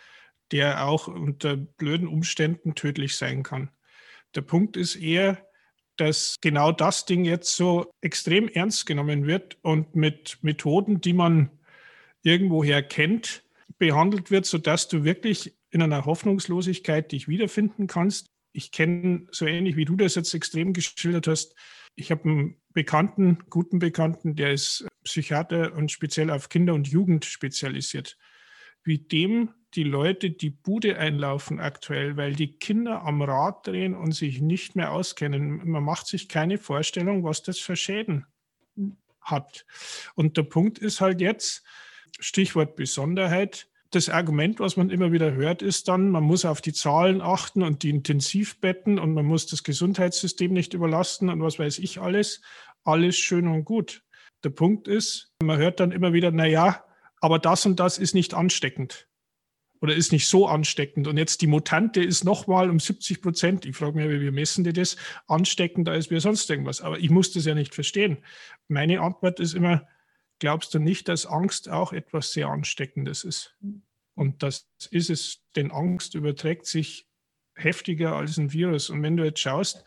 der 0.51 0.86
auch 0.86 1.07
unter 1.07 1.55
blöden 1.55 2.07
Umständen 2.07 2.76
tödlich 2.76 3.18
sein 3.18 3.43
kann. 3.43 3.72
Der 4.36 4.41
Punkt 4.41 4.78
ist 4.78 4.95
eher, 4.95 5.45
dass 5.97 6.36
genau 6.41 6.72
das 6.72 7.05
Ding 7.05 7.26
jetzt 7.26 7.55
so 7.55 7.91
extrem 8.01 8.49
ernst 8.49 8.86
genommen 8.86 9.26
wird 9.26 9.57
und 9.61 9.95
mit 9.95 10.39
Methoden, 10.41 10.99
die 10.99 11.13
man 11.13 11.49
irgendwoher 12.22 12.84
kennt, 12.84 13.44
behandelt 13.78 14.32
wird, 14.32 14.45
sodass 14.45 14.88
du 14.88 15.03
wirklich 15.03 15.57
in 15.69 15.82
einer 15.82 16.05
Hoffnungslosigkeit 16.05 17.11
dich 17.11 17.28
wiederfinden 17.28 17.88
kannst. 17.88 18.28
Ich 18.53 18.71
kenne 18.71 19.28
so 19.32 19.45
ähnlich 19.45 19.76
wie 19.76 19.86
du 19.86 19.95
das 19.95 20.15
jetzt 20.15 20.34
extrem 20.34 20.73
geschildert 20.73 21.28
hast. 21.28 21.55
Ich 21.95 22.11
habe 22.11 22.23
einen 22.23 22.61
Bekannten, 22.73 23.39
guten 23.49 23.80
Bekannten, 23.80 24.36
der 24.36 24.53
ist 24.53 24.88
Psychiater 25.03 25.73
und 25.73 25.91
speziell 25.91 26.30
auf 26.30 26.49
Kinder 26.49 26.73
und 26.73 26.88
Jugend 26.88 27.26
spezialisiert. 27.26 28.17
Wie 28.84 28.99
dem 28.99 29.49
die 29.76 29.84
Leute 29.84 30.32
die 30.32 30.49
Bude 30.49 30.97
einlaufen 30.97 31.59
aktuell, 31.59 32.15
weil 32.15 32.34
die 32.34 32.57
Kinder 32.57 33.01
am 33.03 33.21
Rad 33.21 33.67
drehen 33.67 33.93
und 33.93 34.13
sich 34.13 34.39
nicht 34.39 34.76
mehr 34.76 34.91
auskennen. 34.91 35.69
Man 35.69 35.84
macht 35.84 36.07
sich 36.07 36.30
keine 36.30 36.57
Vorstellung, 36.57 37.23
was 37.23 37.43
das 37.43 37.59
für 37.59 37.76
Schäden 37.76 38.26
hat. 39.19 39.65
Und 40.15 40.38
der 40.38 40.43
Punkt 40.43 40.80
ist 40.80 41.01
halt 41.01 41.19
jetzt, 41.19 41.63
Stichwort 42.20 42.76
Besonderheit. 42.76 43.68
Das 43.91 44.09
Argument, 44.09 44.59
was 44.59 44.78
man 44.78 44.89
immer 44.89 45.11
wieder 45.11 45.34
hört, 45.34 45.61
ist 45.61 45.88
dann, 45.88 46.09
man 46.09 46.24
muss 46.24 46.43
auf 46.43 46.61
die 46.61 46.74
Zahlen 46.74 47.22
achten 47.22 47.63
und 47.63 47.84
die 47.84 47.89
Intensivbetten 47.89 48.99
und 48.99 49.13
man 49.13 49.26
muss 49.26 49.45
das 49.45 49.63
Gesundheitssystem 49.63 50.51
nicht 50.51 50.74
überlasten 50.74 51.30
und 51.30 51.41
was 51.41 51.59
weiß 51.59 51.80
ich 51.80 52.01
alles. 52.01 52.41
Alles 52.84 53.16
schön 53.18 53.47
und 53.47 53.63
gut. 53.63 54.03
Der 54.43 54.49
Punkt 54.49 54.88
ist, 54.88 55.34
man 55.41 55.57
hört 55.57 55.80
dann 55.80 55.91
immer 55.91 56.13
wieder, 56.13 56.32
na 56.32 56.45
ja, 56.45 56.84
aber 57.22 57.39
das 57.39 57.66
und 57.66 57.80
das 57.80 57.97
ist 57.97 58.13
nicht 58.13 58.34
ansteckend 58.34 59.07
oder 59.82 59.95
ist 59.95 60.11
nicht 60.11 60.28
so 60.28 60.47
ansteckend. 60.47 61.07
Und 61.07 61.18
jetzt 61.18 61.41
die 61.41 61.47
Mutante 61.47 62.03
ist 62.03 62.24
nochmal 62.24 62.70
um 62.70 62.80
70 62.80 63.22
Prozent, 63.22 63.66
ich 63.66 63.76
frage 63.76 63.97
mich, 63.97 64.22
wie 64.22 64.32
messen 64.32 64.63
die 64.63 64.74
das, 64.74 64.97
ansteckender 65.28 65.91
als 65.91 66.09
wir 66.09 66.22
sonst 66.22 66.49
irgendwas. 66.49 66.82
Aber 66.82 66.99
ich 66.99 67.09
muss 67.09 67.32
das 67.32 67.45
ja 67.45 67.55
nicht 67.55 67.74
verstehen. 67.74 68.18
Meine 68.68 69.01
Antwort 69.01 69.39
ist 69.39 69.53
immer, 69.53 69.88
glaubst 70.39 70.73
du 70.73 70.79
nicht, 70.79 71.07
dass 71.07 71.25
Angst 71.25 71.69
auch 71.69 71.93
etwas 71.93 72.31
sehr 72.31 72.47
Ansteckendes 72.47 73.23
ist? 73.23 73.55
Und 74.15 74.43
das 74.43 74.69
ist 74.91 75.09
es, 75.09 75.41
denn 75.55 75.71
Angst 75.71 76.15
überträgt 76.15 76.65
sich 76.65 77.07
heftiger 77.55 78.15
als 78.15 78.38
ein 78.38 78.53
Virus. 78.53 78.89
Und 78.89 79.03
wenn 79.03 79.17
du 79.17 79.23
jetzt 79.23 79.39
schaust, 79.39 79.83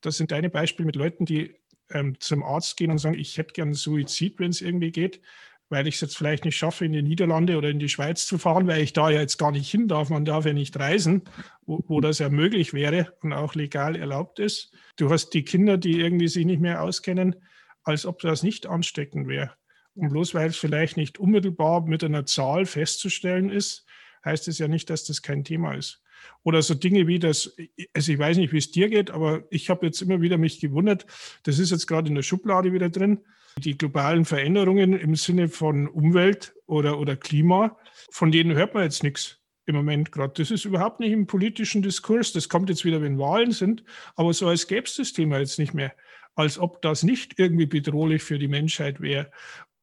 das 0.00 0.16
sind 0.16 0.32
deine 0.32 0.50
Beispiele 0.50 0.86
mit 0.86 0.96
Leuten, 0.96 1.24
die 1.24 1.56
ähm, 1.90 2.18
zum 2.20 2.42
Arzt 2.42 2.76
gehen 2.76 2.90
und 2.90 2.98
sagen, 2.98 3.18
ich 3.18 3.36
hätte 3.36 3.52
gern 3.52 3.74
Suizid, 3.74 4.38
wenn 4.38 4.50
es 4.50 4.60
irgendwie 4.60 4.92
geht, 4.92 5.20
weil 5.68 5.86
ich 5.86 5.96
es 5.96 6.00
jetzt 6.00 6.16
vielleicht 6.16 6.44
nicht 6.44 6.56
schaffe, 6.56 6.84
in 6.84 6.92
die 6.92 7.02
Niederlande 7.02 7.56
oder 7.56 7.68
in 7.68 7.78
die 7.78 7.88
Schweiz 7.88 8.26
zu 8.26 8.38
fahren, 8.38 8.66
weil 8.66 8.82
ich 8.82 8.92
da 8.92 9.10
ja 9.10 9.20
jetzt 9.20 9.38
gar 9.38 9.52
nicht 9.52 9.70
hin 9.70 9.88
darf. 9.88 10.10
Man 10.10 10.24
darf 10.24 10.44
ja 10.44 10.52
nicht 10.52 10.78
reisen, 10.78 11.22
wo, 11.64 11.84
wo 11.86 12.00
das 12.00 12.18
ja 12.18 12.28
möglich 12.28 12.72
wäre 12.74 13.14
und 13.22 13.32
auch 13.32 13.54
legal 13.54 13.96
erlaubt 13.96 14.38
ist. 14.40 14.74
Du 14.96 15.10
hast 15.10 15.30
die 15.30 15.44
Kinder, 15.44 15.78
die 15.78 16.00
irgendwie 16.00 16.28
sich 16.28 16.44
nicht 16.44 16.60
mehr 16.60 16.82
auskennen, 16.82 17.36
als 17.84 18.04
ob 18.04 18.18
das 18.20 18.42
nicht 18.42 18.66
ansteckend 18.66 19.28
wäre. 19.28 19.54
Und 19.94 20.10
bloß 20.10 20.34
weil 20.34 20.48
es 20.48 20.56
vielleicht 20.56 20.96
nicht 20.96 21.18
unmittelbar 21.18 21.84
mit 21.86 22.04
einer 22.04 22.26
Zahl 22.26 22.66
festzustellen 22.66 23.50
ist, 23.50 23.86
heißt 24.24 24.48
es 24.48 24.58
ja 24.58 24.68
nicht, 24.68 24.90
dass 24.90 25.04
das 25.04 25.22
kein 25.22 25.44
Thema 25.44 25.74
ist. 25.74 26.02
Oder 26.42 26.62
so 26.62 26.74
Dinge 26.74 27.06
wie 27.06 27.18
das, 27.18 27.56
also 27.94 28.12
ich 28.12 28.18
weiß 28.18 28.36
nicht, 28.36 28.52
wie 28.52 28.58
es 28.58 28.70
dir 28.70 28.88
geht, 28.88 29.10
aber 29.10 29.44
ich 29.50 29.70
habe 29.70 29.86
jetzt 29.86 30.02
immer 30.02 30.20
wieder 30.20 30.38
mich 30.38 30.60
gewundert, 30.60 31.06
das 31.44 31.58
ist 31.58 31.70
jetzt 31.70 31.86
gerade 31.86 32.08
in 32.08 32.14
der 32.14 32.22
Schublade 32.22 32.72
wieder 32.72 32.90
drin, 32.90 33.20
die 33.58 33.76
globalen 33.76 34.24
Veränderungen 34.24 34.92
im 34.98 35.14
Sinne 35.16 35.48
von 35.48 35.88
Umwelt 35.88 36.54
oder, 36.66 36.98
oder 36.98 37.16
Klima, 37.16 37.78
von 38.10 38.30
denen 38.30 38.54
hört 38.56 38.74
man 38.74 38.84
jetzt 38.84 39.02
nichts 39.02 39.38
im 39.66 39.74
Moment 39.74 40.12
gerade. 40.12 40.34
Das 40.36 40.50
ist 40.50 40.64
überhaupt 40.64 41.00
nicht 41.00 41.12
im 41.12 41.26
politischen 41.26 41.82
Diskurs. 41.82 42.32
Das 42.32 42.48
kommt 42.48 42.68
jetzt 42.68 42.84
wieder, 42.84 43.02
wenn 43.02 43.18
Wahlen 43.18 43.52
sind, 43.52 43.84
aber 44.16 44.32
so 44.32 44.48
als 44.48 44.66
gäbe 44.66 44.86
es 44.86 44.96
das 44.96 45.12
Thema 45.12 45.38
jetzt 45.38 45.58
nicht 45.58 45.74
mehr. 45.74 45.94
Als 46.34 46.58
ob 46.58 46.80
das 46.82 47.02
nicht 47.02 47.38
irgendwie 47.38 47.66
bedrohlich 47.66 48.22
für 48.22 48.38
die 48.38 48.48
Menschheit 48.48 49.00
wäre 49.00 49.30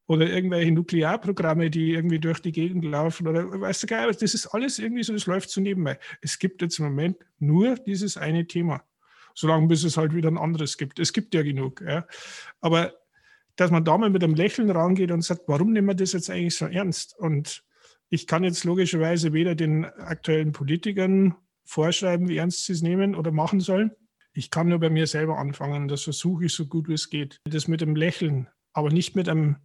oder 0.07 0.29
irgendwelche 0.29 0.71
Nuklearprogramme, 0.71 1.69
die 1.69 1.91
irgendwie 1.91 2.19
durch 2.19 2.39
die 2.39 2.53
Gegend 2.53 2.85
laufen 2.85 3.27
oder 3.27 3.59
weißt 3.59 3.83
du 3.83 3.87
gar 3.87 4.07
das 4.07 4.21
ist 4.21 4.47
alles 4.47 4.79
irgendwie 4.79 5.03
so, 5.03 5.13
das 5.13 5.25
läuft 5.25 5.49
so 5.49 5.61
nebenbei. 5.61 5.99
Es 6.21 6.39
gibt 6.39 6.61
jetzt 6.61 6.79
im 6.79 6.85
Moment 6.85 7.17
nur 7.39 7.75
dieses 7.75 8.17
eine 8.17 8.47
Thema, 8.47 8.83
solange 9.35 9.67
bis 9.67 9.83
es 9.83 9.97
halt 9.97 10.15
wieder 10.15 10.29
ein 10.29 10.37
anderes 10.37 10.77
gibt. 10.77 10.99
Es 10.99 11.11
gibt 11.11 11.33
ja 11.35 11.43
genug. 11.43 11.81
Ja. 11.85 12.07
Aber 12.61 12.93
dass 13.57 13.69
man 13.69 13.83
da 13.83 13.97
mal 13.97 14.09
mit 14.09 14.23
einem 14.23 14.35
Lächeln 14.35 14.69
rangeht 14.69 15.11
und 15.11 15.23
sagt, 15.23 15.41
warum 15.47 15.73
nehmen 15.73 15.87
wir 15.87 15.95
das 15.95 16.13
jetzt 16.13 16.29
eigentlich 16.29 16.55
so 16.55 16.67
ernst? 16.67 17.17
Und 17.17 17.63
ich 18.09 18.27
kann 18.27 18.43
jetzt 18.43 18.63
logischerweise 18.63 19.33
weder 19.33 19.55
den 19.55 19.85
aktuellen 19.85 20.53
Politikern 20.53 21.35
vorschreiben, 21.65 22.29
wie 22.29 22.37
ernst 22.37 22.65
sie 22.65 22.73
es 22.73 22.81
nehmen 22.81 23.13
oder 23.13 23.31
machen 23.31 23.59
sollen. 23.59 23.91
Ich 24.31 24.51
kann 24.51 24.69
nur 24.69 24.79
bei 24.79 24.89
mir 24.89 25.07
selber 25.07 25.39
anfangen. 25.39 25.87
Das 25.87 26.03
versuche 26.03 26.45
ich 26.45 26.53
so 26.53 26.67
gut 26.67 26.87
wie 26.87 26.93
es 26.93 27.09
geht. 27.09 27.41
Das 27.45 27.67
mit 27.67 27.81
dem 27.81 27.95
Lächeln, 27.95 28.47
aber 28.71 28.91
nicht 28.91 29.15
mit 29.15 29.27
einem 29.27 29.57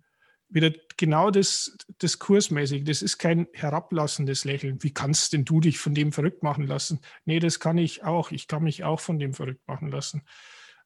wieder 0.55 0.73
genau 0.97 1.31
das 1.31 1.77
diskursmäßig. 2.03 2.85
Das 2.85 3.03
ist 3.03 3.19
kein 3.19 3.49
herablassendes 3.53 4.45
Lächeln. 4.45 4.83
Wie 4.83 4.93
kannst 4.93 5.33
denn 5.33 5.45
du 5.45 5.61
dich 5.61 5.79
von 5.79 5.95
dem 5.95 6.13
verrückt 6.13 6.43
machen 6.43 6.67
lassen? 6.67 7.01
Nee, 7.25 7.39
das 7.39 7.61
kann 7.61 7.79
ich 7.79 8.05
auch. 8.05 8.31
Ich 8.31 8.49
kann 8.49 8.63
mich 8.63 8.85
auch 8.85 9.01
von 9.01 9.19
dem 9.19 9.35
verrückt 9.35 9.67
machen 9.67 9.89
lassen. 9.91 10.23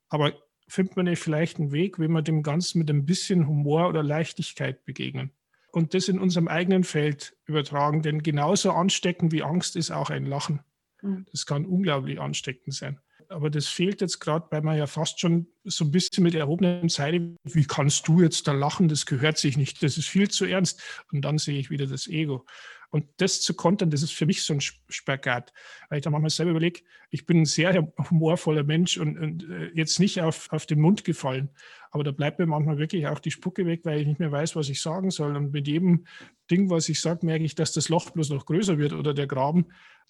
Aber 0.09 0.35
findet 0.69 0.97
man 0.97 1.07
nicht 1.07 1.21
vielleicht 1.21 1.59
einen 1.59 1.73
Weg, 1.73 1.99
wenn 1.99 2.13
wir 2.13 2.23
dem 2.23 2.43
Ganzen 2.43 2.79
mit 2.79 2.91
ein 2.91 3.07
bisschen 3.07 3.49
Humor 3.49 3.89
oder 3.89 4.03
Leichtigkeit 4.03 4.85
begegnen? 4.85 5.33
Und 5.73 5.95
das 5.95 6.09
in 6.09 6.19
unserem 6.19 6.49
eigenen 6.49 6.85
Feld 6.85 7.37
übertragen. 7.45 8.03
Denn 8.03 8.23
genauso 8.23 8.71
ansteckend 8.71 9.33
wie 9.33 9.43
Angst 9.43 9.77
ist 9.77 9.91
auch 9.91 10.11
ein 10.11 10.25
Lachen. 10.25 10.61
Hm. 11.01 11.27
Das 11.33 11.45
kann 11.45 11.67
unglaublich 11.67 12.21
ansteckend 12.21 12.75
sein 12.75 13.01
aber 13.29 13.51
das 13.51 13.67
fehlt 13.67 14.01
jetzt 14.01 14.21
gerade, 14.21 14.47
weil 14.51 14.63
man 14.63 14.77
ja 14.77 14.87
fast 14.87 15.21
schon 15.21 15.47
so 15.65 15.85
ein 15.85 15.91
bisschen 15.91 16.25
mit 16.25 16.35
erhobenem 16.35 16.89
Zeige, 16.89 17.37
wie 17.45 17.65
kannst 17.65 18.07
du 18.09 18.21
jetzt 18.21 18.47
da 18.49 18.53
lachen, 18.53 18.89
das 18.89 19.07
gehört 19.07 19.39
sich 19.39 19.57
nicht, 19.57 19.83
das 19.83 19.99
ist 19.99 20.09
viel 20.09 20.29
zu 20.31 20.45
ernst. 20.45 20.83
Und 21.13 21.23
dann 21.23 21.39
sehe 21.39 21.59
ich 21.59 21.71
wieder 21.71 21.87
das 21.87 22.07
Ego. 22.07 22.45
Und 22.91 23.07
das 23.17 23.41
zu 23.41 23.55
kontern, 23.55 23.91
das 23.91 24.03
ist 24.03 24.13
für 24.13 24.27
mich 24.27 24.43
so 24.43 24.55
ein 24.55 24.61
Spagat. 24.61 25.53
Weil 25.89 25.99
ich 25.99 26.05
da 26.05 26.11
manchmal 26.11 26.31
selber 26.31 26.53
überlege, 26.53 26.81
ich 27.11 27.27
bin 27.27 27.43
ein 27.43 27.45
sehr 27.45 27.93
humorvoller 28.11 28.63
Mensch 28.63 28.97
und, 28.97 29.19
und 29.19 29.51
äh, 29.51 29.71
jetzt 29.75 29.99
nicht 29.99 30.21
auf, 30.21 30.51
auf 30.53 30.67
den 30.67 30.81
Mund 30.81 31.05
gefallen. 31.05 31.51
Aber 31.91 32.05
da 32.05 32.11
bleibt 32.13 32.39
mir 32.39 32.47
manchmal 32.47 32.79
wirklich 32.79 33.07
auch 33.07 33.19
die 33.19 33.31
Spucke 33.31 33.67
weg, 33.67 33.81
weil 33.85 34.01
ich 34.01 34.07
nicht 34.07 34.21
mehr 34.21 34.33
weiß, 34.33 34.57
was 34.57 34.69
ich 34.69 34.81
sagen 34.81 35.11
soll. 35.11 35.37
Und 35.37 35.53
mit 35.53 35.67
jedem 35.67 36.07
Ding, 36.51 36.71
was 36.71 36.89
ich 36.89 37.01
sage, 37.01 37.27
merke 37.27 37.45
ich, 37.45 37.55
dass 37.55 37.73
das 37.73 37.89
Loch 37.89 38.11
bloß 38.11 38.31
noch 38.31 38.47
größer 38.47 38.79
wird 38.79 38.93
oder 38.93 39.15
der 39.15 39.27
Graben. 39.27 39.67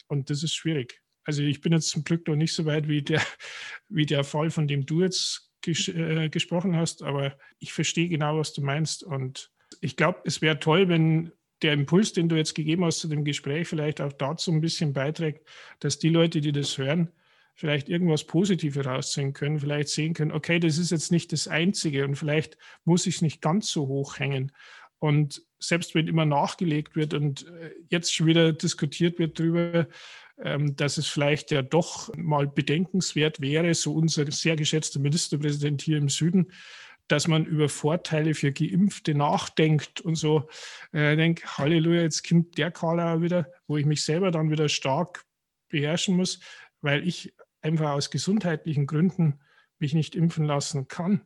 Und 0.07 0.31
das 0.31 0.43
ist 0.43 0.55
schwierig. 0.55 1.03
Also 1.27 1.43
ich 1.43 1.61
bin 1.61 1.73
jetzt 1.73 1.89
zum 1.89 2.05
Glück 2.05 2.27
noch 2.29 2.37
nicht 2.37 2.55
so 2.55 2.65
weit 2.65 2.89
wie 2.89 3.03
der, 3.03 3.21
wie 3.89 4.07
der 4.07 4.25
Fall, 4.25 4.51
von 4.51 4.67
dem 4.67 4.87
du 4.87 5.03
jetzt 5.03 5.51
ges 5.61 5.89
äh, 5.89 6.29
gesprochen 6.29 6.77
hast, 6.77 7.03
aber 7.03 7.37
ich 7.59 7.73
verstehe 7.73 8.09
genau, 8.09 8.39
was 8.39 8.53
du 8.53 8.63
meinst. 8.63 9.03
Und 9.03 9.51
ich 9.81 9.97
glaube, 9.97 10.21
es 10.25 10.41
wäre 10.41 10.59
toll, 10.59 10.89
wenn 10.89 11.33
der 11.63 11.73
Impuls, 11.73 12.13
den 12.13 12.29
du 12.29 12.37
jetzt 12.37 12.55
gegeben 12.55 12.85
hast 12.85 13.01
zu 13.01 13.09
dem 13.09 13.25
Gespräch, 13.25 13.67
vielleicht 13.67 14.01
auch 14.01 14.13
dazu 14.13 14.53
ein 14.53 14.61
bisschen 14.61 14.93
beiträgt, 14.93 15.47
dass 15.81 15.99
die 15.99 16.11
Leute, 16.11 16.41
die 16.41 16.53
das 16.53 16.79
hören, 16.79 17.11
vielleicht 17.55 17.89
irgendwas 17.89 18.25
Positives 18.25 18.87
rausziehen 18.87 19.33
können, 19.33 19.59
vielleicht 19.59 19.89
sehen 19.89 20.15
können, 20.15 20.31
okay, 20.31 20.61
das 20.61 20.79
ist 20.79 20.91
jetzt 20.91 21.11
nicht 21.11 21.33
das 21.33 21.49
Einzige 21.49 22.05
und 22.05 22.15
vielleicht 22.15 22.59
muss 22.85 23.07
ich 23.07 23.17
es 23.17 23.23
nicht 23.23 23.41
ganz 23.41 23.71
so 23.71 23.89
hoch 23.89 24.19
hängen. 24.19 24.53
Und 24.99 25.43
selbst 25.59 25.95
wenn 25.95 26.07
immer 26.07 26.27
nachgelegt 26.27 26.97
wird 26.97 27.15
und 27.15 27.47
äh, 27.47 27.71
jetzt 27.89 28.15
schon 28.15 28.27
wieder 28.27 28.53
diskutiert 28.53 29.19
wird 29.19 29.39
darüber, 29.39 29.89
dass 30.37 30.99
es 30.99 31.07
vielleicht 31.07 31.51
ja 31.51 31.63
doch 31.63 32.15
mal 32.17 32.47
bedenkenswert 32.47 33.41
wäre, 33.41 33.73
so 33.75 33.95
unser 33.95 34.31
sehr 34.31 34.57
geschätzter 34.57 35.01
Ministerpräsident 35.01 35.83
hier 35.83 35.99
im 35.99 36.09
Süden, 36.09 36.53
dass 37.09 37.29
man 37.29 37.45
über 37.45 37.69
Vorteile 37.69 38.35
für 38.35 38.53
Geimpfte 38.53 39.15
nachdenkt 39.15 40.01
und 40.01 40.17
so. 40.17 40.49
Äh, 40.93 41.13
ich 41.13 41.19
denke, 41.19 41.47
Halleluja, 41.59 42.03
jetzt 42.03 42.29
kommt 42.29 42.59
der 42.59 42.73
auch 42.77 43.21
wieder, 43.21 43.51
wo 43.67 43.77
ich 43.77 43.87
mich 43.87 44.05
selber 44.05 44.31
dann 44.31 44.51
wieder 44.51 44.69
stark 44.69 45.25
beherrschen 45.69 46.17
muss, 46.17 46.41
weil 46.81 47.07
ich 47.07 47.35
einfach 47.61 47.91
aus 47.91 48.11
gesundheitlichen 48.11 48.87
Gründen 48.87 49.41
mich 49.79 49.95
nicht 49.95 50.15
impfen 50.15 50.45
lassen 50.45 50.89
kann. 50.89 51.23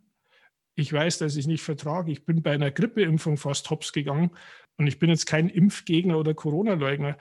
Ich 0.74 0.92
weiß, 0.92 1.18
dass 1.18 1.36
ich 1.36 1.46
nicht 1.46 1.62
vertrage. 1.62 2.12
Ich 2.12 2.24
bin 2.24 2.42
bei 2.42 2.52
einer 2.52 2.70
Grippeimpfung 2.70 3.36
fast 3.36 3.68
hops 3.70 3.92
gegangen 3.92 4.30
und 4.76 4.86
ich 4.86 4.98
bin 4.98 5.10
jetzt 5.10 5.26
kein 5.26 5.48
Impfgegner 5.48 6.18
oder 6.18 6.32
Corona-Leugner. 6.32 7.18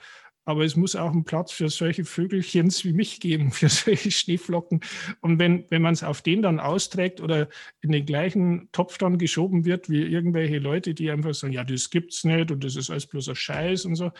Aber 0.50 0.64
es 0.64 0.74
muss 0.74 0.96
auch 0.96 1.12
einen 1.12 1.24
Platz 1.24 1.52
für 1.52 1.68
solche 1.68 2.04
Vögelchens 2.04 2.84
wie 2.84 2.92
mich 2.92 3.20
geben, 3.20 3.50
für 3.52 3.68
solche 3.68 4.10
Schneeflocken. 4.10 4.80
Und 5.20 5.38
wenn, 5.38 5.64
wenn 5.70 5.80
man 5.80 5.94
es 5.94 6.02
auf 6.02 6.22
den 6.22 6.42
dann 6.42 6.58
austrägt 6.58 7.20
oder 7.20 7.48
in 7.80 7.92
den 7.92 8.04
gleichen 8.04 8.68
Topf 8.72 8.98
dann 8.98 9.16
geschoben 9.16 9.64
wird 9.64 9.88
wie 9.88 10.02
irgendwelche 10.02 10.58
Leute, 10.58 10.92
die 10.92 11.10
einfach 11.10 11.34
sagen, 11.34 11.52
ja, 11.52 11.62
das 11.62 11.90
gibt's 11.90 12.24
nicht 12.24 12.50
und 12.50 12.64
das 12.64 12.74
ist 12.74 12.90
alles 12.90 13.06
bloß 13.06 13.28
ein 13.28 13.36
Scheiß 13.36 13.84
und 13.84 13.94
so, 13.94 14.10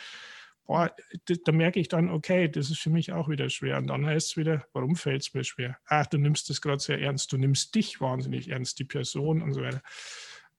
boah, 0.66 0.94
da 1.26 1.50
merke 1.50 1.80
ich 1.80 1.88
dann, 1.88 2.10
okay, 2.10 2.48
das 2.48 2.70
ist 2.70 2.78
für 2.78 2.90
mich 2.90 3.10
auch 3.10 3.28
wieder 3.28 3.50
schwer. 3.50 3.78
Und 3.78 3.88
dann 3.88 4.06
heißt 4.06 4.28
es 4.28 4.36
wieder, 4.36 4.64
warum 4.72 4.94
fällt 4.94 5.22
es 5.22 5.34
mir 5.34 5.42
schwer? 5.42 5.78
Ach, 5.86 6.06
du 6.06 6.16
nimmst 6.16 6.48
das 6.48 6.60
gerade 6.60 6.78
sehr 6.78 7.00
ernst, 7.00 7.32
du 7.32 7.38
nimmst 7.38 7.74
dich 7.74 8.00
wahnsinnig 8.00 8.48
ernst, 8.50 8.78
die 8.78 8.84
Person 8.84 9.42
und 9.42 9.52
so 9.52 9.62
weiter. 9.62 9.82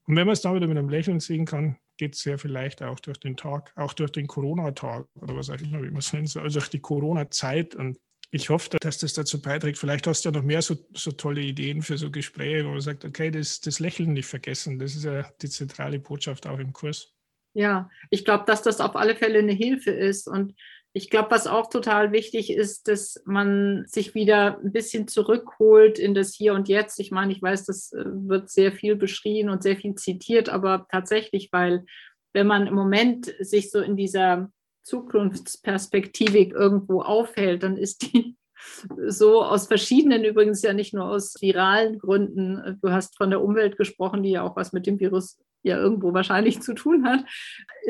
Und 0.07 0.17
wenn 0.17 0.27
man 0.27 0.33
es 0.33 0.41
dann 0.41 0.53
wieder 0.53 0.67
mit 0.67 0.77
einem 0.77 0.89
Lächeln 0.89 1.21
sehen 1.21 1.45
kann, 1.45 1.77
geht 2.01 2.15
es 2.15 2.21
sehr 2.21 2.39
vielleicht 2.39 2.81
auch 2.81 2.99
durch 2.99 3.19
den 3.19 3.37
Tag, 3.37 3.71
auch 3.75 3.93
durch 3.93 4.11
den 4.11 4.25
Corona-Tag 4.25 5.05
oder 5.21 5.35
was 5.35 5.51
auch 5.51 5.61
immer, 5.61 5.83
wie 5.83 5.91
man 5.91 5.97
es 5.97 6.11
nennt, 6.11 6.35
also 6.35 6.59
durch 6.59 6.69
die 6.69 6.79
Corona-Zeit. 6.79 7.75
Und 7.75 7.99
ich 8.31 8.49
hoffe, 8.49 8.75
dass 8.81 8.97
das 8.97 9.13
dazu 9.13 9.39
beiträgt. 9.39 9.77
Vielleicht 9.77 10.07
hast 10.07 10.25
du 10.25 10.29
ja 10.29 10.33
noch 10.33 10.41
mehr 10.41 10.63
so, 10.63 10.75
so 10.95 11.11
tolle 11.11 11.41
Ideen 11.41 11.83
für 11.83 11.99
so 11.99 12.09
Gespräche, 12.09 12.65
wo 12.65 12.71
man 12.71 12.81
sagt, 12.81 13.05
okay, 13.05 13.29
das, 13.29 13.61
das 13.61 13.79
Lächeln 13.79 14.13
nicht 14.13 14.25
vergessen. 14.25 14.79
Das 14.79 14.95
ist 14.95 15.03
ja 15.03 15.29
die 15.43 15.49
zentrale 15.49 15.99
Botschaft 15.99 16.47
auch 16.47 16.57
im 16.57 16.73
Kurs. 16.73 17.13
Ja, 17.53 17.87
ich 18.09 18.25
glaube, 18.25 18.45
dass 18.47 18.63
das 18.63 18.81
auf 18.81 18.95
alle 18.95 19.15
Fälle 19.15 19.37
eine 19.37 19.53
Hilfe 19.53 19.91
ist. 19.91 20.27
Und 20.27 20.55
ich 20.93 21.09
glaube, 21.09 21.31
was 21.31 21.47
auch 21.47 21.69
total 21.69 22.11
wichtig 22.11 22.51
ist, 22.51 22.87
dass 22.87 23.21
man 23.25 23.85
sich 23.87 24.13
wieder 24.13 24.59
ein 24.59 24.71
bisschen 24.73 25.07
zurückholt 25.07 25.97
in 25.97 26.13
das 26.13 26.33
Hier 26.33 26.53
und 26.53 26.67
Jetzt. 26.67 26.99
Ich 26.99 27.11
meine, 27.11 27.31
ich 27.31 27.41
weiß, 27.41 27.65
das 27.65 27.93
äh, 27.93 28.03
wird 28.05 28.49
sehr 28.49 28.71
viel 28.71 28.95
beschrien 28.95 29.49
und 29.49 29.63
sehr 29.63 29.77
viel 29.77 29.95
zitiert, 29.95 30.49
aber 30.49 30.85
tatsächlich, 30.91 31.49
weil 31.51 31.85
wenn 32.33 32.47
man 32.47 32.67
im 32.67 32.75
Moment 32.75 33.33
sich 33.39 33.71
so 33.71 33.79
in 33.79 33.95
dieser 33.95 34.51
Zukunftsperspektivik 34.83 36.53
irgendwo 36.53 37.01
aufhält, 37.01 37.63
dann 37.63 37.77
ist 37.77 38.01
die 38.01 38.35
so 39.07 39.43
aus 39.43 39.67
verschiedenen, 39.67 40.25
übrigens 40.25 40.61
ja 40.61 40.73
nicht 40.73 40.93
nur 40.93 41.05
aus 41.05 41.35
viralen 41.39 41.99
Gründen. 41.99 42.79
Du 42.81 42.91
hast 42.91 43.15
von 43.15 43.29
der 43.29 43.41
Umwelt 43.41 43.77
gesprochen, 43.77 44.23
die 44.23 44.31
ja 44.31 44.43
auch 44.43 44.55
was 44.55 44.73
mit 44.73 44.87
dem 44.87 44.99
Virus 44.99 45.39
ja 45.63 45.77
irgendwo 45.77 46.13
wahrscheinlich 46.13 46.61
zu 46.61 46.73
tun 46.73 47.05
hat, 47.05 47.23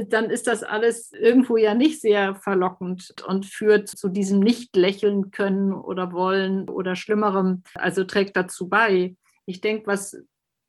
dann 0.07 0.29
ist 0.29 0.47
das 0.47 0.63
alles 0.63 1.11
irgendwo 1.13 1.57
ja 1.57 1.73
nicht 1.73 2.01
sehr 2.01 2.35
verlockend 2.35 3.13
und 3.27 3.45
führt 3.45 3.87
zu 3.87 4.09
diesem 4.09 4.39
nicht 4.39 4.75
lächeln 4.75 5.31
können 5.31 5.73
oder 5.73 6.11
wollen 6.11 6.69
oder 6.69 6.95
schlimmerem, 6.95 7.63
also 7.75 8.03
trägt 8.03 8.35
dazu 8.35 8.67
bei. 8.67 9.15
Ich 9.45 9.61
denke, 9.61 9.87
was 9.87 10.17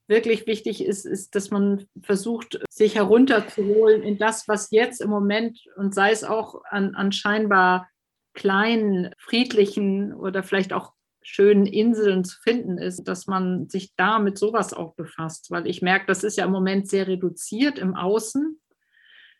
wirklich 0.09 0.47
wichtig 0.47 0.85
ist, 0.85 1.07
ist, 1.07 1.35
dass 1.35 1.51
man 1.51 1.87
versucht, 2.03 2.61
sich 2.69 2.97
herunterzuholen 2.97 4.03
in 4.03 4.19
das, 4.19 4.49
was 4.49 4.70
jetzt 4.70 5.01
im 5.01 5.11
Moment 5.11 5.59
und 5.77 5.95
sei 5.95 6.11
es 6.11 6.24
auch 6.24 6.62
an, 6.65 6.95
an 6.95 7.12
scheinbar 7.12 7.89
kleinen, 8.35 9.15
friedlichen 9.19 10.12
oder 10.12 10.43
vielleicht 10.43 10.73
auch 10.73 10.93
schönen 11.23 11.66
Inseln 11.66 12.24
zu 12.24 12.40
finden 12.40 12.78
ist, 12.78 13.05
dass 13.05 13.27
man 13.27 13.69
sich 13.69 13.94
da 13.97 14.19
mit 14.19 14.39
sowas 14.39 14.73
auch 14.73 14.94
befasst, 14.94 15.51
weil 15.51 15.66
ich 15.66 15.82
merke, 15.82 16.07
das 16.07 16.24
ist 16.24 16.36
ja 16.36 16.44
im 16.44 16.53
Moment 16.53 16.89
sehr 16.89 17.07
reduziert 17.07 17.78
im 17.78 17.94
Außen. 17.94 18.59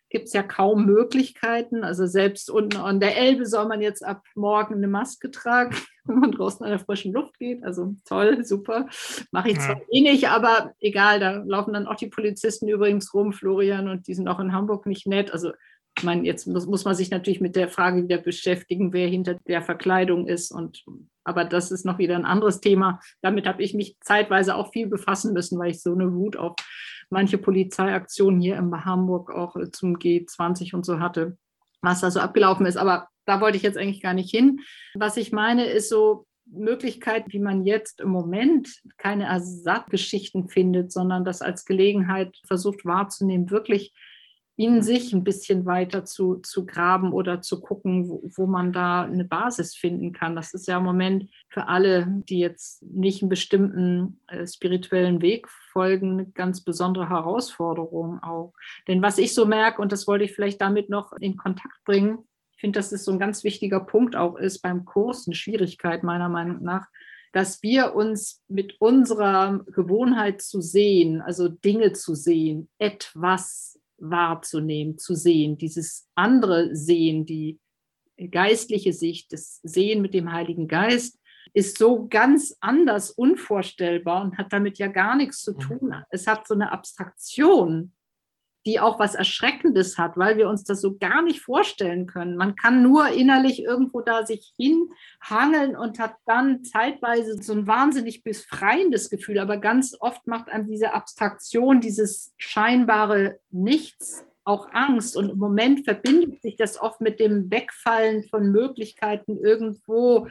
gibt 0.09 0.27
es 0.27 0.33
ja 0.33 0.43
kaum 0.43 0.85
Möglichkeiten. 0.85 1.83
Also 1.83 2.05
selbst 2.05 2.49
unten 2.51 2.77
an 2.77 2.99
der 2.99 3.17
Elbe 3.17 3.45
soll 3.45 3.67
man 3.67 3.81
jetzt 3.81 4.05
ab 4.05 4.23
morgen 4.35 4.75
eine 4.75 4.87
Maske 4.87 5.31
tragen, 5.31 5.75
wenn 6.05 6.19
man 6.19 6.31
draußen 6.31 6.63
an 6.63 6.69
der 6.69 6.79
frischen 6.79 7.13
Luft 7.13 7.39
geht. 7.39 7.63
Also 7.63 7.95
toll, 8.05 8.45
super. 8.45 8.87
Mache 9.31 9.49
ich 9.49 9.59
zwar 9.59 9.77
ja. 9.77 9.83
eh 9.91 10.01
nicht, 10.01 10.29
aber 10.29 10.73
egal, 10.79 11.19
da 11.19 11.43
laufen 11.45 11.73
dann 11.73 11.87
auch 11.87 11.95
die 11.95 12.09
Polizisten 12.09 12.67
übrigens 12.67 13.13
rum, 13.13 13.33
Florian, 13.33 13.87
und 13.87 14.07
die 14.07 14.13
sind 14.13 14.27
auch 14.27 14.39
in 14.39 14.53
Hamburg 14.53 14.85
nicht 14.85 15.07
nett. 15.07 15.31
Also 15.31 15.51
ich 15.97 16.03
meine, 16.03 16.23
jetzt 16.23 16.47
muss, 16.47 16.65
muss 16.65 16.85
man 16.85 16.95
sich 16.95 17.11
natürlich 17.11 17.41
mit 17.41 17.55
der 17.55 17.69
Frage 17.69 18.03
wieder 18.03 18.17
beschäftigen, 18.17 18.93
wer 18.93 19.07
hinter 19.07 19.35
der 19.47 19.61
Verkleidung 19.61 20.27
ist. 20.27 20.51
Und, 20.51 20.83
aber 21.23 21.45
das 21.45 21.71
ist 21.71 21.85
noch 21.85 21.99
wieder 21.99 22.15
ein 22.15 22.25
anderes 22.25 22.61
Thema. 22.61 22.99
Damit 23.21 23.45
habe 23.45 23.61
ich 23.61 23.73
mich 23.73 23.97
zeitweise 24.01 24.55
auch 24.55 24.71
viel 24.71 24.87
befassen 24.87 25.33
müssen, 25.33 25.59
weil 25.59 25.71
ich 25.71 25.81
so 25.81 25.93
eine 25.93 26.13
Wut 26.13 26.35
auf 26.35 26.55
manche 27.09 27.37
Polizeiaktionen 27.37 28.41
hier 28.41 28.57
in 28.57 28.85
Hamburg 28.85 29.31
auch 29.31 29.55
zum 29.71 29.97
G20 29.97 30.73
und 30.73 30.85
so 30.85 30.99
hatte, 30.99 31.37
was 31.81 32.01
da 32.01 32.09
so 32.09 32.19
abgelaufen 32.19 32.65
ist. 32.65 32.77
Aber 32.77 33.07
da 33.25 33.39
wollte 33.39 33.57
ich 33.57 33.63
jetzt 33.63 33.77
eigentlich 33.77 34.01
gar 34.01 34.15
nicht 34.15 34.31
hin. 34.31 34.61
Was 34.95 35.17
ich 35.17 35.31
meine, 35.31 35.65
ist 35.65 35.89
so 35.89 36.25
Möglichkeit, 36.45 37.25
wie 37.27 37.39
man 37.39 37.65
jetzt 37.65 38.01
im 38.01 38.09
Moment 38.09 38.81
keine 38.97 39.25
Ersatzgeschichten 39.25 40.49
findet, 40.49 40.91
sondern 40.91 41.23
das 41.23 41.41
als 41.41 41.65
Gelegenheit 41.65 42.35
versucht 42.45 42.83
wahrzunehmen, 42.83 43.49
wirklich 43.49 43.93
in 44.55 44.83
sich 44.83 45.13
ein 45.13 45.23
bisschen 45.23 45.65
weiter 45.65 46.05
zu, 46.05 46.35
zu 46.35 46.65
graben 46.65 47.11
oder 47.11 47.41
zu 47.41 47.59
gucken, 47.59 48.07
wo, 48.07 48.21
wo, 48.35 48.45
man 48.45 48.71
da 48.71 49.03
eine 49.03 49.25
Basis 49.25 49.75
finden 49.75 50.13
kann. 50.13 50.35
Das 50.35 50.53
ist 50.53 50.67
ja 50.67 50.77
im 50.77 50.83
Moment 50.83 51.29
für 51.49 51.67
alle, 51.67 52.07
die 52.29 52.37
jetzt 52.37 52.83
nicht 52.83 53.23
einen 53.23 53.29
bestimmten 53.29 54.19
äh, 54.27 54.45
spirituellen 54.45 55.21
Weg 55.21 55.49
folgen, 55.49 56.11
eine 56.13 56.25
ganz 56.27 56.63
besondere 56.63 57.09
Herausforderung 57.09 58.21
auch. 58.21 58.53
Denn 58.87 59.01
was 59.01 59.17
ich 59.17 59.33
so 59.33 59.45
merke, 59.45 59.81
und 59.81 59.91
das 59.91 60.07
wollte 60.07 60.25
ich 60.25 60.33
vielleicht 60.33 60.61
damit 60.61 60.89
noch 60.89 61.13
in 61.13 61.35
Kontakt 61.35 61.83
bringen, 61.83 62.19
ich 62.55 62.61
finde, 62.61 62.79
dass 62.79 62.91
es 62.91 63.03
so 63.03 63.11
ein 63.11 63.19
ganz 63.19 63.43
wichtiger 63.43 63.79
Punkt 63.79 64.15
auch 64.15 64.37
ist 64.37 64.61
beim 64.61 64.85
Kurs, 64.85 65.27
eine 65.27 65.35
Schwierigkeit 65.35 66.03
meiner 66.03 66.29
Meinung 66.29 66.63
nach, 66.63 66.87
dass 67.33 67.63
wir 67.63 67.95
uns 67.95 68.43
mit 68.47 68.79
unserer 68.79 69.65
Gewohnheit 69.65 70.41
zu 70.41 70.61
sehen, 70.61 71.21
also 71.21 71.49
Dinge 71.49 71.91
zu 71.93 72.13
sehen, 72.13 72.69
etwas 72.77 73.79
wahrzunehmen, 74.09 74.97
zu 74.97 75.15
sehen, 75.15 75.57
dieses 75.57 76.07
andere 76.15 76.75
Sehen, 76.75 77.25
die 77.25 77.59
geistliche 78.29 78.93
Sicht, 78.93 79.33
das 79.33 79.59
Sehen 79.63 80.01
mit 80.01 80.13
dem 80.13 80.31
Heiligen 80.31 80.67
Geist, 80.67 81.19
ist 81.53 81.77
so 81.77 82.07
ganz 82.07 82.55
anders 82.61 83.11
unvorstellbar 83.11 84.23
und 84.23 84.37
hat 84.37 84.51
damit 84.51 84.77
ja 84.79 84.87
gar 84.87 85.15
nichts 85.15 85.41
zu 85.41 85.53
mhm. 85.53 85.59
tun. 85.59 85.95
Es 86.09 86.27
hat 86.27 86.47
so 86.47 86.53
eine 86.53 86.71
Abstraktion, 86.71 87.93
die 88.65 88.79
auch 88.79 88.99
was 88.99 89.15
Erschreckendes 89.15 89.97
hat, 89.97 90.17
weil 90.17 90.37
wir 90.37 90.49
uns 90.49 90.63
das 90.63 90.81
so 90.81 90.97
gar 90.97 91.21
nicht 91.21 91.41
vorstellen 91.41 92.07
können. 92.07 92.37
Man 92.37 92.55
kann 92.55 92.81
nur 92.81 93.07
innerlich 93.09 93.61
irgendwo 93.63 94.01
da 94.01 94.25
sich 94.25 94.53
hinhangeln 94.57 95.75
und 95.75 95.99
hat 95.99 96.15
dann 96.25 96.63
zeitweise 96.63 97.41
so 97.41 97.53
ein 97.53 97.67
wahnsinnig 97.67 98.23
befreiendes 98.23 99.09
Gefühl, 99.09 99.39
aber 99.39 99.57
ganz 99.57 99.95
oft 99.99 100.25
macht 100.27 100.49
einem 100.49 100.67
diese 100.67 100.93
Abstraktion, 100.93 101.81
dieses 101.81 102.33
scheinbare 102.37 103.39
Nichts 103.51 104.25
auch 104.45 104.69
Angst. 104.71 105.15
Und 105.15 105.29
im 105.29 105.37
Moment 105.37 105.85
verbindet 105.85 106.41
sich 106.41 106.55
das 106.55 106.79
oft 106.79 107.01
mit 107.01 107.19
dem 107.19 107.49
Wegfallen 107.51 108.23
von 108.23 108.51
Möglichkeiten 108.51 109.37
irgendwo 109.37 110.27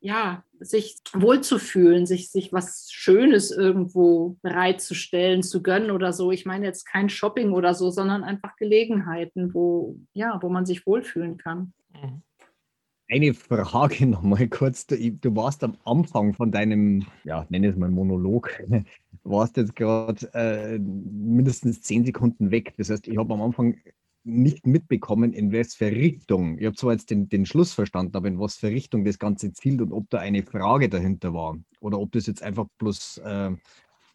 ja, 0.00 0.44
sich 0.60 0.98
wohlzufühlen, 1.12 2.06
sich, 2.06 2.30
sich 2.30 2.52
was 2.52 2.88
Schönes 2.90 3.50
irgendwo 3.50 4.36
bereitzustellen, 4.42 5.42
zu 5.42 5.62
gönnen 5.62 5.90
oder 5.90 6.12
so. 6.12 6.32
Ich 6.32 6.46
meine 6.46 6.66
jetzt 6.66 6.84
kein 6.84 7.08
Shopping 7.08 7.52
oder 7.52 7.74
so, 7.74 7.90
sondern 7.90 8.24
einfach 8.24 8.56
Gelegenheiten, 8.56 9.54
wo, 9.54 9.96
ja, 10.12 10.38
wo 10.42 10.48
man 10.48 10.66
sich 10.66 10.86
wohlfühlen 10.86 11.36
kann. 11.36 11.72
Mhm. 11.92 12.22
Eine 13.10 13.34
Frage 13.34 14.06
nochmal 14.06 14.48
kurz. 14.48 14.86
Du, 14.86 14.96
du, 14.96 15.36
warst 15.36 15.64
am 15.64 15.76
Anfang 15.84 16.32
von 16.32 16.52
deinem, 16.52 17.04
ja, 17.24 17.44
nenne 17.48 17.68
es 17.68 17.76
mal 17.76 17.90
Monolog, 17.90 18.50
warst 19.24 19.56
jetzt 19.56 19.74
gerade 19.76 20.30
äh, 20.32 20.78
mindestens 20.78 21.82
zehn 21.82 22.04
Sekunden 22.04 22.50
weg. 22.50 22.72
Das 22.78 22.88
heißt, 22.88 23.08
ich 23.08 23.18
habe 23.18 23.34
am 23.34 23.42
Anfang 23.42 23.76
nicht 24.22 24.66
mitbekommen, 24.66 25.32
in 25.32 25.52
was 25.52 25.74
für 25.74 25.90
Richtung, 25.90 26.58
ich 26.58 26.66
habe 26.66 26.76
zwar 26.76 26.92
jetzt 26.92 27.10
den, 27.10 27.28
den 27.28 27.46
Schluss 27.46 27.72
verstanden, 27.72 28.16
aber 28.16 28.28
in 28.28 28.38
was 28.38 28.56
für 28.56 28.68
Richtung 28.68 29.04
das 29.04 29.18
Ganze 29.18 29.52
zielt 29.52 29.80
und 29.80 29.92
ob 29.92 30.10
da 30.10 30.18
eine 30.18 30.42
Frage 30.42 30.88
dahinter 30.88 31.32
war 31.32 31.56
oder 31.80 31.98
ob 31.98 32.12
das 32.12 32.26
jetzt 32.26 32.42
einfach 32.42 32.66
bloß 32.78 33.18
äh, 33.24 33.50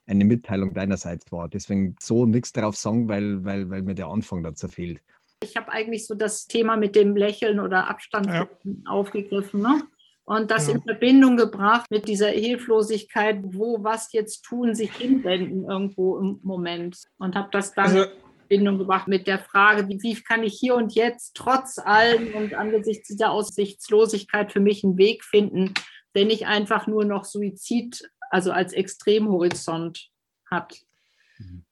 eine 0.07 0.26
Mitteilung 0.26 0.73
deinerseits 0.73 1.32
war. 1.32 1.49
Deswegen 1.49 1.95
so 1.99 2.26
nichts 2.26 2.53
darauf 2.53 2.76
sagen, 2.76 3.07
weil, 3.07 3.44
weil, 3.44 3.69
weil 3.69 3.82
mir 3.82 3.95
der 3.95 4.07
Anfang 4.07 4.44
dazu 4.44 4.68
fehlt. 4.68 5.02
Ich 5.44 5.57
habe 5.57 5.72
eigentlich 5.72 6.06
so 6.06 6.15
das 6.15 6.45
Thema 6.45 6.77
mit 6.77 6.95
dem 6.95 7.15
Lächeln 7.15 7.60
oder 7.60 7.90
Abstand 7.90 8.27
ja. 8.27 8.48
aufgegriffen. 8.86 9.61
Ne? 9.61 9.82
und 10.26 10.49
das 10.49 10.68
ja. 10.68 10.73
in 10.73 10.82
Verbindung 10.82 11.38
gebracht 11.38 11.86
mit 11.90 12.07
dieser 12.07 12.30
Hilflosigkeit, 12.30 13.40
wo 13.44 13.84
was 13.84 14.11
jetzt 14.11 14.44
tun, 14.44 14.73
sich 14.73 14.91
hinwenden 14.91 15.65
irgendwo 15.65 16.18
im 16.18 16.40
Moment 16.44 16.98
und 17.18 17.36
habe 17.36 17.49
das 17.52 17.73
dann 17.73 17.86
also, 17.86 18.06
Verbindung 18.48 18.78
gebracht 18.78 19.08
mit 19.08 19.26
der 19.26 19.40
Frage, 19.40 19.88
wie, 19.90 20.02
wie 20.02 20.22
kann 20.22 20.44
ich 20.44 20.54
hier 20.60 20.76
und 20.76 20.94
jetzt 20.94 21.36
trotz 21.36 21.80
allem 21.80 22.34
und 22.36 22.54
angesichts 22.54 23.08
dieser 23.08 23.32
Aussichtslosigkeit 23.32 24.52
für 24.52 24.60
mich 24.60 24.84
einen 24.84 24.98
Weg 24.98 25.24
finden, 25.24 25.74
der 26.14 26.26
nicht 26.26 26.46
einfach 26.46 26.86
nur 26.86 27.06
noch 27.06 27.26
Suizid, 27.26 28.08
also 28.30 28.52
als 28.52 28.74
Extremhorizont 28.74 30.10
hat. 30.50 30.80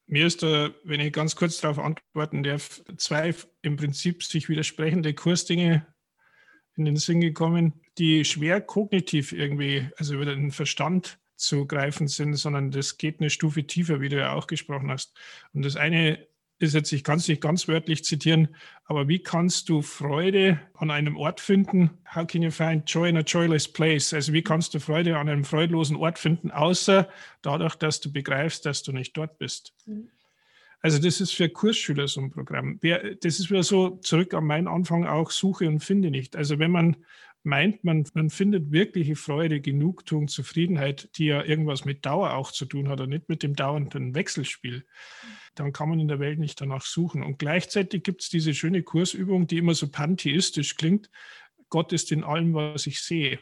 Mir 0.06 0.26
ist 0.26 0.42
da, 0.42 0.70
wenn 0.82 1.00
ich 1.00 1.12
ganz 1.12 1.36
kurz 1.36 1.60
darauf 1.60 1.78
antworten 1.78 2.42
darf, 2.42 2.82
zwei 2.96 3.34
im 3.62 3.76
Prinzip 3.76 4.22
sich 4.22 4.48
widersprechende 4.48 5.14
Kursdinge 5.14 5.86
in 6.76 6.84
den 6.84 6.96
Sinn 6.96 7.20
gekommen, 7.20 7.80
die 7.98 8.24
schwer 8.24 8.60
kognitiv 8.60 9.32
irgendwie, 9.32 9.88
also 9.96 10.14
über 10.14 10.26
den 10.26 10.50
Verstand 10.50 11.18
zu 11.36 11.66
greifen 11.66 12.08
sind, 12.08 12.34
sondern 12.34 12.70
das 12.70 12.98
geht 12.98 13.20
eine 13.20 13.30
Stufe 13.30 13.64
tiefer, 13.64 14.00
wie 14.00 14.08
du 14.08 14.16
ja 14.18 14.32
auch 14.32 14.46
gesprochen 14.46 14.90
hast. 14.90 15.16
Und 15.52 15.64
das 15.64 15.76
eine 15.76 16.26
ist 16.58 16.74
jetzt, 16.74 16.92
ich 16.92 17.04
kann 17.04 17.18
es 17.18 17.28
nicht 17.28 17.42
ganz 17.42 17.68
wörtlich 17.68 18.04
zitieren, 18.04 18.48
aber 18.84 19.08
wie 19.08 19.18
kannst 19.18 19.68
du 19.68 19.82
Freude 19.82 20.60
an 20.74 20.90
einem 20.90 21.16
Ort 21.16 21.40
finden? 21.40 21.90
How 22.14 22.26
can 22.26 22.42
you 22.42 22.50
find 22.50 22.88
joy 22.88 23.08
in 23.08 23.16
a 23.16 23.20
joyless 23.20 23.66
place? 23.66 24.14
Also 24.14 24.32
wie 24.32 24.42
kannst 24.42 24.74
du 24.74 24.80
Freude 24.80 25.18
an 25.18 25.28
einem 25.28 25.44
freudlosen 25.44 25.96
Ort 25.96 26.18
finden, 26.18 26.50
außer 26.50 27.08
dadurch, 27.42 27.74
dass 27.74 28.00
du 28.00 28.12
begreifst, 28.12 28.66
dass 28.66 28.82
du 28.82 28.92
nicht 28.92 29.16
dort 29.16 29.38
bist? 29.38 29.74
Mhm. 29.86 30.10
Also 30.80 30.98
das 30.98 31.22
ist 31.22 31.34
für 31.34 31.48
Kursschüler 31.48 32.06
so 32.08 32.20
ein 32.20 32.30
Programm. 32.30 32.78
Das 32.82 33.40
ist 33.40 33.50
wieder 33.50 33.62
so 33.62 33.96
zurück 34.02 34.34
an 34.34 34.44
meinen 34.44 34.68
Anfang 34.68 35.06
auch, 35.06 35.30
suche 35.30 35.66
und 35.66 35.80
finde 35.80 36.10
nicht. 36.10 36.36
Also 36.36 36.58
wenn 36.58 36.70
man 36.70 36.96
meint, 37.44 37.84
man, 37.84 38.04
man 38.14 38.30
findet 38.30 38.72
wirkliche 38.72 39.16
Freude, 39.16 39.60
Genugtuung, 39.60 40.28
Zufriedenheit, 40.28 41.10
die 41.16 41.26
ja 41.26 41.44
irgendwas 41.44 41.84
mit 41.84 42.04
Dauer 42.04 42.32
auch 42.32 42.50
zu 42.50 42.64
tun 42.64 42.88
hat 42.88 43.00
und 43.00 43.10
nicht 43.10 43.28
mit 43.28 43.42
dem 43.42 43.54
dauernden 43.54 44.14
Wechselspiel, 44.14 44.86
dann 45.54 45.72
kann 45.72 45.90
man 45.90 46.00
in 46.00 46.08
der 46.08 46.20
Welt 46.20 46.38
nicht 46.38 46.60
danach 46.60 46.84
suchen. 46.84 47.22
Und 47.22 47.38
gleichzeitig 47.38 48.02
gibt 48.02 48.22
es 48.22 48.30
diese 48.30 48.54
schöne 48.54 48.82
Kursübung, 48.82 49.46
die 49.46 49.58
immer 49.58 49.74
so 49.74 49.88
pantheistisch 49.88 50.76
klingt. 50.76 51.10
Gott 51.68 51.92
ist 51.92 52.12
in 52.12 52.24
allem, 52.24 52.54
was 52.54 52.86
ich 52.86 53.00
sehe. 53.00 53.38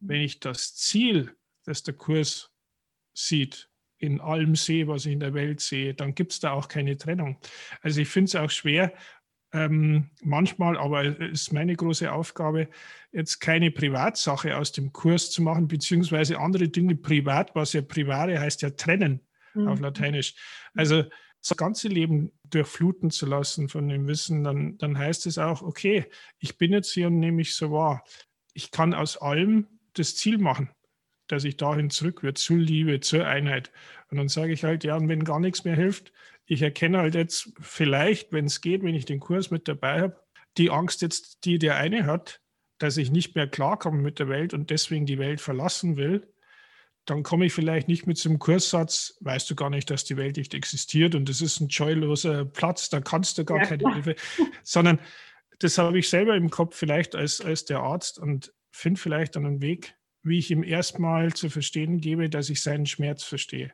Wenn 0.00 0.22
ich 0.22 0.40
das 0.40 0.74
Ziel, 0.74 1.34
das 1.64 1.82
der 1.84 1.94
Kurs 1.94 2.52
sieht, 3.14 3.70
in 3.98 4.20
allem 4.20 4.56
sehe, 4.56 4.88
was 4.88 5.06
ich 5.06 5.12
in 5.12 5.20
der 5.20 5.34
Welt 5.34 5.60
sehe, 5.60 5.94
dann 5.94 6.14
gibt 6.14 6.32
es 6.32 6.40
da 6.40 6.52
auch 6.52 6.68
keine 6.68 6.96
Trennung. 6.96 7.38
Also 7.82 8.00
ich 8.00 8.08
finde 8.08 8.30
es 8.30 8.34
auch 8.34 8.50
schwer, 8.50 8.94
ähm, 9.52 10.10
manchmal, 10.22 10.76
aber 10.78 11.04
es 11.04 11.42
ist 11.42 11.52
meine 11.52 11.74
große 11.74 12.12
Aufgabe, 12.12 12.68
jetzt 13.12 13.40
keine 13.40 13.70
Privatsache 13.70 14.56
aus 14.56 14.72
dem 14.72 14.92
Kurs 14.92 15.30
zu 15.30 15.42
machen, 15.42 15.66
beziehungsweise 15.68 16.38
andere 16.38 16.68
Dinge 16.68 16.94
privat, 16.94 17.54
was 17.54 17.72
ja 17.72 17.82
private 17.82 18.40
heißt 18.40 18.62
ja 18.62 18.70
trennen 18.70 19.20
mhm. 19.54 19.68
auf 19.68 19.80
Lateinisch. 19.80 20.34
Also 20.74 21.04
das 21.40 21.56
ganze 21.56 21.88
Leben 21.88 22.32
durchfluten 22.44 23.10
zu 23.10 23.26
lassen 23.26 23.68
von 23.68 23.88
dem 23.88 24.06
Wissen, 24.06 24.44
dann, 24.44 24.76
dann 24.78 24.98
heißt 24.98 25.26
es 25.26 25.38
auch, 25.38 25.62
okay, 25.62 26.06
ich 26.38 26.58
bin 26.58 26.72
jetzt 26.72 26.92
hier 26.92 27.06
und 27.06 27.18
nehme 27.18 27.38
mich 27.38 27.54
so 27.54 27.72
wahr. 27.72 28.04
Ich 28.52 28.70
kann 28.70 28.94
aus 28.94 29.16
allem 29.16 29.66
das 29.94 30.16
Ziel 30.16 30.38
machen, 30.38 30.70
dass 31.28 31.44
ich 31.44 31.56
dahin 31.56 31.90
zurück 31.90 32.22
wird, 32.22 32.38
zur 32.38 32.58
Liebe, 32.58 33.00
zur 33.00 33.26
Einheit. 33.26 33.72
Und 34.10 34.18
dann 34.18 34.28
sage 34.28 34.52
ich 34.52 34.64
halt, 34.64 34.84
ja, 34.84 34.96
und 34.96 35.08
wenn 35.08 35.24
gar 35.24 35.40
nichts 35.40 35.64
mehr 35.64 35.76
hilft, 35.76 36.12
ich 36.50 36.62
erkenne 36.62 36.98
halt 36.98 37.14
jetzt 37.14 37.52
vielleicht, 37.60 38.32
wenn 38.32 38.46
es 38.46 38.60
geht, 38.60 38.82
wenn 38.82 38.96
ich 38.96 39.04
den 39.04 39.20
Kurs 39.20 39.52
mit 39.52 39.68
dabei 39.68 40.00
habe, 40.00 40.20
die 40.58 40.70
Angst 40.70 41.00
jetzt, 41.00 41.44
die 41.44 41.60
der 41.60 41.76
eine 41.76 42.06
hat, 42.06 42.40
dass 42.78 42.96
ich 42.96 43.12
nicht 43.12 43.36
mehr 43.36 43.46
klarkomme 43.46 44.02
mit 44.02 44.18
der 44.18 44.28
Welt 44.28 44.52
und 44.52 44.68
deswegen 44.70 45.06
die 45.06 45.20
Welt 45.20 45.40
verlassen 45.40 45.96
will, 45.96 46.26
dann 47.04 47.22
komme 47.22 47.46
ich 47.46 47.52
vielleicht 47.52 47.86
nicht 47.86 48.08
mit 48.08 48.18
so 48.18 48.28
einem 48.28 48.40
Kurssatz, 48.40 49.16
weißt 49.20 49.48
du 49.48 49.54
gar 49.54 49.70
nicht, 49.70 49.90
dass 49.90 50.04
die 50.04 50.16
Welt 50.16 50.38
nicht 50.38 50.52
existiert 50.52 51.14
und 51.14 51.28
das 51.28 51.40
ist 51.40 51.60
ein 51.60 51.68
joyloser 51.68 52.44
Platz, 52.46 52.88
da 52.88 53.00
kannst 53.00 53.38
du 53.38 53.44
gar 53.44 53.58
ja, 53.58 53.66
keine 53.66 53.94
Hilfe, 53.94 54.16
sondern 54.64 54.98
das 55.60 55.78
habe 55.78 56.00
ich 56.00 56.08
selber 56.08 56.34
im 56.34 56.50
Kopf 56.50 56.76
vielleicht 56.76 57.14
als, 57.14 57.40
als 57.40 57.64
der 57.64 57.78
Arzt 57.78 58.18
und 58.18 58.52
finde 58.72 59.00
vielleicht 59.00 59.36
einen 59.36 59.62
Weg, 59.62 59.94
wie 60.24 60.38
ich 60.38 60.50
ihm 60.50 60.64
erstmal 60.64 61.32
zu 61.32 61.48
verstehen 61.48 62.00
gebe, 62.00 62.28
dass 62.28 62.50
ich 62.50 62.60
seinen 62.60 62.86
Schmerz 62.86 63.22
verstehe 63.22 63.72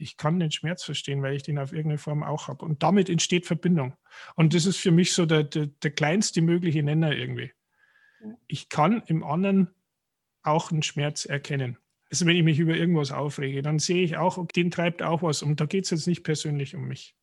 ich 0.00 0.16
kann 0.16 0.40
den 0.40 0.50
Schmerz 0.50 0.82
verstehen, 0.82 1.22
weil 1.22 1.36
ich 1.36 1.42
den 1.42 1.58
auf 1.58 1.72
irgendeine 1.72 1.98
Form 1.98 2.22
auch 2.22 2.48
habe. 2.48 2.64
Und 2.64 2.82
damit 2.82 3.08
entsteht 3.08 3.46
Verbindung. 3.46 3.94
Und 4.34 4.54
das 4.54 4.66
ist 4.66 4.78
für 4.78 4.90
mich 4.90 5.12
so 5.12 5.26
der, 5.26 5.44
der, 5.44 5.66
der 5.66 5.90
kleinste 5.90 6.42
mögliche 6.42 6.82
Nenner 6.82 7.12
irgendwie. 7.12 7.52
Ich 8.46 8.68
kann 8.68 9.02
im 9.06 9.22
anderen 9.24 9.70
auch 10.42 10.70
einen 10.70 10.82
Schmerz 10.82 11.24
erkennen. 11.24 11.78
Also 12.10 12.26
wenn 12.26 12.36
ich 12.36 12.42
mich 12.42 12.58
über 12.58 12.74
irgendwas 12.74 13.12
aufrege, 13.12 13.62
dann 13.62 13.78
sehe 13.78 14.02
ich 14.02 14.16
auch, 14.16 14.44
den 14.48 14.70
treibt 14.70 15.02
auch 15.02 15.22
was. 15.22 15.42
Und 15.42 15.60
da 15.60 15.66
geht 15.66 15.84
es 15.84 15.90
jetzt 15.90 16.06
nicht 16.06 16.24
persönlich 16.24 16.74
um 16.74 16.88
mich. 16.88 17.14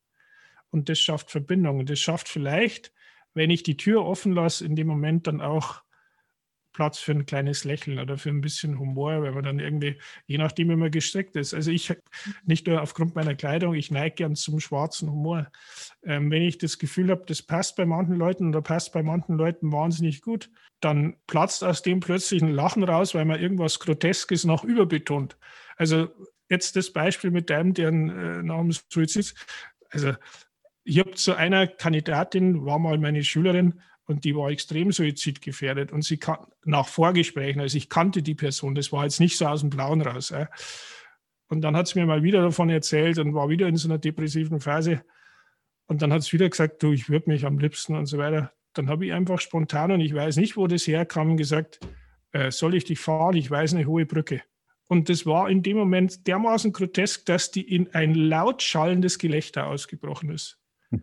Und 0.70 0.90
das 0.90 1.00
schafft 1.00 1.32
Verbindung. 1.32 1.80
Und 1.80 1.90
das 1.90 2.00
schafft 2.00 2.30
vielleicht, 2.30 2.94
wenn 3.34 3.50
ich 3.50 3.64
die 3.64 3.78
Tür 3.78 4.06
offen 4.06 4.32
lasse, 4.32 4.66
in 4.66 4.76
dem 4.76 4.88
Moment 4.88 5.28
dann 5.28 5.42
auch 5.42 5.82
Platz 6.78 7.00
für 7.00 7.12
ein 7.12 7.26
kleines 7.26 7.64
Lächeln 7.64 7.98
oder 7.98 8.20
für 8.20 8.30
ein 8.30 8.40
bisschen 8.40 8.78
Humor, 8.78 9.24
weil 9.24 9.32
man 9.32 9.44
dann 9.44 9.58
irgendwie, 9.58 9.98
je 10.28 10.38
nachdem, 10.38 10.70
wie 10.70 10.76
man 10.76 10.92
gestrickt 10.92 11.36
ist. 11.36 11.56
Also 11.56 11.72
ich, 11.72 11.92
nicht 12.46 12.68
nur 12.68 12.84
aufgrund 12.84 13.16
meiner 13.16 13.34
Kleidung, 13.34 13.74
ich 13.74 13.90
neige 13.90 14.14
gern 14.14 14.36
zum 14.36 14.60
schwarzen 14.60 15.10
Humor. 15.10 15.48
Ähm, 16.04 16.30
wenn 16.30 16.44
ich 16.44 16.60
das 16.60 16.78
Gefühl 16.78 17.10
habe, 17.10 17.24
das 17.26 17.42
passt 17.42 17.78
bei 17.78 17.86
manchen 17.88 18.14
Leuten 18.14 18.50
oder 18.50 18.62
passt 18.62 18.94
bei 18.94 19.02
manchen 19.02 19.38
Leuten 19.38 19.72
wahnsinnig 19.72 20.22
gut, 20.22 20.52
dann 20.80 21.16
platzt 21.26 21.64
aus 21.64 21.82
dem 21.82 22.00
plötzlich 22.00 22.44
ein 22.44 22.54
Lachen 22.54 22.84
raus, 22.84 23.16
weil 23.16 23.26
man 23.26 23.42
irgendwas 23.42 23.80
Groteskes 23.80 24.44
noch 24.44 24.64
überbetont. 24.64 25.36
Also 25.78 26.10
jetzt 26.48 26.76
das 26.76 26.94
Beispiel 26.94 27.32
mit 27.32 27.50
dem, 27.50 27.74
der 27.74 27.88
äh, 27.88 28.44
nach 28.44 28.60
dem 28.60 28.72
Suizid, 28.72 29.34
also 29.90 30.14
ich 30.84 31.00
habe 31.00 31.16
zu 31.16 31.34
einer 31.34 31.66
Kandidatin, 31.66 32.68
war 32.68 32.78
mal 32.78 33.00
meine 33.00 33.24
Schülerin, 33.24 33.82
und 34.08 34.24
die 34.24 34.36
war 34.36 34.50
extrem 34.50 34.92
suizidgefährdet 34.92 35.92
und 35.92 36.02
sie 36.02 36.18
kann, 36.18 36.38
nach 36.64 36.88
Vorgesprächen, 36.88 37.62
also 37.62 37.78
ich 37.78 37.90
kannte 37.90 38.24
die 38.24 38.36
Person, 38.36 38.74
das 38.74 38.92
war 38.92 39.04
jetzt 39.04 39.20
nicht 39.20 39.38
so 39.38 39.46
aus 39.46 39.62
dem 39.62 39.70
Blauen 39.70 40.02
raus. 40.02 40.32
Äh. 40.32 40.48
Und 41.50 41.62
dann 41.62 41.76
hat 41.76 41.88
sie 41.88 42.00
mir 42.00 42.06
mal 42.06 42.24
wieder 42.24 42.42
davon 42.42 42.70
erzählt 42.70 43.20
und 43.20 43.34
war 43.34 43.50
wieder 43.50 43.68
in 43.68 43.76
so 43.76 43.88
einer 43.90 43.98
depressiven 43.98 44.62
Phase. 44.62 45.04
Und 45.88 46.02
dann 46.02 46.12
hat 46.12 46.24
sie 46.24 46.34
wieder 46.34 46.50
gesagt, 46.50 46.82
du, 46.84 46.94
ich 46.94 47.10
würde 47.10 47.30
mich 47.30 47.46
am 47.46 47.60
liebsten 47.60 47.96
und 47.96 48.06
so 48.06 48.18
weiter. 48.18 48.54
Dann 48.74 48.90
habe 48.90 49.06
ich 49.06 49.14
einfach 49.14 49.40
spontan, 49.42 49.92
und 49.92 50.02
ich 50.02 50.14
weiß 50.14 50.38
nicht, 50.38 50.56
wo 50.56 50.68
das 50.68 50.88
herkam, 50.88 51.36
gesagt, 51.36 51.80
äh, 52.32 52.52
soll 52.52 52.76
ich 52.76 52.86
dich 52.86 53.00
fahren? 53.00 53.36
Ich 53.36 53.52
weiß 53.52 53.74
eine 53.74 53.86
hohe 53.86 54.06
Brücke. 54.06 54.42
Und 54.88 55.10
das 55.10 55.26
war 55.26 55.50
in 55.50 55.64
dem 55.64 55.78
Moment 55.78 56.28
dermaßen 56.28 56.72
grotesk, 56.72 57.26
dass 57.26 57.52
die 57.52 57.62
in 57.62 57.94
ein 57.94 58.16
laut 58.16 58.62
schallendes 58.62 59.20
Gelächter 59.20 59.68
ausgebrochen 59.68 60.30
ist. 60.32 60.60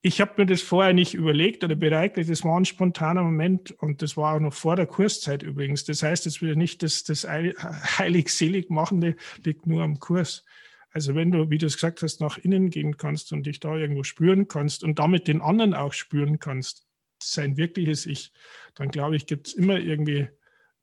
ich 0.00 0.20
habe 0.20 0.34
mir 0.36 0.46
das 0.46 0.62
vorher 0.62 0.92
nicht 0.92 1.14
überlegt 1.14 1.64
oder 1.64 1.74
bereitet. 1.74 2.30
Das 2.30 2.44
war 2.44 2.58
ein 2.58 2.64
spontaner 2.64 3.22
Moment 3.22 3.72
und 3.72 4.00
das 4.00 4.16
war 4.16 4.34
auch 4.34 4.40
noch 4.40 4.54
vor 4.54 4.76
der 4.76 4.86
Kurszeit 4.86 5.42
übrigens. 5.42 5.84
Das 5.84 6.02
heißt 6.02 6.24
jetzt 6.24 6.40
wieder 6.40 6.54
nicht, 6.54 6.82
dass 6.82 7.02
das 7.02 7.26
heilig-selig 7.26 8.70
machende 8.70 9.16
liegt 9.44 9.66
nur 9.66 9.82
am 9.82 9.98
Kurs. 9.98 10.44
Also 10.90 11.14
wenn 11.14 11.32
du, 11.32 11.50
wie 11.50 11.58
du 11.58 11.66
es 11.66 11.74
gesagt 11.74 12.02
hast, 12.02 12.20
nach 12.20 12.38
innen 12.38 12.70
gehen 12.70 12.96
kannst 12.96 13.32
und 13.32 13.46
dich 13.46 13.60
da 13.60 13.76
irgendwo 13.76 14.04
spüren 14.04 14.46
kannst 14.46 14.84
und 14.84 14.98
damit 14.98 15.26
den 15.26 15.40
anderen 15.40 15.74
auch 15.74 15.92
spüren 15.92 16.38
kannst, 16.38 16.86
sein 17.20 17.56
wirkliches 17.56 18.06
Ich, 18.06 18.32
dann 18.74 18.90
glaube 18.90 19.16
ich, 19.16 19.26
gibt 19.26 19.48
es 19.48 19.54
immer 19.54 19.78
irgendwie 19.78 20.28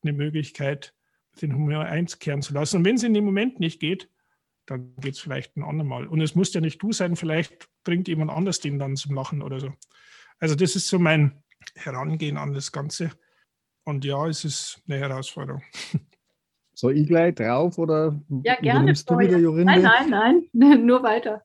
eine 0.04 0.14
Möglichkeit, 0.14 0.94
den 1.42 1.56
Humor 1.56 1.86
einkehren 1.86 2.42
zu 2.42 2.54
lassen. 2.54 2.78
Und 2.78 2.86
wenn 2.86 2.96
es 2.96 3.04
in 3.04 3.14
dem 3.14 3.26
Moment 3.26 3.60
nicht 3.60 3.80
geht, 3.80 4.10
dann 4.66 4.96
geht 4.98 5.14
es 5.14 5.20
vielleicht 5.20 5.56
ein 5.58 5.64
andermal. 5.64 6.08
Und 6.08 6.22
es 6.22 6.36
muss 6.36 6.54
ja 6.54 6.62
nicht 6.62 6.82
du 6.82 6.92
sein, 6.92 7.16
vielleicht 7.16 7.70
bringt 7.84 8.08
jemand 8.08 8.32
anders 8.32 8.60
den 8.60 8.80
dann 8.80 8.96
zum 8.96 9.16
Lachen 9.16 9.42
oder 9.42 9.60
so. 9.60 9.72
Also 10.40 10.56
das 10.56 10.76
ist 10.76 10.88
so 10.88 11.00
mein 11.00 11.44
Herangehen 11.76 12.38
an 12.38 12.54
das 12.54 12.72
Ganze. 12.72 13.12
Und 13.84 14.04
ja, 14.04 14.28
es 14.28 14.44
ist 14.44 14.82
eine 14.88 14.98
Herausforderung. 14.98 15.62
Soll 16.74 16.98
ich 16.98 17.08
gleich 17.08 17.36
drauf 17.36 17.78
oder 17.78 18.20
ja, 18.44 18.56
gerne, 18.56 18.92
du 18.92 19.18
wieder, 19.18 19.38
Jorinde? 19.38 19.80
Nein, 19.80 20.10
nein, 20.10 20.44
nein, 20.52 20.86
nur 20.86 21.04
weiter. 21.04 21.42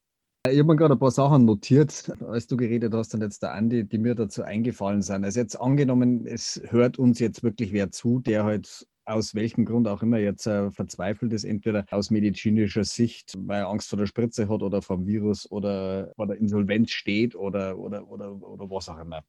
Ich 0.49 0.59
habe 0.59 0.65
mir 0.65 0.77
gerade 0.77 0.95
ein 0.95 0.99
paar 0.99 1.11
Sachen 1.11 1.45
notiert, 1.45 2.11
als 2.27 2.47
du 2.47 2.57
geredet 2.57 2.95
hast 2.95 3.15
und 3.15 3.21
jetzt 3.21 3.43
der 3.43 3.53
Andi, 3.53 3.85
die 3.85 3.99
mir 3.99 4.15
dazu 4.15 4.43
eingefallen 4.43 5.03
sind. 5.03 5.23
Also 5.23 5.39
jetzt 5.39 5.55
angenommen, 5.57 6.27
es 6.27 6.61
hört 6.71 6.99
uns 6.99 7.19
jetzt 7.19 7.43
wirklich 7.45 7.73
wer 7.75 7.93
zu, 7.93 8.21
der 8.21 8.45
halt 8.45 8.89
aus 9.11 9.35
welchem 9.35 9.65
Grund 9.65 9.89
auch 9.89 10.03
immer 10.03 10.19
jetzt 10.19 10.47
äh, 10.47 10.71
verzweifelt 10.71 11.33
ist, 11.33 11.45
entweder 11.45 11.85
aus 11.91 12.11
medizinischer 12.11 12.85
Sicht, 12.85 13.35
weil 13.39 13.61
er 13.61 13.69
Angst 13.69 13.89
vor 13.89 13.99
der 13.99 14.07
Spritze 14.07 14.49
hat 14.49 14.63
oder 14.63 14.83
vom 14.83 15.07
Virus 15.07 15.51
oder 15.51 16.13
vor 16.17 16.27
der 16.27 16.39
Insolvenz 16.39 16.91
steht 16.93 17.35
oder, 17.35 17.79
oder, 17.79 18.09
oder, 18.09 18.41
oder 18.43 18.71
was 18.71 18.89
auch 18.89 18.99
immer. 18.99 19.25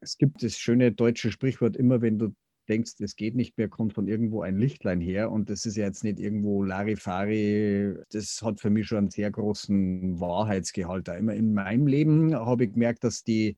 Es 0.00 0.18
gibt 0.18 0.42
das 0.42 0.58
schöne 0.58 0.92
deutsche 0.92 1.30
Sprichwort, 1.30 1.76
immer 1.76 2.02
wenn 2.02 2.18
du 2.18 2.34
denkst, 2.68 2.92
es 3.00 3.16
geht 3.16 3.34
nicht 3.34 3.58
mehr, 3.58 3.68
kommt 3.68 3.92
von 3.92 4.08
irgendwo 4.08 4.42
ein 4.42 4.56
Lichtlein 4.56 5.00
her. 5.00 5.30
Und 5.30 5.50
das 5.50 5.66
ist 5.66 5.76
ja 5.76 5.84
jetzt 5.84 6.04
nicht 6.04 6.18
irgendwo 6.18 6.62
Larifari. 6.62 7.94
Das 8.10 8.40
hat 8.42 8.60
für 8.60 8.70
mich 8.70 8.86
schon 8.86 8.98
einen 8.98 9.10
sehr 9.10 9.30
großen 9.30 10.20
Wahrheitsgehalt. 10.20 11.08
Da 11.08 11.14
immer 11.14 11.34
in 11.34 11.54
meinem 11.54 11.86
Leben 11.86 12.34
habe 12.34 12.64
ich 12.64 12.72
gemerkt, 12.72 13.04
dass 13.04 13.24
die, 13.24 13.56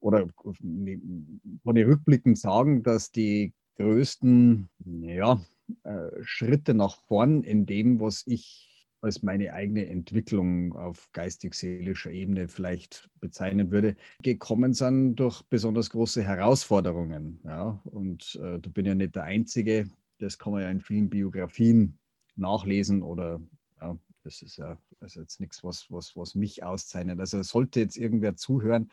oder 0.00 0.26
von 0.36 1.74
den 1.74 1.88
Rückblicken 1.88 2.34
sagen, 2.36 2.82
dass 2.82 3.10
die 3.10 3.52
größten 3.76 4.68
ja, 4.84 5.40
äh, 5.84 6.10
Schritte 6.22 6.74
nach 6.74 6.96
vorn 7.06 7.42
in 7.44 7.66
dem, 7.66 8.00
was 8.00 8.24
ich 8.26 8.68
als 9.00 9.22
meine 9.22 9.52
eigene 9.52 9.86
Entwicklung 9.86 10.76
auf 10.76 11.10
geistig-seelischer 11.12 12.12
Ebene 12.12 12.46
vielleicht 12.46 13.10
bezeichnen 13.20 13.72
würde, 13.72 13.96
gekommen 14.22 14.74
sind 14.74 15.16
durch 15.16 15.42
besonders 15.42 15.90
große 15.90 16.22
Herausforderungen. 16.22 17.40
Ja? 17.44 17.80
Und 17.84 18.38
äh, 18.40 18.60
da 18.60 18.70
bin 18.70 18.86
ja 18.86 18.94
nicht 18.94 19.16
der 19.16 19.24
Einzige. 19.24 19.90
Das 20.18 20.38
kann 20.38 20.52
man 20.52 20.62
ja 20.62 20.70
in 20.70 20.80
vielen 20.80 21.10
Biografien 21.10 21.98
nachlesen 22.36 23.02
oder 23.02 23.40
ja, 23.80 23.98
das 24.22 24.40
ist 24.40 24.56
ja 24.56 24.78
ist 25.00 25.16
jetzt 25.16 25.40
nichts, 25.40 25.64
was, 25.64 25.90
was, 25.90 26.16
was 26.16 26.34
mich 26.34 26.62
auszeichnet. 26.62 27.18
Also 27.18 27.42
sollte 27.42 27.80
jetzt 27.80 27.96
irgendwer 27.96 28.36
zuhören, 28.36 28.90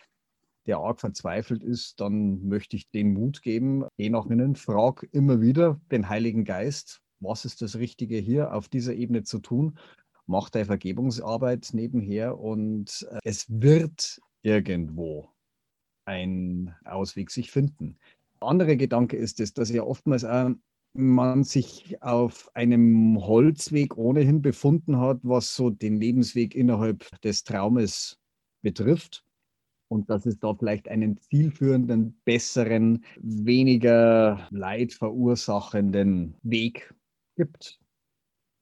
der 0.65 0.77
arg 0.77 0.99
verzweifelt 0.99 1.63
ist, 1.63 1.99
dann 1.99 2.47
möchte 2.47 2.75
ich 2.75 2.89
den 2.89 3.13
Mut 3.13 3.41
geben, 3.41 3.85
geh 3.97 4.09
nach 4.09 4.27
innen, 4.27 4.55
frag 4.55 5.07
immer 5.11 5.41
wieder 5.41 5.79
den 5.91 6.09
Heiligen 6.09 6.45
Geist, 6.45 7.01
was 7.19 7.45
ist 7.45 7.61
das 7.61 7.77
Richtige 7.77 8.17
hier 8.17 8.53
auf 8.53 8.69
dieser 8.69 8.93
Ebene 8.93 9.23
zu 9.23 9.39
tun? 9.39 9.77
Mach 10.25 10.49
deine 10.49 10.65
Vergebungsarbeit 10.65 11.69
nebenher 11.73 12.37
und 12.39 13.07
äh, 13.11 13.19
es 13.23 13.45
wird 13.49 14.19
irgendwo 14.41 15.29
ein 16.05 16.75
Ausweg 16.85 17.31
sich 17.31 17.51
finden. 17.51 17.97
Andere 18.39 18.77
Gedanke 18.77 19.17
ist 19.17 19.39
es, 19.39 19.53
dass 19.53 19.69
ja 19.69 19.83
oftmals 19.83 20.23
äh, 20.23 20.51
man 20.93 21.43
sich 21.43 22.01
auf 22.01 22.49
einem 22.55 23.17
Holzweg 23.19 23.97
ohnehin 23.97 24.41
befunden 24.41 24.97
hat, 24.99 25.19
was 25.23 25.55
so 25.55 25.69
den 25.69 25.97
Lebensweg 25.97 26.55
innerhalb 26.55 27.19
des 27.21 27.43
Traumes 27.43 28.17
betrifft 28.61 29.23
und 29.89 30.09
dass 30.09 30.25
es 30.25 30.39
da 30.39 30.53
vielleicht 30.53 30.87
einen 30.87 31.17
zielführenden, 31.17 32.21
besseren, 32.23 33.03
weniger 33.19 34.47
Leid 34.51 34.93
verursachenden 34.93 36.35
Weg 36.43 36.93
gibt, 37.35 37.79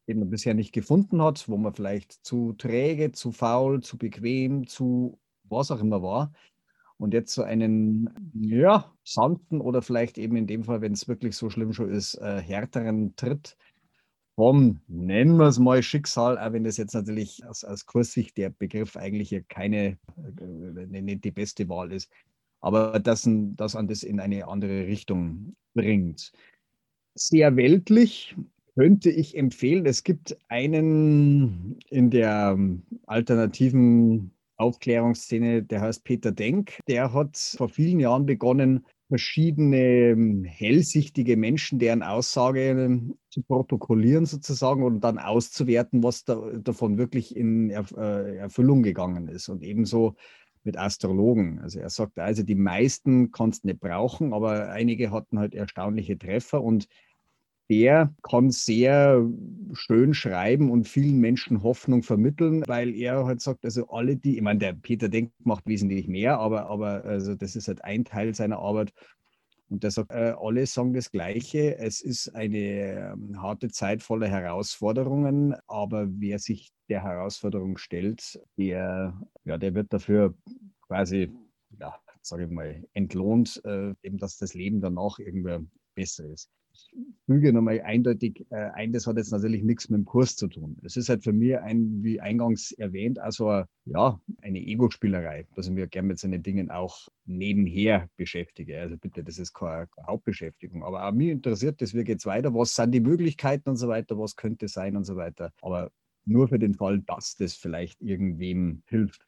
den 0.07 0.19
man 0.19 0.29
bisher 0.29 0.53
nicht 0.53 0.73
gefunden 0.73 1.21
hat, 1.21 1.47
wo 1.49 1.57
man 1.57 1.73
vielleicht 1.73 2.13
zu 2.25 2.53
träge, 2.53 3.11
zu 3.11 3.31
faul, 3.31 3.83
zu 3.83 3.97
bequem, 3.97 4.67
zu 4.67 5.19
was 5.43 5.69
auch 5.69 5.81
immer 5.81 6.01
war. 6.01 6.33
Und 6.97 7.13
jetzt 7.13 7.33
so 7.33 7.43
einen, 7.43 8.09
ja, 8.33 8.91
sanften 9.03 9.61
oder 9.61 9.81
vielleicht 9.81 10.17
eben 10.17 10.35
in 10.35 10.47
dem 10.47 10.63
Fall, 10.63 10.81
wenn 10.81 10.93
es 10.93 11.07
wirklich 11.07 11.35
so 11.35 11.49
schlimm 11.49 11.73
schon 11.73 11.91
ist, 11.91 12.15
äh, 12.15 12.41
härteren 12.41 13.15
Tritt 13.15 13.55
vom, 14.37 14.79
nennen 14.87 15.37
wir 15.37 15.47
es 15.47 15.57
mal 15.57 15.81
Schicksal, 15.81 16.37
auch 16.37 16.53
wenn 16.53 16.63
das 16.63 16.77
jetzt 16.77 16.93
natürlich 16.93 17.43
aus, 17.45 17.63
aus 17.63 17.87
Kurssicht 17.87 18.37
der 18.37 18.51
Begriff 18.51 18.95
eigentlich 18.95 19.31
ja 19.31 19.39
keine, 19.41 19.97
äh, 20.39 21.01
nicht 21.01 21.23
die 21.23 21.31
beste 21.31 21.67
Wahl 21.69 21.91
ist, 21.91 22.11
aber 22.61 22.99
dass, 22.99 23.25
an 23.25 23.55
das 23.57 24.03
in 24.03 24.19
eine 24.19 24.47
andere 24.47 24.85
Richtung 24.85 25.55
bringt. 25.73 26.31
Sehr 27.15 27.55
weltlich 27.55 28.35
könnte 28.75 29.09
ich 29.09 29.35
empfehlen, 29.35 29.87
es 29.87 30.03
gibt 30.03 30.37
einen 30.49 31.79
in 31.89 32.11
der 32.11 32.59
alternativen 33.07 34.31
Aufklärungsszene, 34.57 35.63
der 35.63 35.81
heißt 35.81 36.03
Peter 36.03 36.31
Denk, 36.31 36.79
der 36.87 37.11
hat 37.11 37.37
vor 37.37 37.69
vielen 37.69 37.99
Jahren 37.99 38.27
begonnen, 38.27 38.85
verschiedene 39.07 39.77
ähm, 39.77 40.43
hellsichtige 40.43 41.37
Menschen, 41.37 41.79
deren 41.79 42.03
Aussage 42.03 42.69
ähm, 42.69 43.15
zu 43.29 43.41
protokollieren 43.41 44.25
sozusagen 44.25 44.83
und 44.83 45.01
dann 45.01 45.17
auszuwerten, 45.17 46.03
was 46.03 46.25
da, 46.25 46.35
davon 46.59 46.97
wirklich 46.97 47.35
in 47.35 47.69
äh, 47.69 48.35
Erfüllung 48.35 48.83
gegangen 48.83 49.27
ist. 49.29 49.49
Und 49.49 49.63
ebenso 49.63 50.15
mit 50.63 50.77
Astrologen. 50.77 51.59
Also 51.59 51.79
er 51.79 51.89
sagt, 51.89 52.19
also 52.19 52.43
die 52.43 52.55
meisten 52.55 53.31
kannst 53.31 53.63
du 53.63 53.69
nicht 53.69 53.79
brauchen, 53.79 54.33
aber 54.33 54.69
einige 54.69 55.11
hatten 55.11 55.39
halt 55.39 55.55
erstaunliche 55.55 56.17
Treffer 56.17 56.61
und 56.61 56.87
der 57.69 58.13
kann 58.23 58.49
sehr 58.49 59.25
schön 59.73 60.13
schreiben 60.13 60.71
und 60.71 60.87
vielen 60.87 61.19
Menschen 61.19 61.63
Hoffnung 61.63 62.01
vermitteln, 62.01 62.63
weil 62.65 62.95
er 62.95 63.25
halt 63.25 63.41
sagt, 63.41 63.65
also 63.65 63.89
alle 63.89 64.15
die, 64.15 64.37
ich 64.37 64.41
meine, 64.41 64.59
der 64.59 64.73
Peter 64.73 65.09
Denk 65.09 65.31
macht 65.43 65.65
wesentlich 65.67 66.07
mehr, 66.07 66.39
aber, 66.39 66.69
aber 66.69 67.03
also 67.03 67.35
das 67.35 67.55
ist 67.55 67.67
halt 67.67 67.83
ein 67.83 68.05
Teil 68.05 68.33
seiner 68.33 68.59
Arbeit. 68.59 68.93
Und 69.69 69.83
der 69.83 69.91
sagt, 69.91 70.11
äh, 70.11 70.33
alle 70.39 70.65
sagen 70.65 70.93
das 70.93 71.11
Gleiche. 71.11 71.77
Es 71.77 71.99
ist 71.99 72.33
eine 72.33 73.11
ähm, 73.11 73.41
harte 73.41 73.67
Zeit 73.67 74.01
voller 74.01 74.29
Herausforderungen, 74.29 75.55
aber 75.67 76.07
wer 76.09 76.39
sich 76.39 76.71
der 76.87 77.03
Herausforderung 77.03 77.77
stellt, 77.77 78.39
der, 78.57 79.19
ja, 79.43 79.57
der 79.57 79.75
wird 79.75 79.91
dafür 79.91 80.35
quasi, 80.87 81.33
ja, 81.81 81.99
sage 82.21 82.45
ich 82.45 82.49
mal, 82.49 82.81
entlohnt, 82.93 83.61
äh, 83.65 83.93
eben 84.03 84.17
dass 84.17 84.37
das 84.37 84.53
Leben 84.53 84.79
danach 84.79 85.19
irgendwie 85.19 85.67
besser 85.95 86.23
ist 86.31 86.49
füge 87.25 87.53
nochmal 87.53 87.81
eindeutig 87.81 88.45
äh, 88.49 88.69
ein, 88.73 88.91
das 88.93 89.07
hat 89.07 89.17
jetzt 89.17 89.31
natürlich 89.31 89.63
nichts 89.63 89.89
mit 89.89 89.99
dem 89.99 90.05
Kurs 90.05 90.35
zu 90.35 90.47
tun. 90.47 90.77
Es 90.83 90.97
ist 90.97 91.09
halt 91.09 91.23
für 91.23 91.33
mich 91.33 91.57
ein, 91.57 92.03
wie 92.03 92.19
eingangs 92.19 92.71
erwähnt, 92.71 93.19
also 93.19 93.49
eine, 93.49 93.67
ja, 93.85 94.19
eine 94.41 94.59
Ego-Spielerei, 94.59 95.45
dass 95.55 95.67
ich 95.67 95.73
mich 95.73 95.89
gerne 95.89 96.09
mit 96.09 96.19
seinen 96.19 96.43
Dingen 96.43 96.71
auch 96.71 97.07
nebenher 97.25 98.09
beschäftige. 98.15 98.79
Also 98.79 98.97
bitte, 98.97 99.23
das 99.23 99.37
ist 99.37 99.53
keine, 99.53 99.87
keine 99.87 100.07
Hauptbeschäftigung. 100.07 100.83
Aber 100.83 101.07
auch 101.07 101.11
mich 101.11 101.29
interessiert 101.29 101.81
das, 101.81 101.93
wie 101.93 102.03
geht 102.03 102.19
es 102.19 102.25
weiter, 102.25 102.53
was 102.53 102.75
sind 102.75 102.91
die 102.91 103.01
Möglichkeiten 103.01 103.69
und 103.69 103.77
so 103.77 103.87
weiter, 103.87 104.17
was 104.17 104.35
könnte 104.35 104.67
sein 104.67 104.95
und 104.95 105.03
so 105.03 105.15
weiter. 105.15 105.51
Aber 105.61 105.91
nur 106.25 106.47
für 106.47 106.59
den 106.59 106.73
Fall, 106.73 106.99
dass 106.99 107.35
das 107.35 107.53
vielleicht 107.53 108.01
irgendwem 108.01 108.83
hilft. 108.87 109.21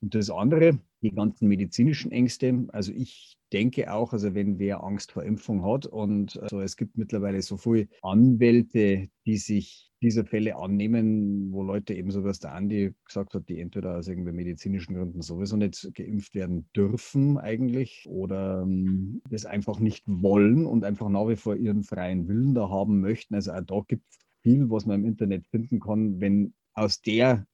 Und 0.00 0.14
das 0.14 0.30
andere, 0.30 0.78
die 1.02 1.12
ganzen 1.12 1.48
medizinischen 1.48 2.12
Ängste. 2.12 2.66
Also 2.72 2.92
ich 2.92 3.36
denke 3.52 3.92
auch, 3.92 4.12
also 4.12 4.34
wenn 4.34 4.58
wer 4.58 4.84
Angst 4.84 5.12
vor 5.12 5.24
Impfung 5.24 5.64
hat 5.64 5.86
und 5.86 6.38
also 6.40 6.60
es 6.60 6.76
gibt 6.76 6.96
mittlerweile 6.96 7.42
so 7.42 7.56
viele 7.56 7.88
Anwälte, 8.02 9.08
die 9.26 9.36
sich 9.36 9.90
dieser 10.02 10.24
Fälle 10.24 10.56
annehmen, 10.56 11.52
wo 11.52 11.62
Leute 11.62 11.94
eben 11.94 12.10
so, 12.10 12.24
was 12.24 12.38
der 12.38 12.54
Andi 12.54 12.94
gesagt 13.04 13.34
hat, 13.34 13.48
die 13.48 13.60
entweder 13.60 13.98
aus 13.98 14.08
irgendwie 14.08 14.32
medizinischen 14.32 14.94
Gründen 14.94 15.20
sowieso 15.20 15.56
nicht 15.56 15.90
geimpft 15.94 16.34
werden 16.34 16.68
dürfen 16.74 17.36
eigentlich 17.36 18.06
oder 18.08 18.62
ähm, 18.62 19.20
das 19.28 19.44
einfach 19.44 19.78
nicht 19.78 20.04
wollen 20.06 20.64
und 20.64 20.84
einfach 20.84 21.08
nach 21.10 21.28
wie 21.28 21.36
vor 21.36 21.56
ihren 21.56 21.82
freien 21.82 22.28
Willen 22.28 22.54
da 22.54 22.70
haben 22.70 23.00
möchten. 23.00 23.34
Also 23.34 23.52
auch 23.52 23.60
da 23.60 23.80
gibt 23.86 24.08
es 24.08 24.18
viel, 24.42 24.70
was 24.70 24.86
man 24.86 25.00
im 25.00 25.06
Internet 25.06 25.46
finden 25.48 25.80
kann, 25.80 26.20
wenn 26.20 26.54
aus 26.72 27.02
der 27.02 27.46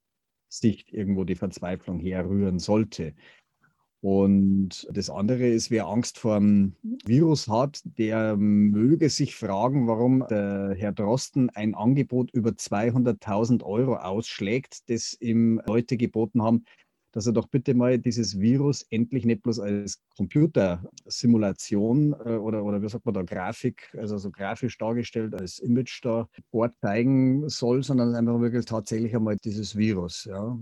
Sicht 0.59 0.93
irgendwo 0.93 1.25
die 1.25 1.35
Verzweiflung 1.35 2.01
herrühren 2.01 2.59
sollte. 2.59 3.15
Und 4.01 4.87
das 4.93 5.11
andere 5.11 5.49
ist, 5.49 5.71
wer 5.71 5.87
Angst 5.87 6.19
vor 6.19 6.39
dem 6.39 6.77
Virus 7.05 7.49
hat, 7.49 7.81
der 7.99 8.37
möge 8.37 9.11
sich 9.11 9.35
fragen, 9.35 9.89
warum 9.89 10.25
der 10.29 10.75
Herr 10.77 10.93
Drosten 10.93 11.51
ein 11.51 11.75
Angebot 11.75 12.31
über 12.31 12.51
200.000 12.51 13.65
Euro 13.65 13.97
ausschlägt, 13.97 14.89
das 14.91 15.17
ihm 15.21 15.61
Leute 15.67 15.97
geboten 15.97 16.43
haben, 16.43 16.65
dass 17.17 17.27
er 17.27 17.33
doch 17.33 17.49
bitte 17.49 17.73
mal 17.73 17.99
dieses 17.99 18.39
Virus 18.39 18.83
endlich 18.91 19.25
nicht 19.25 19.43
bloß 19.43 19.61
als 19.61 20.03
Computersimulation 20.19 22.13
äh, 22.13 22.37
oder, 22.37 22.63
oder 22.63 22.83
wie 22.83 22.91
sagt 22.91 23.07
man 23.07 23.15
da, 23.15 23.23
Grafik, 23.23 23.89
also 23.97 24.19
so 24.19 24.31
grafisch 24.31 24.77
dargestellt 24.77 25.33
als 25.35 25.59
Image 25.59 26.05
da 26.05 26.29
vorzeigen 26.51 27.49
soll, 27.49 27.83
sondern 27.83 28.15
einfach 28.15 28.39
wirklich 28.43 28.67
tatsächlich 28.67 29.17
einmal 29.17 29.39
dieses 29.43 29.77
Virus. 29.77 30.27
Ja. 30.27 30.59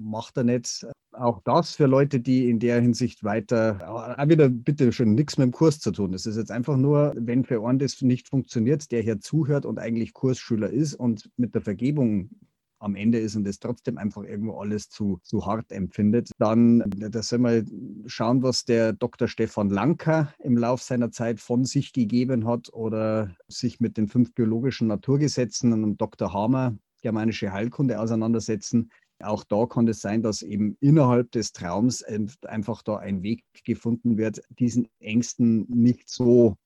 Macht 0.00 0.36
er 0.36 0.42
nicht 0.42 0.84
auch 1.12 1.42
das 1.44 1.76
für 1.76 1.86
Leute, 1.86 2.18
die 2.18 2.50
in 2.50 2.58
der 2.58 2.80
Hinsicht 2.80 3.22
weiter, 3.22 3.78
auch 3.88 4.28
wieder 4.28 4.48
bitte 4.48 4.90
schon 4.92 5.14
nichts 5.14 5.38
mit 5.38 5.46
dem 5.46 5.52
Kurs 5.52 5.78
zu 5.78 5.92
tun. 5.92 6.10
Das 6.10 6.26
ist 6.26 6.36
jetzt 6.36 6.50
einfach 6.50 6.76
nur, 6.76 7.14
wenn 7.16 7.44
für 7.44 7.64
einen 7.64 7.78
das 7.78 8.02
nicht 8.02 8.28
funktioniert, 8.28 8.90
der 8.90 9.02
hier 9.02 9.20
zuhört 9.20 9.64
und 9.64 9.78
eigentlich 9.78 10.12
Kursschüler 10.12 10.70
ist 10.70 10.94
und 10.94 11.30
mit 11.36 11.54
der 11.54 11.62
Vergebung 11.62 12.30
am 12.78 12.94
Ende 12.94 13.18
ist 13.18 13.36
und 13.36 13.44
das 13.44 13.58
trotzdem 13.58 13.98
einfach 13.98 14.22
irgendwo 14.22 14.58
alles 14.58 14.88
zu, 14.88 15.18
zu 15.22 15.46
hart 15.46 15.72
empfindet, 15.72 16.30
dann 16.38 16.84
da 16.88 17.22
soll 17.22 17.38
man 17.38 18.02
schauen, 18.06 18.42
was 18.42 18.64
der 18.64 18.92
Dr. 18.92 19.28
Stefan 19.28 19.70
Lanker 19.70 20.32
im 20.38 20.56
Lauf 20.56 20.82
seiner 20.82 21.10
Zeit 21.10 21.40
von 21.40 21.64
sich 21.64 21.92
gegeben 21.92 22.46
hat 22.46 22.72
oder 22.72 23.34
sich 23.48 23.80
mit 23.80 23.96
den 23.96 24.08
fünf 24.08 24.34
biologischen 24.34 24.88
Naturgesetzen 24.88 25.72
und 25.84 26.00
Dr. 26.00 26.32
Hamer, 26.32 26.76
germanische 27.02 27.52
Heilkunde, 27.52 28.00
auseinandersetzen. 28.00 28.90
Auch 29.20 29.42
da 29.44 29.66
kann 29.66 29.88
es 29.88 30.00
sein, 30.00 30.22
dass 30.22 30.42
eben 30.42 30.76
innerhalb 30.80 31.32
des 31.32 31.52
Traums 31.52 32.04
einfach 32.44 32.82
da 32.82 32.98
ein 32.98 33.22
Weg 33.22 33.44
gefunden 33.64 34.16
wird, 34.16 34.40
diesen 34.50 34.88
Ängsten 35.00 35.66
nicht 35.68 36.08
so 36.08 36.56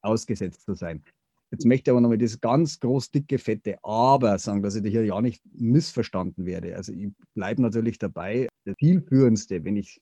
ausgesetzt 0.00 0.62
zu 0.62 0.74
sein. 0.74 1.04
Jetzt 1.52 1.66
möchte 1.66 1.90
ich 1.90 1.92
aber 1.92 2.00
nochmal 2.00 2.16
das 2.16 2.40
ganz 2.40 2.80
groß, 2.80 3.10
dicke, 3.10 3.38
fette 3.38 3.76
Aber 3.84 4.38
sagen, 4.38 4.62
dass 4.62 4.74
ich 4.74 4.90
hier 4.90 5.04
ja 5.04 5.20
nicht 5.20 5.42
missverstanden 5.52 6.46
werde. 6.46 6.74
Also 6.74 6.92
ich 6.94 7.10
bleibe 7.34 7.60
natürlich 7.60 7.98
dabei. 7.98 8.48
Das 8.64 8.74
Zielführendste, 8.78 9.62
wenn 9.62 9.76
ich 9.76 10.00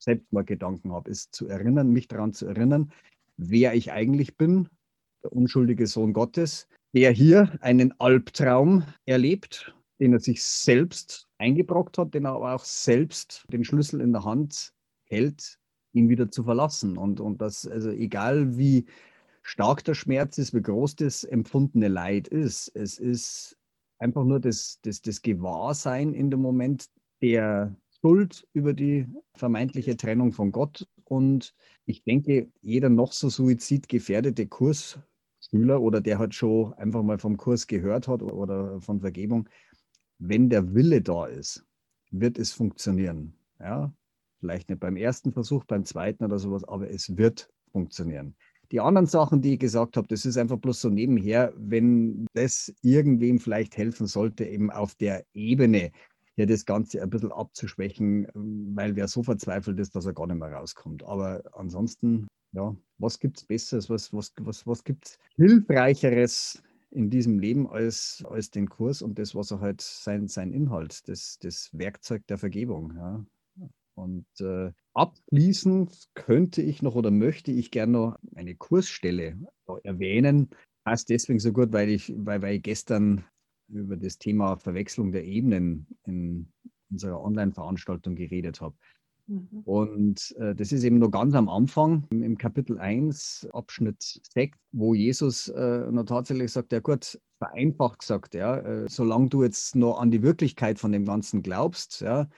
selbst 0.00 0.32
mal 0.32 0.44
Gedanken 0.44 0.92
habe, 0.92 1.08
ist 1.08 1.32
zu 1.32 1.46
erinnern, 1.46 1.90
mich 1.90 2.08
daran 2.08 2.32
zu 2.32 2.46
erinnern, 2.46 2.90
wer 3.36 3.74
ich 3.74 3.92
eigentlich 3.92 4.36
bin, 4.36 4.68
der 5.22 5.32
unschuldige 5.32 5.86
Sohn 5.86 6.12
Gottes, 6.12 6.66
der 6.92 7.12
hier 7.12 7.56
einen 7.60 7.94
Albtraum 8.00 8.82
erlebt, 9.06 9.72
den 10.00 10.12
er 10.12 10.20
sich 10.20 10.42
selbst 10.42 11.28
eingebrockt 11.38 11.98
hat, 11.98 12.14
den 12.14 12.24
er 12.24 12.32
aber 12.32 12.56
auch 12.56 12.64
selbst 12.64 13.46
den 13.52 13.64
Schlüssel 13.64 14.00
in 14.00 14.12
der 14.12 14.24
Hand 14.24 14.72
hält, 15.04 15.60
ihn 15.92 16.08
wieder 16.08 16.32
zu 16.32 16.42
verlassen. 16.42 16.96
Und, 16.96 17.20
und 17.20 17.40
das, 17.40 17.64
also 17.64 17.90
egal 17.90 18.56
wie 18.58 18.86
stark 19.42 19.84
der 19.84 19.94
Schmerz 19.94 20.38
ist, 20.38 20.54
wie 20.54 20.62
groß 20.62 20.96
das 20.96 21.24
empfundene 21.24 21.88
Leid 21.88 22.28
ist. 22.28 22.68
Es 22.74 22.98
ist 22.98 23.56
einfach 23.98 24.24
nur 24.24 24.40
das, 24.40 24.78
das, 24.82 25.02
das 25.02 25.22
Gewahrsein 25.22 26.14
in 26.14 26.30
dem 26.30 26.40
Moment 26.40 26.86
der 27.22 27.76
Schuld 28.00 28.46
über 28.52 28.72
die 28.72 29.06
vermeintliche 29.34 29.96
Trennung 29.96 30.32
von 30.32 30.52
Gott. 30.52 30.88
Und 31.04 31.54
ich 31.84 32.04
denke, 32.04 32.50
jeder 32.62 32.88
noch 32.88 33.12
so 33.12 33.28
suizidgefährdete 33.28 34.46
Kursschüler 34.46 35.80
oder 35.80 36.00
der 36.00 36.18
halt 36.18 36.34
schon 36.34 36.72
einfach 36.74 37.02
mal 37.02 37.18
vom 37.18 37.36
Kurs 37.36 37.66
gehört 37.66 38.08
hat 38.08 38.22
oder 38.22 38.80
von 38.80 39.00
Vergebung, 39.00 39.48
wenn 40.18 40.48
der 40.48 40.74
Wille 40.74 41.02
da 41.02 41.26
ist, 41.26 41.66
wird 42.10 42.38
es 42.38 42.52
funktionieren. 42.52 43.34
Ja, 43.58 43.92
vielleicht 44.38 44.70
nicht 44.70 44.80
beim 44.80 44.96
ersten 44.96 45.32
Versuch, 45.32 45.64
beim 45.64 45.84
zweiten 45.84 46.24
oder 46.24 46.38
sowas, 46.38 46.64
aber 46.64 46.90
es 46.90 47.16
wird 47.16 47.50
funktionieren. 47.72 48.34
Die 48.72 48.80
anderen 48.80 49.06
Sachen, 49.06 49.42
die 49.42 49.54
ich 49.54 49.58
gesagt 49.58 49.96
habe, 49.96 50.06
das 50.08 50.24
ist 50.24 50.36
einfach 50.36 50.58
bloß 50.58 50.80
so 50.80 50.90
nebenher, 50.90 51.52
wenn 51.56 52.26
das 52.34 52.72
irgendwem 52.82 53.38
vielleicht 53.38 53.76
helfen 53.76 54.06
sollte, 54.06 54.44
eben 54.44 54.70
auf 54.70 54.94
der 54.94 55.24
Ebene 55.34 55.90
ja 56.36 56.46
das 56.46 56.64
Ganze 56.64 57.02
ein 57.02 57.10
bisschen 57.10 57.32
abzuschwächen, 57.32 58.26
weil 58.34 58.96
wer 58.96 59.08
so 59.08 59.22
verzweifelt 59.22 59.78
ist, 59.78 59.94
dass 59.94 60.06
er 60.06 60.12
gar 60.12 60.26
nicht 60.26 60.38
mehr 60.38 60.52
rauskommt. 60.52 61.02
Aber 61.04 61.42
ansonsten, 61.52 62.26
ja, 62.52 62.74
was 62.98 63.18
gibt 63.18 63.38
es 63.38 63.44
Besseres, 63.44 63.90
was, 63.90 64.12
was, 64.12 64.32
was, 64.40 64.66
was 64.66 64.84
gibt 64.84 65.06
es 65.06 65.18
Hilfreicheres 65.36 66.62
in 66.90 67.10
diesem 67.10 67.38
Leben 67.38 67.68
als, 67.68 68.24
als 68.28 68.50
den 68.50 68.68
Kurs 68.68 69.02
und 69.02 69.18
das, 69.18 69.34
was 69.34 69.50
er 69.50 69.60
halt 69.60 69.80
sein, 69.80 70.28
sein 70.28 70.52
Inhalt, 70.52 71.08
das, 71.08 71.38
das 71.40 71.70
Werkzeug 71.72 72.26
der 72.26 72.38
Vergebung. 72.38 72.94
Ja. 72.96 73.24
Und 74.00 74.26
äh, 74.40 74.72
abschließend 74.94 76.08
könnte 76.14 76.62
ich 76.62 76.82
noch 76.82 76.94
oder 76.94 77.10
möchte 77.10 77.52
ich 77.52 77.70
gerne 77.70 77.92
noch 77.92 78.18
eine 78.34 78.54
Kursstelle 78.54 79.38
erwähnen. 79.82 80.50
Passt 80.84 81.10
deswegen 81.10 81.38
so 81.38 81.52
gut, 81.52 81.72
weil 81.72 81.90
ich, 81.90 82.12
weil, 82.16 82.42
weil 82.42 82.56
ich 82.56 82.62
gestern 82.62 83.24
über 83.68 83.96
das 83.96 84.18
Thema 84.18 84.56
Verwechslung 84.56 85.12
der 85.12 85.24
Ebenen 85.24 85.86
in 86.06 86.52
unserer 86.90 87.22
Online-Veranstaltung 87.22 88.16
geredet 88.16 88.60
habe. 88.60 88.74
Mhm. 89.26 89.60
Und 89.64 90.34
äh, 90.38 90.54
das 90.54 90.72
ist 90.72 90.82
eben 90.82 90.98
nur 90.98 91.10
ganz 91.10 91.34
am 91.34 91.48
Anfang 91.48 92.04
im, 92.10 92.22
im 92.22 92.38
Kapitel 92.38 92.78
1, 92.78 93.48
Abschnitt 93.52 94.20
6, 94.34 94.58
wo 94.72 94.94
Jesus 94.94 95.48
äh, 95.48 95.90
noch 95.90 96.04
tatsächlich 96.04 96.50
sagt, 96.50 96.72
ja 96.72 96.80
gut, 96.80 97.20
vereinfacht 97.38 98.00
gesagt, 98.00 98.34
ja, 98.34 98.58
äh, 98.58 98.88
solange 98.88 99.28
du 99.28 99.44
jetzt 99.44 99.76
noch 99.76 100.00
an 100.00 100.10
die 100.10 100.22
Wirklichkeit 100.22 100.78
von 100.78 100.90
dem 100.90 101.04
Ganzen 101.04 101.42
glaubst, 101.42 102.00
ja, 102.00 102.28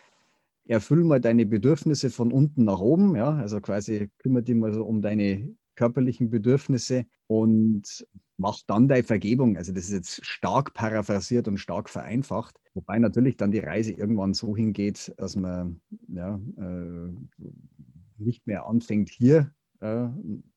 erfüll 0.67 1.05
mal 1.05 1.21
deine 1.21 1.47
Bedürfnisse 1.47 2.11
von 2.11 2.33
unten 2.33 2.65
nach 2.65 2.81
oben, 2.81 3.17
ja, 3.17 3.35
also 3.35 3.61
quasi 3.61 4.11
kümmere 4.19 4.43
dich 4.43 4.55
mal 4.55 4.73
so 4.73 4.85
um 4.85 5.03
deine 5.03 5.55
körperlichen 5.75 6.31
Bedürfnisse 6.31 7.07
und 7.27 8.07
mach 8.37 8.59
dann 8.67 8.89
deine 8.89 9.03
Vergebung. 9.03 9.57
Also 9.57 9.73
das 9.73 9.85
ist 9.85 9.93
jetzt 9.93 10.27
stark 10.27 10.75
paraphrasiert 10.75 11.49
und 11.49 11.59
stark 11.59 11.89
vereinfacht, 11.89 12.61
wobei 12.75 12.99
natürlich 12.99 13.37
dann 13.37 13.51
die 13.51 13.61
Reise 13.61 13.93
irgendwann 13.93 14.35
so 14.35 14.57
hingeht, 14.57 15.13
dass 15.17 15.37
man 15.37 15.81
ja, 16.09 16.41
äh, 16.59 17.45
nicht 18.19 18.47
mehr 18.47 18.67
anfängt 18.67 19.09
hier 19.09 19.53
äh, 19.81 20.09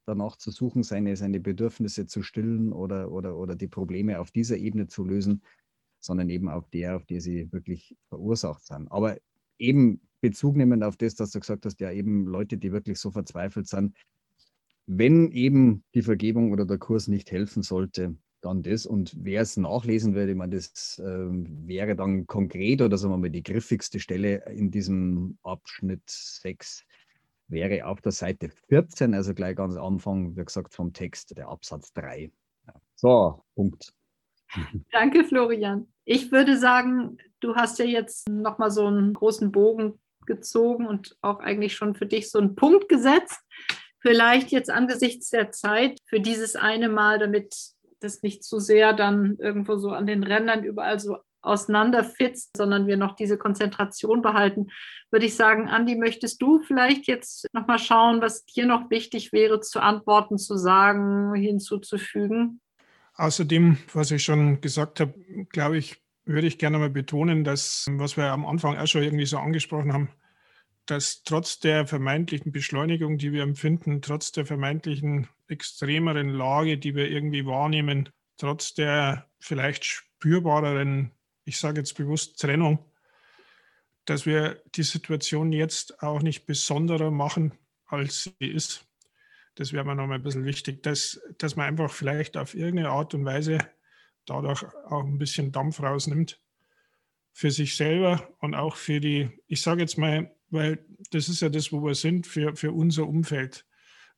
danach 0.05 0.37
zu 0.37 0.51
suchen, 0.51 0.83
seine, 0.83 1.15
seine 1.15 1.39
Bedürfnisse 1.39 2.05
zu 2.05 2.21
stillen 2.21 2.73
oder, 2.73 3.11
oder, 3.11 3.37
oder 3.37 3.55
die 3.55 3.67
Probleme 3.67 4.19
auf 4.19 4.31
dieser 4.31 4.57
Ebene 4.57 4.87
zu 4.87 5.03
lösen, 5.03 5.41
sondern 5.99 6.29
eben 6.29 6.49
auf 6.49 6.69
der, 6.69 6.95
auf 6.95 7.05
der 7.05 7.21
sie 7.21 7.51
wirklich 7.51 7.97
verursacht 8.09 8.65
sind. 8.65 8.91
Aber 8.91 9.17
eben 9.59 10.01
Bezug 10.21 10.55
nehmend 10.55 10.83
auf 10.83 10.97
das, 10.97 11.15
dass 11.15 11.31
du 11.31 11.39
gesagt 11.39 11.65
hast, 11.65 11.79
ja 11.79 11.91
eben 11.91 12.25
Leute, 12.25 12.57
die 12.57 12.71
wirklich 12.71 12.99
so 12.99 13.11
verzweifelt 13.11 13.67
sind, 13.67 13.95
wenn 14.87 15.31
eben 15.31 15.83
die 15.93 16.01
Vergebung 16.01 16.51
oder 16.51 16.65
der 16.65 16.77
Kurs 16.77 17.07
nicht 17.07 17.31
helfen 17.31 17.63
sollte, 17.63 18.15
dann 18.41 18.61
das. 18.61 18.85
Und 18.85 19.15
wer 19.17 19.41
es 19.41 19.57
nachlesen 19.57 20.13
würde, 20.13 20.31
ich 20.31 20.37
meine, 20.37 20.55
das 20.55 20.99
äh, 20.99 21.03
wäre 21.05 21.95
dann 21.95 22.27
konkret 22.27 22.81
oder 22.81 22.97
sagen 22.97 23.13
wir 23.13 23.17
mal 23.17 23.29
die 23.29 23.43
griffigste 23.43 23.99
Stelle 23.99 24.45
in 24.51 24.71
diesem 24.71 25.37
Abschnitt 25.43 26.03
6 26.05 26.85
wäre 27.47 27.85
auf 27.85 28.01
der 28.01 28.11
Seite 28.11 28.49
14, 28.69 29.13
also 29.13 29.33
gleich 29.33 29.55
ganz 29.55 29.75
am 29.75 29.85
Anfang, 29.93 30.35
wie 30.35 30.45
gesagt, 30.45 30.73
vom 30.73 30.93
Text, 30.93 31.37
der 31.37 31.47
Absatz 31.47 31.93
3. 31.93 32.31
So, 32.95 33.43
Punkt. 33.55 33.93
Danke, 34.91 35.23
Florian. 35.23 35.87
Ich 36.05 36.31
würde 36.31 36.57
sagen, 36.57 37.17
du 37.45 37.55
hast 37.55 37.79
ja 37.79 37.85
jetzt 37.85 38.27
nochmal 38.27 38.71
so 38.71 38.87
einen 38.87 39.13
großen 39.13 39.51
Bogen 39.51 39.99
gezogen 40.25 40.87
und 40.87 41.15
auch 41.21 41.39
eigentlich 41.39 41.75
schon 41.75 41.95
für 41.95 42.07
dich 42.07 42.31
so 42.31 42.39
einen 42.39 42.55
Punkt 42.55 42.89
gesetzt. 42.89 43.39
Vielleicht 43.99 44.51
jetzt 44.51 44.69
angesichts 44.69 45.29
der 45.29 45.51
Zeit 45.51 45.99
für 46.07 46.19
dieses 46.19 46.55
eine 46.55 46.89
Mal, 46.89 47.19
damit 47.19 47.55
das 47.99 48.23
nicht 48.23 48.43
zu 48.43 48.59
sehr 48.59 48.93
dann 48.93 49.37
irgendwo 49.39 49.77
so 49.77 49.89
an 49.89 50.07
den 50.07 50.23
Rändern 50.23 50.63
überall 50.63 50.99
so 50.99 51.17
auseinanderfitzt, 51.41 52.57
sondern 52.57 52.87
wir 52.87 52.97
noch 52.97 53.15
diese 53.15 53.37
Konzentration 53.37 54.23
behalten, 54.23 54.67
würde 55.11 55.27
ich 55.27 55.35
sagen, 55.35 55.69
Andi, 55.69 55.95
möchtest 55.95 56.41
du 56.41 56.59
vielleicht 56.63 57.05
jetzt 57.05 57.45
nochmal 57.53 57.77
schauen, 57.77 58.19
was 58.21 58.45
dir 58.45 58.65
noch 58.65 58.89
wichtig 58.89 59.31
wäre, 59.31 59.59
zu 59.61 59.79
antworten, 59.79 60.39
zu 60.39 60.57
sagen, 60.57 61.35
hinzuzufügen? 61.35 62.61
Außerdem, 63.13 63.77
was 63.93 64.09
ich 64.09 64.23
schon 64.23 64.59
gesagt 64.59 64.99
habe, 64.99 65.13
glaube 65.49 65.77
ich, 65.77 66.04
würde 66.25 66.47
ich 66.47 66.57
gerne 66.57 66.79
mal 66.79 66.89
betonen, 66.89 67.43
dass, 67.43 67.85
was 67.91 68.17
wir 68.17 68.25
am 68.25 68.45
Anfang 68.45 68.77
auch 68.77 68.87
schon 68.87 69.03
irgendwie 69.03 69.25
so 69.25 69.37
angesprochen 69.37 69.93
haben, 69.93 70.09
dass 70.85 71.23
trotz 71.23 71.59
der 71.59 71.87
vermeintlichen 71.87 72.51
Beschleunigung, 72.51 73.17
die 73.17 73.31
wir 73.31 73.43
empfinden, 73.43 74.01
trotz 74.01 74.31
der 74.31 74.45
vermeintlichen 74.45 75.27
extremeren 75.47 76.29
Lage, 76.29 76.77
die 76.77 76.95
wir 76.95 77.09
irgendwie 77.09 77.45
wahrnehmen, 77.45 78.09
trotz 78.37 78.73
der 78.73 79.29
vielleicht 79.39 79.85
spürbareren, 79.85 81.11
ich 81.45 81.57
sage 81.57 81.79
jetzt 81.79 81.93
bewusst 81.93 82.39
Trennung, 82.39 82.79
dass 84.05 84.25
wir 84.25 84.61
die 84.75 84.83
Situation 84.83 85.51
jetzt 85.51 86.01
auch 86.03 86.21
nicht 86.21 86.45
besonderer 86.45 87.11
machen, 87.11 87.53
als 87.87 88.31
sie 88.39 88.47
ist. 88.47 88.85
Das 89.55 89.73
wäre 89.73 89.85
mir 89.85 89.95
nochmal 89.95 90.17
ein 90.17 90.23
bisschen 90.23 90.45
wichtig, 90.45 90.83
dass, 90.83 91.21
dass 91.37 91.55
man 91.55 91.67
einfach 91.67 91.91
vielleicht 91.91 92.37
auf 92.37 92.55
irgendeine 92.55 92.89
Art 92.89 93.13
und 93.13 93.25
Weise 93.25 93.59
dadurch 94.25 94.63
auch 94.85 95.03
ein 95.03 95.17
bisschen 95.17 95.51
Dampf 95.51 95.81
rausnimmt 95.81 96.41
für 97.33 97.51
sich 97.51 97.75
selber 97.75 98.33
und 98.39 98.55
auch 98.55 98.75
für 98.75 98.99
die, 98.99 99.29
ich 99.47 99.61
sage 99.61 99.81
jetzt 99.81 99.97
mal, 99.97 100.33
weil 100.49 100.85
das 101.11 101.27
ist 101.27 101.41
ja 101.41 101.49
das, 101.49 101.71
wo 101.71 101.83
wir 101.83 101.95
sind, 101.95 102.27
für, 102.27 102.55
für 102.55 102.71
unser 102.71 103.07
Umfeld. 103.07 103.65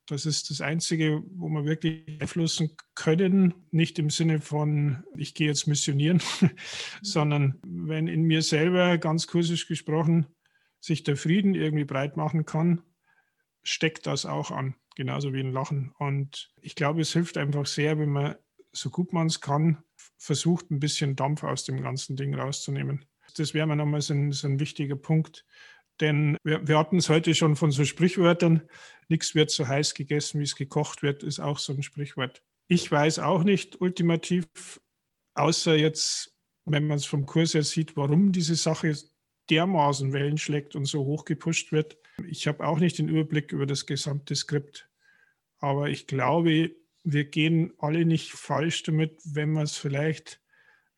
Das 0.06 0.24
ist 0.24 0.50
das 0.50 0.60
Einzige, 0.60 1.22
wo 1.34 1.48
wir 1.48 1.66
wirklich 1.66 2.06
beeinflussen 2.06 2.76
können, 2.94 3.54
nicht 3.70 3.98
im 3.98 4.08
Sinne 4.08 4.40
von, 4.40 5.04
ich 5.16 5.34
gehe 5.34 5.48
jetzt 5.48 5.66
missionieren, 5.66 6.22
sondern 7.02 7.58
wenn 7.66 8.08
in 8.08 8.22
mir 8.22 8.42
selber, 8.42 8.96
ganz 8.98 9.26
kursisch 9.26 9.66
gesprochen, 9.66 10.26
sich 10.80 11.02
der 11.02 11.16
Frieden 11.16 11.54
irgendwie 11.54 11.84
breit 11.84 12.16
machen 12.16 12.46
kann, 12.46 12.82
steckt 13.62 14.06
das 14.06 14.24
auch 14.24 14.50
an, 14.50 14.76
genauso 14.96 15.32
wie 15.32 15.40
ein 15.40 15.52
Lachen. 15.52 15.92
Und 15.98 16.52
ich 16.62 16.74
glaube, 16.74 17.02
es 17.02 17.12
hilft 17.12 17.36
einfach 17.36 17.66
sehr, 17.66 17.98
wenn 17.98 18.10
man, 18.10 18.36
so 18.72 18.90
gut 18.90 19.12
man 19.12 19.26
es 19.26 19.40
kann, 19.40 19.82
versucht, 20.16 20.70
ein 20.70 20.80
bisschen 20.80 21.16
Dampf 21.16 21.42
aus 21.42 21.64
dem 21.64 21.82
ganzen 21.82 22.16
Ding 22.16 22.34
rauszunehmen. 22.34 23.04
Das 23.36 23.54
wäre 23.54 23.66
mir 23.66 23.76
nochmal 23.76 24.00
so 24.00 24.14
ein, 24.14 24.32
so 24.32 24.48
ein 24.48 24.60
wichtiger 24.60 24.96
Punkt. 24.96 25.44
Denn 26.00 26.36
wir, 26.44 26.66
wir 26.66 26.78
hatten 26.78 26.98
es 26.98 27.08
heute 27.08 27.34
schon 27.34 27.56
von 27.56 27.70
so 27.70 27.84
Sprichwörtern, 27.84 28.62
nichts 29.08 29.34
wird 29.34 29.50
so 29.50 29.66
heiß 29.66 29.94
gegessen, 29.94 30.40
wie 30.40 30.44
es 30.44 30.54
gekocht 30.54 31.02
wird, 31.02 31.22
ist 31.22 31.40
auch 31.40 31.58
so 31.58 31.72
ein 31.72 31.82
Sprichwort. 31.82 32.42
Ich 32.68 32.90
weiß 32.90 33.18
auch 33.18 33.42
nicht 33.42 33.80
ultimativ, 33.80 34.46
außer 35.34 35.74
jetzt, 35.76 36.36
wenn 36.66 36.86
man 36.86 36.98
es 36.98 37.06
vom 37.06 37.26
Kurs 37.26 37.54
her 37.54 37.64
sieht, 37.64 37.96
warum 37.96 38.30
diese 38.32 38.54
Sache 38.54 38.94
dermaßen 39.50 40.12
Wellen 40.12 40.38
schlägt 40.38 40.76
und 40.76 40.84
so 40.84 41.04
hoch 41.04 41.24
gepusht 41.24 41.72
wird. 41.72 41.96
Ich 42.28 42.46
habe 42.46 42.66
auch 42.66 42.78
nicht 42.78 42.98
den 42.98 43.08
Überblick 43.08 43.52
über 43.52 43.66
das 43.66 43.86
gesamte 43.86 44.36
Skript. 44.36 44.88
Aber 45.58 45.88
ich 45.88 46.06
glaube, 46.06 46.72
wir 47.12 47.24
gehen 47.24 47.72
alle 47.78 48.04
nicht 48.04 48.32
falsch 48.32 48.82
damit, 48.82 49.18
wenn 49.24 49.52
wir 49.52 49.62
es 49.62 49.76
vielleicht 49.76 50.40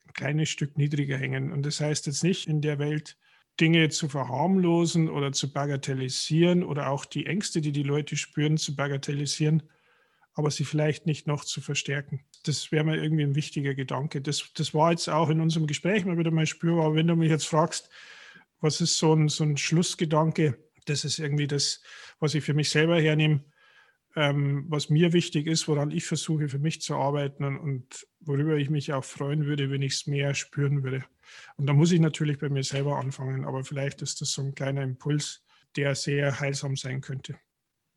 ein 0.06 0.12
kleines 0.12 0.48
Stück 0.48 0.76
niedriger 0.76 1.16
hängen. 1.16 1.52
Und 1.52 1.64
das 1.64 1.80
heißt 1.80 2.06
jetzt 2.06 2.24
nicht 2.24 2.48
in 2.48 2.60
der 2.60 2.78
Welt, 2.78 3.16
Dinge 3.60 3.88
zu 3.90 4.08
verharmlosen 4.08 5.08
oder 5.08 5.32
zu 5.32 5.52
bagatellisieren 5.52 6.64
oder 6.64 6.90
auch 6.90 7.04
die 7.04 7.26
Ängste, 7.26 7.60
die 7.60 7.72
die 7.72 7.82
Leute 7.82 8.16
spüren, 8.16 8.56
zu 8.56 8.74
bagatellisieren, 8.74 9.62
aber 10.32 10.50
sie 10.50 10.64
vielleicht 10.64 11.06
nicht 11.06 11.26
noch 11.26 11.44
zu 11.44 11.60
verstärken. 11.60 12.24
Das 12.44 12.72
wäre 12.72 12.84
mir 12.84 12.96
irgendwie 12.96 13.24
ein 13.24 13.34
wichtiger 13.34 13.74
Gedanke. 13.74 14.20
Das, 14.20 14.52
das 14.54 14.74
war 14.74 14.90
jetzt 14.90 15.08
auch 15.08 15.28
in 15.28 15.40
unserem 15.40 15.66
Gespräch 15.66 16.04
mal 16.04 16.18
wieder 16.18 16.30
mal 16.30 16.46
spürbar. 16.46 16.94
Wenn 16.94 17.06
du 17.06 17.16
mich 17.16 17.30
jetzt 17.30 17.46
fragst, 17.46 17.90
was 18.60 18.80
ist 18.80 18.98
so 18.98 19.14
ein, 19.14 19.28
so 19.28 19.44
ein 19.44 19.56
Schlussgedanke, 19.56 20.58
das 20.86 21.04
ist 21.04 21.18
irgendwie 21.18 21.46
das, 21.46 21.82
was 22.18 22.34
ich 22.34 22.42
für 22.42 22.54
mich 22.54 22.70
selber 22.70 23.00
hernehme 23.00 23.44
ähm, 24.16 24.64
was 24.68 24.90
mir 24.90 25.12
wichtig 25.12 25.46
ist, 25.46 25.68
woran 25.68 25.90
ich 25.90 26.04
versuche 26.04 26.48
für 26.48 26.58
mich 26.58 26.80
zu 26.80 26.96
arbeiten 26.96 27.44
und, 27.44 27.58
und 27.58 28.06
worüber 28.20 28.56
ich 28.56 28.70
mich 28.70 28.92
auch 28.92 29.04
freuen 29.04 29.46
würde, 29.46 29.70
wenn 29.70 29.82
ich 29.82 29.94
es 29.94 30.06
mehr 30.06 30.34
spüren 30.34 30.82
würde. 30.82 31.04
Und 31.56 31.66
da 31.66 31.72
muss 31.72 31.92
ich 31.92 32.00
natürlich 32.00 32.38
bei 32.38 32.48
mir 32.48 32.64
selber 32.64 32.98
anfangen, 32.98 33.44
aber 33.44 33.64
vielleicht 33.64 34.02
ist 34.02 34.20
das 34.20 34.32
so 34.32 34.42
ein 34.42 34.54
kleiner 34.54 34.82
Impuls, 34.82 35.44
der 35.76 35.94
sehr 35.94 36.40
heilsam 36.40 36.76
sein 36.76 37.00
könnte. 37.00 37.36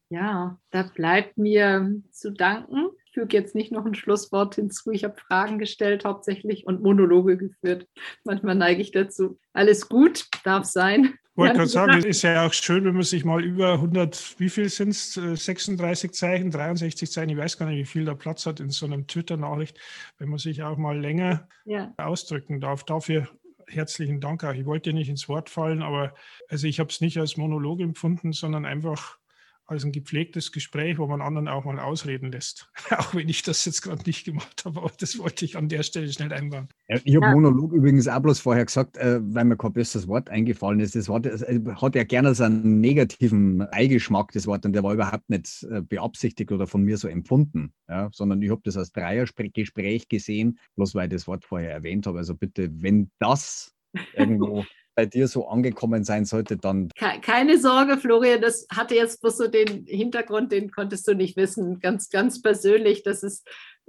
Ja, 0.09 0.59
da 0.69 0.83
bleibt 0.83 1.39
mir 1.39 2.01
zu 2.11 2.31
danken. 2.31 2.89
Ich 3.05 3.13
füge 3.13 3.35
jetzt 3.35 3.55
nicht 3.55 3.71
noch 3.71 3.85
ein 3.85 3.95
Schlusswort 3.95 4.55
hinzu. 4.55 4.91
Ich 4.91 5.03
habe 5.03 5.15
Fragen 5.15 5.57
gestellt 5.57 6.05
hauptsächlich 6.05 6.67
und 6.67 6.83
Monologe 6.83 7.37
geführt. 7.37 7.87
Manchmal 8.23 8.53
neige 8.53 8.81
ich 8.81 8.91
dazu. 8.91 9.39
Alles 9.53 9.89
gut, 9.89 10.27
darf 10.43 10.65
sein. 10.65 11.15
Ich 11.33 11.37
wollte 11.37 11.55
gerade 11.55 11.67
sagen, 11.69 11.97
es 11.97 12.05
ist 12.05 12.21
ja 12.21 12.45
auch 12.45 12.53
schön, 12.53 12.85
wenn 12.85 12.93
man 12.93 13.01
sich 13.01 13.25
mal 13.25 13.43
über 13.43 13.73
100, 13.73 14.35
wie 14.37 14.49
viel 14.49 14.69
sind 14.69 14.89
es, 14.89 15.13
36 15.13 16.11
Zeichen, 16.13 16.51
63 16.51 17.11
Zeichen, 17.11 17.29
ich 17.31 17.37
weiß 17.37 17.57
gar 17.57 17.65
nicht, 17.65 17.79
wie 17.79 17.85
viel 17.85 18.05
da 18.05 18.13
Platz 18.13 18.45
hat 18.45 18.59
in 18.59 18.69
so 18.69 18.85
einem 18.85 19.07
Twitter-Nachricht, 19.07 19.79
wenn 20.19 20.29
man 20.29 20.37
sich 20.37 20.61
auch 20.61 20.77
mal 20.77 20.95
länger 20.95 21.47
ja. 21.65 21.91
ausdrücken 21.97 22.61
darf. 22.61 22.83
Dafür 22.83 23.27
herzlichen 23.67 24.21
Dank 24.21 24.43
auch. 24.43 24.53
Ich 24.53 24.67
wollte 24.67 24.93
nicht 24.93 25.09
ins 25.09 25.27
Wort 25.27 25.49
fallen, 25.49 25.81
aber 25.81 26.13
also 26.49 26.67
ich 26.67 26.79
habe 26.79 26.89
es 26.89 27.01
nicht 27.01 27.17
als 27.17 27.35
Monolog 27.35 27.79
empfunden, 27.79 28.31
sondern 28.31 28.65
einfach 28.65 29.17
als 29.65 29.85
ein 29.85 29.91
gepflegtes 29.91 30.51
Gespräch, 30.51 30.97
wo 30.97 31.07
man 31.07 31.21
anderen 31.21 31.47
auch 31.47 31.63
mal 31.63 31.79
ausreden 31.79 32.31
lässt. 32.31 32.69
auch 32.91 33.15
wenn 33.15 33.29
ich 33.29 33.43
das 33.43 33.65
jetzt 33.65 33.81
gerade 33.81 34.03
nicht 34.05 34.25
gemacht 34.25 34.63
habe, 34.65 34.79
aber 34.81 34.91
das 34.99 35.17
wollte 35.17 35.45
ich 35.45 35.57
an 35.57 35.69
der 35.69 35.83
Stelle 35.83 36.11
schnell 36.11 36.33
einbauen. 36.33 36.67
Ja, 36.87 36.99
ich 37.03 37.15
habe 37.15 37.25
ja. 37.25 37.31
Monolog 37.31 37.71
übrigens 37.71 38.07
auch 38.07 38.19
bloß 38.19 38.39
vorher 38.39 38.65
gesagt, 38.65 38.97
äh, 38.97 39.19
weil 39.21 39.45
mir 39.45 39.57
kein 39.57 39.73
besseres 39.73 40.07
Wort 40.07 40.29
eingefallen 40.29 40.79
ist. 40.79 40.95
Das 40.95 41.07
Wort 41.07 41.25
äh, 41.25 41.61
hat 41.81 41.95
ja 41.95 42.03
gerne 42.03 42.35
so 42.35 42.43
einen 42.43 42.81
negativen 42.81 43.61
Eigeschmack, 43.61 44.31
das 44.33 44.47
Wort, 44.47 44.65
und 44.65 44.73
der 44.73 44.83
war 44.83 44.93
überhaupt 44.93 45.29
nicht 45.29 45.63
äh, 45.71 45.81
beabsichtigt 45.81 46.51
oder 46.51 46.67
von 46.67 46.83
mir 46.83 46.97
so 46.97 47.07
empfunden, 47.07 47.73
ja, 47.87 48.09
sondern 48.11 48.41
ich 48.41 48.49
habe 48.49 48.61
das 48.63 48.77
als 48.77 48.91
Dreiergespräch 48.91 50.09
gesehen, 50.09 50.59
bloß 50.75 50.95
weil 50.95 51.07
ich 51.07 51.13
das 51.13 51.27
Wort 51.27 51.45
vorher 51.45 51.71
erwähnt 51.71 52.05
habe. 52.07 52.17
Also 52.17 52.35
bitte, 52.35 52.69
wenn 52.81 53.09
das 53.19 53.73
irgendwo 54.13 54.65
bei 54.95 55.05
dir 55.05 55.27
so 55.27 55.47
angekommen 55.47 56.03
sein 56.03 56.25
sollte, 56.25 56.57
dann. 56.57 56.89
Keine 57.21 57.57
Sorge, 57.57 57.97
Florian, 57.97 58.41
das 58.41 58.67
hatte 58.71 58.95
jetzt 58.95 59.21
bloß 59.21 59.37
so 59.37 59.47
den 59.47 59.85
Hintergrund, 59.85 60.51
den 60.51 60.71
konntest 60.71 61.07
du 61.07 61.13
nicht 61.13 61.37
wissen. 61.37 61.79
Ganz, 61.79 62.09
ganz 62.09 62.41
persönlich, 62.41 63.03
das 63.03 63.23
ist 63.23 63.47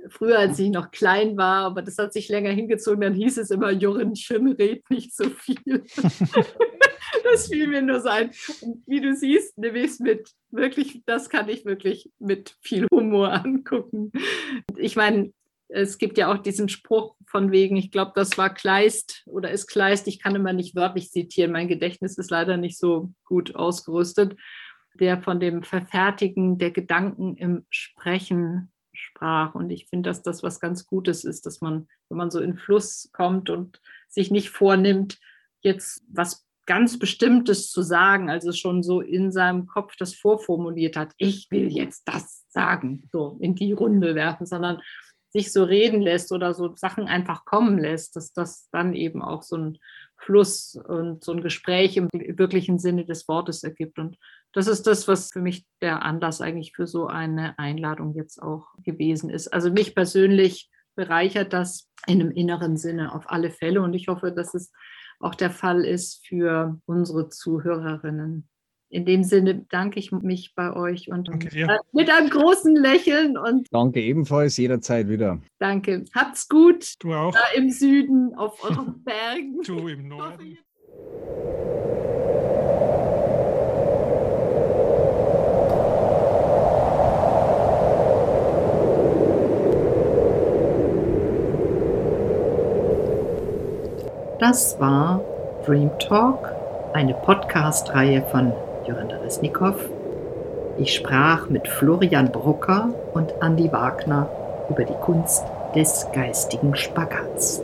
früher, 0.08 0.38
als 0.38 0.58
ich 0.58 0.70
noch 0.70 0.90
klein 0.90 1.36
war, 1.36 1.64
aber 1.64 1.82
das 1.82 1.98
hat 1.98 2.12
sich 2.12 2.28
länger 2.28 2.50
hingezogen, 2.50 3.00
dann 3.00 3.14
hieß 3.14 3.38
es 3.38 3.50
immer, 3.50 3.70
Jorinchen, 3.70 4.52
red 4.52 4.88
nicht 4.90 5.14
so 5.14 5.30
viel. 5.30 5.84
das 7.24 7.48
fiel 7.48 7.68
mir 7.68 7.82
nur 7.82 8.00
so 8.00 8.08
ein. 8.08 8.30
Und 8.60 8.82
wie 8.86 9.00
du 9.00 9.14
siehst, 9.14 9.56
nehme 9.58 9.78
ich 9.78 9.92
es 9.92 10.00
mit. 10.00 10.30
Wirklich, 10.50 11.02
das 11.06 11.28
kann 11.28 11.48
ich 11.48 11.64
wirklich 11.64 12.10
mit 12.18 12.56
viel 12.60 12.86
Humor 12.92 13.32
angucken. 13.32 14.12
Ich 14.76 14.96
meine, 14.96 15.32
es 15.74 15.98
gibt 15.98 16.18
ja 16.18 16.32
auch 16.32 16.38
diesen 16.38 16.68
Spruch 16.68 17.16
von 17.26 17.50
wegen, 17.50 17.76
ich 17.76 17.90
glaube, 17.90 18.12
das 18.14 18.38
war 18.38 18.52
Kleist 18.52 19.24
oder 19.26 19.50
ist 19.50 19.66
Kleist, 19.66 20.06
ich 20.06 20.22
kann 20.22 20.36
immer 20.36 20.52
nicht 20.52 20.76
wörtlich 20.76 21.10
zitieren, 21.10 21.52
mein 21.52 21.68
Gedächtnis 21.68 22.16
ist 22.16 22.30
leider 22.30 22.56
nicht 22.56 22.78
so 22.78 23.12
gut 23.24 23.56
ausgerüstet, 23.56 24.36
der 24.94 25.20
von 25.20 25.40
dem 25.40 25.64
Verfertigen 25.64 26.58
der 26.58 26.70
Gedanken 26.70 27.36
im 27.36 27.66
Sprechen 27.70 28.72
sprach. 28.92 29.56
Und 29.56 29.70
ich 29.70 29.88
finde, 29.88 30.10
dass 30.10 30.22
das 30.22 30.44
was 30.44 30.60
ganz 30.60 30.86
Gutes 30.86 31.24
ist, 31.24 31.44
dass 31.44 31.60
man, 31.60 31.88
wenn 32.08 32.18
man 32.18 32.30
so 32.30 32.38
in 32.38 32.56
Fluss 32.56 33.10
kommt 33.12 33.50
und 33.50 33.80
sich 34.08 34.30
nicht 34.30 34.50
vornimmt, 34.50 35.18
jetzt 35.60 36.04
was 36.08 36.46
ganz 36.66 37.00
Bestimmtes 37.00 37.70
zu 37.72 37.82
sagen, 37.82 38.30
also 38.30 38.52
schon 38.52 38.84
so 38.84 39.00
in 39.00 39.32
seinem 39.32 39.66
Kopf 39.66 39.96
das 39.96 40.14
vorformuliert 40.14 40.96
hat, 40.96 41.12
ich 41.18 41.48
will 41.50 41.66
jetzt 41.68 42.04
das 42.06 42.44
sagen, 42.48 43.08
so 43.10 43.36
in 43.40 43.56
die 43.56 43.72
Runde 43.72 44.14
werfen, 44.14 44.46
sondern 44.46 44.80
sich 45.34 45.52
so 45.52 45.64
reden 45.64 46.00
lässt 46.00 46.30
oder 46.30 46.54
so 46.54 46.76
Sachen 46.76 47.08
einfach 47.08 47.44
kommen 47.44 47.76
lässt, 47.76 48.14
dass 48.14 48.32
das 48.32 48.68
dann 48.70 48.94
eben 48.94 49.20
auch 49.20 49.42
so 49.42 49.56
ein 49.56 49.78
Fluss 50.16 50.76
und 50.76 51.24
so 51.24 51.32
ein 51.32 51.42
Gespräch 51.42 51.96
im 51.96 52.08
wirklichen 52.12 52.78
Sinne 52.78 53.04
des 53.04 53.26
Wortes 53.26 53.64
ergibt. 53.64 53.98
Und 53.98 54.16
das 54.52 54.68
ist 54.68 54.86
das, 54.86 55.08
was 55.08 55.32
für 55.32 55.40
mich 55.40 55.66
der 55.82 56.02
Anlass 56.02 56.40
eigentlich 56.40 56.72
für 56.72 56.86
so 56.86 57.08
eine 57.08 57.58
Einladung 57.58 58.14
jetzt 58.14 58.40
auch 58.40 58.68
gewesen 58.78 59.28
ist. 59.28 59.52
Also 59.52 59.72
mich 59.72 59.96
persönlich 59.96 60.70
bereichert 60.94 61.52
das 61.52 61.90
in 62.06 62.20
einem 62.20 62.30
inneren 62.30 62.76
Sinne 62.76 63.12
auf 63.12 63.28
alle 63.28 63.50
Fälle. 63.50 63.82
Und 63.82 63.92
ich 63.92 64.06
hoffe, 64.06 64.30
dass 64.30 64.54
es 64.54 64.72
auch 65.18 65.34
der 65.34 65.50
Fall 65.50 65.84
ist 65.84 66.24
für 66.24 66.78
unsere 66.86 67.28
Zuhörerinnen 67.28 68.48
in 68.94 69.04
dem 69.04 69.24
Sinne 69.24 69.66
danke 69.70 69.98
ich 69.98 70.12
mich 70.12 70.54
bei 70.54 70.72
euch 70.72 71.10
und 71.10 71.28
äh, 71.28 71.66
mit 71.92 72.08
einem 72.08 72.30
großen 72.30 72.76
Lächeln 72.76 73.36
und 73.36 73.66
danke 73.72 74.00
ebenfalls 74.00 74.56
jederzeit 74.56 75.08
wieder. 75.08 75.40
Danke. 75.58 76.04
Habt's 76.14 76.48
gut. 76.48 76.94
Du 77.00 77.12
auch. 77.12 77.32
Da 77.32 77.40
im 77.56 77.70
Süden 77.70 78.36
auf 78.36 78.62
euren 78.70 79.02
Bergen. 79.02 79.60
du 79.66 79.88
im 79.88 80.06
Norden. 80.06 80.58
Das 94.38 94.78
war 94.78 95.20
Dream 95.66 95.90
Talk, 95.98 96.54
eine 96.92 97.14
Podcast-Reihe 97.14 98.22
von 98.30 98.52
Jöranda 98.86 99.16
Resnikow. 99.16 99.76
Ich 100.78 100.94
sprach 100.94 101.48
mit 101.48 101.68
Florian 101.68 102.30
Brucker 102.30 102.90
und 103.12 103.32
Andy 103.40 103.70
Wagner 103.72 104.28
über 104.68 104.84
die 104.84 104.94
Kunst 104.94 105.44
des 105.74 106.06
geistigen 106.12 106.74
Spagats. 106.76 107.62